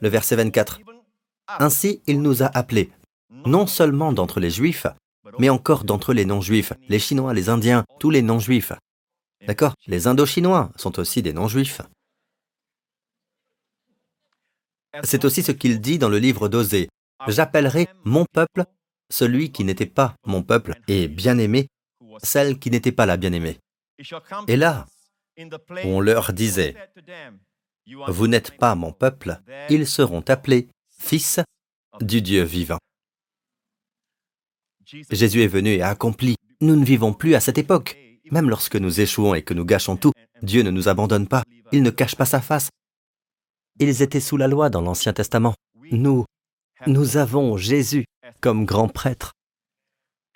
le 0.00 0.08
verset 0.08 0.36
24. 0.36 0.80
Ainsi, 1.58 2.02
il 2.06 2.20
nous 2.20 2.42
a 2.42 2.46
appelés, 2.46 2.90
non 3.46 3.66
seulement 3.66 4.12
d'entre 4.12 4.40
les 4.40 4.50
Juifs, 4.50 4.86
mais 5.38 5.48
encore 5.48 5.84
d'entre 5.84 6.12
les 6.12 6.24
non-Juifs, 6.24 6.72
les 6.88 6.98
Chinois, 6.98 7.34
les 7.34 7.48
Indiens, 7.48 7.84
tous 7.98 8.10
les 8.10 8.22
non-Juifs. 8.22 8.72
D'accord? 9.46 9.74
Les 9.86 10.06
Indo-Chinois 10.06 10.70
sont 10.76 10.98
aussi 10.98 11.22
des 11.22 11.32
non-Juifs. 11.32 11.80
C'est 15.04 15.24
aussi 15.24 15.42
ce 15.42 15.52
qu'il 15.52 15.80
dit 15.80 15.98
dans 15.98 16.08
le 16.08 16.18
livre 16.18 16.48
d'Osée. 16.48 16.88
J'appellerai 17.26 17.88
mon 18.04 18.24
peuple 18.32 18.64
celui 19.10 19.52
qui 19.52 19.64
n'était 19.64 19.86
pas 19.86 20.14
mon 20.26 20.42
peuple, 20.42 20.74
et 20.86 21.08
bien-aimé 21.08 21.68
celle 22.22 22.58
qui 22.58 22.70
n'était 22.70 22.92
pas 22.92 23.06
la 23.06 23.16
bien-aimée. 23.16 23.58
Et 24.48 24.56
là, 24.56 24.86
on 25.84 26.00
leur 26.00 26.32
disait, 26.32 26.74
Vous 28.08 28.26
n'êtes 28.26 28.56
pas 28.56 28.74
mon 28.74 28.92
peuple, 28.92 29.40
ils 29.70 29.86
seront 29.86 30.24
appelés 30.28 30.68
fils 30.98 31.40
du 32.00 32.22
Dieu 32.22 32.42
vivant. 32.42 32.78
Jésus 35.10 35.42
est 35.42 35.48
venu 35.48 35.70
et 35.74 35.82
a 35.82 35.90
accompli. 35.90 36.36
Nous 36.60 36.76
ne 36.76 36.84
vivons 36.84 37.12
plus 37.12 37.34
à 37.34 37.40
cette 37.40 37.58
époque. 37.58 37.96
Même 38.30 38.50
lorsque 38.50 38.76
nous 38.76 39.00
échouons 39.00 39.34
et 39.34 39.42
que 39.42 39.54
nous 39.54 39.64
gâchons 39.64 39.96
tout, 39.96 40.12
Dieu 40.42 40.62
ne 40.62 40.70
nous 40.70 40.88
abandonne 40.88 41.28
pas. 41.28 41.44
Il 41.72 41.82
ne 41.82 41.90
cache 41.90 42.16
pas 42.16 42.24
sa 42.24 42.40
face. 42.40 42.68
Ils 43.78 44.02
étaient 44.02 44.20
sous 44.20 44.36
la 44.36 44.48
loi 44.48 44.70
dans 44.70 44.80
l'Ancien 44.80 45.12
Testament. 45.12 45.54
Nous, 45.90 46.24
nous 46.86 47.16
avons 47.16 47.56
Jésus 47.56 48.04
comme 48.40 48.64
grand 48.64 48.88
prêtre. 48.88 49.32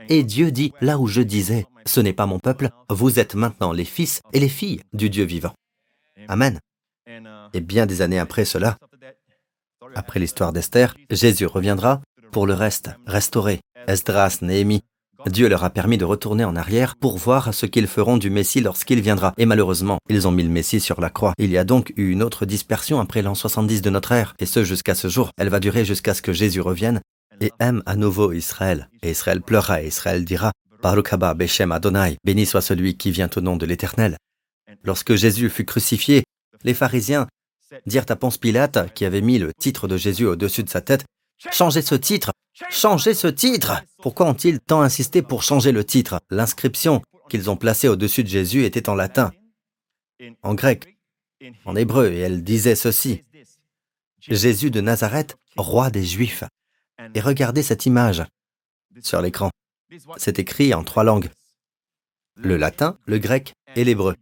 Et 0.09 0.25
Dieu 0.25 0.51
dit, 0.51 0.73
là 0.81 0.99
où 0.99 1.07
je 1.07 1.21
disais, 1.21 1.67
ce 1.87 2.01
n'est 2.01 2.13
pas 2.13 2.27
mon 2.27 2.39
peuple, 2.39 2.71
vous 2.89 3.19
êtes 3.19 3.35
maintenant 3.35 3.73
les 3.73 3.85
fils 3.85 4.21
et 4.33 4.41
les 4.41 4.49
filles 4.49 4.83
du 4.93 5.11
Dieu 5.11 5.25
vivant. 5.25 5.55
Amen. 6.29 6.59
Et 7.53 7.61
bien 7.61 7.87
des 7.87 8.03
années 8.03 8.19
après 8.19 8.45
cela, 8.45 8.79
après 9.95 10.21
l'histoire 10.21 10.53
d'Esther, 10.53 10.95
Jésus 11.11 11.47
reviendra 11.47 12.01
pour 12.31 12.47
le 12.47 12.55
reste, 12.55 12.91
restaurer 13.07 13.61
Esdras, 13.87 14.39
Néhémie, 14.43 14.83
Dieu 15.27 15.49
leur 15.49 15.63
a 15.63 15.71
permis 15.71 15.99
de 15.99 16.05
retourner 16.05 16.45
en 16.45 16.57
arrière 16.57 16.97
pour 16.97 17.17
voir 17.17 17.55
ce 17.55 17.67
qu'ils 17.67 17.87
feront 17.87 18.17
du 18.17 18.29
Messie 18.29 18.61
lorsqu'il 18.61 19.01
viendra. 19.01 19.33
Et 19.39 19.47
malheureusement, 19.47 19.99
ils 20.09 20.27
ont 20.27 20.33
mis 20.33 20.43
le 20.43 20.49
Messie 20.49 20.81
sur 20.81 21.01
la 21.01 21.11
croix. 21.11 21.33
Il 21.39 21.51
y 21.51 21.59
a 21.59 21.65
donc 21.65 21.93
eu 21.97 22.11
une 22.11 22.23
autre 22.23 22.45
dispersion 22.45 22.99
après 23.01 23.23
l'an 23.23 23.35
70 23.35 23.83
de 23.83 23.91
notre 23.91 24.13
ère, 24.13 24.35
et 24.41 24.47
ce 24.47 24.65
jusqu'à 24.65 24.95
ce 24.95 25.09
jour. 25.09 25.31
Elle 25.39 25.49
va 25.49 25.61
durer 25.61 25.85
jusqu'à 25.85 26.15
ce 26.15 26.23
que 26.23 26.33
Jésus 26.33 26.61
revienne 26.61 27.01
et 27.41 27.53
aime 27.61 27.83
à 27.87 27.97
nouveau 27.97 28.33
Israël. 28.33 28.89
Et 29.03 29.11
Israël 29.11 29.41
pleura 29.41 29.83
et 29.83 29.87
Israël 29.87 30.25
dira, 30.25 30.53
Baruch 30.83 31.13
haba 31.13 31.35
Beshem 31.35 31.71
Adonai, 31.71 32.17
béni 32.25 32.45
soit 32.45 32.61
celui 32.61 32.97
qui 32.97 33.11
vient 33.13 33.31
au 33.37 33.41
nom 33.41 33.57
de 33.57 33.67
l'Éternel. 33.67 34.17
Lorsque 34.83 35.15
Jésus 35.15 35.49
fut 35.49 35.65
crucifié, 35.65 36.25
les 36.65 36.75
pharisiens 36.75 37.27
dirent 37.87 38.05
à 38.09 38.17
Ponce 38.17 38.39
Pilate, 38.39 38.93
qui 38.95 39.05
avait 39.05 39.21
mis 39.21 39.39
le 39.39 39.53
titre 39.59 39.89
de 39.89 39.97
Jésus 39.97 40.27
au-dessus 40.27 40.65
de 40.65 40.69
sa 40.69 40.81
tête, 40.81 41.05
Changez 41.51 41.83
ce 41.83 41.95
titre 41.95 42.33
Changez 42.71 43.15
ce 43.15 43.27
titre 43.27 43.83
Pourquoi 43.99 44.27
ont-ils 44.27 44.61
tant 44.61 44.83
insisté 44.83 45.23
pour 45.23 45.43
changer 45.43 45.73
le 45.73 45.85
titre? 45.85 46.21
L'inscription 46.31 47.03
qu'ils 47.29 47.51
ont 47.51 47.57
placée 47.57 47.89
au-dessus 47.89 48.23
de 48.23 48.29
Jésus 48.29 48.65
était 48.65 48.89
en 48.89 48.95
latin, 48.95 49.33
en 50.43 50.55
grec, 50.55 50.99
en 51.65 51.75
hébreu, 51.75 52.13
et 52.13 52.19
elle 52.19 52.45
disait 52.45 52.77
ceci. 52.77 53.25
Jésus 54.21 54.71
de 54.71 54.81
Nazareth, 54.81 55.37
roi 55.57 55.91
des 55.91 56.05
Juifs. 56.05 56.45
Et 57.15 57.21
regardez 57.21 57.63
cette 57.63 57.87
image 57.87 58.23
sur 59.01 59.21
l'écran. 59.21 59.51
C'est 60.17 60.39
écrit 60.39 60.75
en 60.75 60.85
trois 60.85 61.05
langues. 61.05 61.31
Le 62.37 62.57
latin, 62.57 62.99
le 63.07 63.19
grec 63.19 63.55
et 63.75 63.85
l'hébreu. 63.85 64.15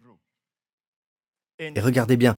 Et 1.58 1.80
regardez 1.80 2.16
bien. 2.16 2.34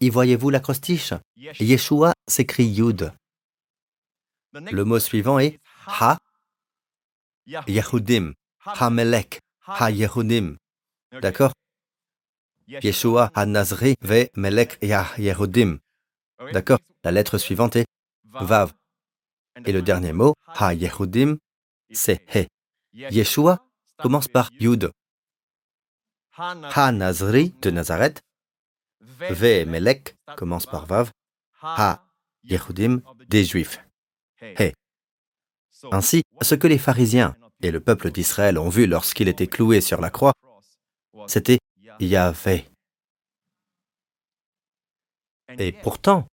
Y 0.00 0.10
voyez-vous 0.10 0.50
l'acrostiche? 0.50 1.14
Yeshua 1.36 2.12
s'écrit 2.28 2.66
Yud. 2.66 3.12
Le 4.54 4.84
mot 4.84 5.00
suivant 5.00 5.40
est 5.40 5.58
Ha 5.86 6.16
Yehudim, 7.46 8.34
Ha 8.64 8.90
Melek, 8.90 9.40
Ha 9.66 9.90
Yehudim. 9.90 10.56
D'accord? 11.20 11.52
Yeshua 12.68 13.30
Ha 13.34 13.46
Nazri 13.46 13.96
Ve 14.00 14.30
Melek 14.36 14.78
Yah 14.80 15.08
Yehudim. 15.18 15.78
D'accord? 16.52 16.78
La 17.02 17.10
lettre 17.10 17.38
suivante 17.38 17.76
est 17.76 17.86
Vav. 18.24 18.72
Et 19.64 19.72
le 19.72 19.82
dernier 19.82 20.12
mot, 20.12 20.34
Ha 20.46 20.72
Yehudim, 20.72 21.38
c'est 21.92 22.24
He. 22.34 22.46
Yeshua 22.92 23.58
commence 23.98 24.28
par 24.28 24.50
Yud. 24.60 24.92
Ha 26.36 26.92
Nazri 26.92 27.54
de 27.60 27.70
Nazareth. 27.70 28.22
Ve 29.00 29.64
Melek 29.66 30.16
commence 30.36 30.66
par 30.66 30.86
Vav. 30.86 31.10
Ha 31.60 32.06
Yehudim 32.44 33.00
des 33.28 33.44
Juifs. 33.44 33.83
Ainsi, 35.92 36.22
ce 36.40 36.54
que 36.54 36.66
les 36.66 36.78
pharisiens 36.78 37.36
et 37.62 37.70
le 37.70 37.80
peuple 37.80 38.10
d'Israël 38.10 38.58
ont 38.58 38.68
vu 38.68 38.86
lorsqu'il 38.86 39.28
était 39.28 39.46
cloué 39.46 39.80
sur 39.80 40.00
la 40.00 40.10
croix, 40.10 40.32
c'était 41.26 41.58
Yahvé. 42.00 42.66
Et 45.58 45.72
pourtant, 45.72 46.26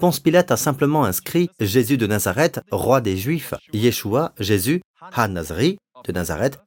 Ponce 0.00 0.18
Pilate 0.18 0.50
a 0.50 0.56
simplement 0.56 1.04
inscrit 1.04 1.50
Jésus 1.60 1.98
de 1.98 2.06
Nazareth, 2.06 2.60
roi 2.70 3.00
des 3.00 3.16
Juifs, 3.16 3.54
Yeshua, 3.72 4.32
Jésus, 4.38 4.80
Ha-Nazri 5.00 5.78
de 6.04 6.12
Nazareth, 6.12 6.58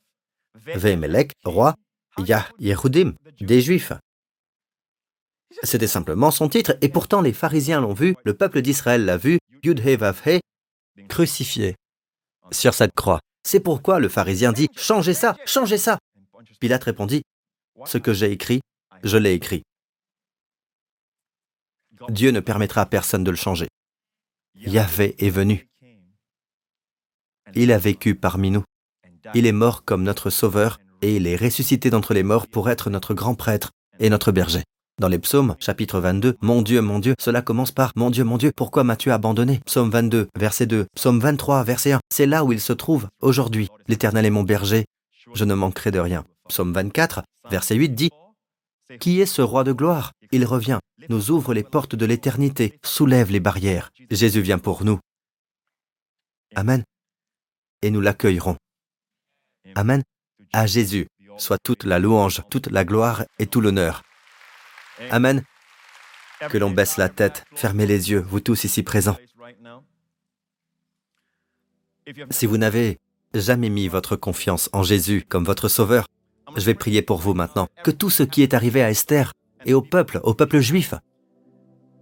Vemelek, 0.53 1.33
roi, 1.43 1.75
Yah 2.19 2.47
Yehudim, 2.59 3.15
des 3.41 3.61
Juifs. 3.61 3.93
C'était 5.63 5.87
simplement 5.87 6.31
son 6.31 6.49
titre, 6.49 6.77
et 6.81 6.89
pourtant 6.89 7.21
les 7.21 7.33
pharisiens 7.33 7.81
l'ont 7.81 7.93
vu, 7.93 8.15
le 8.23 8.33
peuple 8.35 8.61
d'Israël 8.61 9.05
l'a 9.05 9.17
vu, 9.17 9.39
Yudhe 9.63 9.79
Vavhe, 9.79 10.39
crucifié 11.07 11.75
sur 12.51 12.73
cette 12.73 12.93
croix. 12.93 13.19
C'est 13.43 13.59
pourquoi 13.59 13.99
le 13.99 14.09
pharisien 14.09 14.51
dit 14.51 14.67
Changez 14.75 15.13
ça, 15.13 15.37
changez 15.45 15.77
ça. 15.77 15.99
Pilate 16.59 16.83
répondit 16.83 17.23
Ce 17.85 17.97
que 17.97 18.13
j'ai 18.13 18.31
écrit, 18.31 18.61
je 19.03 19.17
l'ai 19.17 19.33
écrit. 19.33 19.63
Dieu 22.09 22.31
ne 22.31 22.39
permettra 22.39 22.81
à 22.81 22.85
personne 22.85 23.23
de 23.23 23.31
le 23.31 23.37
changer. 23.37 23.67
Yahvé 24.55 25.15
est 25.19 25.29
venu. 25.29 25.67
Il 27.55 27.71
a 27.71 27.77
vécu 27.77 28.15
parmi 28.15 28.51
nous. 28.51 28.63
Il 29.33 29.45
est 29.45 29.51
mort 29.51 29.83
comme 29.83 30.03
notre 30.03 30.29
Sauveur 30.29 30.79
et 31.01 31.15
il 31.15 31.27
est 31.27 31.35
ressuscité 31.35 31.89
d'entre 31.89 32.13
les 32.13 32.23
morts 32.23 32.47
pour 32.47 32.69
être 32.69 32.89
notre 32.89 33.13
grand 33.13 33.35
prêtre 33.35 33.71
et 33.99 34.09
notre 34.09 34.31
berger. 34.31 34.63
Dans 34.99 35.09
les 35.09 35.19
psaumes, 35.19 35.55
chapitre 35.59 35.99
22, 35.99 36.37
Mon 36.41 36.63
Dieu, 36.63 36.81
mon 36.81 36.97
Dieu, 36.97 37.13
cela 37.19 37.43
commence 37.43 37.71
par 37.71 37.91
Mon 37.95 38.09
Dieu, 38.09 38.23
mon 38.23 38.39
Dieu, 38.39 38.51
pourquoi 38.51 38.83
m'as-tu 38.83 39.11
abandonné? 39.11 39.59
Psaume 39.63 39.91
22, 39.91 40.27
verset 40.35 40.65
2, 40.65 40.87
Psaume 40.95 41.19
23, 41.19 41.63
verset 41.63 41.91
1, 41.91 41.99
c'est 42.09 42.25
là 42.25 42.43
où 42.43 42.51
il 42.51 42.59
se 42.59 42.73
trouve 42.73 43.07
aujourd'hui. 43.21 43.69
L'Éternel 43.87 44.25
est 44.25 44.31
mon 44.31 44.41
berger, 44.41 44.85
je 45.35 45.45
ne 45.45 45.53
manquerai 45.53 45.91
de 45.91 45.99
rien. 45.99 46.25
Psaume 46.49 46.73
24, 46.73 47.21
verset 47.51 47.75
8 47.75 47.89
dit 47.89 48.09
Qui 48.99 49.21
est 49.21 49.27
ce 49.27 49.43
roi 49.43 49.63
de 49.63 49.71
gloire? 49.71 50.13
Il 50.31 50.45
revient, 50.45 50.79
nous 51.09 51.29
ouvre 51.29 51.53
les 51.53 51.63
portes 51.63 51.95
de 51.95 52.05
l'éternité, 52.07 52.79
soulève 52.83 53.31
les 53.31 53.39
barrières. 53.39 53.91
Jésus 54.09 54.41
vient 54.41 54.57
pour 54.57 54.83
nous. 54.83 54.99
Amen. 56.55 56.83
Et 57.83 57.91
nous 57.91 58.01
l'accueillerons. 58.01 58.57
Amen. 59.75 60.01
À 60.53 60.65
Jésus 60.65 61.05
soit 61.37 61.59
toute 61.63 61.83
la 61.83 61.99
louange, 61.99 62.41
toute 62.49 62.65
la 62.71 62.83
gloire 62.83 63.25
et 63.37 63.45
tout 63.45 63.61
l'honneur. 63.61 64.01
Amen. 65.11 65.43
Que 66.49 66.57
l'on 66.57 66.71
baisse 66.71 66.97
la 66.97 67.09
tête, 67.09 67.45
fermez 67.55 67.85
les 67.85 68.11
yeux, 68.11 68.19
vous 68.19 68.39
tous 68.39 68.63
ici 68.63 68.83
présents. 68.83 69.17
Si 72.29 72.45
vous 72.45 72.57
n'avez 72.57 72.99
jamais 73.33 73.69
mis 73.69 73.87
votre 73.87 74.15
confiance 74.15 74.69
en 74.71 74.83
Jésus 74.83 75.25
comme 75.27 75.43
votre 75.43 75.67
sauveur, 75.67 76.07
je 76.55 76.65
vais 76.65 76.75
prier 76.75 77.01
pour 77.01 77.17
vous 77.17 77.33
maintenant. 77.33 77.67
Que 77.83 77.91
tout 77.91 78.09
ce 78.09 78.23
qui 78.23 78.43
est 78.43 78.53
arrivé 78.53 78.81
à 78.81 78.89
Esther 78.89 79.33
et 79.65 79.73
au 79.73 79.81
peuple, 79.81 80.19
au 80.23 80.33
peuple 80.33 80.59
juif, 80.59 80.93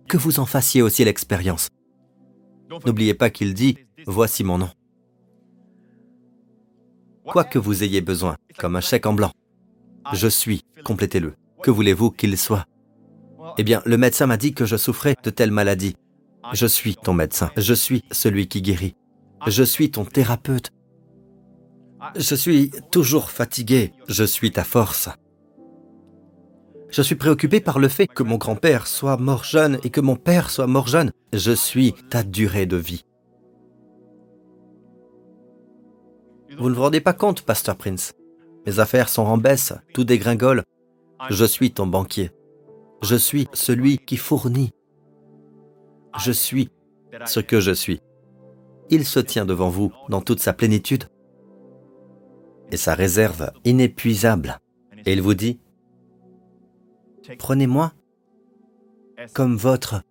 que 0.07 0.17
vous 0.17 0.39
en 0.39 0.45
fassiez 0.45 0.81
aussi 0.81 1.03
l'expérience. 1.03 1.69
N'oubliez 2.85 3.13
pas 3.13 3.29
qu'il 3.29 3.53
dit, 3.53 3.77
Voici 4.07 4.43
mon 4.43 4.59
nom. 4.59 4.69
Quoi 7.25 7.43
que 7.43 7.57
vous 7.57 7.83
ayez 7.83 8.01
besoin, 8.01 8.35
comme 8.59 8.75
un 8.75 8.81
chèque 8.81 9.07
en 9.07 9.13
blanc, 9.13 9.31
je 10.13 10.27
suis, 10.27 10.63
complétez-le. 10.83 11.33
Que 11.63 11.71
voulez-vous 11.71 12.11
qu'il 12.11 12.37
soit? 12.37 12.65
Eh 13.57 13.63
bien, 13.63 13.81
le 13.85 13.97
médecin 13.97 14.25
m'a 14.27 14.37
dit 14.37 14.53
que 14.53 14.65
je 14.65 14.77
souffrais 14.77 15.15
de 15.23 15.29
telle 15.29 15.51
maladie. 15.51 15.95
Je 16.53 16.65
suis 16.67 16.95
ton 16.95 17.13
médecin. 17.13 17.51
Je 17.57 17.73
suis 17.73 18.03
celui 18.11 18.47
qui 18.47 18.61
guérit. 18.61 18.95
Je 19.47 19.63
suis 19.63 19.91
ton 19.91 20.05
thérapeute. 20.05 20.71
Je 22.15 22.35
suis 22.35 22.71
toujours 22.91 23.31
fatigué. 23.31 23.93
Je 24.07 24.23
suis 24.23 24.51
ta 24.51 24.63
force. 24.63 25.09
Je 26.89 27.01
suis 27.01 27.15
préoccupé 27.15 27.59
par 27.59 27.79
le 27.79 27.87
fait 27.87 28.07
que 28.07 28.23
mon 28.23 28.37
grand-père 28.37 28.87
soit 28.87 29.17
mort 29.17 29.43
jeune 29.43 29.79
et 29.83 29.89
que 29.89 30.01
mon 30.01 30.15
père 30.15 30.49
soit 30.49 30.67
mort 30.67 30.87
jeune. 30.87 31.11
Je 31.33 31.51
suis 31.51 31.93
ta 32.09 32.23
durée 32.23 32.65
de 32.65 32.77
vie. 32.77 33.05
Vous 36.57 36.69
ne 36.69 36.75
vous 36.75 36.81
rendez 36.81 37.01
pas 37.01 37.13
compte, 37.13 37.41
Pasteur 37.41 37.75
Prince. 37.75 38.13
Mes 38.65 38.79
affaires 38.79 39.09
sont 39.09 39.23
en 39.23 39.37
baisse, 39.37 39.73
tout 39.93 40.03
dégringole. 40.03 40.63
Je 41.29 41.45
suis 41.45 41.71
ton 41.71 41.87
banquier. 41.87 42.31
Je 43.07 43.15
suis 43.15 43.47
celui 43.53 43.99
qui 43.99 44.17
fournit. 44.17 44.71
Je 46.19 46.31
suis 46.31 46.71
ce 47.25 47.39
que 47.39 47.59
je 47.59 47.71
suis. 47.71 48.01
Il 48.89 49.05
se 49.05 49.19
tient 49.19 49.45
devant 49.45 49.69
vous 49.69 49.91
dans 50.09 50.21
toute 50.21 50.39
sa 50.39 50.53
plénitude 50.53 51.03
et 52.71 52.77
sa 52.77 52.95
réserve 52.95 53.51
inépuisable. 53.63 54.57
Et 55.05 55.13
il 55.13 55.21
vous 55.21 55.35
dit, 55.35 55.59
prenez-moi 57.37 57.91
comme 59.33 59.55
votre, 59.55 60.01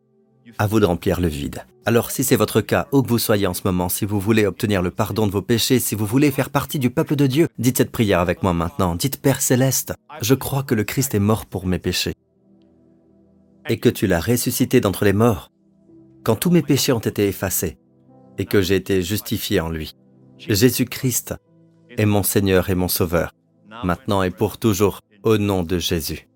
à 0.58 0.68
vous 0.68 0.78
de 0.78 0.86
remplir 0.86 1.20
le 1.20 1.26
vide. 1.26 1.64
Alors 1.86 2.12
si 2.12 2.22
c'est 2.22 2.36
votre 2.36 2.60
cas, 2.60 2.86
où 2.92 3.02
que 3.02 3.08
vous 3.08 3.18
soyez 3.18 3.48
en 3.48 3.54
ce 3.54 3.62
moment, 3.64 3.88
si 3.88 4.04
vous 4.04 4.20
voulez 4.20 4.46
obtenir 4.46 4.82
le 4.82 4.92
pardon 4.92 5.26
de 5.26 5.32
vos 5.32 5.42
péchés, 5.42 5.80
si 5.80 5.96
vous 5.96 6.06
voulez 6.06 6.30
faire 6.30 6.48
partie 6.48 6.78
du 6.78 6.90
peuple 6.90 7.16
de 7.16 7.26
Dieu, 7.26 7.48
dites 7.58 7.78
cette 7.78 7.90
prière 7.90 8.20
avec 8.20 8.44
moi 8.44 8.52
maintenant. 8.52 8.94
Dites 8.94 9.20
Père 9.20 9.40
céleste, 9.40 9.94
je 10.20 10.34
crois 10.34 10.62
que 10.62 10.76
le 10.76 10.84
Christ 10.84 11.12
est 11.16 11.18
mort 11.18 11.44
pour 11.46 11.66
mes 11.66 11.80
péchés 11.80 12.14
et 13.68 13.78
que 13.78 13.88
tu 13.88 14.06
l'as 14.06 14.20
ressuscité 14.20 14.80
d'entre 14.80 15.04
les 15.04 15.12
morts, 15.12 15.50
quand 16.22 16.36
tous 16.36 16.50
mes 16.50 16.62
péchés 16.62 16.92
ont 16.92 16.98
été 16.98 17.28
effacés 17.28 17.78
et 18.38 18.46
que 18.46 18.60
j'ai 18.60 18.76
été 18.76 19.02
justifié 19.02 19.60
en 19.60 19.68
lui. 19.68 19.94
Jésus-Christ 20.38 21.34
est 21.90 22.06
mon 22.06 22.22
Seigneur 22.22 22.70
et 22.70 22.74
mon 22.74 22.88
Sauveur, 22.88 23.32
maintenant 23.84 24.22
et 24.22 24.30
pour 24.30 24.58
toujours, 24.58 25.00
au 25.22 25.38
nom 25.38 25.62
de 25.62 25.78
Jésus. 25.78 26.28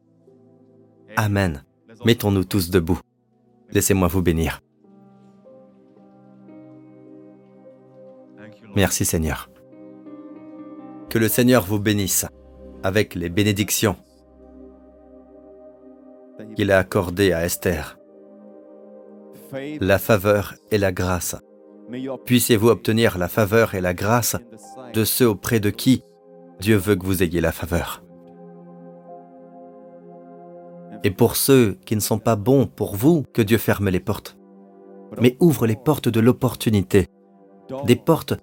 Amen. 1.17 1.65
Mettons-nous 2.05 2.45
tous 2.45 2.71
debout. 2.71 3.01
Laissez-moi 3.71 4.09
vous 4.09 4.23
bénir. 4.23 4.63
Merci 8.77 9.05
Seigneur. 9.05 9.51
Que 11.11 11.19
le 11.19 11.29
Seigneur 11.29 11.65
vous 11.65 11.81
bénisse 11.81 12.27
avec 12.83 13.15
les 13.15 13.29
bénédictions 13.29 13.97
qu'il 16.57 16.71
a 16.71 16.79
accordé 16.79 17.33
à 17.33 17.45
Esther. 17.45 17.99
La 19.81 19.99
faveur 19.99 20.55
et 20.71 20.79
la 20.79 20.93
grâce 20.93 21.37
Puissiez-vous 22.27 22.69
obtenir 22.69 23.17
la 23.17 23.29
faveur 23.29 23.75
et 23.75 23.81
la 23.81 23.95
grâce 23.95 24.37
de 24.93 25.05
ceux 25.05 25.29
auprès 25.29 25.59
de 25.59 25.71
qui 25.71 26.03
Dieu 26.61 26.77
veut 26.77 26.97
que 26.97 27.07
vous 27.07 27.23
ayez 27.23 27.41
la 27.41 27.53
faveur. 27.53 28.03
Et 31.05 31.11
pour 31.11 31.37
ceux 31.37 31.79
qui 31.87 31.95
ne 31.95 32.01
sont 32.01 32.19
pas 32.19 32.37
bons 32.37 32.67
pour 32.67 32.97
vous, 32.97 33.25
que 33.33 33.41
Dieu 33.41 33.57
ferme 33.57 33.89
les 33.89 34.01
portes, 34.01 34.37
mais 35.21 35.37
ouvre 35.41 35.67
les 35.67 35.77
portes 35.77 36.09
de 36.09 36.21
l'opportunité, 36.21 37.09
des 37.85 37.97
portes 37.97 38.35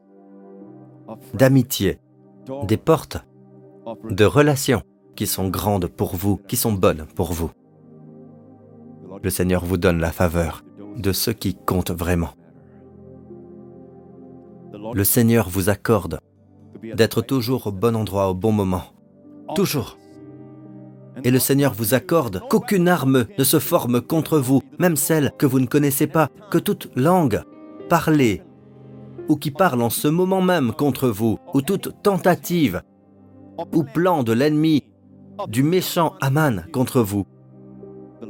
d'amitié, 1.34 2.00
des 2.64 2.78
portes 2.78 3.18
de 4.10 4.26
relations 4.26 4.82
qui 5.16 5.28
sont 5.28 5.50
grandes 5.50 5.88
pour 5.88 6.16
vous, 6.16 6.38
qui 6.38 6.56
sont 6.56 6.74
bonnes 6.74 7.06
pour 7.16 7.34
vous. 7.34 7.52
Le 9.26 9.32
Seigneur 9.32 9.66
vous 9.66 9.78
donne 9.78 10.00
la 10.00 10.12
faveur 10.12 10.64
de 10.98 11.12
ceux 11.12 11.34
qui 11.34 11.56
comptent 11.56 11.90
vraiment. 11.90 12.36
Le 14.94 15.04
Seigneur 15.04 15.50
vous 15.50 15.70
accorde 15.70 16.20
d'être 16.94 17.24
toujours 17.24 17.66
au 17.66 17.72
bon 17.72 17.96
endroit 17.96 18.30
au 18.30 18.36
bon 18.36 18.52
moment. 18.52 18.84
Toujours. 19.56 19.98
Et 21.24 21.32
le 21.32 21.40
Seigneur 21.40 21.74
vous 21.74 21.96
accorde 21.96 22.44
qu'aucune 22.52 22.88
arme 22.88 23.26
ne 23.36 23.44
se 23.44 23.58
forme 23.58 24.00
contre 24.00 24.38
vous, 24.38 24.62
même 24.78 24.96
celle 24.96 25.32
que 25.40 25.48
vous 25.48 25.60
ne 25.60 25.66
connaissez 25.66 26.06
pas, 26.06 26.30
que 26.52 26.60
toute 26.60 26.92
langue 26.96 27.42
parlée 27.90 28.44
ou 29.28 29.38
qui 29.38 29.50
parle 29.50 29.82
en 29.82 29.90
ce 29.90 30.08
moment 30.08 30.44
même 30.44 30.72
contre 30.72 31.08
vous, 31.10 31.40
ou 31.56 31.64
toute 31.64 32.04
tentative 32.04 32.84
ou 33.74 33.84
plan 33.84 34.22
de 34.22 34.34
l'ennemi, 34.34 34.84
du 35.48 35.64
méchant 35.64 36.14
Aman 36.22 36.68
contre 36.72 37.02
vous. 37.02 37.26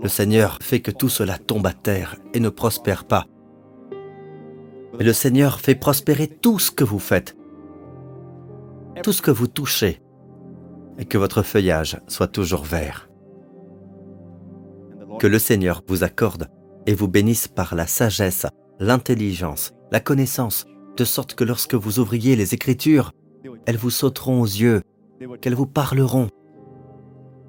Le 0.06 0.10
Seigneur 0.10 0.60
fait 0.62 0.82
que 0.82 0.92
tout 0.92 1.10
cela 1.10 1.40
tombe 1.40 1.66
à 1.66 1.74
terre 1.74 2.16
et 2.36 2.40
ne 2.40 2.50
prospère 2.50 3.06
pas. 3.06 3.26
Et 5.00 5.04
le 5.04 5.14
Seigneur 5.14 5.60
fait 5.60 5.74
prospérer 5.74 6.28
tout 6.28 6.60
ce 6.60 6.70
que 6.70 6.84
vous 6.84 7.00
faites, 7.00 7.36
tout 9.02 9.12
ce 9.12 9.24
que 9.24 9.32
vous 9.32 9.48
touchez, 9.48 10.00
et 11.00 11.06
que 11.06 11.18
votre 11.18 11.42
feuillage 11.42 12.00
soit 12.08 12.28
toujours 12.28 12.66
vert. 12.66 13.10
Que 15.18 15.26
le 15.26 15.40
Seigneur 15.40 15.82
vous 15.88 16.04
accorde 16.04 16.50
et 16.86 16.94
vous 16.94 17.08
bénisse 17.08 17.48
par 17.48 17.74
la 17.74 17.88
sagesse, 17.88 18.46
l'intelligence, 18.80 19.74
la 19.92 20.02
connaissance, 20.02 20.68
de 20.98 21.04
sorte 21.04 21.34
que 21.34 21.44
lorsque 21.44 21.74
vous 21.74 21.98
ouvriez 21.98 22.36
les 22.36 22.54
Écritures, 22.54 23.12
elles 23.66 23.78
vous 23.78 23.90
sauteront 23.90 24.42
aux 24.42 24.46
yeux, 24.46 24.84
qu'elles 25.42 25.56
vous 25.56 25.66
parleront, 25.66 26.30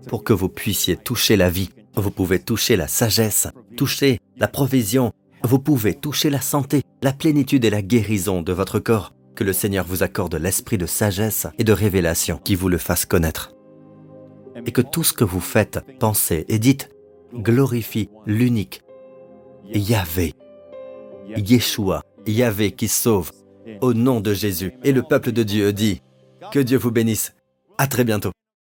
pour 0.08 0.24
que 0.24 0.32
vous 0.32 0.48
puissiez 0.48 0.96
toucher 0.96 1.36
la 1.36 1.50
vie. 1.50 1.68
Vous 1.96 2.10
pouvez 2.10 2.38
toucher 2.38 2.76
la 2.76 2.88
sagesse, 2.88 3.48
toucher 3.76 4.20
la 4.36 4.48
provision, 4.48 5.12
vous 5.42 5.58
pouvez 5.58 5.94
toucher 5.94 6.30
la 6.30 6.40
santé, 6.40 6.82
la 7.02 7.12
plénitude 7.12 7.64
et 7.64 7.70
la 7.70 7.82
guérison 7.82 8.42
de 8.42 8.52
votre 8.52 8.78
corps. 8.78 9.12
Que 9.34 9.44
le 9.44 9.52
Seigneur 9.52 9.84
vous 9.86 10.02
accorde 10.02 10.34
l'esprit 10.34 10.78
de 10.78 10.86
sagesse 10.86 11.46
et 11.58 11.64
de 11.64 11.72
révélation 11.72 12.40
qui 12.42 12.54
vous 12.54 12.68
le 12.68 12.78
fasse 12.78 13.04
connaître. 13.04 13.52
Et 14.64 14.72
que 14.72 14.80
tout 14.80 15.04
ce 15.04 15.12
que 15.12 15.24
vous 15.24 15.40
faites, 15.40 15.80
pensez 15.98 16.44
et 16.48 16.58
dites 16.58 16.90
glorifie 17.34 18.08
l'unique 18.24 18.82
Yahvé, 19.72 20.32
Yeshua, 21.36 22.02
Yahvé 22.26 22.72
qui 22.72 22.88
sauve, 22.88 23.30
au 23.80 23.94
nom 23.94 24.20
de 24.20 24.32
Jésus. 24.32 24.72
Et 24.84 24.92
le 24.92 25.02
peuple 25.02 25.32
de 25.32 25.42
Dieu 25.42 25.72
dit, 25.72 26.00
que 26.52 26.60
Dieu 26.60 26.78
vous 26.78 26.90
bénisse. 26.90 27.34
À 27.78 27.86
très 27.86 28.04
bientôt. 28.04 28.30